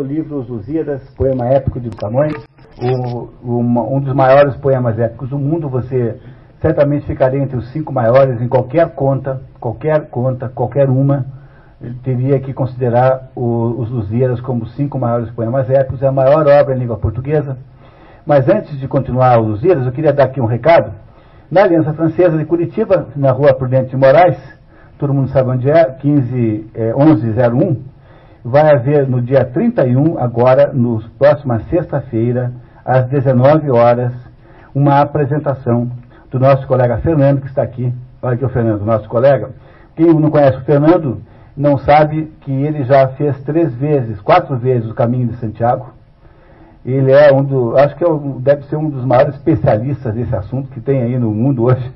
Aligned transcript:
no 0.00 0.06
livro 0.06 0.38
Os 0.38 0.48
Lusíadas, 0.48 1.02
poema 1.10 1.46
épico 1.46 1.78
de 1.78 1.90
Camões, 1.90 2.32
o, 3.42 3.58
um 3.96 4.00
dos 4.00 4.14
maiores 4.14 4.56
poemas 4.56 4.98
épicos 4.98 5.28
do 5.28 5.38
mundo. 5.38 5.68
Você 5.68 6.16
certamente 6.58 7.06
ficaria 7.06 7.38
entre 7.38 7.58
os 7.58 7.70
cinco 7.70 7.92
maiores 7.92 8.40
em 8.40 8.48
qualquer 8.48 8.88
conta, 8.94 9.42
qualquer 9.60 10.08
conta, 10.08 10.48
qualquer 10.48 10.88
uma. 10.88 11.26
Teria 12.02 12.40
que 12.40 12.54
considerar 12.54 13.30
o, 13.34 13.74
os 13.78 13.90
Lusíadas 13.90 14.40
como 14.40 14.64
os 14.64 14.74
cinco 14.74 14.98
maiores 14.98 15.30
poemas 15.32 15.68
épicos. 15.68 16.02
É 16.02 16.06
a 16.06 16.12
maior 16.12 16.46
obra 16.46 16.74
em 16.74 16.78
língua 16.78 16.96
portuguesa. 16.96 17.58
Mas 18.24 18.48
antes 18.48 18.78
de 18.78 18.88
continuar 18.88 19.38
os 19.38 19.48
Lusíadas, 19.48 19.84
eu 19.84 19.92
queria 19.92 20.14
dar 20.14 20.24
aqui 20.24 20.40
um 20.40 20.46
recado. 20.46 20.92
Na 21.50 21.64
Aliança 21.64 21.92
Francesa 21.92 22.38
de 22.38 22.44
Curitiba, 22.46 23.08
na 23.14 23.32
rua 23.32 23.52
Prudente 23.52 23.90
de 23.90 23.96
Moraes, 23.96 24.38
todo 24.98 25.12
mundo 25.12 25.28
sabe 25.28 25.50
onde 25.50 25.70
é, 25.70 25.84
15, 25.84 26.70
é 26.74 26.94
1101, 26.94 27.90
vai 28.44 28.74
haver 28.74 29.06
no 29.06 29.20
dia 29.20 29.44
31, 29.44 30.18
agora, 30.18 30.72
nos 30.72 31.06
próxima 31.18 31.60
sexta-feira, 31.70 32.52
às 32.84 33.06
19 33.08 33.70
horas, 33.70 34.12
uma 34.74 35.00
apresentação 35.00 35.90
do 36.30 36.38
nosso 36.38 36.66
colega 36.66 36.98
Fernando, 36.98 37.40
que 37.40 37.48
está 37.48 37.62
aqui. 37.62 37.92
Olha 38.22 38.34
aqui 38.34 38.44
o 38.44 38.48
Fernando, 38.48 38.84
nosso 38.84 39.08
colega. 39.08 39.50
Quem 39.94 40.14
não 40.14 40.30
conhece 40.30 40.58
o 40.58 40.64
Fernando 40.64 41.20
não 41.56 41.76
sabe 41.78 42.32
que 42.40 42.50
ele 42.50 42.84
já 42.84 43.08
fez 43.08 43.40
três 43.42 43.74
vezes, 43.74 44.20
quatro 44.20 44.56
vezes 44.56 44.90
o 44.90 44.94
caminho 44.94 45.28
de 45.28 45.36
Santiago. 45.36 45.92
Ele 46.84 47.12
é 47.12 47.30
um 47.32 47.44
do, 47.44 47.76
acho 47.76 47.94
que 47.96 48.04
é 48.04 48.08
deve 48.38 48.62
ser 48.64 48.76
um 48.76 48.88
dos 48.88 49.04
maiores 49.04 49.34
especialistas 49.34 50.14
desse 50.14 50.34
assunto 50.34 50.70
que 50.70 50.80
tem 50.80 51.02
aí 51.02 51.18
no 51.18 51.30
mundo 51.30 51.64
hoje. 51.64 51.92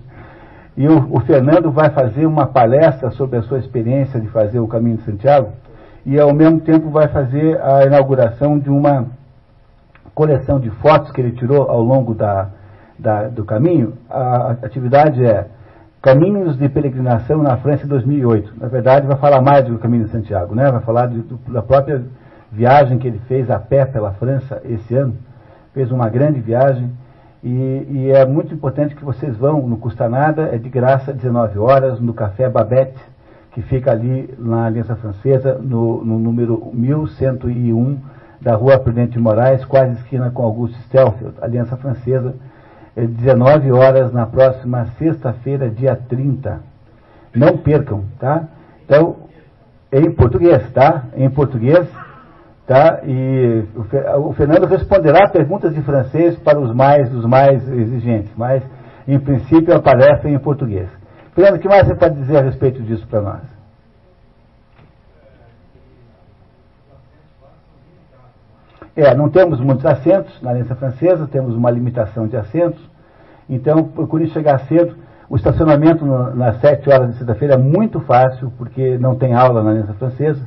E 0.76 0.86
o, 0.86 1.16
o 1.16 1.20
Fernando 1.20 1.70
vai 1.70 1.88
fazer 1.90 2.26
uma 2.26 2.46
palestra 2.46 3.10
sobre 3.12 3.38
a 3.38 3.42
sua 3.42 3.58
experiência 3.58 4.20
de 4.20 4.26
fazer 4.28 4.58
o 4.58 4.66
caminho 4.68 4.98
de 4.98 5.04
Santiago 5.04 5.52
e 6.06 6.20
ao 6.20 6.34
mesmo 6.34 6.60
tempo 6.60 6.90
vai 6.90 7.08
fazer 7.08 7.60
a 7.62 7.84
inauguração 7.84 8.58
de 8.58 8.68
uma 8.68 9.06
coleção 10.14 10.60
de 10.60 10.70
fotos 10.70 11.10
que 11.10 11.20
ele 11.20 11.32
tirou 11.32 11.68
ao 11.68 11.82
longo 11.82 12.14
da, 12.14 12.48
da, 12.98 13.28
do 13.28 13.44
caminho. 13.44 13.94
A 14.08 14.56
atividade 14.62 15.24
é 15.24 15.46
Caminhos 16.02 16.58
de 16.58 16.68
Peregrinação 16.68 17.42
na 17.42 17.56
França 17.56 17.86
2008. 17.86 18.52
Na 18.60 18.68
verdade, 18.68 19.06
vai 19.06 19.16
falar 19.16 19.40
mais 19.40 19.64
do 19.64 19.78
Caminho 19.78 20.04
de 20.04 20.10
Santiago, 20.10 20.54
né? 20.54 20.70
vai 20.70 20.82
falar 20.82 21.06
de, 21.06 21.24
da 21.48 21.62
própria 21.62 22.02
viagem 22.52 22.98
que 22.98 23.08
ele 23.08 23.20
fez 23.26 23.50
a 23.50 23.58
pé 23.58 23.86
pela 23.86 24.12
França 24.12 24.60
esse 24.64 24.94
ano. 24.94 25.16
Fez 25.72 25.90
uma 25.90 26.08
grande 26.08 26.38
viagem 26.40 26.92
e, 27.42 27.86
e 27.90 28.10
é 28.10 28.24
muito 28.26 28.54
importante 28.54 28.94
que 28.94 29.04
vocês 29.04 29.36
vão, 29.36 29.66
não 29.66 29.78
custa 29.78 30.08
nada, 30.08 30.50
é 30.52 30.58
de 30.58 30.68
graça, 30.68 31.12
19 31.12 31.58
horas, 31.58 31.98
no 31.98 32.12
Café 32.12 32.48
Babette 32.48 33.00
que 33.54 33.62
fica 33.62 33.92
ali 33.92 34.34
na 34.36 34.66
Aliança 34.66 34.96
Francesa, 34.96 35.58
no, 35.62 36.04
no 36.04 36.18
número 36.18 36.70
1101 36.74 37.98
da 38.40 38.56
Rua 38.56 38.78
Prudente 38.80 39.12
de 39.12 39.20
Moraes, 39.20 39.64
quase 39.64 39.92
esquina 39.92 40.30
com 40.30 40.42
Augusto 40.42 40.76
Stelfield, 40.82 41.36
Aliança 41.40 41.76
Francesa, 41.76 42.34
19 42.96 43.70
horas 43.70 44.12
na 44.12 44.26
próxima 44.26 44.86
sexta-feira, 44.98 45.70
dia 45.70 45.96
30. 45.96 46.60
Não 47.34 47.56
percam, 47.58 48.04
tá? 48.18 48.48
Então, 48.84 49.16
em 49.92 50.10
português, 50.10 50.68
tá? 50.72 51.04
Em 51.16 51.30
português, 51.30 51.88
tá? 52.66 53.02
E 53.04 53.64
o 54.18 54.32
Fernando 54.32 54.66
responderá 54.66 55.28
perguntas 55.28 55.72
de 55.72 55.80
francês 55.82 56.36
para 56.38 56.58
os 56.58 56.74
mais, 56.74 57.12
os 57.14 57.24
mais 57.24 57.68
exigentes, 57.68 58.32
mas 58.36 58.64
em 59.06 59.18
princípio 59.18 59.74
aparece 59.76 60.28
em 60.28 60.38
português. 60.38 60.88
Fernando, 61.34 61.56
o 61.56 61.58
que 61.58 61.68
mais 61.68 61.86
você 61.86 61.94
pode 61.94 62.14
dizer 62.14 62.36
a 62.38 62.42
respeito 62.42 62.80
disso 62.82 63.06
para 63.08 63.20
nós? 63.20 63.42
É, 68.96 69.12
não 69.16 69.28
temos 69.28 69.58
muitos 69.58 69.84
assentos 69.84 70.40
na 70.40 70.50
Aliança 70.50 70.76
Francesa, 70.76 71.26
temos 71.26 71.56
uma 71.56 71.68
limitação 71.68 72.28
de 72.28 72.36
assentos, 72.36 72.80
então 73.50 73.82
procure 73.82 74.28
chegar 74.28 74.60
cedo. 74.66 74.96
O 75.28 75.34
estacionamento 75.34 76.04
no, 76.04 76.32
nas 76.36 76.60
sete 76.60 76.88
horas 76.88 77.10
de 77.10 77.16
sexta-feira 77.16 77.54
é 77.54 77.58
muito 77.58 77.98
fácil, 78.00 78.52
porque 78.56 78.96
não 78.98 79.16
tem 79.16 79.34
aula 79.34 79.64
na 79.64 79.70
Aliança 79.70 79.94
Francesa, 79.94 80.46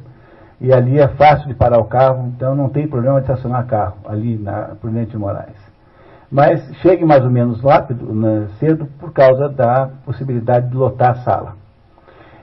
e 0.62 0.72
ali 0.72 0.98
é 0.98 1.10
fácil 1.10 1.50
de 1.50 1.56
parar 1.56 1.80
o 1.80 1.86
carro, 1.86 2.32
então 2.34 2.56
não 2.56 2.70
tem 2.70 2.88
problema 2.88 3.20
de 3.20 3.30
estacionar 3.30 3.66
carro 3.66 3.98
ali 4.08 4.38
na 4.38 4.76
Prudente 4.80 5.12
de 5.12 5.18
Moraes. 5.18 5.57
Mas 6.30 6.62
chegue 6.82 7.06
mais 7.06 7.24
ou 7.24 7.32
menos 7.32 7.62
rápido, 7.62 8.14
né, 8.14 8.48
cedo, 8.60 8.86
por 9.00 9.14
causa 9.14 9.48
da 9.48 9.90
possibilidade 10.06 10.70
de 10.70 10.76
lotar 10.76 11.12
a 11.12 11.16
sala. 11.24 11.56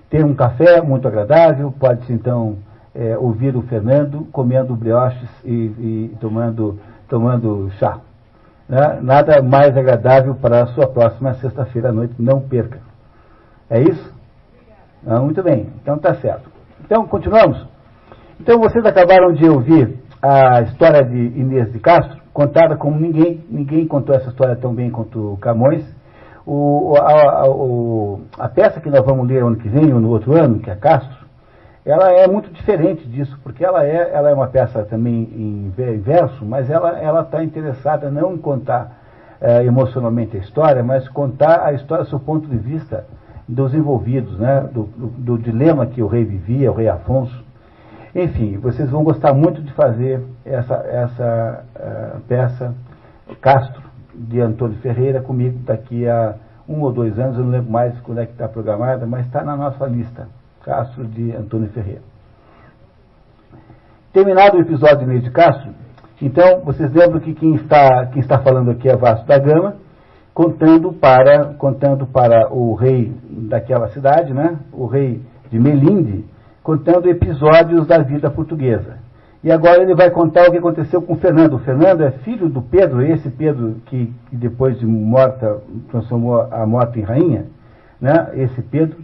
Tem 0.09 0.25
um 0.25 0.35
café 0.35 0.81
muito 0.81 1.07
agradável, 1.07 1.73
pode-se 1.79 2.13
então 2.13 2.57
é, 2.95 3.19
ouvir 3.19 3.57
o 3.57 3.63
Fernando 3.63 4.27
comendo 4.33 4.75
brioches 4.75 5.29
e, 5.45 5.53
e 5.53 6.17
tomando, 6.21 6.79
tomando 7.09 7.71
chá. 7.73 7.99
Né? 8.69 9.01
Nada 9.03 9.43
mais 9.43 9.77
agradável 9.77 10.35
para 10.35 10.63
a 10.63 10.67
sua 10.69 10.87
próxima 10.87 11.35
sexta-feira 11.35 11.91
à 11.91 11.93
noite, 11.93 12.15
não 12.19 12.41
perca. 12.41 12.79
É 13.69 13.81
isso? 13.83 14.15
Ah, 15.07 15.21
muito 15.21 15.43
bem, 15.43 15.69
então 15.83 15.99
tá 15.99 16.15
certo. 16.15 16.49
Então, 16.85 17.07
continuamos? 17.07 17.67
Então, 18.41 18.59
vocês 18.59 18.85
acabaram 18.85 19.33
de 19.33 19.49
ouvir 19.49 19.99
a 20.23 20.63
história 20.63 21.05
de 21.05 21.17
Inês 21.17 21.73
de 21.73 21.79
Castro, 21.79 22.24
contada 22.35 22.77
como 22.77 22.99
ninguém, 22.99 23.45
ninguém 23.49 23.87
contou 23.87 24.15
essa 24.15 24.29
história 24.29 24.57
tão 24.57 24.75
bem 24.75 24.91
quanto 24.91 25.39
Camões. 25.41 25.85
O, 26.45 26.95
a, 26.99 27.45
a, 28.41 28.45
a, 28.45 28.49
peça 28.51 28.81
que 28.81 28.91
nós 28.91 29.03
vamos 29.03 29.27
ler 29.27 29.43
ano 29.43 29.57
que 29.57 29.69
vem 29.69 29.95
ou 29.95 30.01
no 30.01 30.11
outro 30.11 30.37
ano, 30.37 30.59
que 30.59 30.69
é 30.69 30.75
Castro, 30.75 31.25
ela 31.87 32.11
é 32.11 32.27
muito 32.27 32.51
diferente 32.53 33.07
disso, 33.07 33.39
porque 33.43 33.65
ela 33.65 33.87
é, 33.87 34.11
ela 34.13 34.31
é 34.31 34.35
uma 34.35 34.49
peça 34.49 34.83
também 34.85 35.23
em 35.33 35.73
verso, 36.01 36.45
mas 36.45 36.69
ela 36.69 37.21
está 37.23 37.43
interessada 37.43 38.11
não 38.11 38.35
em 38.35 38.39
contar 38.39 38.99
é, 39.41 39.65
emocionalmente 39.65 40.37
a 40.37 40.41
história, 40.41 40.83
mas 40.83 41.09
contar 41.09 41.65
a 41.65 41.73
história 41.73 42.05
do 42.05 42.21
ponto 42.21 42.49
de 42.49 42.57
vista 42.57 43.07
dos 43.47 43.75
envolvidos, 43.75 44.39
né, 44.39 44.69
do, 44.73 44.85
do, 44.85 45.07
do 45.07 45.39
dilema 45.39 45.87
que 45.87 46.03
o 46.03 46.07
rei 46.07 46.25
vivia, 46.25 46.73
o 46.73 46.75
rei 46.75 46.89
Afonso, 46.89 47.44
enfim, 48.15 48.59
vocês 48.59 48.89
vão 48.91 49.03
gostar 49.03 49.35
muito 49.35 49.61
de 49.61 49.73
fazer 49.73 50.23
essa, 50.45 50.75
essa 50.75 51.65
uh, 51.75 52.21
peça 52.29 52.75
Castro, 53.41 53.83
de 54.15 54.41
Antônio 54.41 54.79
Ferreira, 54.79 55.21
comigo 55.21 55.59
daqui 55.65 56.07
a 56.07 56.37
um 56.69 56.81
ou 56.81 56.93
dois 56.93 57.19
anos, 57.19 57.37
eu 57.37 57.45
não 57.45 57.51
lembro 57.51 57.71
mais 57.71 57.99
quando 58.01 58.21
é 58.21 58.27
que 58.27 58.33
está 58.33 58.49
programada, 58.49 59.07
mas 59.07 59.27
está 59.27 59.43
na 59.43 59.57
nossa 59.57 59.85
lista, 59.87 60.29
Castro 60.63 61.05
de 61.05 61.35
Antônio 61.35 61.69
Ferreira. 61.71 62.03
Terminado 64.13 64.57
o 64.57 64.61
episódio 64.61 64.99
de 64.99 65.07
meio 65.07 65.21
de 65.21 65.31
Castro, 65.31 65.73
então 66.23 66.61
vocês 66.61 66.93
lembram 66.93 67.21
que 67.21 67.35
quem 67.35 67.57
está, 67.57 68.07
quem 68.07 68.21
está 68.21 68.39
falando 68.39 68.71
aqui 68.71 68.89
é 68.89 68.97
Vasco 68.97 69.27
da 69.27 69.39
Gama, 69.39 69.77
contando 70.33 70.93
para, 70.93 71.55
contando 71.55 72.07
para 72.07 72.53
o 72.53 72.75
rei 72.75 73.13
daquela 73.29 73.89
cidade, 73.89 74.33
né, 74.33 74.57
o 74.73 74.87
rei 74.87 75.21
de 75.51 75.59
Melinde, 75.59 76.25
contando 76.65 77.11
episódios 77.11 77.87
da 77.87 77.99
vida 77.99 78.31
portuguesa. 78.31 78.97
E 79.45 79.53
agora 79.53 79.83
ele 79.83 79.95
vai 79.95 80.11
contar 80.11 80.49
o 80.49 80.51
que 80.51 80.57
aconteceu 80.57 81.03
com 81.03 81.13
o 81.13 81.17
Fernando. 81.17 81.57
O 81.57 81.59
Fernando 81.59 82.01
é 82.01 82.11
filho 82.11 82.49
do 82.49 82.63
Pedro, 82.63 83.03
esse 83.03 83.29
Pedro 83.29 83.77
que, 83.85 84.11
que 84.31 84.35
depois 84.35 84.79
de 84.79 84.87
morta 84.87 85.59
transformou 85.91 86.49
a 86.51 86.65
morte 86.65 86.99
em 86.99 87.03
rainha, 87.03 87.45
né? 88.01 88.31
esse 88.33 88.63
Pedro, 88.63 88.97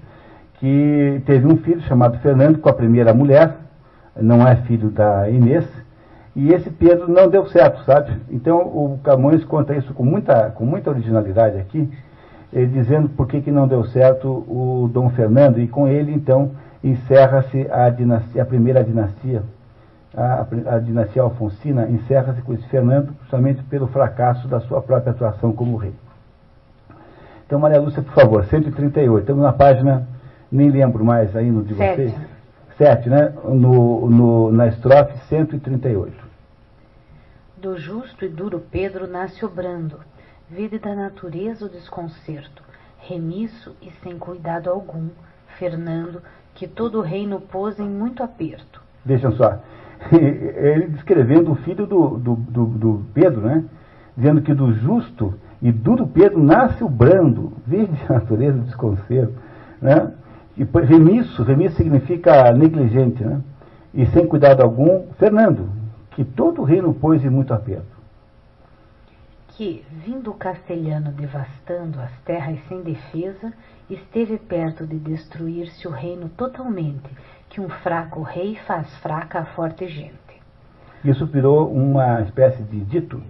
que 0.54 1.22
teve 1.26 1.47
um 1.47 1.59
filho 1.59 1.82
chamado 1.82 2.19
Fernando 2.21 2.59
com 2.59 2.71
a 2.71 2.72
primeira 2.72 3.12
mulher, 3.12 3.54
não 4.19 4.48
é 4.48 4.56
filho 4.56 4.88
da 4.88 5.28
Inês, 5.28 5.69
e 6.34 6.54
esse 6.54 6.71
Pedro 6.71 7.12
não 7.12 7.28
deu 7.28 7.44
certo, 7.47 7.84
sabe? 7.84 8.12
Então 8.31 8.56
o 8.59 8.98
Camões 9.04 9.44
conta 9.44 9.75
isso 9.75 9.92
com 9.92 10.04
muita, 10.04 10.50
com 10.50 10.65
muita 10.65 10.88
originalidade 10.88 11.59
aqui, 11.59 11.91
dizendo 12.53 13.10
por 13.10 13.27
que, 13.27 13.42
que 13.42 13.50
não 13.50 13.69
deu 13.69 13.84
certo 13.84 14.28
o 14.28 14.88
Dom 14.91 15.10
Fernando, 15.10 15.60
e 15.60 15.69
com 15.69 15.87
ele 15.87 16.12
então 16.12 16.53
encerra-se 16.82 17.66
a, 17.70 17.88
dinastia, 17.91 18.42
a 18.42 18.46
primeira 18.46 18.82
dinastia, 18.82 19.42
a, 20.14 20.46
a 20.74 20.78
dinastia 20.78 21.22
alfonsina, 21.22 21.88
encerra-se 21.88 22.42
com 22.42 22.53
esse 22.53 22.66
Fernando, 22.68 23.15
justamente 23.22 23.62
pelo 23.65 23.86
fracasso 23.86 24.48
da 24.48 24.60
sua 24.60 24.80
própria 24.80 25.12
atuação 25.12 25.53
como 25.53 25.77
rei. 25.77 25.94
Então, 27.47 27.59
Maria 27.59 27.80
Lúcia, 27.80 28.03
por 28.03 28.15
favor, 28.15 28.44
138. 28.44 29.22
Estamos 29.22 29.42
na 29.42 29.53
página, 29.53 30.06
nem 30.50 30.71
lembro 30.71 31.04
mais 31.04 31.34
aí 31.34 31.50
no 31.50 31.65
de 31.65 31.74
Sete. 31.74 31.97
vocês. 31.97 32.15
7, 32.78 33.10
né? 33.10 33.34
No, 33.44 34.09
no, 34.09 34.53
na 34.53 34.68
estrofe 34.68 35.18
138. 35.28 36.30
Do 37.59 37.77
justo 37.77 38.24
e 38.24 38.28
duro 38.28 38.59
Pedro 38.71 39.06
nasce 39.06 39.44
obrando, 39.44 39.98
vida 40.48 40.78
da 40.78 40.94
natureza 40.94 41.66
o 41.66 41.68
desconcerto, 41.68 42.62
remisso 42.98 43.77
e 43.82 43.91
sem 44.03 44.18
cuidado 44.18 44.71
algum, 44.71 45.09
Fernando, 45.59 46.22
que 46.54 46.66
todo 46.66 46.98
o 46.98 47.02
reino 47.02 47.41
pôs 47.41 47.78
em 47.78 47.88
muito 47.88 48.22
aperto. 48.22 48.80
Vejam 49.04 49.32
só, 49.32 49.58
ele 50.12 50.88
descrevendo 50.88 51.52
o 51.52 51.56
filho 51.56 51.86
do, 51.86 52.18
do, 52.18 52.34
do, 52.36 52.64
do 52.66 53.02
Pedro, 53.14 53.41
né? 53.41 53.64
dizendo 54.16 54.42
que 54.42 54.52
do 54.52 54.72
justo 54.72 55.34
e 55.62 55.70
duro 55.70 56.06
Pedro 56.06 56.42
nasce 56.42 56.82
o 56.82 56.88
brando, 56.88 57.52
verde 57.66 57.98
a 58.08 58.14
natureza 58.20 58.58
do 58.58 58.64
desconcerto. 58.64 59.34
Né? 59.80 60.12
E 60.56 60.64
remisso, 60.64 61.42
remisso 61.42 61.76
significa 61.76 62.53
negligente, 62.53 63.22
né? 63.24 63.41
e 63.94 64.06
sem 64.06 64.26
cuidado 64.26 64.62
algum, 64.62 65.04
Fernando, 65.18 65.68
que 66.10 66.24
todo 66.24 66.60
o 66.60 66.64
reino 66.64 66.92
pôs 66.92 67.24
em 67.24 67.30
muito 67.30 67.53
aperto. 67.54 67.90
Que, 69.56 69.84
vindo 69.91 70.30
o 70.30 70.34
castelhano 70.34 71.12
devastando 71.12 72.00
as 72.00 72.12
terras 72.24 72.58
sem 72.68 72.82
defesa, 72.82 73.52
esteve 73.88 74.38
perto 74.38 74.86
de 74.86 74.98
destruir-se 74.98 75.86
o 75.86 75.91
reino 75.91 76.28
totalmente, 76.30 77.10
que 77.48 77.60
um 77.60 77.68
fraco 77.68 78.22
rei 78.22 78.56
faz 78.66 78.88
fraca 78.98 79.41
a 79.41 79.44
forte 79.47 79.88
gente. 79.88 80.18
Isso 81.04 81.26
virou 81.26 81.72
uma 81.72 82.20
espécie 82.22 82.62
de 82.62 82.80
dito, 82.80 83.22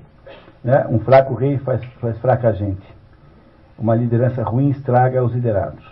né? 0.63 0.87
um 0.89 1.01
fraco 1.01 1.35
rei 1.35 1.59
faz, 1.59 1.83
faz 2.01 2.19
fraca 2.19 2.53
gente. 2.53 2.87
Uma 3.79 3.95
liderança 3.95 4.43
ruim 4.43 4.71
estraga 4.71 5.25
os 5.25 5.33
liderados. 5.33 5.85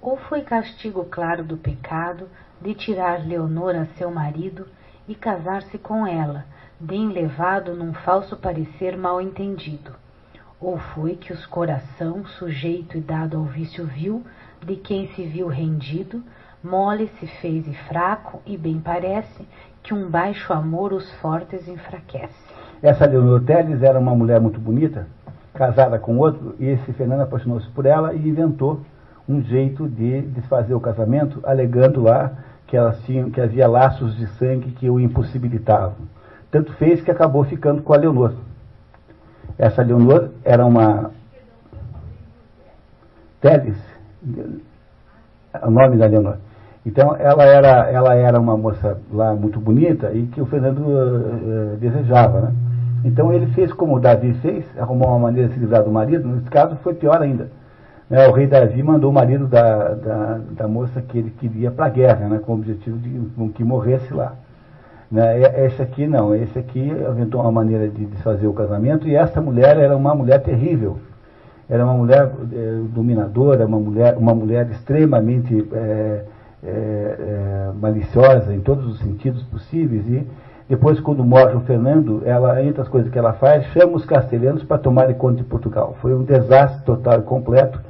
Ou 0.00 0.16
foi 0.16 0.42
castigo 0.42 1.04
claro 1.06 1.42
do 1.42 1.56
pecado 1.56 2.28
de 2.60 2.74
tirar 2.74 3.26
Leonor 3.26 3.74
a 3.74 3.86
seu 3.98 4.10
marido 4.10 4.66
e 5.08 5.14
casar-se 5.14 5.76
com 5.78 6.06
ela, 6.06 6.44
bem 6.78 7.08
levado 7.08 7.74
num 7.74 7.92
falso 7.92 8.36
parecer 8.36 8.96
mal 8.96 9.20
entendido. 9.20 9.92
Ou 10.60 10.78
foi 10.78 11.16
que 11.16 11.32
os 11.32 11.46
coração, 11.46 12.24
sujeito 12.26 12.96
e 12.96 13.00
dado 13.00 13.36
ao 13.36 13.44
vício 13.44 13.86
vil, 13.86 14.22
de 14.64 14.76
quem 14.76 15.08
se 15.08 15.24
viu 15.24 15.48
rendido, 15.48 16.22
mole 16.62 17.10
se 17.18 17.26
fez 17.26 17.66
e 17.66 17.74
fraco, 17.88 18.42
e 18.44 18.56
bem 18.56 18.80
parece 18.80 19.46
que 19.82 19.94
um 19.94 20.10
baixo 20.10 20.52
amor 20.52 20.92
os 20.92 21.10
fortes 21.14 21.68
enfraquece. 21.68 22.34
Essa 22.82 23.06
Leonor 23.06 23.42
Teles 23.42 23.82
era 23.82 23.98
uma 23.98 24.14
mulher 24.14 24.40
muito 24.40 24.60
bonita, 24.60 25.06
casada 25.54 25.98
com 25.98 26.18
outro, 26.18 26.54
e 26.58 26.66
esse 26.66 26.92
Fernando 26.92 27.22
apaixonou-se 27.22 27.68
por 27.70 27.86
ela 27.86 28.12
e 28.12 28.28
inventou 28.28 28.80
um 29.28 29.42
jeito 29.42 29.88
de 29.88 30.22
desfazer 30.22 30.74
o 30.74 30.80
casamento, 30.80 31.40
alegando 31.42 32.02
lá 32.02 32.32
que 32.66 32.76
elas 32.76 33.00
tinham, 33.04 33.30
que 33.30 33.40
havia 33.40 33.68
laços 33.68 34.16
de 34.16 34.26
sangue 34.38 34.72
que 34.72 34.90
o 34.90 35.00
impossibilitavam. 35.00 36.15
Tanto 36.50 36.72
fez 36.74 37.00
que 37.00 37.10
acabou 37.10 37.44
ficando 37.44 37.82
com 37.82 37.92
a 37.92 37.96
Leonor. 37.96 38.32
Essa 39.58 39.82
Leonor 39.82 40.30
era 40.44 40.64
uma 40.64 41.10
Teles, 43.40 43.76
o 45.62 45.70
nome 45.70 45.96
da 45.96 46.06
Leonor. 46.06 46.36
Então 46.84 47.16
ela 47.16 47.44
era, 47.44 47.90
ela 47.90 48.14
era 48.14 48.40
uma 48.40 48.56
moça 48.56 48.98
lá 49.12 49.34
muito 49.34 49.58
bonita 49.58 50.12
e 50.12 50.26
que 50.26 50.40
o 50.40 50.46
Fernando 50.46 50.78
uh, 50.80 51.76
desejava, 51.78 52.40
né? 52.40 52.54
Então 53.04 53.32
ele 53.32 53.46
fez 53.48 53.72
como 53.72 53.96
o 53.96 54.00
Davi 54.00 54.34
fez, 54.34 54.64
arrumou 54.78 55.08
uma 55.08 55.18
maneira 55.18 55.48
de 55.48 55.54
se 55.54 55.60
livrar 55.60 55.82
do 55.82 55.90
marido, 55.90 56.28
nesse 56.28 56.50
caso 56.50 56.76
foi 56.76 56.94
pior 56.94 57.20
ainda. 57.20 57.48
Né? 58.08 58.26
O 58.28 58.32
rei 58.32 58.46
Davi 58.46 58.82
mandou 58.82 59.10
o 59.10 59.14
marido 59.14 59.46
da, 59.46 59.94
da, 59.94 60.40
da 60.50 60.68
moça 60.68 61.00
que 61.02 61.18
ele 61.18 61.30
queria 61.30 61.70
para 61.70 61.86
a 61.86 61.88
guerra, 61.88 62.28
né? 62.28 62.38
com 62.38 62.52
o 62.52 62.54
objetivo 62.56 62.98
de 62.98 63.52
que 63.52 63.64
morresse 63.64 64.12
lá. 64.12 64.34
Né? 65.10 65.64
Esse 65.66 65.80
aqui 65.82 66.06
não, 66.06 66.34
esse 66.34 66.58
aqui 66.58 66.80
inventou 66.80 67.40
uma 67.40 67.52
maneira 67.52 67.88
de 67.88 68.04
desfazer 68.06 68.46
o 68.46 68.52
casamento 68.52 69.06
e 69.08 69.14
essa 69.14 69.40
mulher 69.40 69.78
era 69.78 69.96
uma 69.96 70.14
mulher 70.14 70.42
terrível. 70.42 70.98
Era 71.68 71.84
uma 71.84 71.94
mulher 71.94 72.30
é, 72.52 72.80
dominadora, 72.94 73.66
uma 73.66 73.78
mulher, 73.78 74.16
uma 74.16 74.34
mulher 74.34 74.68
extremamente 74.70 75.66
é, 75.72 76.24
é, 76.64 77.70
maliciosa 77.80 78.54
em 78.54 78.60
todos 78.60 78.86
os 78.86 78.98
sentidos 79.00 79.42
possíveis 79.44 80.08
e 80.08 80.26
depois, 80.68 80.98
quando 80.98 81.24
morre 81.24 81.54
o 81.54 81.60
Fernando, 81.60 82.22
ela, 82.24 82.60
entre 82.60 82.80
as 82.80 82.88
coisas 82.88 83.08
que 83.10 83.16
ela 83.16 83.32
faz, 83.34 83.64
chama 83.66 83.92
os 83.92 84.04
castelhanos 84.04 84.64
para 84.64 84.78
tomarem 84.78 85.14
conta 85.14 85.36
de 85.36 85.44
Portugal. 85.44 85.96
Foi 86.02 86.12
um 86.12 86.24
desastre 86.24 86.84
total 86.84 87.20
e 87.20 87.22
completo 87.22 87.80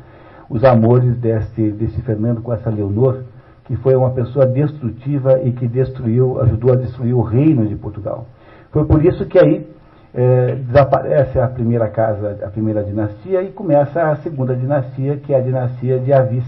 os 0.50 0.62
amores 0.62 1.16
desse, 1.16 1.70
desse 1.70 2.02
Fernando 2.02 2.42
com 2.42 2.52
essa 2.52 2.68
Leonor, 2.68 3.22
que 3.66 3.76
foi 3.76 3.94
uma 3.94 4.10
pessoa 4.10 4.46
destrutiva 4.46 5.40
e 5.42 5.52
que 5.52 5.66
destruiu, 5.66 6.40
ajudou 6.40 6.72
a 6.72 6.76
destruir 6.76 7.14
o 7.14 7.22
reino 7.22 7.66
de 7.66 7.76
Portugal. 7.76 8.26
Foi 8.70 8.84
por 8.84 9.04
isso 9.04 9.26
que 9.26 9.38
aí 9.38 9.66
é, 10.14 10.54
desaparece 10.54 11.38
a 11.38 11.48
primeira 11.48 11.88
casa, 11.88 12.38
a 12.44 12.48
primeira 12.48 12.82
dinastia 12.82 13.42
e 13.42 13.50
começa 13.50 14.02
a 14.02 14.16
segunda 14.16 14.54
dinastia, 14.54 15.16
que 15.16 15.32
é 15.34 15.36
a 15.36 15.40
dinastia 15.40 15.98
de 15.98 16.12
Avis, 16.12 16.46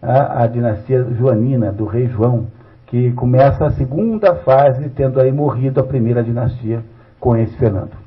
a, 0.00 0.42
a 0.42 0.46
dinastia 0.46 1.04
joanina 1.14 1.70
do 1.70 1.84
rei 1.84 2.06
João 2.06 2.46
que 2.92 3.10
começa 3.12 3.64
a 3.64 3.70
segunda 3.70 4.34
fase, 4.44 4.90
tendo 4.90 5.18
aí 5.18 5.32
morrido 5.32 5.80
a 5.80 5.82
primeira 5.82 6.22
dinastia 6.22 6.84
com 7.18 7.34
esse 7.34 7.56
Fernando. 7.56 8.01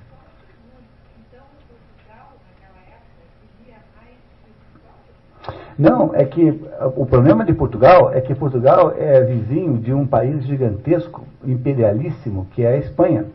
Não, 5.78 6.16
é 6.16 6.24
que 6.24 6.62
o 6.96 7.06
problema 7.06 7.44
de 7.44 7.54
Portugal 7.54 8.12
é 8.14 8.22
que 8.22 8.34
Portugal 8.34 8.94
é 8.98 9.22
vizinho 9.22 9.78
de 9.78 9.94
um 9.94 10.08
país 10.08 10.46
gigantesco, 10.46 11.24
imperialíssimo, 11.44 12.48
que 12.52 12.64
é 12.64 12.70
a 12.70 12.78
Espanha, 12.78 13.26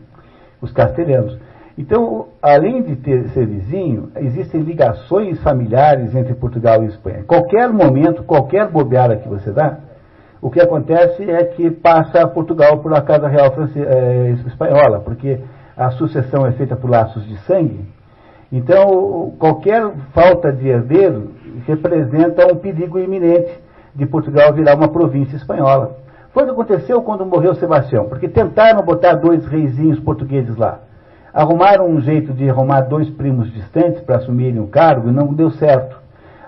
os 0.59 0.71
castelhanos. 0.71 1.37
Então, 1.77 2.27
além 2.41 2.81
de 2.81 2.95
ter, 2.95 3.29
ser 3.29 3.45
vizinho, 3.45 4.11
existem 4.17 4.61
ligações 4.61 5.41
familiares 5.41 6.15
entre 6.15 6.33
Portugal 6.33 6.83
e 6.83 6.87
Espanha. 6.87 7.23
Qualquer 7.25 7.69
momento, 7.69 8.23
qualquer 8.23 8.67
bobeada 8.69 9.15
que 9.15 9.29
você 9.29 9.51
dá, 9.51 9.77
o 10.41 10.49
que 10.49 10.59
acontece 10.59 11.29
é 11.29 11.43
que 11.43 11.69
passa 11.69 12.27
Portugal 12.27 12.79
por 12.79 12.93
a 12.95 13.01
Casa 13.01 13.27
Real 13.27 13.53
é, 13.75 14.31
Espanhola, 14.47 14.99
porque 14.99 15.39
a 15.77 15.91
sucessão 15.91 16.45
é 16.45 16.51
feita 16.53 16.75
por 16.75 16.89
laços 16.89 17.23
de 17.27 17.37
sangue. 17.41 17.85
Então, 18.51 19.33
qualquer 19.39 19.89
falta 20.13 20.51
de 20.51 20.67
herdeiro 20.67 21.31
representa 21.67 22.51
um 22.51 22.55
perigo 22.55 22.99
iminente 22.99 23.51
de 23.93 24.05
Portugal 24.05 24.53
virar 24.53 24.75
uma 24.75 24.87
província 24.87 25.35
espanhola. 25.35 25.97
Foi 26.33 26.43
o 26.43 26.45
que 26.45 26.51
aconteceu 26.51 27.01
quando 27.01 27.25
morreu 27.25 27.53
Sebastião, 27.55 28.05
porque 28.05 28.27
tentaram 28.27 28.81
botar 28.83 29.15
dois 29.15 29.45
reizinhos 29.45 29.99
portugueses 29.99 30.55
lá. 30.55 30.79
Arrumaram 31.33 31.89
um 31.89 31.99
jeito 31.99 32.33
de 32.33 32.49
arrumar 32.49 32.81
dois 32.81 33.09
primos 33.09 33.51
distantes 33.51 34.01
para 34.01 34.17
assumirem 34.17 34.59
o 34.59 34.67
cargo 34.67 35.09
e 35.09 35.11
não 35.11 35.33
deu 35.33 35.51
certo. 35.51 35.97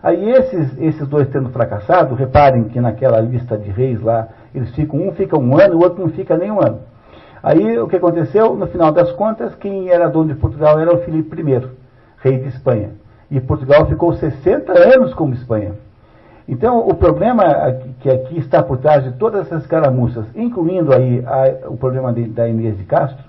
Aí 0.02 0.30
esses, 0.32 0.78
esses 0.80 1.08
dois 1.08 1.30
tendo 1.30 1.50
fracassado, 1.50 2.16
reparem 2.16 2.66
que 2.66 2.80
naquela 2.80 3.20
lista 3.22 3.58
de 3.58 3.70
reis 3.70 4.02
lá, 4.02 4.28
eles 4.54 4.74
ficam, 4.76 5.00
um 5.00 5.12
fica 5.14 5.40
um 5.40 5.58
ano, 5.58 5.78
o 5.78 5.84
outro 5.84 6.02
não 6.02 6.10
fica 6.10 6.38
nem 6.38 6.52
um 6.52 6.60
ano. 6.62 6.80
Aí 7.42 7.78
o 7.78 7.88
que 7.88 7.98
aconteceu? 7.98 8.56
No 8.56 8.68
final 8.68 8.92
das 8.92 9.12
contas, 9.14 9.54
quem 9.56 9.90
era 9.90 10.10
dono 10.10 10.34
de 10.34 10.36
Portugal 10.36 10.80
era 10.80 10.94
o 10.94 11.00
Filipe 11.00 11.42
I, 11.42 11.68
rei 12.20 12.38
de 12.38 12.48
Espanha. 12.48 12.92
E 13.32 13.40
Portugal 13.40 13.86
ficou 13.88 14.14
60 14.14 14.72
anos 14.72 15.14
como 15.14 15.34
Espanha. 15.34 15.74
Então, 16.48 16.80
o 16.80 16.94
problema 16.94 17.44
que 18.02 18.10
aqui 18.10 18.38
está 18.38 18.62
por 18.62 18.78
trás 18.78 19.04
de 19.04 19.12
todas 19.14 19.48
essas 19.48 19.66
caramuças, 19.66 20.26
incluindo 20.36 20.94
aí 20.94 21.24
a, 21.26 21.70
o 21.70 21.78
problema 21.78 22.12
de, 22.12 22.26
da 22.26 22.48
Inês 22.48 22.78
de 22.78 22.84
Castro, 22.84 23.24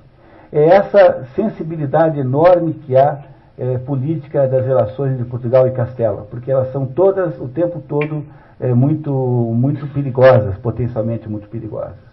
é 0.53 0.67
essa 0.67 1.25
sensibilidade 1.35 2.19
enorme 2.19 2.75
que 2.75 2.97
há 2.97 3.19
é, 3.57 3.79
política 3.79 4.47
das 4.49 4.67
relações 4.67 5.17
de 5.17 5.25
Portugal 5.25 5.67
e 5.67 5.71
Castela, 5.71 6.27
porque 6.29 6.51
elas 6.51 6.73
são 6.73 6.87
todas, 6.87 7.41
o 7.41 7.49
tempo 7.49 7.81
todo, 7.89 8.25
é, 8.61 8.73
muito, 8.75 9.13
muito 9.13 9.87
perigosas, 9.93 10.57
potencialmente 10.59 11.29
muito 11.29 11.49
perigosas. 11.49 12.05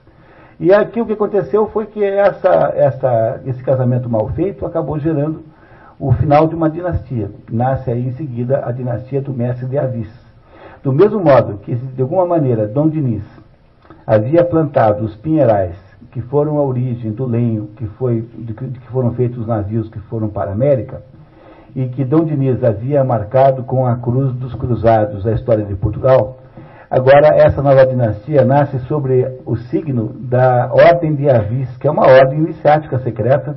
E 0.60 0.72
aqui 0.72 1.02
o 1.02 1.06
que 1.06 1.14
aconteceu 1.14 1.68
foi 1.68 1.88
que 1.88 2.04
essa, 2.04 2.74
essa, 2.76 3.42
esse 3.46 3.64
casamento 3.64 4.08
mal 4.08 4.28
feito 4.30 4.66
acabou 4.66 5.00
gerando 5.00 5.44
o 6.02 6.12
final 6.14 6.48
de 6.48 6.56
uma 6.56 6.68
dinastia. 6.68 7.30
Nasce 7.52 7.92
aí 7.92 8.08
em 8.08 8.12
seguida 8.14 8.64
a 8.66 8.72
dinastia 8.72 9.22
do 9.22 9.32
mestre 9.32 9.68
de 9.68 9.78
Avis. 9.78 10.10
Do 10.84 10.92
mesmo 10.92 11.20
modo 11.20 11.60
que, 11.60 11.76
de 11.76 12.02
alguma 12.02 12.26
maneira, 12.26 12.68
Dom 12.68 12.90
Diniz 12.90 13.24
havia 14.06 14.44
plantado 14.44 15.06
os 15.06 15.16
pinheirais 15.18 15.76
que 16.12 16.20
foram 16.22 16.58
a 16.58 16.64
origem 16.64 17.12
do 17.12 17.26
lenho 17.26 17.68
que, 17.78 17.86
foi, 17.86 18.22
de 18.22 18.52
que 18.52 18.88
foram 18.92 19.14
feitos 19.14 19.38
os 19.38 19.48
navios 19.48 19.90
que 19.90 20.00
foram 20.00 20.28
para 20.28 20.50
a 20.50 20.54
América, 20.54 21.04
e 21.76 21.88
que 21.90 22.04
Dom 22.04 22.26
Diniz 22.26 22.64
havia 22.64 23.04
marcado 23.04 23.64
com 23.64 23.86
a 23.86 23.96
cruz 23.96 24.34
dos 24.34 24.56
cruzados 24.56 25.26
a 25.28 25.34
história 25.34 25.64
de 25.64 25.76
Portugal, 25.76 26.40
agora 26.90 27.28
essa 27.28 27.62
nova 27.62 27.86
dinastia 27.86 28.44
nasce 28.44 28.80
sobre 28.88 29.40
o 29.46 29.56
signo 29.56 30.10
da 30.20 30.72
Ordem 30.74 31.14
de 31.14 31.30
Avis, 31.30 31.78
que 31.78 31.88
é 31.88 31.92
uma 31.92 32.08
ordem 32.08 32.40
iniciática 32.40 32.98
secreta, 33.00 33.56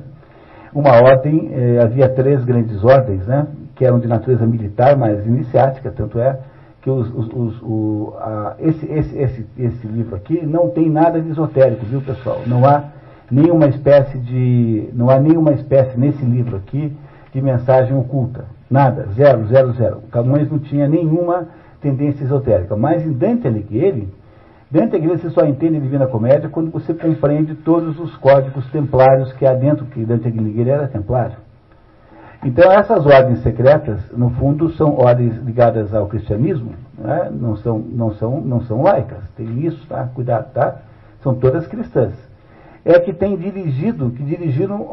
uma 0.75 0.91
ordem, 1.01 1.51
eh, 1.53 1.79
havia 1.81 2.09
três 2.09 2.43
grandes 2.43 2.83
ordens, 2.83 3.25
né, 3.25 3.47
que 3.75 3.85
eram 3.85 3.97
de 3.97 4.07
natureza 4.07 4.45
militar, 4.45 4.97
mas 4.97 5.25
iniciática, 5.25 5.89
tanto 5.89 6.19
é 6.19 6.37
que 6.81 6.89
os, 6.89 7.07
os, 7.15 7.27
os, 7.33 7.61
o, 7.61 8.13
a, 8.19 8.55
esse, 8.59 8.85
esse, 8.91 9.17
esse, 9.17 9.45
esse 9.57 9.87
livro 9.87 10.15
aqui 10.17 10.45
não 10.45 10.69
tem 10.69 10.89
nada 10.89 11.21
de 11.21 11.29
esotérico, 11.29 11.85
viu 11.85 12.01
pessoal? 12.01 12.41
Não 12.45 12.65
há 12.65 12.83
nenhuma 13.31 13.67
espécie 13.67 14.17
de, 14.17 14.89
não 14.93 15.09
há 15.09 15.17
nenhuma 15.17 15.53
espécie 15.53 15.97
nesse 15.97 16.23
livro 16.23 16.57
aqui 16.57 16.95
de 17.33 17.41
mensagem 17.41 17.97
oculta. 17.97 18.45
Nada, 18.69 19.07
zero, 19.15 19.45
zero, 19.47 19.71
zero. 19.73 20.01
Camões 20.11 20.51
não 20.51 20.59
tinha 20.59 20.87
nenhuma 20.87 21.47
tendência 21.81 22.23
esotérica. 22.23 22.75
Mas 22.75 23.05
em 23.05 23.13
Dante 23.13 23.47
Alighieri, 23.47 24.09
Dante 24.69 24.95
Alighieri 24.95 25.21
você 25.21 25.29
só 25.29 25.45
entende 25.45 25.77
a 25.77 25.79
Divina 25.79 26.07
Comédia 26.07 26.49
quando 26.49 26.71
você 26.71 26.93
compreende 26.93 27.53
todos 27.55 27.99
os 27.99 28.15
códigos 28.17 28.65
templários 28.71 29.31
que 29.33 29.45
há 29.45 29.53
dentro, 29.53 29.85
que 29.85 30.03
Dante 30.03 30.27
Alighieri 30.27 30.69
era 30.69 30.87
templário. 30.87 31.37
Então 32.43 32.71
essas 32.71 33.05
ordens 33.05 33.41
secretas, 33.41 33.99
no 34.11 34.29
fundo, 34.31 34.69
são 34.71 34.97
ordens 34.97 35.35
ligadas 35.37 35.93
ao 35.93 36.07
cristianismo, 36.07 36.73
né? 36.97 37.29
não, 37.31 37.55
são, 37.57 37.79
não, 37.79 38.11
são, 38.13 38.41
não 38.41 38.61
são 38.61 38.83
laicas. 38.83 39.23
Tem 39.35 39.65
isso, 39.65 39.85
tá? 39.87 40.09
Cuidado, 40.13 40.51
tá? 40.53 40.77
São 41.21 41.35
todas 41.35 41.65
cristãs. 41.67 42.13
é 42.83 42.99
que 42.99 43.13
tem 43.13 43.35
dirigido, 43.35 44.11
que 44.11 44.23
dirigiram 44.23 44.85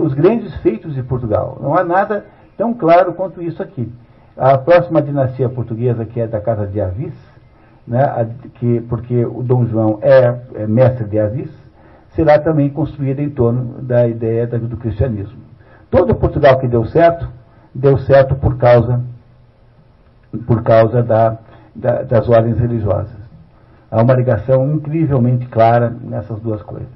os 0.00 0.12
grandes 0.14 0.54
feitos 0.56 0.94
de 0.94 1.02
Portugal. 1.02 1.58
Não 1.62 1.74
há 1.74 1.82
nada 1.82 2.26
tão 2.58 2.74
claro 2.74 3.14
quanto 3.14 3.42
isso 3.42 3.62
aqui. 3.62 3.90
A 4.36 4.58
próxima 4.58 5.00
dinastia 5.00 5.48
portuguesa, 5.48 6.04
que 6.04 6.20
é 6.20 6.26
da 6.26 6.40
Casa 6.40 6.66
de 6.66 6.80
Avis, 6.80 7.14
né, 7.86 8.34
que, 8.54 8.80
porque 8.82 9.24
o 9.24 9.42
Dom 9.42 9.66
João 9.66 9.98
é, 10.02 10.40
é 10.54 10.66
mestre 10.66 11.04
de 11.06 11.18
Avis, 11.18 11.50
será 12.14 12.38
também 12.38 12.70
construída 12.70 13.22
em 13.22 13.30
torno 13.30 13.82
da 13.82 14.06
ideia 14.06 14.46
do 14.46 14.76
cristianismo. 14.76 15.40
Todo 15.90 16.14
Portugal 16.14 16.58
que 16.58 16.68
deu 16.68 16.84
certo, 16.86 17.28
deu 17.74 17.98
certo 17.98 18.34
por 18.34 18.56
causa, 18.56 19.02
por 20.46 20.62
causa 20.62 21.02
da, 21.02 21.38
da, 21.74 22.02
das 22.02 22.28
ordens 22.28 22.58
religiosas. 22.58 23.22
Há 23.90 24.02
uma 24.02 24.14
ligação 24.14 24.72
incrivelmente 24.72 25.46
clara 25.46 25.90
nessas 25.90 26.40
duas 26.40 26.62
coisas. 26.62 26.88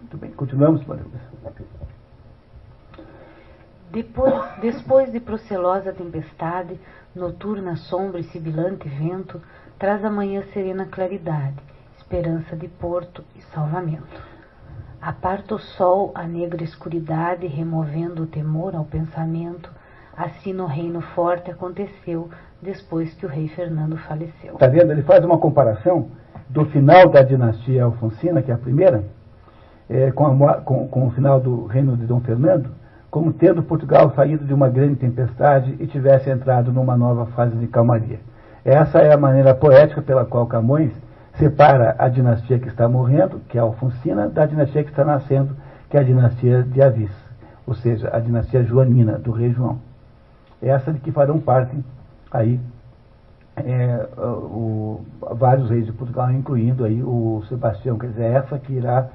Muito 0.00 0.16
bem, 0.18 0.30
continuamos, 0.30 0.84
Maria 0.86 1.04
depois, 3.94 4.34
depois 4.60 5.12
de 5.12 5.20
procelosa 5.20 5.92
tempestade, 5.92 6.78
noturna 7.14 7.76
sombra 7.76 8.20
e 8.20 8.24
sibilante 8.24 8.88
vento, 8.88 9.40
traz 9.78 10.04
a 10.04 10.10
manhã 10.10 10.42
serena 10.52 10.86
claridade, 10.86 11.56
esperança 11.96 12.56
de 12.56 12.68
porto 12.68 13.24
e 13.36 13.42
salvamento. 13.54 14.34
Aparta 15.00 15.54
o 15.54 15.58
sol 15.58 16.12
a 16.14 16.24
negra 16.24 16.64
escuridade, 16.64 17.46
removendo 17.46 18.22
o 18.22 18.26
temor 18.26 18.74
ao 18.74 18.84
pensamento. 18.84 19.70
Assim 20.16 20.52
no 20.52 20.66
reino 20.66 21.00
forte 21.00 21.50
aconteceu, 21.50 22.30
depois 22.62 23.12
que 23.14 23.26
o 23.26 23.28
rei 23.28 23.48
Fernando 23.48 23.96
faleceu. 23.98 24.54
Está 24.54 24.66
vendo? 24.66 24.92
Ele 24.92 25.02
faz 25.02 25.22
uma 25.24 25.36
comparação 25.36 26.08
do 26.48 26.64
final 26.66 27.08
da 27.10 27.22
dinastia 27.22 27.84
Alfonsina, 27.84 28.40
que 28.40 28.50
é 28.50 28.54
a 28.54 28.58
primeira, 28.58 29.04
é, 29.90 30.10
com, 30.12 30.48
a, 30.48 30.54
com, 30.62 30.88
com 30.88 31.06
o 31.08 31.10
final 31.10 31.38
do 31.38 31.66
reino 31.66 31.96
de 31.96 32.06
Dom 32.06 32.20
Fernando, 32.20 32.70
como 33.14 33.32
tendo 33.32 33.62
Portugal 33.62 34.12
saído 34.16 34.44
de 34.44 34.52
uma 34.52 34.68
grande 34.68 34.96
tempestade 34.96 35.76
e 35.78 35.86
tivesse 35.86 36.28
entrado 36.28 36.72
numa 36.72 36.96
nova 36.96 37.26
fase 37.26 37.54
de 37.56 37.68
calmaria. 37.68 38.18
Essa 38.64 38.98
é 38.98 39.14
a 39.14 39.16
maneira 39.16 39.54
poética 39.54 40.02
pela 40.02 40.24
qual 40.24 40.48
Camões 40.48 40.90
separa 41.34 41.94
a 41.96 42.08
dinastia 42.08 42.58
que 42.58 42.66
está 42.66 42.88
morrendo, 42.88 43.38
que 43.48 43.56
é 43.56 43.60
a 43.60 43.62
Alfonsina, 43.62 44.28
da 44.28 44.44
dinastia 44.44 44.82
que 44.82 44.90
está 44.90 45.04
nascendo, 45.04 45.56
que 45.88 45.96
é 45.96 46.00
a 46.00 46.02
dinastia 46.02 46.64
de 46.64 46.82
Avis, 46.82 47.12
ou 47.64 47.74
seja, 47.74 48.10
a 48.12 48.18
dinastia 48.18 48.64
joanina, 48.64 49.12
do 49.16 49.30
rei 49.30 49.52
João. 49.52 49.78
Essa 50.60 50.92
de 50.92 50.98
que 50.98 51.12
farão 51.12 51.38
parte 51.38 51.76
aí 52.32 52.58
é, 53.58 54.08
o, 54.18 55.02
vários 55.36 55.70
reis 55.70 55.86
de 55.86 55.92
Portugal, 55.92 56.32
incluindo 56.32 56.84
aí 56.84 57.00
o 57.00 57.44
Sebastião, 57.48 57.96
quer 57.96 58.08
dizer, 58.08 58.24
essa 58.24 58.58
que 58.58 58.72
irá 58.72 59.06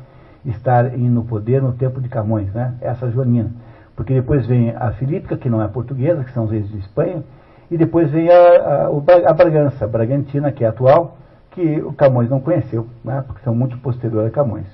estar 0.46 0.86
no 0.86 1.26
poder 1.26 1.62
no 1.62 1.74
tempo 1.74 2.00
de 2.00 2.08
Camões, 2.08 2.54
né? 2.54 2.76
essa 2.80 3.12
joanina. 3.12 3.52
Porque 4.00 4.14
depois 4.14 4.48
vem 4.48 4.74
a 4.74 4.94
Filípica, 4.94 5.36
que 5.36 5.50
não 5.50 5.62
é 5.62 5.68
portuguesa, 5.68 6.24
que 6.24 6.32
são 6.32 6.46
os 6.46 6.52
reis 6.52 6.70
de 6.70 6.78
Espanha, 6.78 7.22
e 7.70 7.76
depois 7.78 8.10
vem 8.10 8.30
a, 8.30 8.88
a, 8.88 9.30
a 9.30 9.34
Bragança, 9.34 9.84
a 9.84 9.88
Bragantina, 9.90 10.54
que 10.54 10.64
é 10.64 10.70
atual, 10.70 11.18
que 11.52 11.82
o 11.82 11.92
Camões 11.92 12.30
não 12.30 12.40
conheceu, 12.40 12.88
né, 13.04 13.22
porque 13.28 13.44
são 13.44 13.54
muito 13.54 13.78
posteriores 13.80 14.30
a 14.30 14.34
Camões. 14.34 14.68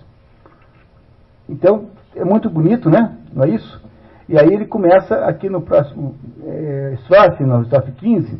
Então, 1.49 1.87
é 2.15 2.23
muito 2.23 2.51
bonito, 2.51 2.87
né? 2.87 3.17
Não 3.33 3.45
é 3.45 3.49
isso? 3.49 3.81
E 4.29 4.37
aí 4.37 4.53
ele 4.53 4.67
começa 4.67 5.15
aqui 5.25 5.49
no 5.49 5.59
próximo 5.59 6.13
é, 6.43 6.91
estrofe, 6.93 7.43
no 7.43 7.63
estrofe 7.63 7.93
15, 7.93 8.39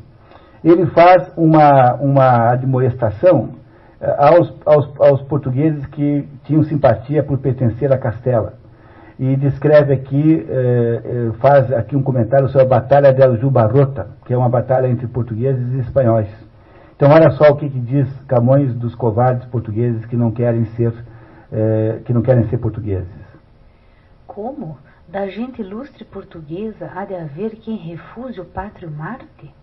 ele 0.63 0.85
faz 0.91 1.31
uma, 1.35 1.95
uma 1.95 2.51
admoestação 2.51 3.55
é, 3.99 4.15
aos, 4.19 4.53
aos, 4.63 4.99
aos 4.99 5.21
portugueses 5.23 5.83
que 5.87 6.29
tinham 6.43 6.61
simpatia 6.61 7.23
por 7.23 7.39
pertencer 7.39 7.91
a 7.91 7.97
Castela 7.97 8.63
e 9.17 9.36
descreve 9.38 9.93
aqui, 9.93 10.45
eh, 10.50 11.31
faz 11.39 11.72
aqui 11.72 11.95
um 11.95 12.03
comentário 12.03 12.50
sobre 12.50 12.63
a 12.63 12.69
Batalha 12.69 13.13
del 13.13 13.38
Jubarrota, 13.38 14.10
que 14.25 14.34
é 14.34 14.38
uma 14.38 14.50
batalha 14.50 14.88
entre 14.88 15.07
portugueses 15.07 15.74
e 15.74 15.79
espanhóis. 15.79 16.27
Então 16.95 17.10
olha 17.10 17.31
só 17.31 17.51
o 17.51 17.55
que, 17.55 17.69
que 17.69 17.79
diz 17.79 18.07
Camões 18.27 18.74
dos 18.74 18.93
covardes 18.95 19.45
portugueses 19.45 20.05
que 20.05 20.15
não 20.15 20.31
querem 20.31 20.65
ser, 20.75 20.93
eh, 21.51 22.00
que 22.05 22.13
não 22.13 22.22
querem 22.22 22.48
ser 22.50 22.57
portugueses. 22.57 23.07
Como? 24.27 24.77
Da 25.07 25.27
gente 25.27 25.62
ilustre 25.62 26.03
portuguesa 26.03 26.91
há 26.93 27.05
de 27.05 27.15
haver 27.15 27.51
quem 27.57 27.77
refuse 27.77 28.39
o 28.41 28.45
pátrio 28.45 28.91
Marte? 28.91 29.53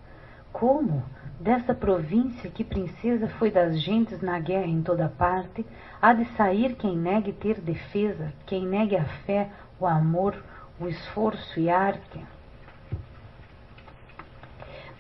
Como? 0.53 1.03
Dessa 1.43 1.75
província 1.75 2.49
que 2.49 2.63
princesa 2.63 3.27
foi 3.27 3.51
das 3.51 3.83
gentes 3.83 4.23
na 4.23 4.39
guerra 4.39 4.69
em 4.69 4.81
toda 4.81 5.09
parte, 5.09 5.67
há 6.01 6.13
de 6.13 6.25
sair 6.37 6.77
quem 6.77 6.97
negue 6.97 7.33
ter 7.33 7.61
defesa, 7.61 8.33
quem 8.47 8.65
negue 8.65 8.95
a 8.95 9.05
fé, 9.27 9.49
o 9.81 9.85
amor, 9.85 10.37
o 10.81 10.87
esforço 10.87 11.59
e 11.59 11.69
arte. 11.69 12.25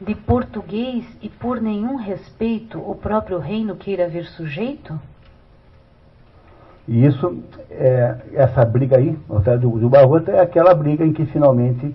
De 0.00 0.16
português 0.16 1.06
e 1.22 1.28
por 1.28 1.60
nenhum 1.60 1.94
respeito 1.94 2.76
o 2.76 2.96
próprio 2.96 3.38
reino 3.38 3.76
queira 3.76 4.08
ver 4.08 4.24
sujeito? 4.24 4.98
E 6.88 7.06
isso, 7.06 7.40
é, 7.70 8.16
essa 8.32 8.64
briga 8.64 8.96
aí, 8.98 9.16
do, 9.60 9.78
do 9.78 9.88
Barrota, 9.88 10.32
é 10.32 10.40
aquela 10.40 10.74
briga 10.74 11.04
em 11.04 11.12
que 11.12 11.24
finalmente 11.24 11.94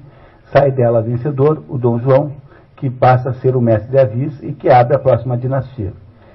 sai 0.54 0.72
dela 0.72 1.01
vencedor 1.01 1.62
o 1.68 1.77
Dom 1.77 2.00
João, 2.00 2.47
que 2.77 2.89
passa 2.89 3.31
a 3.31 3.34
ser 3.34 3.55
o 3.55 3.62
mestre 3.62 3.91
de 3.91 4.00
Avis 4.00 4.41
e 4.41 4.53
que 4.53 4.69
abre 4.69 4.96
a 4.96 5.00
próxima 5.00 5.38
dinastia. 5.38 5.91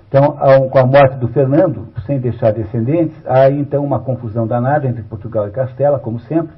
Então, 0.08 0.36
com 0.70 0.78
a 0.78 0.84
morte 0.84 1.16
do 1.16 1.28
Fernando, 1.28 1.88
sem 2.04 2.18
deixar 2.18 2.52
descendentes, 2.52 3.16
há 3.24 3.48
então 3.48 3.82
uma 3.82 4.00
confusão 4.00 4.46
danada 4.46 4.86
entre 4.86 5.02
Portugal 5.02 5.48
e 5.48 5.50
Castela, 5.50 5.98
como 5.98 6.20
sempre, 6.20 6.54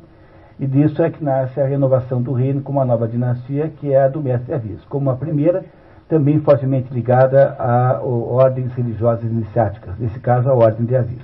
e 0.59 0.67
disso 0.67 1.03
é 1.03 1.11
que 1.11 1.23
nasce 1.23 1.61
a 1.61 1.67
renovação 1.67 2.21
do 2.21 2.33
reino 2.33 2.63
com 2.63 2.73
uma 2.73 2.85
nova 2.85 3.07
dinastia, 3.07 3.69
que 3.69 3.93
é 3.93 4.03
a 4.03 4.09
do 4.09 4.21
mestre 4.21 4.47
de 4.47 4.55
Avis, 4.55 4.85
como 4.87 5.11
a 5.11 5.15
primeira, 5.15 5.65
também 6.09 6.41
fortemente 6.41 6.93
ligada 6.93 7.55
a 7.59 8.01
ordens 8.03 8.73
religiosas 8.75 9.25
iniciáticas, 9.25 9.99
nesse 9.99 10.19
caso 10.19 10.49
a 10.49 10.55
ordem 10.55 10.85
de 10.85 10.97
Avis. 10.97 11.23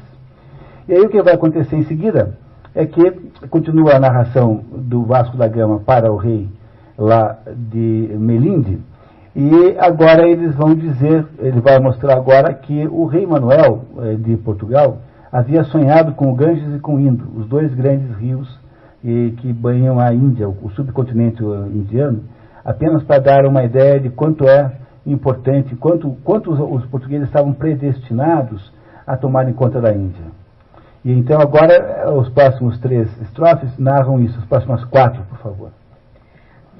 E 0.89 0.93
aí 0.95 1.01
o 1.01 1.09
que 1.09 1.23
vai 1.23 1.35
acontecer 1.35 1.77
em 1.77 1.85
seguida 1.85 2.35
é 2.75 2.87
que 2.87 3.11
continua 3.49 3.97
a 3.97 4.01
narração 4.01 4.65
do 4.73 5.05
Vasco 5.05 5.37
da 5.37 5.49
Gama 5.49 5.81
para 5.81 6.13
o 6.13 6.17
rei 6.17 6.49
lá 7.01 7.39
de 7.57 8.15
Melinde. 8.19 8.79
E 9.35 9.77
agora 9.79 10.29
eles 10.29 10.55
vão 10.55 10.75
dizer, 10.75 11.27
ele 11.39 11.61
vai 11.61 11.79
mostrar 11.79 12.15
agora 12.15 12.53
que 12.53 12.87
o 12.89 13.07
rei 13.07 13.27
Manuel 13.27 13.85
eh, 13.99 14.15
de 14.17 14.37
Portugal 14.37 14.99
havia 15.33 15.65
sonhado 15.65 16.13
com 16.13 16.31
o 16.31 16.35
Ganges 16.35 16.75
e 16.77 16.79
com 16.79 16.97
o 16.97 17.01
Indo, 17.01 17.27
os 17.37 17.47
dois 17.47 17.73
grandes 17.75 18.15
rios 18.17 18.61
que 19.03 19.51
banham 19.51 19.99
a 19.99 20.13
Índia, 20.13 20.47
o 20.47 20.71
subcontinente 20.71 21.43
indiano, 21.43 22.25
apenas 22.63 23.03
para 23.03 23.19
dar 23.19 23.47
uma 23.47 23.65
ideia 23.65 23.99
de 23.99 24.11
quanto 24.11 24.47
é 24.47 24.73
importante, 25.07 25.75
quanto, 25.77 26.17
quanto 26.23 26.51
os, 26.51 26.85
portugueses 26.87 27.27
estavam 27.27 27.53
predestinados 27.53 28.73
a 29.07 29.17
tomarem 29.17 29.55
conta 29.55 29.81
da 29.81 29.93
Índia. 29.93 30.27
E 31.03 31.13
então 31.13 31.41
agora 31.41 32.13
os 32.13 32.29
próximos 32.29 32.79
três 32.79 33.09
estrofes 33.23 33.79
narram 33.79 34.21
isso, 34.21 34.39
as 34.39 34.45
próximas 34.45 34.85
quatro, 34.85 35.23
por 35.23 35.39
favor. 35.39 35.70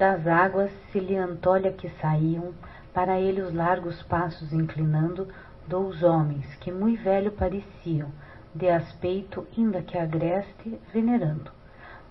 Das 0.01 0.25
águas 0.25 0.71
se 0.91 0.99
lhe 0.99 1.15
antolha 1.15 1.71
que 1.71 1.87
saíam, 2.01 2.55
para 2.91 3.19
ele 3.19 3.39
os 3.39 3.53
largos 3.53 4.01
passos 4.01 4.51
inclinando, 4.51 5.27
dous 5.67 6.01
homens 6.01 6.55
que 6.55 6.71
muito 6.71 7.03
velho 7.03 7.31
pareciam, 7.33 8.07
de 8.55 8.67
aspecto 8.67 9.45
ainda 9.55 9.83
que 9.83 9.99
agreste, 9.99 10.79
venerando. 10.91 11.51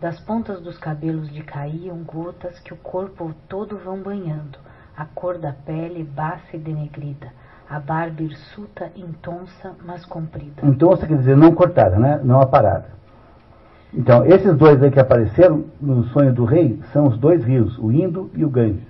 Das 0.01 0.21
pontas 0.21 0.61
dos 0.61 0.79
cabelos 0.79 1.31
lhe 1.31 1.43
caíam 1.43 2.05
gotas 2.05 2.61
que 2.61 2.73
o 2.73 2.77
corpo 2.77 3.35
todo 3.49 3.77
vão 3.77 4.01
banhando, 4.01 4.61
a 4.97 5.05
cor 5.05 5.37
da 5.37 5.53
pele 5.53 6.05
baça 6.05 6.55
e 6.55 6.61
denegrida, 6.61 7.33
a 7.69 7.81
barba 7.81 8.23
hirsuta 8.23 8.93
intonsa, 8.95 9.75
mas 9.85 10.07
comprida. 10.07 10.65
Intonsa 10.65 11.09
quer 11.09 11.19
dizer 11.19 11.37
não 11.37 11.53
cortada, 11.57 11.99
né? 11.99 12.21
não 12.23 12.41
aparada. 12.41 13.00
Então, 13.93 14.25
esses 14.25 14.57
dois 14.57 14.81
aí 14.83 14.91
que 14.91 15.01
apareceram 15.01 15.65
no 15.81 16.05
sonho 16.05 16.33
do 16.33 16.45
rei 16.45 16.79
são 16.93 17.09
os 17.09 17.19
dois 17.19 17.45
rios, 17.45 17.77
o 17.79 17.91
Indo 17.91 18.31
e 18.35 18.45
o 18.45 18.51
Ganges. 18.51 18.89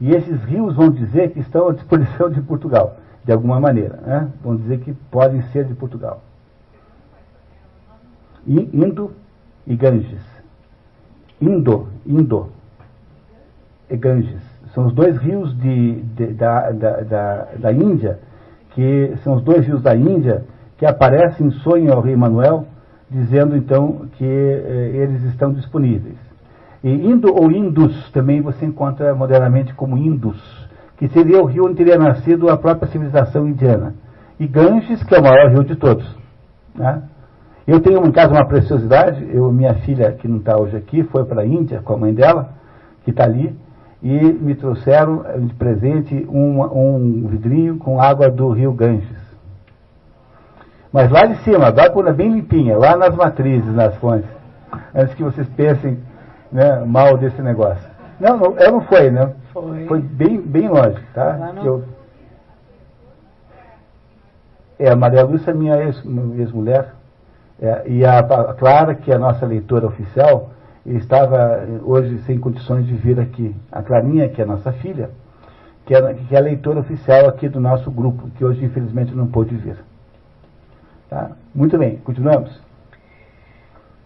E 0.00 0.10
esses 0.14 0.42
rios 0.44 0.74
vão 0.74 0.90
dizer 0.90 1.30
que 1.30 1.40
estão 1.40 1.68
à 1.68 1.72
disposição 1.72 2.30
de 2.30 2.40
Portugal, 2.40 2.96
de 3.24 3.32
alguma 3.32 3.60
maneira. 3.60 4.00
Né? 4.04 4.28
Vão 4.42 4.56
dizer 4.56 4.80
que 4.80 4.92
podem 5.10 5.42
ser 5.52 5.64
de 5.64 5.74
Portugal. 5.74 6.22
Indo 8.46 9.12
e 9.66 9.76
Ganges. 9.76 10.22
Indo, 11.40 11.88
Indo 12.04 12.48
e 13.88 13.96
Ganges. 13.96 14.42
São 14.74 14.86
os 14.86 14.92
dois 14.92 15.16
rios 15.18 15.56
de, 15.58 16.02
de, 16.02 16.26
da, 16.28 16.70
da, 16.70 17.00
da, 17.02 17.48
da 17.58 17.72
Índia, 17.72 18.18
que 18.70 19.14
são 19.22 19.34
os 19.34 19.42
dois 19.42 19.66
rios 19.66 19.82
da 19.82 19.94
Índia 19.94 20.44
que 20.78 20.86
aparecem 20.86 21.48
em 21.48 21.50
sonho 21.50 21.92
ao 21.92 22.00
rei 22.00 22.16
Manuel 22.16 22.66
dizendo 23.10 23.56
então 23.56 24.06
que 24.16 24.24
eh, 24.24 24.92
eles 24.94 25.22
estão 25.24 25.52
disponíveis. 25.52 26.16
E 26.82 26.90
Indo 26.90 27.34
ou 27.34 27.50
Indus 27.50 28.10
também 28.12 28.40
você 28.40 28.64
encontra 28.64 29.14
modernamente 29.14 29.74
como 29.74 29.98
Indus, 29.98 30.40
que 30.96 31.08
seria 31.08 31.42
o 31.42 31.46
rio 31.46 31.66
onde 31.66 31.74
teria 31.74 31.98
nascido 31.98 32.48
a 32.48 32.56
própria 32.56 32.88
civilização 32.88 33.48
indiana. 33.48 33.94
E 34.38 34.46
Ganges, 34.46 35.02
que 35.02 35.14
é 35.14 35.18
o 35.18 35.22
maior 35.22 35.50
rio 35.50 35.64
de 35.64 35.76
todos. 35.76 36.16
Né? 36.74 37.02
Eu 37.66 37.80
tenho 37.80 38.04
em 38.06 38.12
casa 38.12 38.32
uma 38.32 38.46
preciosidade, 38.46 39.28
eu, 39.32 39.52
minha 39.52 39.74
filha, 39.74 40.12
que 40.12 40.26
não 40.26 40.38
está 40.38 40.58
hoje 40.58 40.76
aqui, 40.76 41.02
foi 41.04 41.24
para 41.24 41.42
a 41.42 41.46
Índia 41.46 41.82
com 41.82 41.92
a 41.92 41.98
mãe 41.98 42.14
dela, 42.14 42.54
que 43.04 43.10
está 43.10 43.24
ali, 43.24 43.54
e 44.02 44.32
me 44.32 44.54
trouxeram 44.54 45.22
de 45.40 45.54
presente 45.54 46.26
um, 46.30 46.62
um 46.62 47.26
vidrinho 47.28 47.76
com 47.76 48.00
água 48.00 48.30
do 48.30 48.50
rio 48.50 48.72
Ganges. 48.72 49.19
Mas 50.92 51.10
lá 51.10 51.24
de 51.26 51.36
cima, 51.44 51.66
agora 51.66 51.90
quando 51.90 52.08
é 52.08 52.12
bem 52.12 52.32
limpinha, 52.32 52.76
lá 52.76 52.96
nas 52.96 53.14
matrizes, 53.14 53.72
nas 53.74 53.94
fontes, 53.96 54.28
antes 54.94 55.14
que 55.14 55.22
vocês 55.22 55.48
pensem 55.50 55.98
né, 56.50 56.80
mal 56.84 57.16
desse 57.16 57.40
negócio. 57.40 57.88
Não, 58.18 58.36
não, 58.36 58.58
ela 58.58 58.72
não 58.72 58.80
foi, 58.82 59.10
né? 59.10 59.32
Foi. 59.52 59.86
Foi 59.86 60.00
bem, 60.00 60.40
bem 60.40 60.68
longe, 60.68 61.00
tá? 61.14 61.52
Que 61.60 61.66
eu- 61.66 61.84
É, 64.78 64.90
a 64.90 64.96
Maria 64.96 65.22
Lúcia 65.24 65.50
é 65.50 65.54
minha 65.54 65.76
ex- 65.84 66.02
ex-mulher. 66.38 66.94
É, 67.60 67.82
e 67.86 68.04
a, 68.04 68.18
a 68.20 68.54
Clara, 68.54 68.94
que 68.94 69.12
é 69.12 69.14
a 69.14 69.18
nossa 69.18 69.44
leitora 69.44 69.86
oficial, 69.86 70.50
estava 70.86 71.36
eh, 71.62 71.78
hoje 71.84 72.18
sem 72.22 72.38
condições 72.38 72.86
de 72.86 72.94
vir 72.94 73.20
aqui. 73.20 73.54
A 73.70 73.82
Clarinha, 73.82 74.28
que 74.30 74.40
é 74.40 74.44
a 74.44 74.46
nossa 74.46 74.72
filha, 74.72 75.10
que 75.84 75.94
é, 75.94 76.14
que 76.14 76.34
é 76.34 76.38
a 76.38 76.42
leitora 76.42 76.80
oficial 76.80 77.28
aqui 77.28 77.48
do 77.50 77.60
nosso 77.60 77.90
grupo, 77.90 78.30
que 78.36 78.44
hoje 78.44 78.64
infelizmente 78.64 79.14
não 79.14 79.26
pôde 79.26 79.54
vir. 79.56 79.76
Tá? 81.10 81.32
Muito 81.52 81.76
bem, 81.76 81.96
continuamos. 81.98 82.56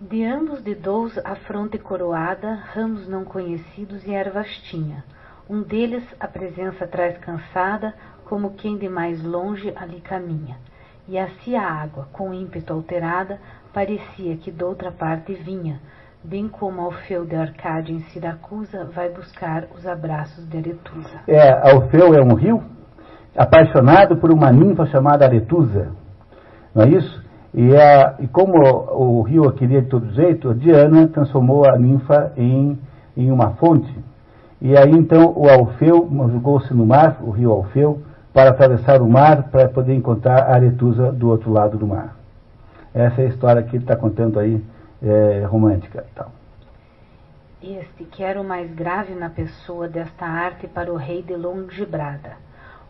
De 0.00 0.24
ambos 0.24 0.64
de 0.64 0.74
dous 0.74 1.18
a 1.18 1.36
fronte 1.36 1.76
coroada, 1.76 2.54
ramos 2.72 3.06
não 3.06 3.24
conhecidos 3.24 4.06
e 4.06 4.14
ervas 4.14 4.48
tinha. 4.70 5.04
Um 5.48 5.62
deles 5.62 6.02
a 6.18 6.26
presença 6.26 6.86
traz 6.86 7.18
cansada, 7.18 7.92
como 8.24 8.54
quem 8.54 8.78
de 8.78 8.88
mais 8.88 9.22
longe 9.22 9.70
ali 9.76 10.00
caminha. 10.00 10.56
E 11.06 11.18
assim 11.18 11.54
a 11.54 11.70
água, 11.70 12.08
com 12.10 12.32
ímpeto 12.32 12.72
alterada, 12.72 13.38
parecia 13.70 14.38
que 14.38 14.50
doutra 14.50 14.90
parte 14.90 15.34
vinha, 15.34 15.78
bem 16.22 16.48
como 16.48 16.80
Alfeu 16.80 17.26
de 17.26 17.36
Arcádia 17.36 17.92
em 17.92 18.00
Siracusa 18.04 18.86
vai 18.86 19.10
buscar 19.10 19.64
os 19.76 19.86
abraços 19.86 20.48
de 20.48 20.56
Aretusa. 20.56 21.20
É, 21.28 21.70
Alfeu 21.70 22.14
é 22.14 22.22
um 22.22 22.32
rio 22.32 22.64
apaixonado 23.36 24.16
por 24.16 24.32
uma 24.32 24.50
ninfa 24.50 24.86
chamada 24.86 25.26
Aretusa, 25.26 25.92
não 26.74 26.84
é 26.84 26.88
isso? 26.88 27.22
E, 27.52 27.76
a, 27.76 28.16
e 28.18 28.26
como 28.26 28.58
o, 28.58 29.22
rio 29.22 29.48
a 29.48 29.52
queria 29.52 29.80
de 29.80 29.88
todo 29.88 30.12
jeito, 30.12 30.52
Diana 30.54 31.06
transformou 31.06 31.64
a 31.64 31.78
ninfa 31.78 32.32
em, 32.36 32.78
em 33.16 33.30
uma 33.30 33.50
fonte. 33.52 33.94
E 34.60 34.76
aí 34.76 34.90
então 34.90 35.32
o 35.36 35.48
Alfeu 35.48 36.08
jogou-se 36.32 36.74
no 36.74 36.84
mar, 36.84 37.18
o 37.20 37.30
rio 37.30 37.52
Alfeu, 37.52 38.02
para 38.32 38.50
atravessar 38.50 39.00
o 39.00 39.08
mar 39.08 39.44
para 39.50 39.68
poder 39.68 39.94
encontrar 39.94 40.42
a 40.42 40.54
Aretusa 40.54 41.12
do 41.12 41.28
outro 41.28 41.52
lado 41.52 41.78
do 41.78 41.86
mar. 41.86 42.16
Essa 42.92 43.22
é 43.22 43.26
a 43.26 43.28
história 43.28 43.62
que 43.62 43.76
ele 43.76 43.84
está 43.84 43.94
contando 43.94 44.40
aí, 44.40 44.62
é, 45.00 45.44
romântica. 45.48 46.04
Tal. 46.14 46.32
Este 47.62 48.04
que 48.04 48.22
era 48.22 48.40
o 48.40 48.44
mais 48.44 48.70
grave 48.74 49.14
na 49.14 49.30
pessoa 49.30 49.88
desta 49.88 50.26
arte 50.26 50.66
para 50.66 50.92
o 50.92 50.96
rei 50.96 51.22
de 51.22 51.34
Longibrada. 51.34 52.32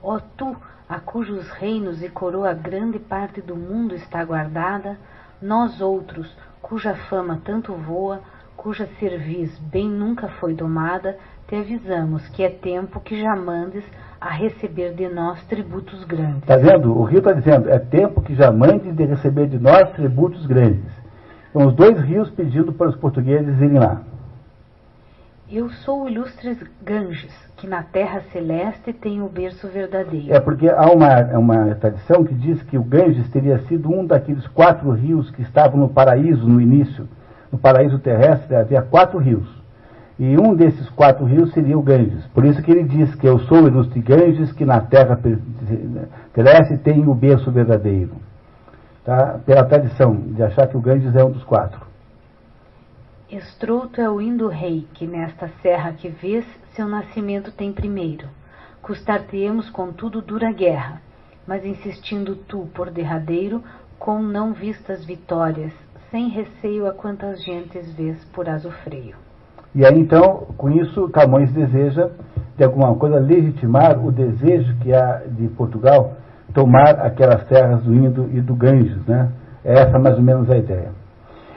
Ó 0.03 0.19
tu, 0.37 0.57
a 0.89 1.01
cujos 1.01 1.49
reinos 1.51 2.03
e 2.03 2.09
coroa 2.09 2.53
grande 2.53 2.99
parte 2.99 3.41
do 3.41 3.57
mundo 3.57 3.95
está 3.95 4.25
guardada, 4.25 4.97
nós 5.41 5.81
outros, 5.81 6.31
cuja 6.61 6.95
fama 7.09 7.41
tanto 7.45 7.73
voa, 7.73 8.21
cuja 8.57 8.89
cerviz 8.99 9.59
bem 9.59 9.89
nunca 9.89 10.29
foi 10.41 10.55
domada, 10.55 11.17
te 11.49 11.57
avisamos 11.57 12.27
que 12.29 12.43
é 12.43 12.51
tempo 12.51 13.01
que 13.01 13.21
já 13.21 13.35
mandes 13.37 13.85
a 14.21 14.31
receber 14.31 14.95
de 14.95 15.09
nós 15.09 15.43
tributos 15.47 16.03
grandes. 16.05 16.43
Está 16.43 16.57
vendo? 16.57 16.97
O 16.97 17.05
rio 17.05 17.19
está 17.19 17.33
dizendo, 17.33 17.69
é 17.69 17.79
tempo 17.79 18.23
que 18.23 18.35
já 18.35 18.51
mandes 18.51 18.95
de 18.95 19.05
receber 19.05 19.49
de 19.49 19.59
nós 19.59 19.91
tributos 19.93 20.47
grandes. 20.47 20.91
São 21.53 21.67
os 21.67 21.75
dois 21.75 21.99
rios 22.01 22.31
pedindo 22.31 22.73
para 22.73 22.89
os 22.89 22.97
portugueses 22.97 23.61
irem 23.61 23.79
lá. 23.79 24.03
Eu 25.57 25.71
sou 25.71 26.03
o 26.03 26.09
ilustre 26.09 26.59
Ganges, 26.83 27.33
que 27.57 27.69
na 27.69 27.81
terra 27.81 28.23
celeste 28.33 28.93
tem 28.93 29.23
o 29.23 29.29
berço 29.29 29.69
verdadeiro. 29.69 30.35
É 30.35 30.41
porque 30.41 30.69
há 30.69 30.91
uma, 30.91 31.39
uma 31.39 31.75
tradição 31.77 32.25
que 32.25 32.35
diz 32.35 32.61
que 32.65 32.77
o 32.77 32.83
Ganges 32.83 33.31
teria 33.31 33.61
sido 33.69 33.89
um 33.89 34.05
daqueles 34.05 34.45
quatro 34.49 34.91
rios 34.91 35.31
que 35.31 35.43
estavam 35.43 35.79
no 35.79 35.89
paraíso 35.89 36.45
no 36.45 36.61
início. 36.61 37.07
No 37.53 37.59
paraíso 37.59 38.01
terrestre 38.01 38.57
havia 38.57 38.83
quatro 38.83 39.17
rios. 39.17 39.47
E 40.19 40.37
um 40.37 40.57
desses 40.57 40.91
quatro 40.91 41.25
rios 41.25 41.53
seria 41.53 41.79
o 41.79 41.83
Ganges. 41.83 42.27
Por 42.35 42.45
isso 42.45 42.61
que 42.61 42.73
ele 42.73 42.83
diz 42.83 43.15
que 43.15 43.29
eu 43.29 43.39
sou 43.39 43.63
o 43.63 43.69
ilustre 43.69 44.01
Ganges, 44.01 44.51
que 44.51 44.65
na 44.65 44.81
terra 44.81 45.17
terrestre 46.33 46.79
tem 46.79 47.07
o 47.07 47.15
berço 47.15 47.53
verdadeiro. 47.53 48.17
Tá? 49.05 49.39
Pela 49.47 49.63
tradição 49.63 50.17
de 50.17 50.43
achar 50.43 50.67
que 50.67 50.77
o 50.77 50.81
Ganges 50.81 51.15
é 51.15 51.25
um 51.25 51.31
dos 51.31 51.45
quatro. 51.45 51.94
Estrouto 53.31 54.01
é 54.01 54.09
o 54.09 54.21
indo 54.21 54.49
rei, 54.49 54.87
que 54.93 55.07
nesta 55.07 55.49
serra 55.63 55.93
que 55.93 56.09
vês, 56.09 56.45
seu 56.75 56.87
nascimento 56.87 57.51
tem 57.53 57.73
primeiro. 57.73 58.29
Custar-te-emos, 58.83 59.71
contudo, 59.71 60.21
dura 60.21 60.53
guerra, 60.53 61.01
mas 61.47 61.65
insistindo 61.65 62.37
tu 62.37 62.69
por 62.75 62.91
derradeiro, 62.91 63.63
com 63.99 64.23
não 64.23 64.53
vistas 64.53 65.07
vitórias, 65.07 65.73
sem 66.11 66.29
receio 66.29 66.87
a 66.87 66.93
quantas 66.93 67.43
gentes 67.43 67.95
vês 67.95 68.23
por 68.27 68.47
azofreio. 68.47 69.17
E 69.75 69.87
aí 69.87 69.99
então, 69.99 70.47
com 70.59 70.71
isso, 70.71 71.09
Camões 71.09 71.51
deseja, 71.51 72.11
de 72.57 72.63
alguma 72.63 72.95
coisa, 72.95 73.19
legitimar 73.19 74.05
o 74.05 74.13
desejo 74.13 74.77
que 74.81 74.95
há 74.95 75.23
de 75.27 75.49
Portugal 75.49 76.15
tomar 76.53 77.01
aquelas 77.01 77.43
terras 77.49 77.83
do 77.83 77.95
Indo 77.95 78.29
e 78.33 78.41
do 78.43 78.55
Ganges, 78.55 79.05
né? 79.07 79.33
É 79.65 79.81
essa 79.81 79.99
mais 79.99 80.17
ou 80.17 80.23
menos 80.23 80.49
a 80.51 80.59
ideia. 80.59 81.04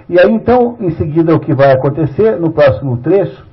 E 0.10 0.18
aí 0.18 0.32
então, 0.32 0.78
em 0.80 0.92
seguida, 0.92 1.36
o 1.36 1.40
que 1.40 1.54
vai 1.54 1.72
acontecer 1.72 2.40
no 2.40 2.52
próximo 2.52 2.98
trecho 2.98 3.46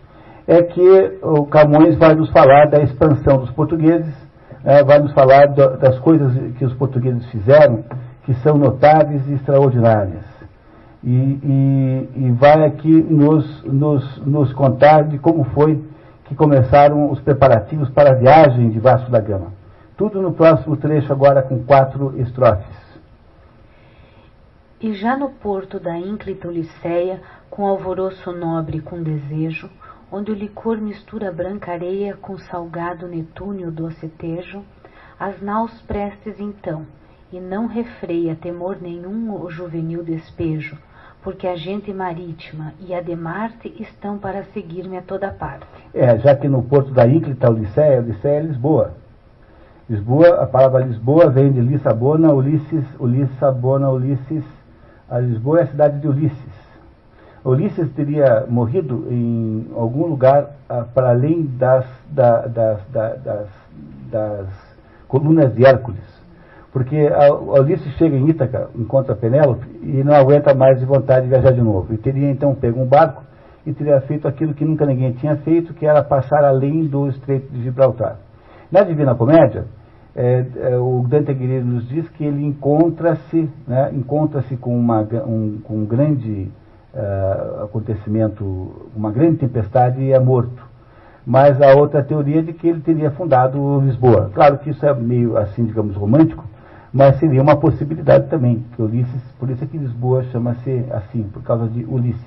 é 0.47 0.63
que 0.63 1.19
o 1.23 1.47
Camões 1.47 1.97
vai 1.97 2.15
nos 2.15 2.31
falar 2.31 2.67
da 2.67 2.81
expansão 2.81 3.39
dos 3.39 3.51
portugueses, 3.51 4.15
né? 4.63 4.85
vai 4.85 5.01
nos 5.01 5.13
falar 5.13 5.49
do, 5.49 5.77
das 5.79 5.99
coisas 5.99 6.33
que 6.57 6.65
os 6.65 6.73
portugueses 6.75 7.27
fizeram, 7.27 7.83
que 8.25 8.35
são 8.35 8.57
notáveis 8.57 9.27
e 9.29 9.35
extraordinárias. 9.35 10.23
E, 11.03 11.11
e, 11.11 12.11
e 12.17 12.31
vai 12.33 12.65
aqui 12.65 13.03
nos, 13.03 13.65
nos, 13.65 14.23
nos 14.25 14.53
contar 14.53 15.05
de 15.05 15.19
como 15.19 15.45
foi 15.45 15.83
que 16.27 16.35
começaram 16.35 17.11
os 17.11 17.21
preparativos 17.21 17.91
para 17.91 18.13
a 18.13 18.15
viagem 18.15 18.71
de 18.71 18.79
Vasco 18.79 19.11
da 19.11 19.21
Gama. 19.21 19.53
Tudo 19.97 20.23
no 20.23 20.33
próximo 20.33 20.77
trecho, 20.77 21.13
agora 21.13 21.43
com 21.43 21.65
quatro 21.65 22.15
estrofes. 22.19 22.84
E 24.81 24.93
já 24.95 25.17
no 25.17 25.31
porto 25.31 25.79
da 25.79 25.97
ínclita 25.97 26.49
Ulisseia, 26.49 27.21
com 27.49 27.67
alvoroço 27.67 28.33
nobre 28.33 28.79
e 28.79 28.81
com 28.81 29.03
desejo, 29.03 29.71
onde 30.11 30.31
o 30.31 30.35
licor 30.35 30.79
mistura 30.79 31.33
branca 31.33 31.73
areia 31.73 32.17
com 32.17 32.39
salgado 32.39 33.09
netúnio 33.09 33.71
doce 33.71 34.09
tejo, 34.09 34.63
as 35.19 35.41
naus 35.41 35.73
prestes 35.83 36.39
então, 36.39 36.85
e 37.33 37.41
não 37.41 37.67
refreia 37.67 38.37
temor 38.37 38.79
nenhum 38.81 39.33
o 39.33 39.51
juvenil 39.51 40.03
despejo, 40.03 40.77
porque 41.23 41.47
a 41.47 41.57
gente 41.57 41.93
marítima 41.93 42.75
e 42.81 42.95
a 42.95 43.01
de 43.01 43.17
Marte 43.17 43.75
estão 43.81 44.19
para 44.19 44.45
seguir-me 44.53 44.99
a 44.99 45.03
toda 45.03 45.31
parte. 45.31 45.67
É, 45.95 46.19
já 46.19 46.37
que 46.37 46.49
no 46.49 46.63
porto 46.63 46.91
da 46.93 47.07
ínclita 47.07 47.51
Ulisseia, 47.51 48.01
Ulisseia 48.01 48.39
é 48.39 48.43
Lisboa. 48.43 48.95
Lisboa, 49.89 50.43
a 50.43 50.47
palavra 50.47 50.85
Lisboa 50.85 51.31
vem 51.31 51.53
de 51.53 51.61
Lissabona, 51.61 52.33
Ulisses, 52.33 52.85
Ulissabona, 52.99 53.91
Ulisses. 53.91 54.45
A 55.15 55.21
Lisboa 55.21 55.61
é 55.61 55.63
a 55.63 55.67
cidade 55.69 56.01
de 56.01 56.09
Ulisses. 56.09 56.55
Ulisses 57.45 57.89
teria 57.93 58.47
morrido 58.49 59.07
em 59.09 59.65
algum 59.77 60.09
lugar 60.09 60.57
ah, 60.69 60.87
para 60.93 61.11
além 61.11 61.45
das, 61.57 61.87
da, 62.11 62.49
das, 62.49 62.85
da, 62.91 63.15
das, 63.15 63.49
das 64.11 64.49
colunas 65.07 65.55
de 65.55 65.65
Hércules. 65.65 66.03
Porque 66.73 66.97
a, 66.97 67.29
a 67.29 67.61
Ulisses 67.61 67.95
chega 67.97 68.17
em 68.17 68.29
Ítaca, 68.29 68.71
encontra 68.75 69.15
Penélope 69.15 69.65
e 69.83 70.03
não 70.03 70.17
aguenta 70.17 70.53
mais 70.53 70.81
de 70.81 70.85
vontade 70.85 71.27
de 71.27 71.29
viajar 71.29 71.53
de 71.53 71.63
novo. 71.63 71.95
E 71.95 71.97
teria 71.97 72.29
então 72.29 72.53
pego 72.53 72.81
um 72.81 72.87
barco 72.87 73.23
e 73.65 73.73
teria 73.73 74.01
feito 74.01 74.27
aquilo 74.27 74.53
que 74.53 74.65
nunca 74.65 74.85
ninguém 74.85 75.13
tinha 75.13 75.37
feito, 75.37 75.75
que 75.75 75.87
era 75.87 76.03
passar 76.03 76.45
além 76.45 76.89
do 76.89 77.07
Estreito 77.07 77.53
de 77.53 77.63
Gibraltar. 77.63 78.17
Na 78.69 78.83
Divina 78.83 79.15
Comédia, 79.15 79.67
é, 80.17 80.45
é, 80.57 80.77
o 80.77 81.05
Dante 81.09 81.33
Alighieri 81.33 81.65
nos 81.65 81.89
diz 81.89 82.09
que 82.11 82.25
ele 82.25 82.45
encontra-se 82.47 83.51
né, 83.67 83.91
encontra-se 83.93 84.57
com, 84.57 84.79
um, 84.79 85.59
com 85.65 85.75
um 85.79 85.85
grande 85.85 86.51
uh, 86.95 87.65
acontecimento, 87.65 88.89
uma 88.95 89.11
grande 89.11 89.39
tempestade 89.39 90.01
e 90.01 90.13
é 90.13 90.21
morto. 90.21 90.63
Mas 91.27 91.61
a 91.61 91.75
outra 91.75 92.03
teoria 92.03 92.41
é 92.41 92.43
de 92.43 92.53
que 92.53 92.69
ele 92.69 92.81
teria 92.81 93.11
fundado 93.11 93.81
Lisboa. 93.81 94.31
Claro 94.35 94.59
que 94.59 94.71
isso 94.71 94.85
é 94.85 94.95
meio 94.95 95.37
assim, 95.37 95.65
digamos, 95.65 95.97
romântico, 95.97 96.45
mas 96.93 97.17
seria 97.17 97.43
uma 97.43 97.57
possibilidade 97.57 98.29
também, 98.29 98.65
que 98.77 98.83
Ulisses, 98.83 99.23
por 99.39 99.51
isso 99.51 99.65
é 99.65 99.67
que 99.67 99.79
Lisboa 99.79 100.23
chama-se 100.25 100.85
assim, 100.93 101.25
por 101.25 101.43
causa 101.43 101.67
de 101.67 101.85
Ulisses. 101.85 102.23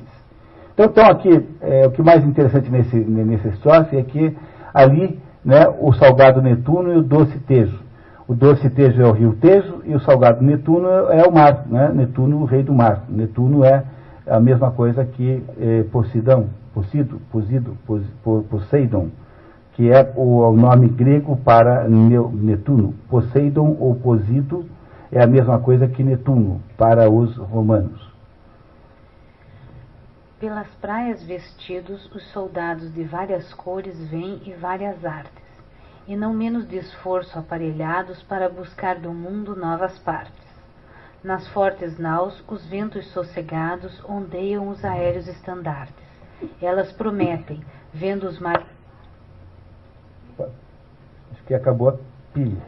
Então, 0.74 0.88
então 0.88 1.06
aqui, 1.06 1.46
é, 1.62 1.88
o 1.88 1.92
que 1.92 2.02
mais 2.02 2.26
interessante 2.26 2.70
nesse, 2.70 2.98
nesse 2.98 3.48
estrofe 3.48 3.96
é 3.96 4.04
que 4.04 4.36
ali 4.74 5.20
né, 5.48 5.66
o 5.80 5.94
salgado 5.94 6.42
Netuno 6.42 6.92
e 6.92 6.98
o 6.98 7.02
doce 7.02 7.40
Tejo. 7.40 7.80
O 8.28 8.36
doce 8.36 8.70
Tejo 8.70 9.02
é 9.02 9.08
o 9.08 9.14
rio 9.14 9.38
Tejo 9.40 9.82
e 9.86 9.96
o 9.96 10.00
salgado 10.02 10.44
Netuno 10.44 10.90
é 11.10 11.26
o 11.26 11.32
mar, 11.34 11.66
né? 11.68 11.90
Netuno, 11.96 12.42
o 12.42 12.46
rei 12.46 12.64
do 12.64 12.74
mar. 12.74 13.06
Netuno 13.08 13.64
é 13.64 13.82
a 14.30 14.42
mesma 14.42 14.72
coisa 14.72 15.06
que 15.06 15.42
eh, 15.58 15.86
Posidão, 15.90 16.48
Posido, 16.74 17.22
Posido, 17.32 17.78
Poseidon, 18.50 19.08
que 19.72 19.90
é 19.90 20.12
o, 20.18 20.42
o 20.42 20.54
nome 20.54 20.90
grego 20.90 21.38
para 21.38 21.88
Netuno. 21.88 22.94
Poseidon 23.10 23.78
ou 23.80 23.96
Posido 23.96 24.66
é 25.10 25.24
a 25.24 25.28
mesma 25.28 25.60
coisa 25.60 25.88
que 25.88 26.04
Netuno 26.04 26.60
para 26.78 27.10
os 27.10 27.38
romanos. 27.38 28.07
Pelas 30.40 30.68
praias 30.76 31.24
vestidos, 31.24 32.14
os 32.14 32.24
soldados 32.32 32.94
de 32.94 33.04
várias 33.04 33.54
cores 33.54 33.98
vêm 34.10 34.42
e 34.46 34.54
várias 34.54 35.04
artes 35.04 35.48
e 36.08 36.16
não 36.16 36.34
menos 36.34 36.68
de 36.68 36.78
esforço 36.78 37.38
aparelhados 37.38 38.24
para 38.24 38.50
buscar 38.50 38.96
do 38.96 39.14
mundo 39.14 39.56
novas 39.56 40.00
partes. 40.00 40.48
Nas 41.24 41.46
fortes 41.50 42.00
naus, 42.00 42.42
os 42.48 42.66
ventos 42.68 43.06
sossegados 43.12 44.02
ondeiam 44.08 44.70
os 44.70 44.84
aéreos 44.86 45.28
estandartes. 45.28 46.08
Elas 46.62 46.92
prometem, 46.94 47.62
vendo 47.94 48.26
os 48.26 48.40
mares. 48.40 48.66
Acho 50.40 51.44
que 51.46 51.54
acabou 51.54 51.90
a 51.90 51.98
pilha. 52.34 52.62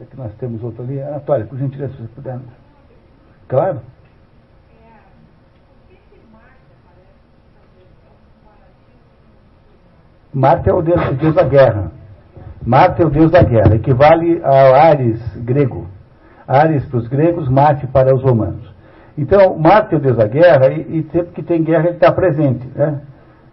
É 0.00 0.04
que 0.04 0.16
nós 0.16 0.32
temos 0.34 0.62
outro 0.62 0.82
ali. 0.84 1.00
Anatólia, 1.02 1.46
por 1.46 1.58
gentileza, 1.58 1.94
se 1.94 2.02
você 2.02 2.08
puder. 2.08 2.38
Claro. 3.48 3.80
Marte 10.36 10.68
é 10.68 10.74
o 10.74 10.82
deus, 10.82 11.00
deus 11.16 11.34
da 11.34 11.44
guerra. 11.44 11.90
Marte 12.62 13.00
é 13.00 13.06
o 13.06 13.08
deus 13.08 13.30
da 13.30 13.42
guerra, 13.42 13.74
equivale 13.74 14.38
ao 14.44 14.74
Ares 14.74 15.18
grego. 15.38 15.86
Ares 16.46 16.84
para 16.84 16.98
os 16.98 17.08
gregos, 17.08 17.48
Marte 17.48 17.86
para 17.86 18.14
os 18.14 18.22
romanos. 18.22 18.70
Então, 19.16 19.58
Marte 19.58 19.94
é 19.94 19.96
o 19.96 20.00
deus 20.00 20.18
da 20.18 20.26
guerra 20.26 20.68
e, 20.68 20.98
e 20.98 21.02
sempre 21.10 21.32
que 21.32 21.42
tem 21.42 21.64
guerra 21.64 21.86
ele 21.86 21.94
está 21.94 22.12
presente. 22.12 22.68
Né? 22.74 23.00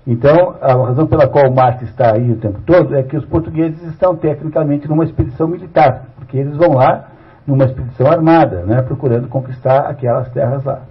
Então, 0.06 0.58
a 0.62 0.74
razão 0.74 1.08
pela 1.08 1.26
qual 1.26 1.50
Marte 1.54 1.86
está 1.86 2.16
aí 2.16 2.30
o 2.30 2.36
tempo 2.36 2.60
todo 2.66 2.94
é 2.98 3.02
que 3.02 3.16
os 3.16 3.24
portugueses 3.24 3.82
estão 3.84 4.14
tecnicamente 4.18 4.86
numa 4.90 5.06
expedição 5.06 5.48
militar, 5.48 6.08
porque 6.18 6.36
eles 6.36 6.58
vão 6.58 6.74
lá 6.74 7.12
numa 7.48 7.64
expedição 7.64 8.08
armada, 8.08 8.64
né, 8.64 8.82
procurando 8.82 9.30
conquistar 9.30 9.88
aquelas 9.90 10.30
terras 10.32 10.66
lá. 10.66 10.82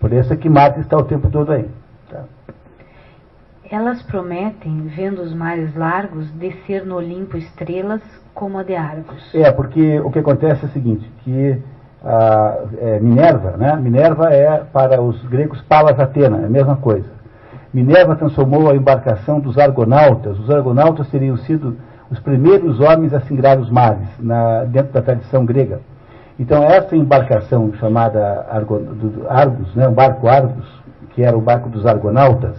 Por 0.00 0.12
isso 0.12 0.32
é 0.32 0.36
que 0.36 0.48
Marte 0.48 0.80
está 0.80 0.96
o 0.96 1.04
tempo 1.04 1.30
todo 1.30 1.52
aí. 1.52 1.68
Elas 3.70 4.02
prometem, 4.02 4.86
vendo 4.94 5.22
os 5.22 5.34
mares 5.34 5.74
largos, 5.74 6.30
descer 6.32 6.84
no 6.84 6.96
Olimpo 6.96 7.36
estrelas 7.36 8.02
como 8.34 8.58
a 8.58 8.62
de 8.62 8.74
Argos. 8.74 9.34
É, 9.34 9.50
porque 9.50 10.00
o 10.00 10.10
que 10.10 10.18
acontece 10.18 10.64
é 10.64 10.68
o 10.68 10.72
seguinte, 10.72 11.10
que 11.22 11.62
a 12.04 12.58
é, 12.78 13.00
Minerva, 13.00 13.56
né? 13.56 13.74
Minerva 13.76 14.28
é 14.30 14.62
para 14.72 15.00
os 15.00 15.22
gregos 15.24 15.60
Palas 15.62 15.98
Atena, 15.98 16.42
é 16.42 16.44
a 16.44 16.50
mesma 16.50 16.76
coisa. 16.76 17.08
Minerva 17.72 18.14
transformou 18.14 18.70
a 18.70 18.76
embarcação 18.76 19.40
dos 19.40 19.58
argonautas. 19.58 20.38
Os 20.38 20.50
argonautas 20.50 21.08
teriam 21.08 21.36
sido 21.38 21.76
os 22.10 22.20
primeiros 22.20 22.78
homens 22.80 23.14
a 23.14 23.20
singrar 23.20 23.58
os 23.58 23.70
mares, 23.70 24.08
na, 24.20 24.64
dentro 24.64 24.92
da 24.92 25.00
tradição 25.00 25.44
grega. 25.44 25.80
Então, 26.38 26.62
essa 26.64 26.94
embarcação 26.94 27.72
chamada 27.74 28.46
do, 28.66 29.26
Argos, 29.28 29.74
né, 29.74 29.88
o 29.88 29.92
barco 29.92 30.28
Argos, 30.28 30.66
que 31.10 31.22
era 31.22 31.36
o 31.36 31.40
barco 31.40 31.68
dos 31.68 31.86
argonautas, 31.86 32.56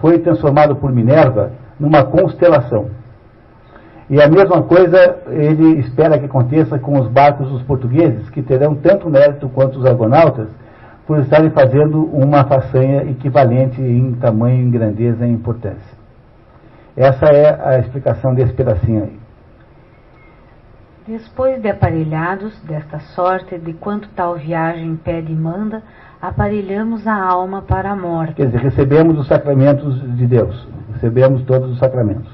foi 0.00 0.18
transformado 0.18 0.76
por 0.76 0.92
Minerva 0.92 1.52
numa 1.78 2.04
constelação. 2.04 2.90
E 4.10 4.20
a 4.22 4.28
mesma 4.28 4.62
coisa 4.62 5.18
ele 5.28 5.80
espera 5.80 6.18
que 6.18 6.24
aconteça 6.24 6.78
com 6.78 6.98
os 6.98 7.08
barcos 7.08 7.50
dos 7.50 7.62
portugueses, 7.62 8.30
que 8.30 8.42
terão 8.42 8.74
tanto 8.74 9.10
mérito 9.10 9.48
quanto 9.50 9.78
os 9.78 9.84
argonautas, 9.84 10.48
por 11.06 11.18
estarem 11.20 11.50
fazendo 11.50 12.04
uma 12.04 12.44
façanha 12.44 13.02
equivalente 13.02 13.80
em 13.80 14.12
tamanho, 14.14 14.62
em 14.62 14.70
grandeza 14.70 15.26
e 15.26 15.30
importância. 15.30 15.98
Essa 16.96 17.26
é 17.26 17.60
a 17.62 17.78
explicação 17.78 18.34
desse 18.34 18.52
pedacinho 18.52 19.04
aí. 19.04 19.18
Depois 21.06 21.62
de 21.62 21.68
aparelhados 21.68 22.60
desta 22.62 22.98
sorte, 22.98 23.56
de 23.56 23.72
quanto 23.72 24.08
tal 24.10 24.36
viagem 24.36 24.96
pede 24.96 25.32
e 25.32 25.34
manda, 25.34 25.82
aparelhamos 26.20 27.06
a 27.06 27.14
alma 27.14 27.62
para 27.62 27.92
a 27.92 27.96
morte. 27.96 28.34
Quer 28.34 28.46
dizer, 28.46 28.60
recebemos 28.60 29.18
os 29.18 29.26
sacramentos 29.26 30.00
de 30.16 30.26
Deus, 30.26 30.68
recebemos 30.92 31.42
todos 31.44 31.70
os 31.70 31.78
sacramentos. 31.78 32.30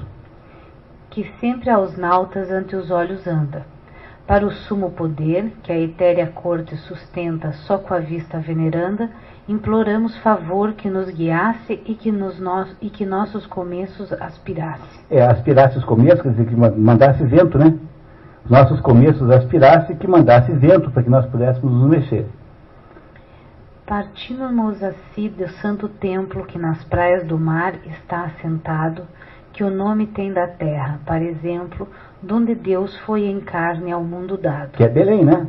Que 1.09 1.31
sempre 1.39 1.69
aos 1.69 1.97
nautas 1.97 2.51
ante 2.51 2.75
os 2.75 2.91
olhos 2.91 3.25
anda. 3.27 3.65
Para 4.27 4.45
o 4.45 4.51
sumo 4.51 4.89
poder, 4.89 5.53
que 5.61 5.71
a 5.71 5.79
etérea 5.79 6.27
corte 6.27 6.75
sustenta 6.77 7.51
só 7.51 7.77
com 7.77 7.93
a 7.93 7.99
vista 7.99 8.39
veneranda, 8.39 9.07
imploramos 9.47 10.17
favor 10.17 10.73
que 10.73 10.89
nos 10.89 11.07
guiasse 11.11 11.79
e 11.85 11.93
que, 11.93 12.11
nos, 12.11 12.39
nós, 12.39 12.75
e 12.81 12.89
que 12.89 13.05
nossos 13.05 13.45
começos 13.45 14.11
aspirasse. 14.13 14.99
É, 15.11 15.21
aspirasse 15.21 15.77
os 15.77 15.85
começos, 15.85 16.21
quer 16.21 16.29
dizer, 16.29 16.47
que 16.47 16.55
mandasse 16.55 17.23
vento, 17.23 17.59
né? 17.59 17.77
Os 18.43 18.49
nossos 18.49 18.81
começos 18.81 19.29
aspirasse 19.29 19.93
e 19.93 19.95
que 19.95 20.07
mandasse 20.07 20.51
vento 20.53 20.89
para 20.89 21.03
que 21.03 21.09
nós 21.09 21.27
pudéssemos 21.27 21.71
nos 21.71 21.87
mexer. 21.87 22.25
Partimos 23.85 24.81
assim 24.81 25.29
do 25.29 25.47
santo 25.61 25.87
templo 25.87 26.43
que 26.45 26.57
nas 26.57 26.83
praias 26.85 27.23
do 27.23 27.37
mar 27.37 27.75
está 27.85 28.23
assentado, 28.23 29.03
que 29.53 29.63
o 29.63 29.69
nome 29.69 30.07
tem 30.07 30.33
da 30.33 30.47
terra, 30.47 30.99
para 31.05 31.23
exemplo, 31.23 31.87
donde 32.21 32.55
Deus 32.55 32.97
foi 33.01 33.25
em 33.25 33.39
carne 33.39 33.91
ao 33.91 34.03
mundo 34.03 34.37
dado. 34.37 34.71
Que 34.71 34.83
é 34.83 34.89
Belém, 34.89 35.23
né? 35.23 35.47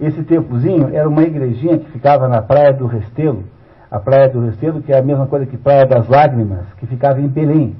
Esse 0.00 0.22
templozinho 0.22 0.88
era 0.94 1.06
uma 1.06 1.22
igrejinha 1.22 1.78
que 1.78 1.90
ficava 1.90 2.26
na 2.26 2.40
Praia 2.40 2.72
do 2.72 2.86
Restelo, 2.86 3.44
a 3.90 4.00
Praia 4.00 4.30
do 4.30 4.40
Restelo, 4.46 4.80
que 4.80 4.90
é 4.90 4.98
a 4.98 5.02
mesma 5.02 5.26
coisa 5.26 5.44
que 5.44 5.58
Praia 5.58 5.84
das 5.84 6.08
Lágrimas, 6.08 6.64
que 6.78 6.86
ficava 6.86 7.20
em 7.20 7.28
Belém. 7.28 7.76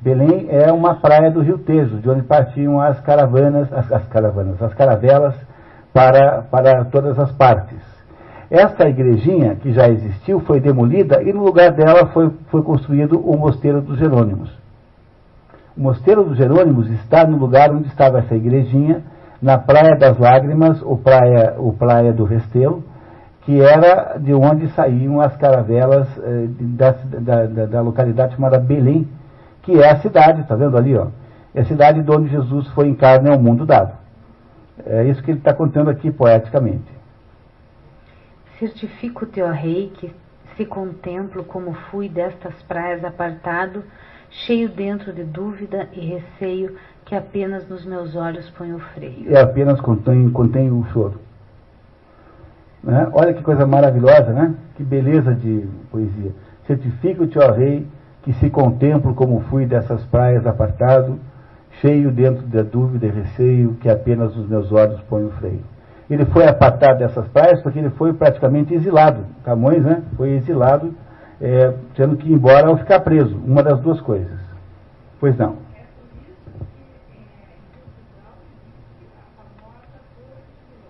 Belém 0.00 0.46
é 0.48 0.70
uma 0.70 0.94
praia 0.94 1.28
do 1.28 1.40
Rio 1.40 1.58
Tejo, 1.58 1.96
de 1.98 2.08
onde 2.08 2.22
partiam 2.22 2.80
as 2.80 3.00
caravanas, 3.00 3.72
as, 3.72 3.90
as 3.90 4.06
caravanas, 4.06 4.62
as 4.62 4.72
caravelas 4.74 5.34
para, 5.92 6.42
para 6.42 6.84
todas 6.84 7.18
as 7.18 7.32
partes. 7.32 7.87
Esta 8.50 8.88
igrejinha, 8.88 9.56
que 9.56 9.72
já 9.72 9.88
existiu, 9.88 10.40
foi 10.40 10.58
demolida 10.58 11.22
e 11.22 11.32
no 11.32 11.44
lugar 11.44 11.72
dela 11.72 12.06
foi, 12.06 12.30
foi 12.50 12.62
construído 12.62 13.20
o 13.20 13.36
Mosteiro 13.36 13.82
dos 13.82 13.98
Jerônimos. 13.98 14.50
O 15.76 15.82
Mosteiro 15.82 16.24
dos 16.24 16.38
Jerônimos 16.38 16.88
está 16.90 17.26
no 17.26 17.36
lugar 17.36 17.70
onde 17.70 17.88
estava 17.88 18.20
essa 18.20 18.34
igrejinha, 18.34 19.02
na 19.40 19.58
Praia 19.58 19.94
das 19.96 20.18
Lágrimas, 20.18 20.82
ou 20.82 20.96
Praia, 20.96 21.54
ou 21.58 21.72
praia 21.72 22.12
do 22.12 22.24
Restelo, 22.24 22.82
que 23.42 23.60
era 23.60 24.18
de 24.18 24.34
onde 24.34 24.68
saíam 24.70 25.20
as 25.20 25.36
caravelas 25.36 26.08
eh, 26.18 26.48
da, 26.58 26.94
da, 27.04 27.46
da, 27.46 27.66
da, 27.66 27.80
localidade 27.80 28.34
chamada 28.34 28.58
Belém, 28.58 29.06
que 29.62 29.80
é 29.80 29.90
a 29.90 30.00
cidade, 30.00 30.40
está 30.40 30.56
vendo 30.56 30.76
ali? 30.76 30.96
Ó, 30.96 31.06
é 31.54 31.60
a 31.60 31.64
cidade 31.64 32.02
de 32.02 32.10
onde 32.10 32.28
Jesus 32.28 32.66
foi 32.68 32.88
em 32.88 32.94
carne 32.94 33.30
ao 33.30 33.38
mundo 33.38 33.64
dado. 33.64 33.92
É 34.84 35.04
isso 35.04 35.22
que 35.22 35.30
ele 35.30 35.38
está 35.38 35.52
contando 35.54 35.90
aqui 35.90 36.10
poeticamente. 36.10 36.97
Certifico-te, 38.58 39.40
ó 39.40 39.50
Rei, 39.50 39.92
que 39.94 40.12
se 40.56 40.66
contemplo 40.66 41.44
como 41.44 41.72
fui 41.90 42.08
destas 42.08 42.54
praias 42.62 43.04
apartado, 43.04 43.84
cheio 44.30 44.68
dentro 44.68 45.12
de 45.12 45.22
dúvida 45.22 45.88
e 45.92 46.00
receio, 46.00 46.74
que 47.04 47.14
apenas 47.14 47.68
nos 47.68 47.84
meus 47.84 48.16
olhos 48.16 48.50
põe 48.50 48.72
o 48.72 48.80
freio. 48.80 49.30
E 49.30 49.36
apenas 49.36 49.80
contém, 49.80 50.28
contém 50.30 50.70
o 50.70 50.84
choro. 50.86 51.20
Né? 52.82 53.08
Olha 53.12 53.32
que 53.32 53.42
coisa 53.42 53.64
maravilhosa, 53.64 54.32
né? 54.32 54.54
Que 54.76 54.82
beleza 54.82 55.34
de 55.34 55.66
poesia. 55.90 56.32
Certifico-te, 56.66 57.38
ó 57.38 57.52
Rei, 57.52 57.86
que 58.22 58.32
se 58.34 58.50
contemplo 58.50 59.14
como 59.14 59.40
fui 59.42 59.66
dessas 59.66 60.04
praias 60.06 60.46
apartado, 60.46 61.18
cheio 61.80 62.10
dentro 62.10 62.44
da 62.46 62.62
dúvida 62.62 63.06
e 63.06 63.10
receio, 63.10 63.74
que 63.80 63.88
apenas 63.88 64.36
os 64.36 64.48
meus 64.48 64.72
olhos 64.72 65.00
põem 65.02 65.26
o 65.26 65.30
freio. 65.30 65.77
Ele 66.10 66.24
foi 66.26 66.46
apartado 66.46 66.98
dessas 66.98 67.28
praias 67.28 67.60
porque 67.62 67.78
ele 67.78 67.90
foi 67.90 68.14
praticamente 68.14 68.74
exilado. 68.74 69.26
Camões 69.44 69.82
né, 69.82 70.02
foi 70.16 70.30
exilado, 70.30 70.94
é, 71.40 71.74
tendo 71.94 72.16
que 72.16 72.28
ir 72.28 72.32
embora 72.32 72.70
ou 72.70 72.78
ficar 72.78 73.00
preso. 73.00 73.36
Uma 73.46 73.62
das 73.62 73.78
duas 73.80 74.00
coisas. 74.00 74.38
Pois 75.20 75.36
não. 75.36 75.56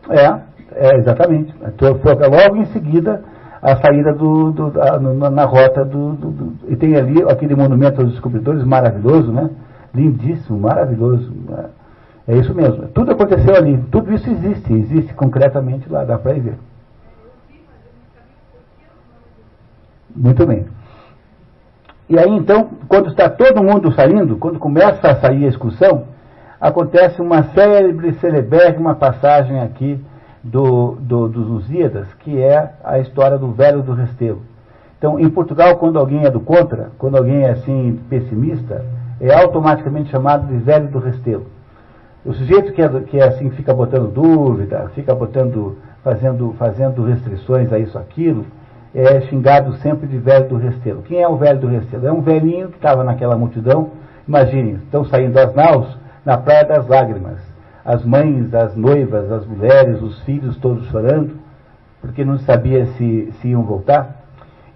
É, 0.09 0.41
é 0.73 0.97
exatamente. 0.99 1.53
Foi 2.03 2.15
logo 2.15 2.57
em 2.57 2.67
seguida 2.67 3.23
a 3.61 3.77
saída 3.77 4.15
do, 4.15 4.53
do 4.53 4.73
na, 5.19 5.31
na, 5.31 5.45
rota 5.45 5.85
do, 5.85 6.13
do, 6.13 6.31
do, 6.31 6.73
E 6.73 6.77
tem 6.77 6.97
ali 6.97 7.23
aquele 7.23 7.57
monumento 7.57 8.01
aos 8.01 8.13
descobridores 8.13 8.65
maravilhoso, 8.65 9.33
né? 9.33 9.51
Lindíssimo, 9.93 10.61
maravilhoso. 10.61 11.33
Né? 11.49 11.65
É 12.29 12.37
isso 12.37 12.55
mesmo. 12.55 12.89
Tudo 12.89 13.13
aconteceu 13.13 13.57
ali. 13.57 13.79
Tudo 13.91 14.13
isso 14.13 14.29
existe. 14.31 14.71
Existe 14.71 15.15
concretamente 15.15 15.91
lá. 15.91 16.05
Dá 16.05 16.19
para 16.19 16.35
ir 16.35 16.41
ver. 16.41 16.59
Muito 20.15 20.47
bem. 20.47 20.67
E 22.07 22.19
aí 22.19 22.31
então, 22.31 22.71
quando 22.87 23.09
está 23.09 23.31
todo 23.31 23.63
mundo 23.63 23.93
saindo, 23.93 24.37
quando 24.37 24.59
começa 24.59 25.11
a 25.11 25.17
sair 25.17 25.45
a 25.45 25.49
excursão, 25.49 26.05
acontece 26.61 27.21
uma 27.21 27.45
célebre, 27.55 28.13
celebérrima 28.15 28.95
passagem 28.95 29.61
aqui 29.61 30.03
do, 30.43 30.97
do, 31.01 31.29
dos 31.29 31.47
Lusíadas, 31.47 32.13
que 32.21 32.41
é 32.41 32.73
a 32.85 32.99
história 32.99 33.39
do 33.39 33.53
velho 33.53 33.83
do 33.83 33.93
Restelo. 33.93 34.43
Então, 34.99 35.19
em 35.19 35.29
Portugal, 35.31 35.77
quando 35.77 35.99
alguém 35.99 36.25
é 36.25 36.31
do 36.31 36.41
contra, 36.41 36.91
quando 36.99 37.17
alguém 37.17 37.43
é 37.43 37.51
assim 37.51 38.01
pessimista, 38.09 38.85
é 39.21 39.33
automaticamente 39.33 40.11
chamado 40.11 40.47
de 40.47 40.57
velho 40.59 40.89
do 40.89 40.99
Restelo. 40.99 41.58
O 42.29 42.35
sujeito 42.35 42.75
que 42.75 42.83
é, 42.83 42.89
que 43.01 43.19
é 43.19 43.27
assim, 43.27 43.49
fica 43.53 43.73
botando 43.73 44.13
dúvida, 44.13 44.91
fica 44.95 45.15
botando, 45.15 45.79
fazendo, 46.05 46.55
fazendo 46.59 47.03
restrições 47.03 47.73
a 47.73 47.79
isso, 47.79 47.97
aquilo, 47.97 48.45
é 48.95 49.23
xingado 49.23 49.73
sempre 49.77 50.07
de 50.07 50.19
velho 50.19 50.47
do 50.47 50.59
Restelo. 50.59 51.01
Quem 51.01 51.23
é 51.23 51.27
o 51.27 51.39
velho 51.39 51.59
do 51.59 51.67
Restelo? 51.67 52.07
É 52.07 52.13
um 52.13 52.21
velhinho 52.21 52.69
que 52.69 52.77
estava 52.77 53.03
naquela 53.03 53.35
multidão, 53.35 53.93
imaginem, 54.29 54.75
estão 54.75 55.07
saindo 55.07 55.39
as 55.39 55.55
naus 55.55 55.97
na 56.23 56.37
Praia 56.37 56.67
das 56.67 56.87
Lágrimas. 56.87 57.39
As 57.83 58.05
mães, 58.05 58.53
as 58.53 58.77
noivas, 58.77 59.33
as 59.33 59.47
mulheres, 59.47 60.03
os 60.03 60.21
filhos 60.25 60.59
todos 60.59 60.87
chorando, 60.89 61.33
porque 61.99 62.27
não 62.27 62.37
sabia 62.41 62.85
se, 62.99 63.33
se 63.41 63.49
iam 63.49 63.63
voltar. 63.63 64.27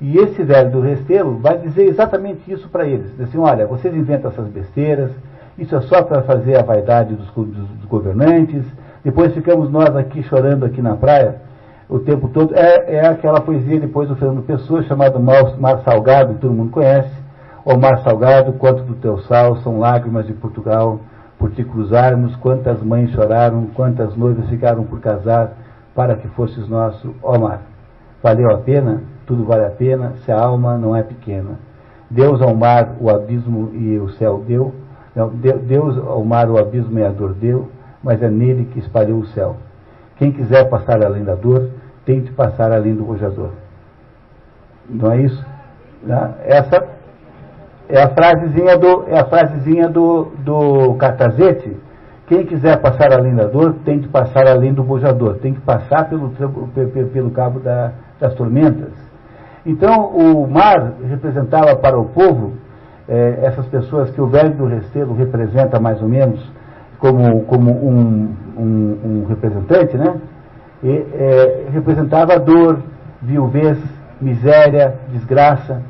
E 0.00 0.16
esse 0.16 0.42
velho 0.42 0.70
do 0.70 0.80
Restelo 0.80 1.36
vai 1.36 1.58
dizer 1.58 1.84
exatamente 1.84 2.50
isso 2.50 2.66
para 2.70 2.86
eles. 2.86 3.10
Diz 3.10 3.28
assim, 3.28 3.36
olha, 3.36 3.66
vocês 3.66 3.94
inventam 3.94 4.30
essas 4.30 4.48
besteiras, 4.48 5.10
isso 5.58 5.76
é 5.76 5.80
só 5.82 6.02
para 6.02 6.22
fazer 6.22 6.56
a 6.56 6.62
vaidade 6.62 7.14
dos, 7.14 7.30
dos, 7.30 7.84
governantes, 7.86 8.64
depois 9.04 9.34
ficamos 9.34 9.70
nós 9.70 9.94
aqui 9.96 10.22
chorando 10.22 10.64
aqui 10.64 10.80
na 10.80 10.96
praia 10.96 11.40
o 11.88 11.98
tempo 11.98 12.28
todo. 12.28 12.54
É, 12.54 12.96
é 12.96 13.06
aquela 13.06 13.40
poesia 13.40 13.78
depois 13.78 14.08
do 14.08 14.16
Fernando 14.16 14.42
Pessoa, 14.42 14.82
chamada 14.84 15.18
Mar, 15.18 15.58
Mar 15.58 15.82
Salgado, 15.84 16.34
que 16.34 16.40
todo 16.40 16.54
mundo 16.54 16.70
conhece. 16.70 17.12
O 17.64 17.76
Mar 17.76 17.98
Salgado, 18.02 18.54
quanto 18.54 18.82
do 18.84 18.94
teu 18.94 19.18
sal, 19.18 19.56
são 19.58 19.78
lágrimas 19.78 20.26
de 20.26 20.32
Portugal, 20.32 21.00
por 21.38 21.50
te 21.50 21.62
cruzarmos, 21.64 22.34
quantas 22.36 22.82
mães 22.82 23.10
choraram, 23.10 23.66
quantas 23.74 24.16
noivas 24.16 24.48
ficaram 24.48 24.84
por 24.84 25.00
casar, 25.00 25.52
para 25.94 26.16
que 26.16 26.28
fosses 26.28 26.68
nosso, 26.68 27.14
ó 27.22 27.38
mar. 27.38 27.62
Valeu 28.22 28.50
a 28.52 28.58
pena? 28.58 29.02
Tudo 29.26 29.44
vale 29.44 29.66
a 29.66 29.70
pena, 29.70 30.14
se 30.24 30.32
a 30.32 30.40
alma 30.40 30.78
não 30.78 30.96
é 30.96 31.02
pequena. 31.02 31.58
Deus 32.10 32.40
ao 32.40 32.54
mar 32.54 32.96
o 33.00 33.10
abismo 33.10 33.70
e 33.74 33.98
o 33.98 34.08
céu 34.10 34.42
deu, 34.46 34.72
não, 35.14 35.28
Deus 35.28 35.98
ao 35.98 36.24
mar 36.24 36.48
o 36.48 36.58
abismo 36.58 36.98
e 36.98 37.04
a 37.04 37.10
dor 37.10 37.34
deu, 37.34 37.68
mas 38.02 38.22
é 38.22 38.30
nele 38.30 38.68
que 38.72 38.78
espalhou 38.78 39.20
o 39.20 39.26
céu. 39.26 39.56
Quem 40.16 40.32
quiser 40.32 40.68
passar 40.68 41.04
além 41.04 41.24
da 41.24 41.34
dor, 41.34 41.68
tente 42.04 42.32
passar 42.32 42.72
além 42.72 42.94
do 42.94 43.04
bojador. 43.04 43.50
Não 44.88 45.12
é 45.12 45.22
isso? 45.22 45.44
Né? 46.02 46.34
Essa 46.44 46.88
é 47.88 48.02
a 48.02 48.08
frasezinha 48.08 48.78
do, 48.78 49.04
é 49.08 49.18
a 49.18 49.24
frasezinha 49.24 49.88
do, 49.88 50.32
do 50.38 50.94
Catazete. 50.94 51.76
Quem 52.26 52.46
quiser 52.46 52.80
passar 52.80 53.12
além 53.12 53.34
da 53.34 53.44
dor, 53.44 53.76
tem 53.84 54.00
que 54.00 54.08
passar 54.08 54.48
além 54.48 54.72
do 54.72 54.82
bojador, 54.82 55.34
tem 55.36 55.52
que 55.52 55.60
passar 55.60 56.08
pelo, 56.08 56.30
pelo, 56.30 56.88
pelo 57.08 57.30
cabo 57.30 57.60
da, 57.60 57.92
das 58.18 58.34
tormentas. 58.34 58.92
Então, 59.66 60.06
o 60.06 60.46
mar 60.48 60.94
representava 61.08 61.76
para 61.76 61.98
o 61.98 62.06
povo 62.06 62.54
é, 63.12 63.40
essas 63.42 63.66
pessoas 63.66 64.10
que 64.10 64.20
o 64.22 64.26
velho 64.26 64.54
do 64.54 64.64
Restelo 64.64 65.14
representa 65.14 65.78
mais 65.78 66.00
ou 66.00 66.08
menos 66.08 66.40
como, 66.98 67.42
como 67.42 67.70
um, 67.70 68.34
um, 68.56 68.98
um 69.04 69.26
representante, 69.28 69.98
né? 69.98 70.16
E, 70.82 70.88
é, 70.88 71.66
representava 71.70 72.38
dor, 72.38 72.78
viuvez, 73.20 73.78
miséria, 74.18 74.94
desgraça. 75.12 75.82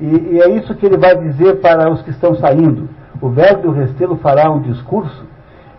E, 0.00 0.04
e, 0.06 0.40
é 0.40 0.50
isso 0.50 0.72
que 0.76 0.86
ele 0.86 0.96
vai 0.96 1.16
dizer 1.16 1.56
para 1.56 1.90
os 1.90 2.00
que 2.02 2.10
estão 2.10 2.36
saindo. 2.36 2.88
O 3.20 3.28
velho 3.28 3.58
do 3.58 3.72
Restelo 3.72 4.16
fará 4.18 4.48
um 4.48 4.60
discurso 4.60 5.26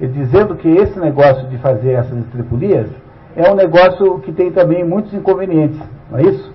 dizendo 0.01 0.55
que 0.55 0.67
esse 0.67 0.99
negócio 0.99 1.47
de 1.47 1.57
fazer 1.59 1.91
essas 1.91 2.17
estripulias 2.19 2.87
é 3.37 3.49
um 3.49 3.55
negócio 3.55 4.19
que 4.19 4.33
tem 4.33 4.51
também 4.51 4.83
muitos 4.83 5.13
inconvenientes, 5.13 5.79
não 6.11 6.19
é 6.19 6.23
isso? 6.23 6.53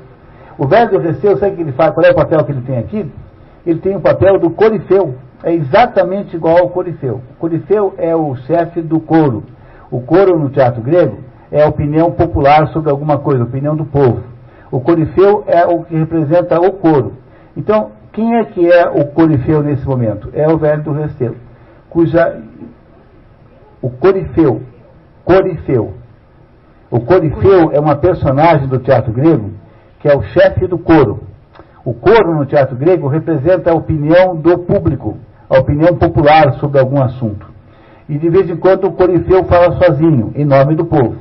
O 0.59 0.67
velho 0.67 0.91
do 0.91 0.99
Restelo, 0.99 1.39
sabe 1.39 1.57
que 1.57 1.63
ele 1.63 1.73
faz, 1.73 1.95
qual 1.95 2.05
é 2.05 2.11
o 2.11 2.15
papel 2.15 2.45
que 2.45 2.53
ele 2.53 2.63
tem 2.63 2.79
aqui? 2.79 3.11
Ele 3.67 3.81
tem 3.81 3.97
o 3.97 4.01
papel 4.01 4.39
do 4.39 4.51
corifeu. 4.51 5.15
É 5.43 5.53
exatamente 5.53 6.37
igual 6.37 6.59
ao 6.59 6.71
corifeu. 6.71 7.21
O 7.33 7.35
corifeu 7.39 7.95
é 7.99 8.15
o 8.15 8.35
chefe 8.37 8.81
do 8.81 9.01
coro. 9.01 9.45
O 9.91 10.01
coro 10.01 10.39
no 10.39 10.51
teatro 10.51 10.83
grego 10.83 11.19
é 11.51 11.63
a 11.63 11.69
opinião 11.69 12.11
popular 12.13 12.69
sobre 12.69 12.91
alguma 12.91 13.19
coisa, 13.19 13.43
a 13.43 13.47
opinião 13.47 13.77
do 13.77 13.85
povo. 13.85 14.23
O 14.71 14.81
corifeu 14.81 15.45
é 15.47 15.65
o 15.67 15.85
que 15.85 15.97
representa 15.97 16.61
o 16.61 16.73
coro. 16.73 17.15
Então, 17.57 17.93
quem 18.13 18.37
é 18.37 18.45
que 18.45 18.67
é 18.71 18.89
o 18.89 19.07
corifeu 19.07 19.63
nesse 19.63 19.87
momento? 19.87 20.31
É 20.33 20.49
o 20.49 20.57
velho 20.57 20.83
do 20.83 20.93
Restelo, 20.93 21.37
cuja 21.91 22.41
o 23.83 23.91
corifeu, 23.91 24.63
corifeu. 25.25 25.95
O 26.91 27.01
corifeu 27.01 27.71
é 27.73 27.79
uma 27.79 27.97
personagem 27.97 28.67
do 28.67 28.79
teatro 28.79 29.13
grego 29.13 29.51
que 30.01 30.09
é 30.09 30.17
o 30.17 30.23
chefe 30.23 30.67
do 30.67 30.79
coro. 30.79 31.24
O 31.85 31.93
coro 31.93 32.35
no 32.35 32.47
teatro 32.47 32.75
grego 32.75 33.09
representa 33.09 33.71
a 33.71 33.75
opinião 33.75 34.35
do 34.35 34.59
público, 34.59 35.19
a 35.51 35.59
opinião 35.59 35.95
popular 35.97 36.55
sobre 36.55 36.81
algum 36.81 37.03
assunto. 37.03 37.47
E 38.09 38.17
de 38.17 38.29
vez 38.31 38.49
em 38.49 38.57
quando 38.57 38.87
o 38.87 38.93
corifeu 38.93 39.45
fala 39.45 39.73
sozinho, 39.73 40.33
em 40.35 40.47
nome 40.47 40.75
do 40.75 40.87
povo. 40.87 41.17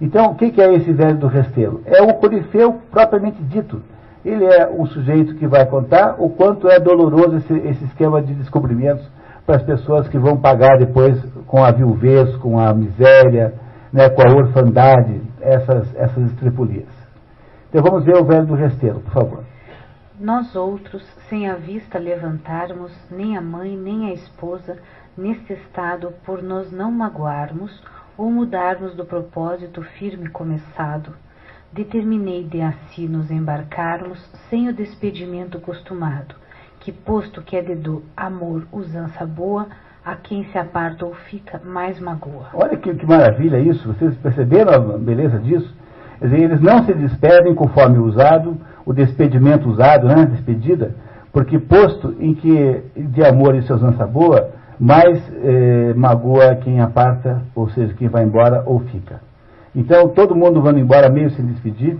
Então, 0.00 0.26
o 0.26 0.34
que 0.36 0.60
é 0.60 0.74
esse 0.74 0.92
velho 0.92 1.16
do 1.16 1.26
restelo? 1.26 1.80
É 1.86 2.02
o 2.02 2.14
corifeu 2.14 2.80
propriamente 2.90 3.42
dito. 3.42 3.82
Ele 4.24 4.44
é 4.44 4.68
um 4.68 4.86
sujeito 4.86 5.34
que 5.36 5.46
vai 5.46 5.66
contar 5.66 6.16
o 6.18 6.30
quanto 6.30 6.68
é 6.68 6.78
doloroso 6.78 7.36
esse, 7.38 7.54
esse 7.54 7.84
esquema 7.86 8.22
de 8.22 8.34
descobrimentos 8.34 9.08
para 9.44 9.56
as 9.56 9.62
pessoas 9.62 10.08
que 10.08 10.18
vão 10.18 10.36
pagar 10.36 10.78
depois 10.78 11.20
com 11.46 11.64
a 11.64 11.70
viuvez, 11.70 12.36
com 12.36 12.58
a 12.58 12.72
miséria, 12.74 13.54
né, 13.92 14.08
com 14.08 14.22
a 14.22 14.32
orfandade, 14.32 15.20
essas, 15.40 15.94
essas 15.96 16.24
estripulias. 16.30 16.88
Então 17.68 17.82
vamos 17.82 18.04
ver 18.04 18.16
o 18.16 18.24
velho 18.24 18.46
do 18.46 18.54
restelo, 18.54 19.00
por 19.00 19.12
favor. 19.12 19.45
Nós 20.18 20.56
outros, 20.56 21.04
sem 21.28 21.46
a 21.46 21.56
vista 21.56 21.98
levantarmos, 21.98 22.90
nem 23.10 23.36
a 23.36 23.42
mãe 23.42 23.76
nem 23.76 24.08
a 24.08 24.14
esposa, 24.14 24.78
neste 25.14 25.52
estado, 25.52 26.10
por 26.24 26.42
nos 26.42 26.72
não 26.72 26.90
magoarmos 26.90 27.82
ou 28.16 28.30
mudarmos 28.30 28.94
do 28.94 29.04
propósito 29.04 29.82
firme 29.82 30.30
começado, 30.30 31.12
determinei 31.70 32.44
de 32.44 32.62
assim 32.62 33.06
nos 33.06 33.30
embarcarmos 33.30 34.18
sem 34.48 34.70
o 34.70 34.72
despedimento 34.72 35.60
costumado, 35.60 36.34
que 36.80 36.90
posto 36.90 37.42
que 37.42 37.54
é 37.54 37.60
de 37.60 37.74
do 37.74 38.02
amor 38.16 38.66
usança 38.72 39.26
boa, 39.26 39.66
a 40.02 40.14
quem 40.14 40.44
se 40.44 40.56
aparta 40.56 41.04
ou 41.04 41.14
fica 41.14 41.60
mais 41.62 42.00
magoa. 42.00 42.48
Olha 42.54 42.78
que, 42.78 42.94
que 42.94 43.04
maravilha 43.04 43.60
isso, 43.60 43.92
vocês 43.92 44.14
perceberam 44.16 44.72
a 44.72 44.96
beleza 44.96 45.38
disso? 45.38 45.74
Quer 46.18 46.26
dizer, 46.26 46.42
eles 46.42 46.60
não 46.60 46.84
se 46.84 46.94
despedem 46.94 47.54
conforme 47.54 47.98
usado, 47.98 48.56
o 48.84 48.92
despedimento 48.92 49.68
usado, 49.68 50.06
né, 50.06 50.26
despedida, 50.26 50.94
porque 51.32 51.58
posto 51.58 52.14
em 52.18 52.34
que 52.34 52.82
de 52.96 53.24
amor 53.24 53.54
e 53.54 53.58
usança 53.58 54.06
boa, 54.06 54.50
mais 54.78 55.22
eh, 55.42 55.94
magoa 55.94 56.56
quem 56.56 56.80
aparta, 56.80 57.42
ou 57.54 57.68
seja, 57.70 57.94
quem 57.94 58.08
vai 58.08 58.24
embora 58.24 58.62
ou 58.66 58.80
fica. 58.80 59.20
Então, 59.74 60.08
todo 60.08 60.34
mundo 60.34 60.62
vai 60.62 60.72
embora 60.74 61.08
meio 61.08 61.30
sem 61.30 61.44
despedir. 61.46 61.98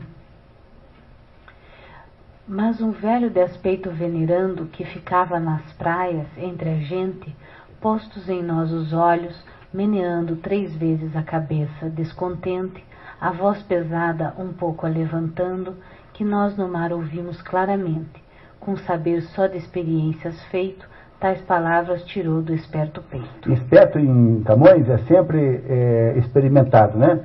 Mas 2.48 2.80
um 2.80 2.92
velho 2.92 3.28
de 3.28 3.40
aspecto 3.40 3.90
venerando 3.90 4.66
que 4.66 4.84
ficava 4.84 5.40
nas 5.40 5.72
praias 5.72 6.26
entre 6.38 6.70
a 6.70 6.76
gente, 6.76 7.34
postos 7.80 8.28
em 8.28 8.42
nós 8.42 8.70
os 8.72 8.92
olhos, 8.92 9.36
meneando 9.72 10.36
três 10.36 10.74
vezes 10.76 11.14
a 11.16 11.22
cabeça, 11.22 11.90
descontente, 11.90 12.82
a 13.20 13.30
voz 13.30 13.62
pesada 13.62 14.34
um 14.38 14.52
pouco 14.52 14.86
a 14.86 14.88
levantando, 14.88 15.74
que 16.12 16.24
nós 16.24 16.56
no 16.56 16.68
mar 16.68 16.92
ouvimos 16.92 17.40
claramente, 17.42 18.22
com 18.60 18.76
saber 18.76 19.22
só 19.22 19.46
de 19.46 19.58
experiências 19.58 20.40
feito, 20.46 20.86
tais 21.20 21.40
palavras 21.42 22.04
tirou 22.04 22.42
do 22.42 22.54
esperto 22.54 23.02
peito. 23.10 23.52
Esperto 23.52 23.98
em 23.98 24.42
Camões 24.42 24.88
é 24.88 24.98
sempre 24.98 25.62
é, 25.68 26.14
experimentado, 26.18 26.98
né? 26.98 27.20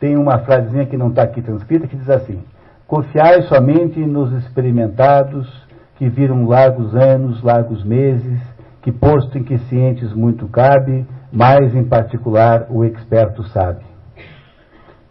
Tem 0.00 0.16
uma 0.16 0.38
frasezinha 0.40 0.86
que 0.86 0.96
não 0.96 1.08
está 1.08 1.22
aqui 1.22 1.42
transcrita 1.42 1.86
que 1.86 1.96
diz 1.96 2.08
assim: 2.10 2.42
Confiai 2.86 3.42
somente 3.42 3.98
nos 4.00 4.32
experimentados 4.32 5.48
que 5.96 6.08
viram 6.08 6.46
largos 6.46 6.94
anos, 6.94 7.42
largos 7.42 7.84
meses, 7.84 8.40
que 8.82 8.92
posto 8.92 9.38
em 9.38 9.44
que 9.44 9.58
cientes 9.58 10.12
muito 10.12 10.46
cabe, 10.48 11.06
mais 11.32 11.74
em 11.74 11.84
particular 11.84 12.66
o 12.68 12.84
experto 12.84 13.42
sabe. 13.44 13.93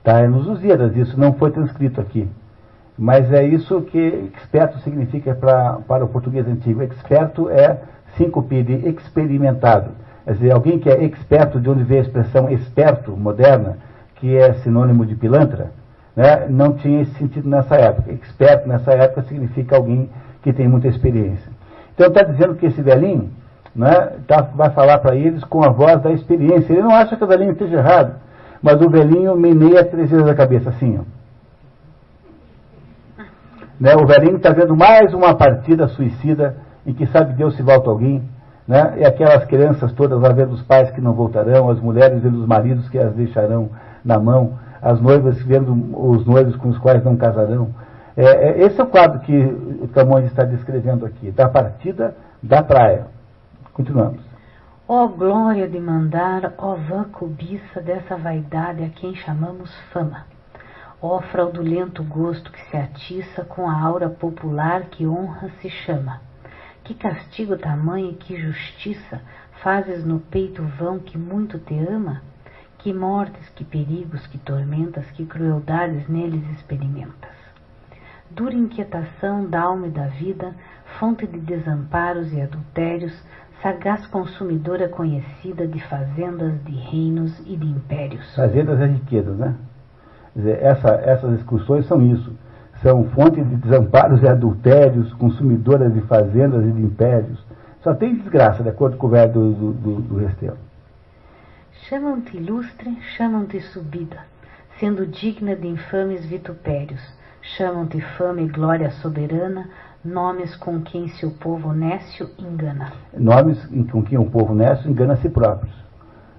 Está 0.03 0.27
nos 0.27 0.45
Lusíadas, 0.45 0.97
isso 0.97 1.17
não 1.17 1.31
foi 1.31 1.49
transcrito 1.49 2.01
aqui. 2.01 2.27
Mas 2.97 3.31
é 3.31 3.41
isso 3.41 3.81
que 3.83 4.29
experto 4.35 4.77
significa 4.79 5.33
pra, 5.33 5.79
para 5.87 6.03
o 6.03 6.09
português 6.09 6.45
antigo. 6.45 6.83
Experto 6.83 7.49
é 7.49 7.79
síncope 8.17 8.61
de 8.63 8.89
experimentado. 8.89 9.91
Quer 10.25 10.33
dizer, 10.33 10.51
alguém 10.51 10.77
que 10.77 10.89
é 10.89 11.05
experto, 11.05 11.57
de 11.57 11.69
onde 11.69 11.85
vem 11.85 11.99
a 11.99 12.01
expressão 12.01 12.49
esperto, 12.49 13.15
moderna, 13.15 13.77
que 14.15 14.35
é 14.35 14.53
sinônimo 14.55 15.05
de 15.05 15.15
pilantra, 15.15 15.71
né, 16.13 16.47
não 16.49 16.73
tinha 16.73 17.03
esse 17.03 17.13
sentido 17.15 17.47
nessa 17.47 17.75
época. 17.75 18.11
Experto 18.11 18.67
nessa 18.67 18.91
época 18.91 19.23
significa 19.23 19.77
alguém 19.77 20.09
que 20.41 20.51
tem 20.51 20.67
muita 20.67 20.89
experiência. 20.89 21.49
Então 21.95 22.07
está 22.07 22.23
dizendo 22.23 22.55
que 22.55 22.65
esse 22.65 22.81
velhinho 22.81 23.29
né, 23.73 24.11
tá, 24.27 24.41
vai 24.41 24.69
falar 24.71 24.97
para 24.97 25.15
eles 25.15 25.45
com 25.45 25.63
a 25.63 25.69
voz 25.69 26.01
da 26.01 26.11
experiência. 26.11 26.73
Ele 26.73 26.81
não 26.83 26.93
acha 26.93 27.15
que 27.15 27.23
o 27.23 27.27
velhinho 27.27 27.53
esteja 27.53 27.77
errado, 27.77 28.15
mas 28.63 28.81
o 28.81 28.89
velhinho 28.89 29.35
meneia 29.35 29.83
três 29.83 30.09
vezes 30.09 30.25
a 30.25 30.33
cabeça 30.33 30.69
assim. 30.69 30.97
Ó. 30.97 31.03
Né, 33.77 33.93
o 33.95 34.07
velhinho 34.07 34.37
está 34.37 34.51
vendo 34.51 34.73
mais 34.73 35.13
uma 35.13 35.35
partida 35.35 35.89
suicida 35.89 36.55
em 36.87 36.93
que 36.93 37.05
sabe 37.07 37.33
Deus 37.33 37.57
se 37.57 37.61
volta 37.61 37.89
alguém. 37.89 38.23
Né, 38.65 38.93
e 38.99 39.05
aquelas 39.05 39.43
crianças 39.43 39.91
todas 39.91 40.21
lá 40.21 40.29
vendo 40.29 40.53
os 40.53 40.61
pais 40.61 40.89
que 40.91 41.01
não 41.01 41.11
voltarão, 41.11 41.69
as 41.69 41.81
mulheres 41.81 42.23
vendo 42.23 42.39
os 42.39 42.47
maridos 42.47 42.87
que 42.87 42.97
as 42.97 43.13
deixarão 43.13 43.69
na 44.05 44.17
mão, 44.17 44.57
as 44.81 45.01
noivas 45.01 45.43
vendo 45.43 45.73
os 45.93 46.25
noivos 46.25 46.55
com 46.55 46.69
os 46.69 46.77
quais 46.77 47.03
não 47.03 47.17
casarão. 47.17 47.67
É, 48.15 48.23
é, 48.23 48.65
esse 48.65 48.79
é 48.79 48.83
o 48.83 48.87
quadro 48.87 49.19
que 49.19 49.35
o 49.35 49.89
Camões 49.89 50.25
está 50.27 50.45
descrevendo 50.45 51.05
aqui, 51.05 51.29
da 51.31 51.49
partida 51.49 52.15
da 52.41 52.63
praia. 52.63 53.07
Continuamos. 53.73 54.32
Ó 54.85 55.07
glória 55.07 55.65
de 55.69 55.79
mandar, 55.79 56.55
ó 56.57 56.75
vã 56.75 57.05
cobiça 57.05 57.79
dessa 57.79 58.17
vaidade 58.17 58.83
a 58.83 58.89
quem 58.89 59.15
chamamos 59.15 59.73
fama. 59.93 60.25
Ó 61.01 61.21
fraudulento 61.21 62.03
gosto 62.03 62.51
que 62.51 62.61
se 62.69 62.75
atiça 62.75 63.45
com 63.45 63.69
a 63.69 63.79
aura 63.79 64.09
popular 64.09 64.83
que 64.87 65.07
honra 65.07 65.49
se 65.61 65.69
chama. 65.69 66.19
Que 66.83 66.93
castigo 66.93 67.57
tamanho 67.57 68.11
e 68.11 68.15
que 68.15 68.35
justiça 68.35 69.21
fazes 69.61 70.03
no 70.03 70.19
peito 70.19 70.61
vão 70.77 70.99
que 70.99 71.17
muito 71.17 71.57
te 71.59 71.79
ama? 71.79 72.21
Que 72.79 72.91
mortes, 72.91 73.47
que 73.55 73.63
perigos, 73.63 74.27
que 74.27 74.37
tormentas, 74.37 75.09
que 75.11 75.25
crueldades 75.25 76.09
neles 76.09 76.43
experimentas. 76.57 77.31
Dura 78.29 78.53
inquietação 78.53 79.45
da 79.45 79.61
alma 79.61 79.87
e 79.87 79.91
da 79.91 80.07
vida, 80.07 80.53
fonte 80.99 81.25
de 81.25 81.39
desamparos 81.39 82.33
e 82.33 82.41
adultérios, 82.41 83.13
sagaz 83.63 84.05
consumidora 84.07 84.89
conhecida 84.89 85.65
de 85.65 85.79
fazendas, 85.87 86.61
de 86.65 86.73
reinos 86.73 87.39
e 87.47 87.55
de 87.55 87.65
impérios. 87.65 88.35
Fazendas 88.35 88.77
e 88.81 88.85
riquezas, 88.85 89.37
né? 89.37 89.55
Dizer, 90.35 90.61
essa, 90.61 90.89
essas 90.89 91.39
excursões 91.39 91.87
são 91.87 92.05
isso. 92.05 92.35
São 92.81 93.05
fonte 93.11 93.41
de 93.41 93.55
desamparos 93.55 94.21
e 94.21 94.27
adultérios, 94.27 95.13
consumidoras 95.13 95.93
de 95.93 96.01
fazendas 96.01 96.65
e 96.65 96.71
de 96.71 96.81
impérios. 96.81 97.41
Só 97.81 97.93
tem 97.93 98.15
desgraça, 98.15 98.61
de 98.61 98.69
acordo 98.69 98.97
com 98.97 99.07
o 99.07 99.09
verbo 99.09 99.39
do, 99.39 99.71
do, 99.71 100.01
do 100.01 100.17
Restelo. 100.17 100.57
Chamam-te 101.87 102.35
ilustre, 102.35 102.97
chamam-te 103.15 103.61
subida, 103.61 104.19
sendo 104.79 105.05
digna 105.05 105.55
de 105.55 105.67
infames 105.67 106.25
vitupérios. 106.25 107.01
Chamam-te 107.57 108.01
fama 108.17 108.41
e 108.41 108.47
glória 108.47 108.89
soberana, 108.89 109.69
nomes 110.03 110.55
com 110.57 110.81
quem 110.81 111.07
seu 111.09 111.31
povo 111.31 111.71
nécio 111.71 112.29
engana. 112.37 112.91
Nomes 113.17 113.63
com 113.91 114.03
quem 114.03 114.17
o 114.17 114.25
povo 114.25 114.53
nécio 114.53 114.89
engana 114.89 115.13
a 115.13 115.17
si 115.17 115.29
próprios. 115.29 115.73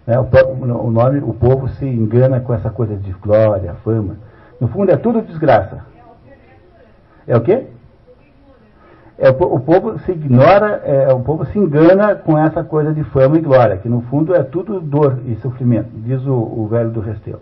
Né? 0.07 0.19
O, 0.19 0.27
o, 0.63 0.91
nome, 0.91 1.21
o 1.21 1.33
povo 1.33 1.69
se 1.69 1.87
engana 1.87 2.41
com 2.41 2.53
essa 2.53 2.71
coisa 2.71 2.97
de 2.97 3.13
glória, 3.13 3.75
fama. 3.83 4.17
No 4.61 4.69
fundo 4.69 4.91
é 4.91 4.97
tudo 4.97 5.23
desgraça. 5.23 5.85
É 7.27 7.37
o 7.37 7.41
quê? 7.41 7.67
É, 9.17 9.31
o, 9.31 9.55
o 9.55 9.61
povo 9.61 9.99
se 10.01 10.13
ignora, 10.13 10.83
é, 10.85 11.13
o 11.13 11.21
povo 11.21 11.47
se 11.47 11.59
engana 11.59 12.15
com 12.17 12.37
essa 12.37 12.63
coisa 12.63 12.93
de 12.93 13.03
fama 13.05 13.39
e 13.39 13.41
glória, 13.41 13.79
que 13.79 13.89
no 13.89 14.03
fundo 14.03 14.35
é 14.35 14.43
tudo 14.43 14.81
dor 14.81 15.21
e 15.25 15.37
sofrimento, 15.37 15.89
diz 15.95 16.25
o, 16.27 16.35
o 16.35 16.67
velho 16.69 16.91
do 16.91 17.01
Restelo. 17.01 17.41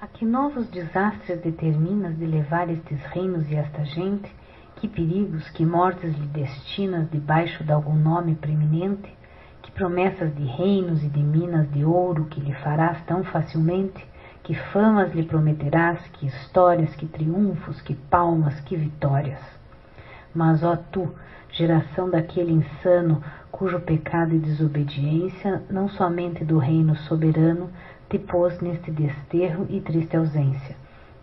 A 0.00 0.06
que 0.06 0.24
novos 0.24 0.68
desastres 0.70 1.40
determinas 1.40 2.16
de 2.16 2.24
levar 2.24 2.70
estes 2.70 3.00
reinos 3.12 3.50
e 3.50 3.56
esta 3.56 3.84
gente? 3.84 4.37
Que 4.78 4.86
perigos, 4.86 5.50
que 5.50 5.66
mortes 5.66 6.16
lhe 6.16 6.26
destinas 6.28 7.10
debaixo 7.10 7.64
de 7.64 7.72
algum 7.72 7.96
nome 7.96 8.36
preeminente? 8.36 9.12
Que 9.60 9.72
promessas 9.72 10.32
de 10.36 10.44
reinos 10.44 11.02
e 11.02 11.08
de 11.08 11.18
minas 11.18 11.68
de 11.72 11.84
ouro 11.84 12.26
que 12.26 12.40
lhe 12.40 12.54
farás 12.54 13.02
tão 13.04 13.24
facilmente? 13.24 14.06
Que 14.44 14.54
famas 14.54 15.12
lhe 15.12 15.24
prometerás, 15.24 16.00
que 16.12 16.26
histórias, 16.26 16.94
que 16.94 17.06
triunfos, 17.06 17.80
que 17.80 17.92
palmas, 17.92 18.60
que 18.60 18.76
vitórias? 18.76 19.40
Mas, 20.32 20.62
ó 20.62 20.76
tu, 20.76 21.12
geração 21.50 22.08
daquele 22.08 22.52
insano, 22.52 23.20
cujo 23.50 23.80
pecado 23.80 24.32
e 24.32 24.38
desobediência, 24.38 25.60
não 25.68 25.88
somente 25.88 26.44
do 26.44 26.56
reino 26.56 26.94
soberano, 26.94 27.68
te 28.08 28.16
pôs 28.16 28.60
neste 28.60 28.92
desterro 28.92 29.66
e 29.68 29.80
triste 29.80 30.16
ausência, 30.16 30.76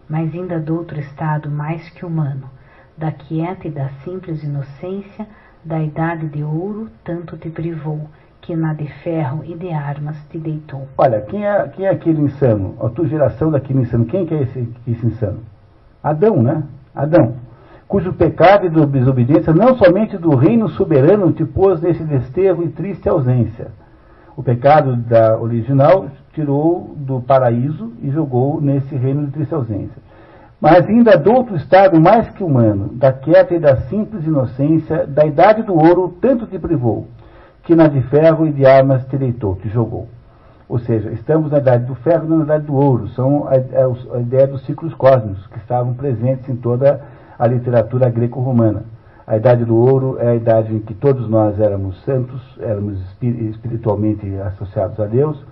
mas 0.10 0.36
ainda 0.36 0.60
do 0.60 0.76
outro 0.76 1.00
estado 1.00 1.50
mais 1.50 1.90
que 1.92 2.06
humano, 2.06 2.50
da 2.98 3.12
quieta 3.12 3.68
e 3.68 3.72
da 3.72 3.90
simples 4.04 4.44
inocência, 4.44 5.28
da 5.64 5.82
idade 5.82 6.28
de 6.28 6.44
ouro, 6.44 6.90
tanto 7.04 7.38
te 7.38 7.50
privou, 7.50 8.08
que 8.42 8.56
na 8.56 8.74
de 8.74 8.88
ferro 9.04 9.44
e 9.44 9.56
de 9.56 9.72
armas 9.72 10.18
te 10.30 10.38
deitou. 10.38 10.88
Olha, 10.98 11.22
quem 11.22 11.46
é, 11.46 11.68
quem 11.70 11.86
é 11.86 11.90
aquele 11.90 12.22
insano? 12.22 12.76
A 12.80 12.90
tua 12.90 13.08
geração 13.08 13.52
daquele 13.52 13.82
insano, 13.82 14.06
quem 14.06 14.26
que 14.26 14.34
é 14.34 14.44
esse, 14.44 14.74
esse 14.88 15.06
insano? 15.06 15.40
Adão, 16.04 16.42
né? 16.42 16.64
Adão 16.94 17.36
cujo 17.88 18.14
pecado 18.14 18.66
e 18.66 18.70
desobediência 18.70 19.54
não 19.54 19.78
somente 19.78 20.18
do 20.18 20.36
reino 20.36 20.68
soberano 20.70 21.32
te 21.32 21.46
pôs 21.46 21.82
nesse 21.82 22.04
desterro 22.04 22.64
e 22.64 22.70
triste 22.70 23.08
ausência. 23.08 23.68
O 24.36 24.44
pecado 24.44 24.96
da 24.96 25.40
original 25.40 26.08
tirou 26.34 26.94
do 26.98 27.22
paraíso 27.22 27.94
e 28.02 28.10
jogou 28.10 28.60
nesse 28.60 28.96
reino 28.96 29.26
de 29.26 29.32
triste 29.32 29.54
ausência. 29.54 30.02
Mas 30.66 30.88
ainda 30.88 31.16
do 31.16 31.32
outro 31.32 31.56
estado 31.56 32.02
mais 32.02 32.28
que 32.30 32.44
humano, 32.44 32.90
da 32.94 33.14
quieta 33.14 33.54
e 33.54 33.60
da 33.60 33.78
simples 33.82 34.26
inocência, 34.26 35.06
da 35.06 35.24
idade 35.24 35.62
do 35.62 35.76
ouro, 35.76 36.18
tanto 36.20 36.48
te 36.48 36.58
privou, 36.58 37.08
que 37.64 37.76
na 37.76 37.88
de 37.88 38.02
ferro 38.10 38.48
e 38.48 38.52
de 38.52 38.66
armas 38.66 39.06
te 39.06 39.16
deitou, 39.16 39.56
te 39.58 39.70
jogou. 39.70 40.10
Ou 40.68 40.80
seja, 40.80 41.12
estamos 41.12 41.52
na 41.52 41.60
idade 41.60 41.86
do 41.86 41.94
ferro 41.94 42.26
e 42.26 42.30
na 42.30 42.44
idade 42.44 42.66
do 42.66 42.74
ouro. 42.74 43.08
São 43.10 43.48
a, 43.48 43.52
a, 43.52 44.18
a 44.18 44.20
ideia 44.20 44.48
dos 44.48 44.66
ciclos 44.66 44.96
cósmicos 44.96 45.46
que 45.48 45.60
estavam 45.60 45.94
presentes 45.94 46.50
em 46.50 46.56
toda 46.56 46.96
a 46.96 47.16
a 47.38 47.48
literatura 47.48 48.10
greco-romana. 48.10 48.84
A 49.28 49.38
Idade 49.38 49.66
do 49.66 49.76
Ouro 49.76 50.18
é 50.20 50.30
a 50.30 50.36
idade 50.36 50.74
em 50.74 50.80
que 50.80 50.94
todos 50.94 51.28
nós 51.30 51.60
éramos 51.60 52.02
santos, 52.04 52.42
éramos 52.60 53.00
espiritualmente 53.22 54.26
associados 54.38 55.00
a 55.00 55.06
Deus. 55.06 55.44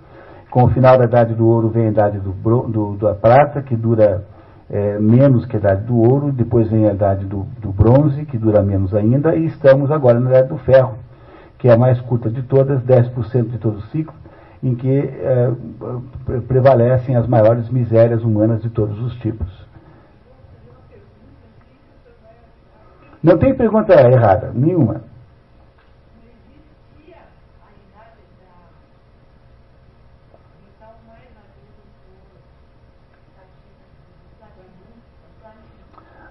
Com 0.50 0.64
o 0.64 0.70
final 0.70 0.96
da 0.96 1.04
Idade 1.04 1.34
do 1.34 1.46
Ouro 1.46 1.68
vem 1.68 1.86
a 1.86 1.90
Idade 1.90 2.18
do, 2.18 2.32
do, 2.32 2.96
da 2.96 3.14
Prata, 3.14 3.62
que 3.62 3.76
dura 3.76 4.22
é, 4.70 4.98
menos 4.98 5.46
que 5.46 5.56
a 5.56 5.58
Idade 5.58 5.84
do 5.84 5.96
Ouro. 5.96 6.32
Depois 6.32 6.68
vem 6.68 6.88
a 6.88 6.92
Idade 6.92 7.24
do, 7.24 7.46
do 7.60 7.72
Bronze, 7.72 8.24
que 8.24 8.38
dura 8.38 8.62
menos 8.62 8.94
ainda. 8.94 9.34
E 9.34 9.46
estamos 9.46 9.90
agora 9.90 10.18
na 10.20 10.30
Idade 10.30 10.48
do 10.48 10.58
Ferro, 10.58 10.96
que 11.58 11.68
é 11.68 11.72
a 11.72 11.78
mais 11.78 12.00
curta 12.00 12.30
de 12.30 12.42
todas, 12.42 12.82
10% 12.82 13.50
de 13.50 13.58
todo 13.58 13.78
o 13.78 13.82
ciclo, 13.82 14.14
em 14.62 14.74
que 14.74 14.98
é, 14.98 15.50
prevalecem 16.48 17.16
as 17.16 17.26
maiores 17.26 17.68
misérias 17.68 18.22
humanas 18.22 18.62
de 18.62 18.70
todos 18.70 18.98
os 19.00 19.14
tipos. 19.16 19.64
Não 23.22 23.38
tem 23.38 23.54
pergunta 23.54 23.94
errada, 23.94 24.50
nenhuma. 24.54 25.13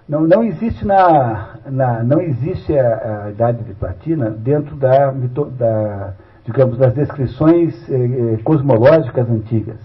Não, 0.07 0.21
não 0.21 0.43
existe 0.43 0.85
na, 0.85 1.55
na 1.65 2.03
não 2.03 2.19
existe 2.19 2.77
a, 2.77 3.25
a, 3.25 3.31
idade 3.31 3.63
de 3.63 3.73
platina 3.73 4.29
dentro 4.29 4.75
da, 4.75 5.11
da 5.11 6.13
digamos 6.45 6.77
das 6.77 6.93
descrições 6.93 7.89
eh, 7.89 7.95
eh, 7.95 8.37
cosmológicas 8.43 9.29
antigas. 9.29 9.79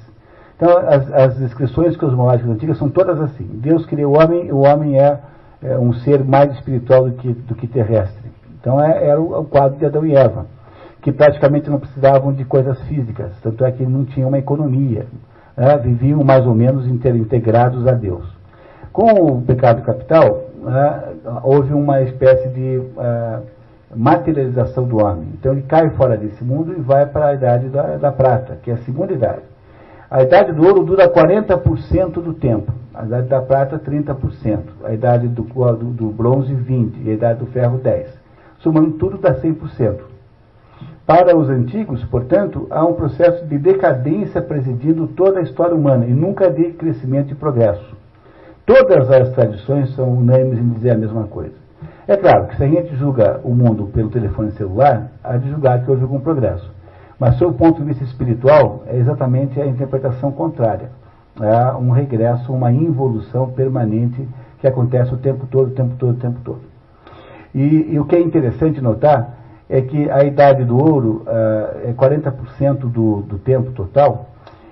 Então 0.57 0.77
as, 0.79 1.13
as 1.13 1.39
descrições 1.39 1.97
cosmológicas 1.97 2.51
antigas 2.51 2.79
são 2.79 2.91
todas 2.91 3.21
assim. 3.21 3.45
Deus 3.45 3.87
criou 3.87 4.17
o 4.17 4.19
homem, 4.19 4.51
o 4.51 4.59
homem 4.59 4.99
é 4.99 5.21
é, 5.63 5.77
um 5.77 5.93
ser 5.93 6.25
mais 6.25 6.53
espiritual 6.53 7.09
do 7.09 7.13
que, 7.17 7.33
do 7.33 7.55
que 7.55 7.67
terrestre. 7.67 8.31
Então 8.61 8.81
é, 8.81 9.09
era 9.09 9.21
o, 9.21 9.41
o, 9.41 9.45
quadro 9.45 9.79
de 9.79 9.87
Adão 9.87 10.07
e 10.07 10.15
Eva, 10.15 10.47
que 11.03 11.13
praticamente 11.13 11.69
não 11.69 11.81
precisavam 11.81 12.33
de 12.33 12.45
coisas 12.45 12.81
físicas, 12.83 13.33
tanto 13.43 13.65
é 13.65 13.73
que 13.73 13.85
não 13.85 14.05
tinham 14.05 14.29
uma 14.29 14.39
economia, 14.39 15.07
né, 15.57 15.77
viviam 15.79 16.23
mais 16.23 16.47
ou 16.47 16.55
menos 16.55 16.87
integrados 16.87 17.87
a 17.87 17.93
Deus. 17.93 18.38
Com 18.99 19.13
o 19.13 19.43
pecado 19.43 19.83
capital, 19.83 20.47
né, 20.61 21.03
houve 21.45 21.73
uma 21.73 22.03
espécie 22.03 22.49
de 22.49 22.79
uh, 22.79 23.43
materialização 23.95 24.89
do 24.89 24.97
homem. 24.97 25.29
Então 25.39 25.53
ele 25.53 25.63
cai 25.63 25.89
fora 25.91 26.17
desse 26.17 26.43
mundo 26.43 26.75
e 26.77 26.81
vai 26.81 27.07
para 27.07 27.27
a 27.27 27.35
idade 27.35 27.69
da, 27.69 27.97
da 27.97 28.11
prata, 28.11 28.59
que 28.61 28.73
é 28.73 28.75
a 28.75 28.79
segunda 28.79 29.13
idade. 29.13 29.43
A 30.11 30.25
idade 30.25 30.51
do 30.51 30.67
ouro 30.67 30.83
dura 30.83 31.09
40% 31.09 32.15
do 32.15 32.35
tempo, 32.35 32.73
a 32.93 33.05
idade 33.05 33.29
da 33.29 33.41
prata 33.41 33.79
30%, 33.79 34.63
a 34.83 34.93
idade 34.93 35.29
do, 35.29 35.43
do, 35.45 35.85
do 35.93 36.07
bronze 36.07 36.53
20% 36.53 36.95
e 37.05 37.11
a 37.11 37.13
idade 37.13 37.39
do 37.39 37.47
ferro 37.47 37.79
10%. 37.79 38.05
Somando 38.59 38.91
tudo 38.95 39.17
dá 39.17 39.33
100%. 39.33 40.01
Para 41.07 41.37
os 41.37 41.49
antigos, 41.49 42.03
portanto, 42.07 42.67
há 42.69 42.85
um 42.85 42.95
processo 42.95 43.47
de 43.47 43.59
decadência 43.59 44.43
presidindo 44.43 45.07
toda 45.07 45.39
a 45.39 45.43
história 45.45 45.77
humana 45.77 46.05
e 46.05 46.13
nunca 46.13 46.51
de 46.51 46.73
crescimento 46.73 47.31
e 47.31 47.37
progresso. 47.37 47.97
Todas 48.69 49.11
as 49.11 49.31
tradições 49.31 49.95
são 49.95 50.13
unânimes 50.13 50.59
em 50.59 50.69
dizer 50.69 50.91
a 50.91 50.99
mesma 50.99 51.25
coisa. 51.25 51.55
É 52.07 52.19
claro 52.19 52.49
que 52.49 52.57
se 52.59 52.65
a 52.65 52.69
gente 52.69 52.95
julga 52.97 53.41
o 53.43 53.55
mundo 53.55 53.87
pelo 53.87 54.11
telefone 54.11 54.51
celular, 54.51 55.11
há 55.25 55.39
de 55.39 55.49
julgar 55.49 55.83
que 55.83 55.91
houve 55.91 56.03
algum 56.03 56.21
progresso. 56.21 56.71
Mas, 57.19 57.37
sob 57.37 57.53
o 57.53 57.57
ponto 57.57 57.81
de 57.81 57.87
vista 57.87 58.05
espiritual, 58.05 58.83
é 58.87 58.99
exatamente 58.99 59.59
a 59.59 59.67
interpretação 59.67 60.31
contrária. 60.31 60.91
É 61.41 61.77
um 61.77 61.93
regresso, 61.93 62.53
uma 62.53 62.71
involução 62.71 63.49
permanente 63.53 64.29
que 64.61 64.67
acontece 64.67 65.15
o 65.15 65.17
tempo 65.17 65.47
todo, 65.47 65.69
o 65.69 65.75
tempo 65.75 65.95
todo, 65.99 66.11
o 66.11 66.21
tempo 66.21 66.39
todo. 66.45 66.61
E, 67.55 67.95
e 67.95 67.99
o 67.99 68.05
que 68.05 68.17
é 68.17 68.21
interessante 68.21 68.83
notar 68.83 69.35
é 69.67 69.81
que 69.81 70.11
a 70.11 70.25
idade 70.25 70.63
do 70.67 70.77
ouro 70.77 71.23
uh, 71.27 71.89
é 71.89 71.95
40% 71.95 72.81
do, 72.81 73.23
do 73.23 73.39
tempo 73.39 73.71
total. 73.71 74.27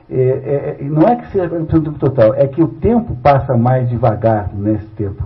É, 0.09 0.77
é, 0.81 0.85
não 0.85 1.03
é 1.03 1.17
que 1.17 1.33
seja 1.33 1.49
40% 1.49 1.67
do 1.67 1.81
tempo 1.83 1.99
total, 1.99 2.35
é 2.35 2.47
que 2.47 2.63
o 2.63 2.69
tempo 2.69 3.17
passa 3.17 3.57
mais 3.57 3.89
devagar 3.89 4.51
nesse 4.55 4.87
tempo. 4.89 5.25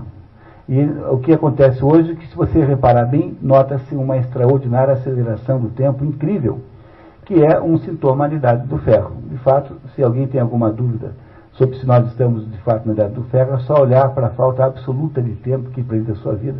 E 0.68 0.84
o 1.10 1.18
que 1.18 1.32
acontece 1.32 1.84
hoje 1.84 2.12
é 2.12 2.14
que, 2.14 2.26
se 2.28 2.36
você 2.36 2.64
reparar 2.64 3.04
bem, 3.04 3.36
nota-se 3.42 3.94
uma 3.94 4.16
extraordinária 4.16 4.94
aceleração 4.94 5.60
do 5.60 5.68
tempo 5.70 6.04
incrível, 6.04 6.60
que 7.24 7.42
é 7.44 7.60
um 7.60 7.76
sintoma 7.78 8.28
da 8.28 8.36
idade 8.36 8.66
do 8.68 8.78
ferro. 8.78 9.16
De 9.28 9.36
fato, 9.38 9.76
se 9.94 10.02
alguém 10.02 10.26
tem 10.26 10.40
alguma 10.40 10.70
dúvida 10.70 11.12
sobre 11.52 11.76
se 11.76 11.86
nós 11.86 12.06
estamos 12.06 12.50
de 12.50 12.58
fato 12.58 12.86
na 12.86 12.92
idade 12.92 13.14
do 13.14 13.24
ferro, 13.24 13.54
é 13.54 13.58
só 13.58 13.82
olhar 13.82 14.08
para 14.10 14.28
a 14.28 14.30
falta 14.30 14.64
absoluta 14.64 15.20
de 15.20 15.32
tempo 15.36 15.70
que 15.70 15.82
prende 15.82 16.12
a 16.12 16.14
sua 16.14 16.34
vida. 16.34 16.58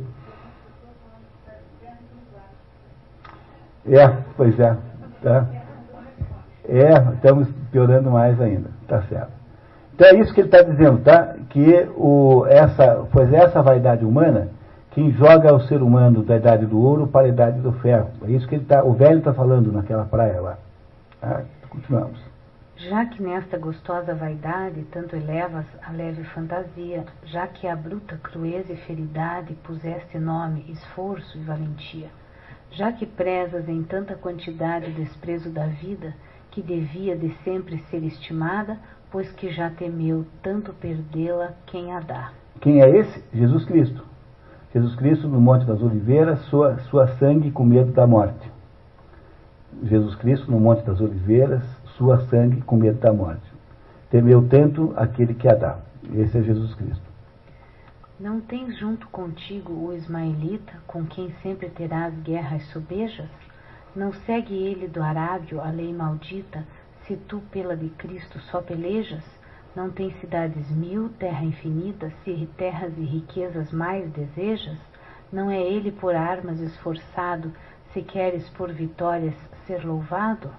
É, 3.87 4.09
pois 4.37 4.59
é. 4.59 4.77
Tá? 5.23 5.47
É, 6.71 7.15
estamos 7.15 7.49
piorando 7.71 8.11
mais 8.11 8.41
ainda, 8.41 8.71
tá 8.87 9.03
certo. 9.03 9.33
Então 9.95 10.07
é 10.07 10.15
isso 10.15 10.33
que 10.33 10.41
ele 10.41 10.49
está 10.49 10.63
dizendo, 10.63 11.03
tá? 11.03 11.35
Que 11.51 11.89
o, 11.97 12.47
essa, 12.47 13.07
foi 13.13 13.35
essa 13.35 13.61
vaidade 13.61 14.05
humana 14.05 14.49
quem 14.91 15.13
joga 15.13 15.55
o 15.55 15.61
ser 15.61 15.83
humano 15.83 16.23
da 16.23 16.37
idade 16.37 16.67
do 16.67 16.81
ouro 16.81 17.07
para 17.07 17.27
a 17.27 17.29
idade 17.29 17.61
do 17.61 17.73
ferro. 17.75 18.11
É 18.23 18.31
isso 18.33 18.47
que 18.49 18.57
ele 18.57 18.65
tá, 18.65 18.83
o 18.83 18.93
velho 18.93 19.19
está 19.19 19.33
falando 19.33 19.73
naquela 19.73 20.05
praia 20.05 20.41
lá. 20.41 20.59
Tá? 21.21 21.43
Continuamos. 21.69 22.19
Já 22.77 23.05
que 23.05 23.23
nesta 23.23 23.59
gostosa 23.59 24.15
vaidade 24.15 24.83
tanto 24.91 25.15
elevas 25.15 25.67
a 25.87 25.93
leve 25.93 26.25
fantasia, 26.25 27.05
já 27.25 27.47
que 27.47 27.69
a 27.69 27.77
bruta 27.77 28.19
crueza 28.23 28.73
e 28.73 28.77
feridade 28.77 29.55
puseste 29.63 30.19
nome, 30.19 30.65
esforço 30.69 31.39
e 31.39 31.43
valentia, 31.43 32.09
já 32.73 32.91
que 32.91 33.05
prezas 33.05 33.69
em 33.69 33.83
tanta 33.83 34.15
quantidade 34.15 34.91
o 34.91 34.95
desprezo 34.95 35.51
da 35.51 35.67
vida, 35.67 36.15
que 36.51 36.63
devia 36.63 37.17
de 37.17 37.33
sempre 37.45 37.79
ser 37.91 38.03
estimada, 38.05 38.79
pois 39.11 39.31
que 39.33 39.51
já 39.51 39.71
temeu 39.71 40.27
tanto 40.43 40.73
perdê-la 40.73 41.53
quem 41.67 41.93
a 41.93 42.01
dá. 42.01 42.33
Quem 42.61 42.83
é 42.83 42.91
esse? 42.91 43.25
Jesus 43.33 43.65
Cristo. 43.65 44.05
Jesus 44.73 44.95
Cristo 44.95 45.27
no 45.27 45.41
Monte 45.41 45.65
das 45.65 45.83
Oliveiras, 45.83 46.41
sua, 46.43 46.79
sua 46.91 47.09
sangue 47.17 47.51
com 47.51 47.65
medo 47.65 47.93
da 47.93 48.07
morte. 48.07 48.51
Jesus 49.83 50.15
Cristo 50.17 50.51
no 50.51 50.61
Monte 50.61 50.85
das 50.85 51.01
Oliveiras, 51.01 51.63
sua 51.97 52.21
sangue 52.27 52.61
com 52.63 52.77
medo 52.77 52.99
da 53.01 53.13
morte. 53.13 53.43
Temeu 54.11 54.47
tanto 54.49 54.93
aquele 54.97 55.35
que 55.35 55.49
a 55.49 55.55
dá. 55.55 55.79
Esse 56.15 56.39
é 56.39 56.43
Jesus 56.43 56.75
Cristo. 56.75 57.11
Não 58.19 58.41
tens 58.41 58.79
junto 58.79 59.09
contigo 59.09 59.73
o 59.73 59.95
ismaelita, 59.95 60.75
com 60.87 61.07
quem 61.07 61.33
sempre 61.43 61.71
terás 61.71 62.13
guerras 62.23 62.63
sobejas? 62.67 63.29
Não 63.95 64.13
segue 64.13 64.55
ele 64.55 64.87
do 64.87 65.03
Arábio 65.03 65.61
a 65.61 65.69
lei 65.69 65.93
maldita, 65.93 66.65
se 67.03 67.17
tu 67.17 67.43
pela 67.51 67.77
de 67.77 67.89
Cristo 67.91 68.39
só 68.39 68.63
pelejas? 68.63 69.25
Não 69.75 69.91
tem 69.91 70.13
cidades 70.21 70.71
mil, 70.71 71.09
terra 71.19 71.45
infinita, 71.45 72.09
se 72.23 72.49
terras 72.57 72.97
e 72.97 73.03
riquezas 73.03 73.73
mais 73.73 74.09
desejas? 74.13 74.79
Não 75.33 75.51
é 75.51 75.61
ele 75.61 75.91
por 75.91 76.15
armas 76.15 76.61
esforçado, 76.61 77.53
se 77.93 78.01
queres 78.03 78.49
por 78.51 78.73
vitórias 78.73 79.35
ser 79.67 79.85
louvado? 79.85 80.53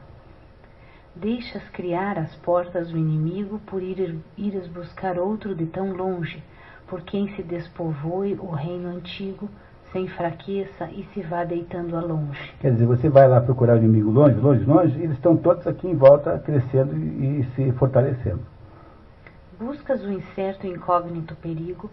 Deixas 1.15 1.63
criar 1.69 2.17
as 2.17 2.35
portas 2.35 2.89
do 2.91 2.97
inimigo 2.97 3.59
por 3.59 3.81
ir, 3.81 4.19
ires 4.37 4.67
buscar 4.67 5.17
outro 5.17 5.55
de 5.55 5.67
tão 5.67 5.93
longe, 5.93 6.43
por 6.85 7.01
quem 7.01 7.33
se 7.33 7.43
despovoe 7.43 8.33
o 8.33 8.51
reino 8.51 8.89
antigo, 8.89 9.49
sem 9.91 10.07
fraqueza 10.07 10.89
e 10.91 11.03
se 11.13 11.21
vá 11.21 11.43
deitando 11.43 11.95
a 11.97 12.01
longe. 12.01 12.53
Quer 12.59 12.71
dizer, 12.71 12.85
você 12.85 13.09
vai 13.09 13.27
lá 13.27 13.41
procurar 13.41 13.75
o 13.75 13.77
inimigo 13.77 14.09
longe, 14.09 14.35
longe, 14.39 14.63
longe, 14.63 14.97
e 14.97 15.03
eles 15.03 15.15
estão 15.15 15.35
todos 15.35 15.67
aqui 15.67 15.87
em 15.87 15.95
volta 15.95 16.39
crescendo 16.39 16.97
e, 16.97 17.41
e 17.41 17.43
se 17.55 17.71
fortalecendo. 17.73 18.41
Buscas 19.59 20.03
o 20.03 20.11
incerto 20.11 20.65
e 20.65 20.69
incógnito 20.69 21.35
perigo, 21.35 21.89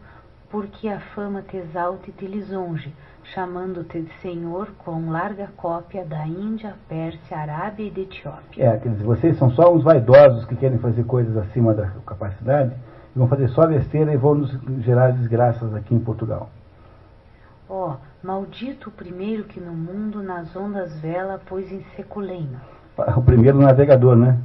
porque 0.50 0.88
a 0.88 1.00
fama 1.00 1.42
te 1.42 1.56
exalte 1.56 2.10
e 2.10 2.12
te 2.12 2.26
lisonje, 2.26 2.94
chamando-te 3.34 4.00
de 4.00 4.12
Senhor 4.22 4.68
com 4.78 5.10
larga 5.10 5.48
cópia 5.56 6.04
da 6.04 6.26
Índia, 6.26 6.74
Pérsia, 6.88 7.36
Arábia 7.36 7.84
e 7.84 7.90
de 7.90 8.00
Etiópia. 8.02 8.64
É, 8.64 8.78
quer 8.78 8.88
dizer, 8.90 9.04
vocês 9.04 9.36
são 9.36 9.50
só 9.50 9.74
uns 9.74 9.82
vaidosos 9.82 10.44
que 10.46 10.56
querem 10.56 10.78
fazer 10.78 11.04
coisas 11.04 11.36
acima 11.36 11.74
da 11.74 11.88
capacidade, 12.06 12.72
vão 13.14 13.28
fazer 13.28 13.48
só 13.48 13.66
besteira 13.66 14.14
e 14.14 14.16
vão 14.16 14.36
nos 14.36 14.50
gerar 14.82 15.10
desgraças 15.10 15.74
aqui 15.74 15.94
em 15.94 15.98
Portugal. 15.98 16.48
Ó, 17.68 17.90
oh, 17.92 18.26
maldito 18.26 18.88
o 18.88 18.92
primeiro 18.92 19.44
que 19.44 19.60
no 19.60 19.72
mundo 19.72 20.22
nas 20.22 20.54
ondas 20.56 20.98
vela 21.00 21.40
pôs 21.46 21.70
em 21.70 21.84
seculenho. 21.96 22.58
O 23.16 23.22
primeiro 23.22 23.58
navegador, 23.58 24.16
né? 24.16 24.38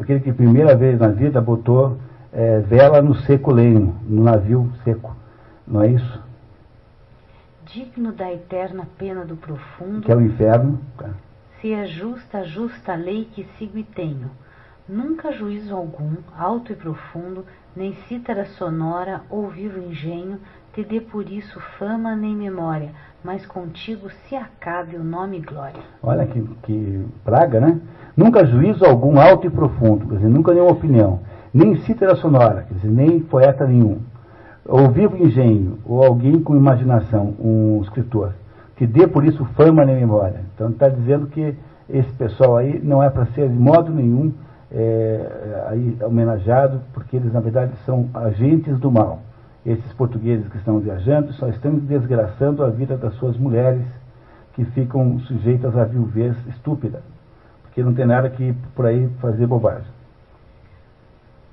Aquele 0.00 0.20
que 0.20 0.32
primeira 0.32 0.76
vez 0.76 0.98
na 0.98 1.08
vida 1.08 1.40
botou 1.40 1.96
é, 2.32 2.58
vela 2.58 3.00
no 3.00 3.14
seculenho, 3.14 3.96
no 4.02 4.22
navio 4.22 4.70
seco. 4.84 5.16
Não 5.66 5.82
é 5.82 5.88
isso? 5.88 6.22
Digno 7.64 8.12
da 8.12 8.32
eterna 8.32 8.86
pena 8.98 9.24
do 9.24 9.36
profundo. 9.36 10.02
Que 10.02 10.12
é 10.12 10.16
o 10.16 10.20
inferno. 10.20 10.80
Tá. 10.98 11.10
Se 11.60 11.72
é 11.72 11.86
justa 11.86 12.38
a 12.38 12.44
justa 12.44 12.94
lei 12.94 13.26
que 13.26 13.46
sigo 13.56 13.78
e 13.78 13.84
tenho. 13.84 14.30
Nunca 14.88 15.30
juízo 15.30 15.74
algum, 15.74 16.16
alto 16.36 16.72
e 16.72 16.74
profundo, 16.74 17.46
nem 17.76 17.94
cítara 18.08 18.44
sonora 18.46 19.22
ou 19.30 19.48
vivo 19.48 19.78
engenho 19.78 20.40
te 20.80 20.84
dê 20.84 21.00
por 21.00 21.28
isso 21.28 21.60
fama 21.78 22.16
nem 22.16 22.34
memória, 22.34 22.88
mas 23.22 23.44
contigo 23.44 24.08
se 24.10 24.34
acabe 24.34 24.96
o 24.96 25.04
nome 25.04 25.36
e 25.36 25.40
glória. 25.40 25.80
Olha 26.02 26.24
que, 26.24 26.40
que 26.62 27.06
praga, 27.22 27.60
né? 27.60 27.78
Nunca 28.16 28.46
juízo 28.46 28.84
algum 28.86 29.20
alto 29.20 29.46
e 29.46 29.50
profundo, 29.50 30.06
quer 30.06 30.16
dizer, 30.16 30.28
nunca 30.28 30.54
nenhuma 30.54 30.72
opinião, 30.72 31.20
nem 31.52 31.76
cítara 31.80 32.16
sonora, 32.16 32.62
quer 32.62 32.74
dizer, 32.74 32.90
nem 32.90 33.20
poeta 33.20 33.66
nenhum, 33.66 34.00
ou 34.64 34.88
vivo 34.90 35.18
engenho, 35.18 35.78
ou 35.84 36.02
alguém 36.02 36.40
com 36.40 36.56
imaginação, 36.56 37.34
um 37.38 37.82
escritor, 37.82 38.32
te 38.76 38.86
dê 38.86 39.06
por 39.06 39.24
isso 39.24 39.44
fama 39.56 39.84
nem 39.84 39.96
memória. 39.96 40.40
Então 40.54 40.70
está 40.70 40.88
dizendo 40.88 41.26
que 41.26 41.54
esse 41.90 42.10
pessoal 42.14 42.56
aí 42.56 42.80
não 42.82 43.02
é 43.02 43.10
para 43.10 43.26
ser 43.26 43.50
de 43.50 43.58
modo 43.58 43.92
nenhum 43.92 44.32
é, 44.72 45.66
aí 45.68 45.98
homenageado, 46.02 46.80
porque 46.94 47.16
eles 47.16 47.32
na 47.32 47.40
verdade 47.40 47.72
são 47.84 48.08
agentes 48.14 48.78
do 48.78 48.90
mal. 48.90 49.20
Esses 49.64 49.92
portugueses 49.92 50.48
que 50.48 50.56
estão 50.56 50.78
viajando 50.78 51.32
só 51.34 51.48
estão 51.48 51.74
desgraçando 51.74 52.64
a 52.64 52.70
vida 52.70 52.96
das 52.96 53.14
suas 53.14 53.36
mulheres, 53.36 53.84
que 54.54 54.64
ficam 54.64 55.18
sujeitas 55.20 55.76
à 55.76 55.84
viuvez 55.84 56.36
estúpida, 56.48 57.02
porque 57.62 57.82
não 57.82 57.94
tem 57.94 58.06
nada 58.06 58.28
que 58.30 58.54
por 58.74 58.86
aí 58.86 59.08
fazer 59.20 59.46
bobagem. 59.46 59.86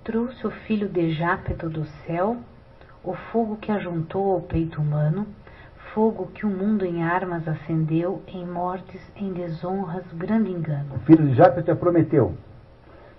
Trouxe 0.04 0.48
o 0.48 0.52
filho 0.52 0.88
de 0.88 1.12
Jápeto 1.12 1.70
do 1.70 1.86
céu, 2.06 2.38
o 3.04 3.14
fogo 3.32 3.58
que 3.58 3.72
ajuntou 3.72 4.34
ao 4.34 4.42
peito 4.42 4.82
humano, 4.82 5.28
fogo 5.94 6.28
que 6.28 6.46
o 6.46 6.50
mundo 6.50 6.86
em 6.86 7.04
armas 7.04 7.48
acendeu, 7.48 8.22
em 8.28 8.46
mortes, 8.46 9.02
em 9.16 9.34
desonras, 9.34 10.04
grande 10.14 10.52
engano. 10.52 10.96
O 10.96 11.00
filho 11.00 11.28
de 11.28 11.34
Jápeto 11.34 11.72
é 11.72 11.76
Prometeu. 11.76 12.34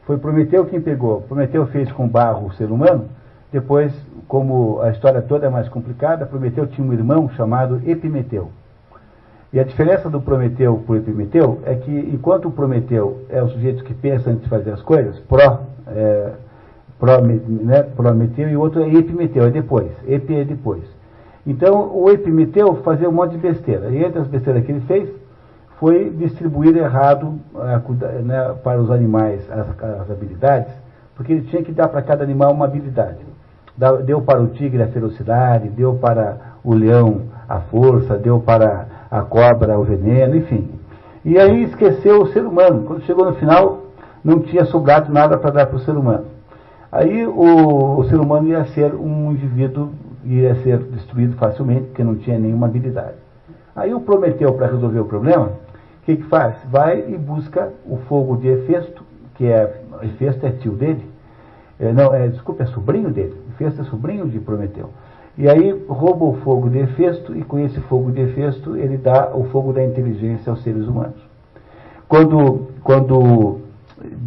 Foi 0.06 0.16
Prometeu 0.16 0.64
quem 0.64 0.80
pegou. 0.80 1.22
Prometeu 1.22 1.66
fez 1.66 1.90
com 1.92 2.08
barro 2.08 2.46
o 2.46 2.52
ser 2.52 2.70
humano. 2.70 3.08
Depois, 3.52 3.92
como 4.28 4.80
a 4.82 4.90
história 4.90 5.22
toda 5.22 5.46
é 5.46 5.50
mais 5.50 5.68
complicada, 5.68 6.26
Prometeu 6.26 6.66
tinha 6.66 6.86
um 6.86 6.92
irmão 6.92 7.28
chamado 7.30 7.80
Epimeteu. 7.84 8.50
E 9.52 9.58
a 9.58 9.64
diferença 9.64 10.10
do 10.10 10.20
Prometeu 10.20 10.76
para 10.86 10.92
o 10.92 10.96
Epimeteu 10.96 11.60
é 11.64 11.74
que, 11.74 11.90
enquanto 11.90 12.48
o 12.48 12.50
Prometeu 12.50 13.24
é 13.30 13.42
o 13.42 13.48
sujeito 13.48 13.82
que 13.82 13.94
pensa 13.94 14.30
antes 14.30 14.42
de 14.42 14.48
fazer 14.50 14.72
as 14.72 14.82
coisas, 14.82 15.18
pró, 15.20 15.62
é, 15.86 16.32
pró, 17.00 17.20
né, 17.22 17.82
Prometeu, 17.82 18.48
e 18.48 18.56
o 18.56 18.60
outro 18.60 18.82
é 18.82 18.94
Epimeteu, 18.94 19.44
é 19.44 19.50
depois. 19.50 19.90
Epi 20.06 20.34
é 20.34 20.44
depois. 20.44 20.84
Então, 21.46 21.96
o 21.96 22.10
Epimeteu 22.10 22.74
fazia 22.84 23.08
um 23.08 23.12
monte 23.12 23.32
de 23.32 23.38
besteira. 23.38 23.88
E 23.88 24.04
entre 24.04 24.20
as 24.20 24.26
besteiras 24.26 24.62
que 24.66 24.70
ele 24.70 24.82
fez, 24.82 25.08
foi 25.78 26.10
distribuir 26.10 26.76
errado 26.76 27.38
uh, 27.54 28.22
né, 28.22 28.54
para 28.62 28.80
os 28.80 28.90
animais 28.90 29.40
as, 29.50 29.68
as, 29.82 30.10
habilidades, 30.10 30.72
porque 31.16 31.32
ele 31.32 31.42
tinha 31.42 31.62
que 31.62 31.72
dar 31.72 31.88
para 31.88 32.02
cada 32.02 32.22
animal 32.22 32.52
uma 32.52 32.66
habilidade. 32.66 33.27
Deu 34.04 34.20
para 34.22 34.40
o 34.40 34.48
tigre 34.48 34.82
a 34.82 34.88
ferocidade, 34.88 35.68
deu 35.68 35.94
para 35.94 36.36
o 36.64 36.74
leão 36.74 37.22
a 37.48 37.60
força, 37.60 38.18
deu 38.18 38.40
para 38.40 38.86
a 39.10 39.22
cobra 39.22 39.78
o 39.78 39.84
veneno, 39.84 40.36
enfim. 40.36 40.68
E 41.24 41.38
aí 41.38 41.64
esqueceu 41.64 42.22
o 42.22 42.26
ser 42.28 42.44
humano. 42.44 42.84
Quando 42.84 43.02
chegou 43.02 43.24
no 43.24 43.34
final, 43.36 43.84
não 44.24 44.40
tinha 44.40 44.64
sobrado 44.64 45.12
nada 45.12 45.38
para 45.38 45.50
dar 45.50 45.66
para 45.66 45.76
o 45.76 45.80
ser 45.80 45.92
humano. 45.92 46.24
Aí 46.90 47.26
o, 47.26 47.98
o 47.98 48.04
ser 48.08 48.16
humano 48.16 48.48
ia 48.48 48.64
ser 48.66 48.94
um 48.94 49.30
indivíduo, 49.32 49.90
ia 50.24 50.54
ser 50.62 50.78
destruído 50.78 51.36
facilmente, 51.36 51.86
porque 51.86 52.02
não 52.02 52.16
tinha 52.16 52.38
nenhuma 52.38 52.66
habilidade. 52.66 53.16
Aí 53.76 53.94
o 53.94 54.00
Prometeu, 54.00 54.54
para 54.54 54.66
resolver 54.66 55.00
o 55.00 55.04
problema, 55.04 55.46
o 55.46 56.04
que, 56.04 56.16
que 56.16 56.24
faz? 56.24 56.56
Vai 56.70 57.04
e 57.08 57.16
busca 57.16 57.72
o 57.86 57.98
fogo 58.08 58.36
de 58.36 58.48
Hefesto, 58.48 59.04
que 59.34 59.46
é, 59.46 59.82
Hefesto 60.02 60.46
é 60.46 60.50
tio 60.50 60.72
dele, 60.72 61.04
é, 61.78 61.92
não, 61.92 62.12
é, 62.12 62.26
desculpa, 62.26 62.64
é 62.64 62.66
sobrinho 62.66 63.10
dele, 63.10 63.36
Hefesto 63.58 63.82
é 63.82 63.84
sobrinho 63.84 64.28
de 64.28 64.38
Prometeu. 64.38 64.90
E 65.36 65.48
aí 65.48 65.84
rouba 65.88 66.24
o 66.24 66.34
fogo 66.44 66.70
de 66.70 66.78
Hefesto, 66.78 67.36
e 67.36 67.42
com 67.42 67.58
esse 67.58 67.80
fogo 67.82 68.10
de 68.12 68.20
Hefesto 68.20 68.76
ele 68.76 68.96
dá 68.96 69.30
o 69.34 69.44
fogo 69.44 69.72
da 69.72 69.84
inteligência 69.84 70.50
aos 70.50 70.62
seres 70.62 70.86
humanos. 70.86 71.20
Quando, 72.08 72.68
quando 72.82 73.58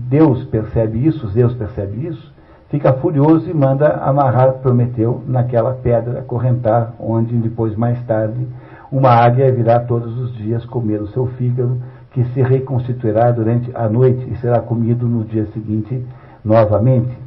Deus 0.10 0.44
percebe 0.46 1.06
isso, 1.06 1.28
Zeus 1.30 1.54
percebe 1.54 2.08
isso, 2.08 2.34
fica 2.70 2.94
furioso 2.94 3.50
e 3.50 3.54
manda 3.54 3.98
amarrar 3.98 4.54
Prometeu 4.56 5.22
naquela 5.26 5.74
pedra, 5.74 6.20
acorrentar, 6.20 6.94
onde 7.00 7.36
depois, 7.38 7.76
mais 7.76 8.02
tarde, 8.04 8.46
uma 8.92 9.10
águia 9.10 9.52
virá 9.52 9.80
todos 9.80 10.18
os 10.20 10.36
dias 10.36 10.66
comer 10.66 11.02
o 11.02 11.08
seu 11.08 11.28
fígado, 11.28 11.82
que 12.12 12.26
se 12.26 12.42
reconstituirá 12.42 13.32
durante 13.32 13.72
a 13.74 13.88
noite 13.88 14.30
e 14.30 14.36
será 14.38 14.60
comido 14.60 15.08
no 15.08 15.24
dia 15.24 15.46
seguinte 15.54 16.06
novamente. 16.44 17.21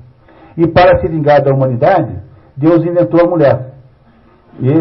E 0.57 0.67
para 0.67 0.99
se 1.01 1.09
vingar 1.09 1.43
da 1.43 1.53
humanidade, 1.53 2.17
Deus 2.57 2.85
inventou 2.85 3.21
a 3.21 3.29
mulher. 3.29 3.75
E, 4.61 4.73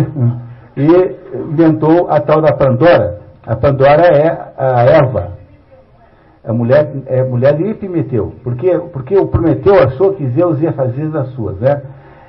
e 0.79 1.19
inventou 1.51 2.09
a 2.09 2.19
tal 2.19 2.41
da 2.41 2.53
Pandora. 2.53 3.21
A 3.45 3.55
Pandora 3.55 4.03
é 4.03 4.53
a 4.57 4.85
Eva, 4.85 5.33
a 6.45 6.53
mulher, 6.53 6.91
é 7.07 7.23
mulher 7.23 7.55
de 7.55 7.69
Epimeteu. 7.69 8.33
Porque, 8.43 8.77
porque 8.91 9.17
o 9.17 9.27
Prometeu 9.27 9.75
achou 9.81 10.13
que 10.13 10.27
Zeus 10.29 10.61
ia 10.61 10.73
fazer 10.73 11.09
das 11.09 11.29
suas, 11.29 11.59
né? 11.59 11.81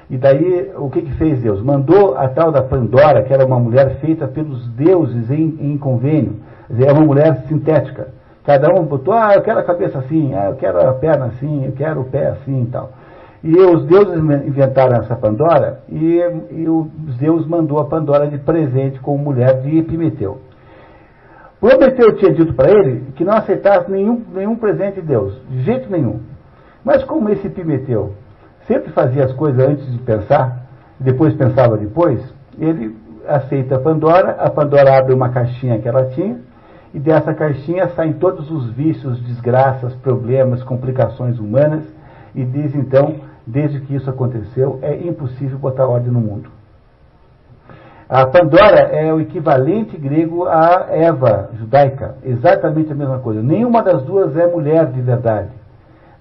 E 0.09 0.17
daí, 0.17 0.71
o 0.77 0.91
que, 0.91 1.03
que 1.03 1.13
fez 1.17 1.41
Deus? 1.43 1.63
Mandou 1.63 2.17
a 2.17 2.29
tal 2.29 2.53
da 2.53 2.63
Pandora, 2.63 3.23
que 3.25 3.33
era 3.33 3.45
uma 3.45 3.59
mulher 3.59 3.97
feita 4.01 4.29
pelos 4.29 4.69
deuses 4.71 5.31
em, 5.31 5.57
em 5.61 5.79
convênio. 5.79 6.37
É 6.71 6.93
uma 6.93 7.05
mulher 7.05 7.45
sintética. 7.49 8.09
Cada 8.45 8.69
um 8.79 8.85
botou, 8.85 9.15
ah, 9.15 9.33
eu 9.35 9.43
quero 9.43 9.61
a 9.61 9.65
cabeça 9.65 9.99
assim, 9.99 10.35
ah, 10.35 10.51
eu 10.51 10.57
quero 10.57 10.79
a 10.87 10.93
perna 10.93 11.27
assim, 11.27 11.65
eu 11.65 11.73
quero 11.73 12.03
o 12.03 12.05
pé 12.05 12.29
assim 12.29 12.63
e 12.63 12.67
tal. 12.67 12.91
E 13.45 13.55
os 13.61 13.85
deuses 13.85 14.17
inventaram 14.47 15.03
essa 15.03 15.15
Pandora 15.15 15.83
e, 15.91 16.19
e 16.51 16.67
o 16.67 16.89
Zeus 17.19 17.47
mandou 17.47 17.79
a 17.79 17.85
Pandora 17.85 18.27
de 18.27 18.39
presente 18.39 18.99
como 19.01 19.23
mulher 19.23 19.61
de 19.61 19.81
Epimeteu. 19.81 20.41
Prometeu 21.61 22.17
tinha 22.17 22.33
dito 22.33 22.55
para 22.55 22.71
ele 22.71 23.13
que 23.15 23.23
não 23.23 23.35
aceitasse 23.35 23.91
nenhum, 23.91 24.25
nenhum 24.33 24.57
presente 24.57 25.03
de 25.03 25.07
Deus, 25.07 25.39
de 25.47 25.61
jeito 25.61 25.93
nenhum. 25.93 26.21
Mas 26.83 27.05
como 27.05 27.29
esse 27.29 27.47
Epimeteu 27.47 28.15
sempre 28.67 28.91
fazia 28.93 29.27
as 29.27 29.35
coisas 29.35 29.63
antes 29.63 29.93
de 29.93 29.99
pensar, 29.99 30.65
depois 30.99 31.35
pensava 31.35 31.77
depois, 31.77 32.19
ele 32.59 32.97
aceita 33.29 33.77
a 33.77 33.79
Pandora, 33.79 34.31
a 34.41 34.49
Pandora 34.49 34.99
abre 34.99 35.13
uma 35.13 35.29
caixinha 35.29 35.79
que 35.79 35.87
ela 35.87 36.07
tinha, 36.07 36.39
e 36.95 36.99
dessa 36.99 37.35
caixinha 37.35 37.89
saem 37.89 38.15
todos 38.15 38.51
os 38.51 38.71
vícios, 38.71 39.21
desgraças, 39.21 39.95
problemas, 39.97 40.63
complicações 40.63 41.39
humanas, 41.39 41.85
e 42.35 42.43
diz 42.45 42.75
então, 42.75 43.17
desde 43.47 43.81
que 43.81 43.95
isso 43.95 44.09
aconteceu, 44.09 44.79
é 44.83 44.97
impossível 44.97 45.59
botar 45.59 45.87
ordem 45.87 46.13
no 46.13 46.21
mundo. 46.21 46.51
A 48.09 48.27
Pandora 48.27 48.81
é 48.93 49.13
o 49.13 49.21
equivalente 49.21 49.97
grego 49.97 50.45
à 50.45 50.87
Eva 50.91 51.51
judaica, 51.55 52.17
exatamente 52.23 52.93
a 52.93 52.95
mesma 52.95 53.19
coisa. 53.19 53.43
Nenhuma 53.43 53.83
das 53.83 54.03
duas 54.05 54.37
é 54.37 54.47
mulher 54.47 54.93
de 54.93 55.01
verdade. 55.01 55.51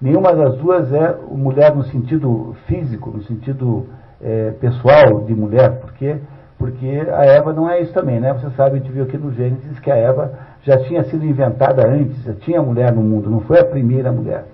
Nenhuma 0.00 0.34
das 0.34 0.56
duas 0.56 0.92
é 0.92 1.16
mulher 1.30 1.74
no 1.74 1.84
sentido 1.84 2.54
físico, 2.66 3.10
no 3.10 3.22
sentido 3.22 3.86
é, 4.20 4.52
pessoal 4.52 5.24
de 5.24 5.34
mulher, 5.34 5.80
porque 5.80 6.18
porque 6.58 6.86
a 7.12 7.26
Eva 7.26 7.52
não 7.52 7.68
é 7.68 7.80
isso 7.82 7.92
também, 7.92 8.20
né? 8.20 8.32
Você 8.32 8.48
sabe, 8.50 8.76
a 8.76 8.78
gente 8.78 8.90
viu 8.90 9.04
aqui 9.04 9.18
no 9.18 9.32
Gênesis 9.32 9.78
que 9.80 9.90
a 9.90 9.96
Eva 9.96 10.32
já 10.62 10.78
tinha 10.78 11.04
sido 11.04 11.24
inventada 11.24 11.86
antes, 11.86 12.22
já 12.22 12.32
tinha 12.32 12.62
mulher 12.62 12.92
no 12.92 13.02
mundo, 13.02 13.28
não 13.28 13.40
foi 13.40 13.58
a 13.58 13.64
primeira 13.64 14.10
mulher. 14.10 14.46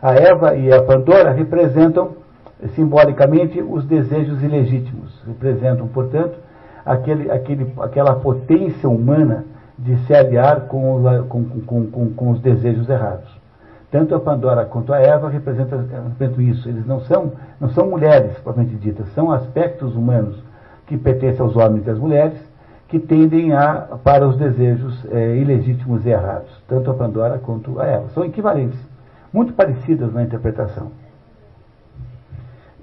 A 0.00 0.14
Eva 0.14 0.54
e 0.54 0.72
a 0.72 0.82
Pandora 0.82 1.32
representam 1.32 2.12
simbolicamente 2.74 3.60
os 3.60 3.84
desejos 3.84 4.42
ilegítimos, 4.42 5.22
representam, 5.26 5.88
portanto, 5.88 6.36
aquele, 6.84 7.30
aquele, 7.30 7.72
aquela 7.80 8.14
potência 8.14 8.88
humana 8.88 9.44
de 9.78 9.96
se 10.06 10.14
aliar 10.14 10.62
com, 10.62 11.02
com, 11.28 11.86
com, 11.86 12.10
com, 12.12 12.30
os 12.30 12.40
desejos 12.40 12.88
errados. 12.88 13.28
Tanto 13.90 14.14
a 14.14 14.20
Pandora 14.20 14.64
quanto 14.64 14.92
a 14.92 15.00
Eva 15.00 15.28
representam, 15.28 15.78
representam 15.80 16.42
isso. 16.42 16.68
Eles 16.68 16.86
não 16.86 17.00
são, 17.00 17.32
não 17.60 17.68
são 17.70 17.88
mulheres, 17.88 18.38
propriamente 18.38 18.76
ditas, 18.76 19.06
são 19.14 19.30
aspectos 19.30 19.94
humanos 19.94 20.42
que 20.86 20.96
pertencem 20.96 21.40
aos 21.40 21.56
homens 21.56 21.86
e 21.86 21.90
às 21.90 21.98
mulheres 21.98 22.38
que 22.88 22.98
tendem 22.98 23.52
a, 23.52 23.98
para 24.02 24.26
os 24.26 24.36
desejos 24.36 25.06
é, 25.12 25.36
ilegítimos 25.36 26.06
e 26.06 26.10
errados. 26.10 26.50
Tanto 26.66 26.90
a 26.90 26.94
Pandora 26.94 27.38
quanto 27.38 27.80
a 27.80 27.86
Eva. 27.86 28.08
São 28.14 28.24
equivalentes, 28.24 28.78
muito 29.32 29.52
parecidas 29.52 30.12
na 30.12 30.22
interpretação. 30.22 30.90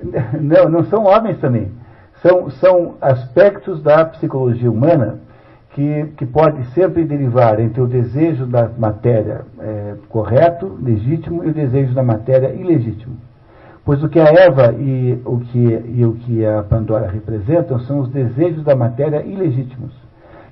Não, 0.39 0.69
não 0.69 0.83
são 0.85 1.05
homens 1.05 1.39
também 1.39 1.71
são, 2.25 2.49
são 2.49 2.95
aspectos 2.99 3.81
da 3.83 4.03
psicologia 4.05 4.71
humana 4.71 5.19
que, 5.73 6.05
que 6.17 6.25
pode 6.25 6.65
sempre 6.71 7.03
derivar 7.03 7.59
entre 7.59 7.81
o 7.81 7.87
desejo 7.87 8.47
da 8.47 8.67
matéria 8.67 9.41
é, 9.59 9.95
correto, 10.09 10.77
legítimo, 10.81 11.43
e 11.43 11.49
o 11.49 11.53
desejo 11.53 11.93
da 11.93 12.01
matéria 12.01 12.53
ilegítimo. 12.53 13.15
Pois 13.83 14.01
o 14.01 14.09
que 14.09 14.19
a 14.19 14.25
Eva 14.25 14.73
e 14.73 15.21
o 15.23 15.39
que, 15.39 15.83
e 15.93 16.05
o 16.05 16.13
que 16.13 16.43
a 16.43 16.63
Pandora 16.63 17.07
representam 17.07 17.79
são 17.81 17.99
os 17.99 18.09
desejos 18.09 18.63
da 18.63 18.75
matéria 18.75 19.21
ilegítimos, 19.23 19.93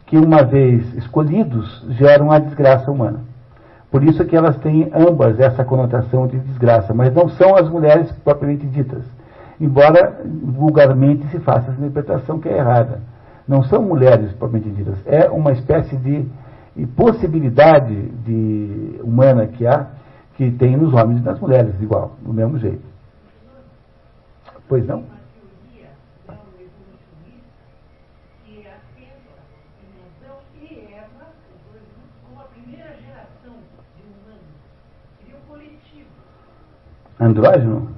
que 0.05 0.17
uma 0.17 0.43
vez 0.43 0.93
escolhidos 0.93 1.83
geram 1.91 2.31
a 2.31 2.37
desgraça 2.37 2.91
humana. 2.91 3.21
Por 3.93 4.03
isso 4.03 4.25
que 4.25 4.35
elas 4.35 4.57
têm 4.57 4.91
ambas 4.93 5.39
essa 5.39 5.63
conotação 5.63 6.27
de 6.27 6.37
desgraça, 6.39 6.93
mas 6.93 7.13
não 7.13 7.29
são 7.29 7.55
as 7.55 7.69
mulheres 7.69 8.11
propriamente 8.23 8.65
ditas 8.65 9.05
embora 9.63 10.21
vulgarmente 10.25 11.25
se 11.29 11.39
faça 11.39 11.71
essa 11.71 11.79
interpretação 11.79 12.39
que 12.39 12.49
é 12.49 12.57
errada. 12.57 13.01
Não 13.47 13.63
são 13.63 13.81
mulheres 13.81 14.31
propriamente 14.33 14.69
ditas, 14.75 14.97
é 15.05 15.29
uma 15.29 15.51
espécie 15.51 15.95
de 15.95 16.25
possibilidade 16.95 17.93
de, 18.25 18.99
humana 19.01 19.47
que 19.47 19.65
há, 19.65 19.87
que 20.35 20.51
tem 20.51 20.75
nos 20.75 20.93
homens 20.93 21.21
e 21.21 21.23
nas 21.23 21.39
mulheres, 21.39 21.73
igual, 21.81 22.15
do 22.21 22.33
mesmo 22.33 22.57
jeito. 22.57 22.83
Pois 24.67 24.85
não? 24.85 25.03
Andrógeno? 37.19 37.89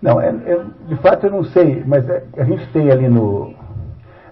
Não, 0.00 0.20
é, 0.20 0.28
é, 0.28 0.64
de 0.86 0.96
fato 0.96 1.26
eu 1.26 1.30
não 1.30 1.44
sei, 1.44 1.82
mas 1.84 2.08
é, 2.08 2.22
a 2.36 2.44
gente 2.44 2.66
tem 2.72 2.90
ali 2.90 3.08
no. 3.08 3.52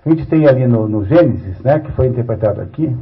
A 0.05 0.09
gente 0.09 0.25
tem 0.27 0.47
ali 0.47 0.67
no, 0.67 0.89
no, 0.89 1.05
Gênesis, 1.05 1.61
né, 1.61 1.81
que 1.81 1.91
foi 1.93 2.07
interpretado 2.07 2.61
aqui, 2.61 2.97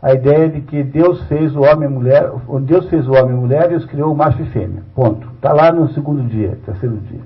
a 0.00 0.14
ideia 0.14 0.48
de 0.48 0.60
que 0.60 0.84
Deus 0.84 1.20
fez 1.24 1.56
o 1.56 1.62
homem 1.62 1.88
e 1.88 1.92
mulher, 1.92 2.30
Deus 2.62 2.88
fez 2.88 3.08
o 3.08 3.12
homem 3.12 3.36
e 3.36 3.40
mulher 3.40 3.72
e 3.72 3.74
os 3.74 3.84
criou 3.84 4.14
macho 4.14 4.40
e 4.40 4.46
fêmea. 4.46 4.84
Ponto. 4.94 5.28
Está 5.34 5.52
lá 5.52 5.72
no 5.72 5.88
segundo 5.92 6.22
dia, 6.28 6.56
terceiro 6.64 6.96
dia. 6.98 7.22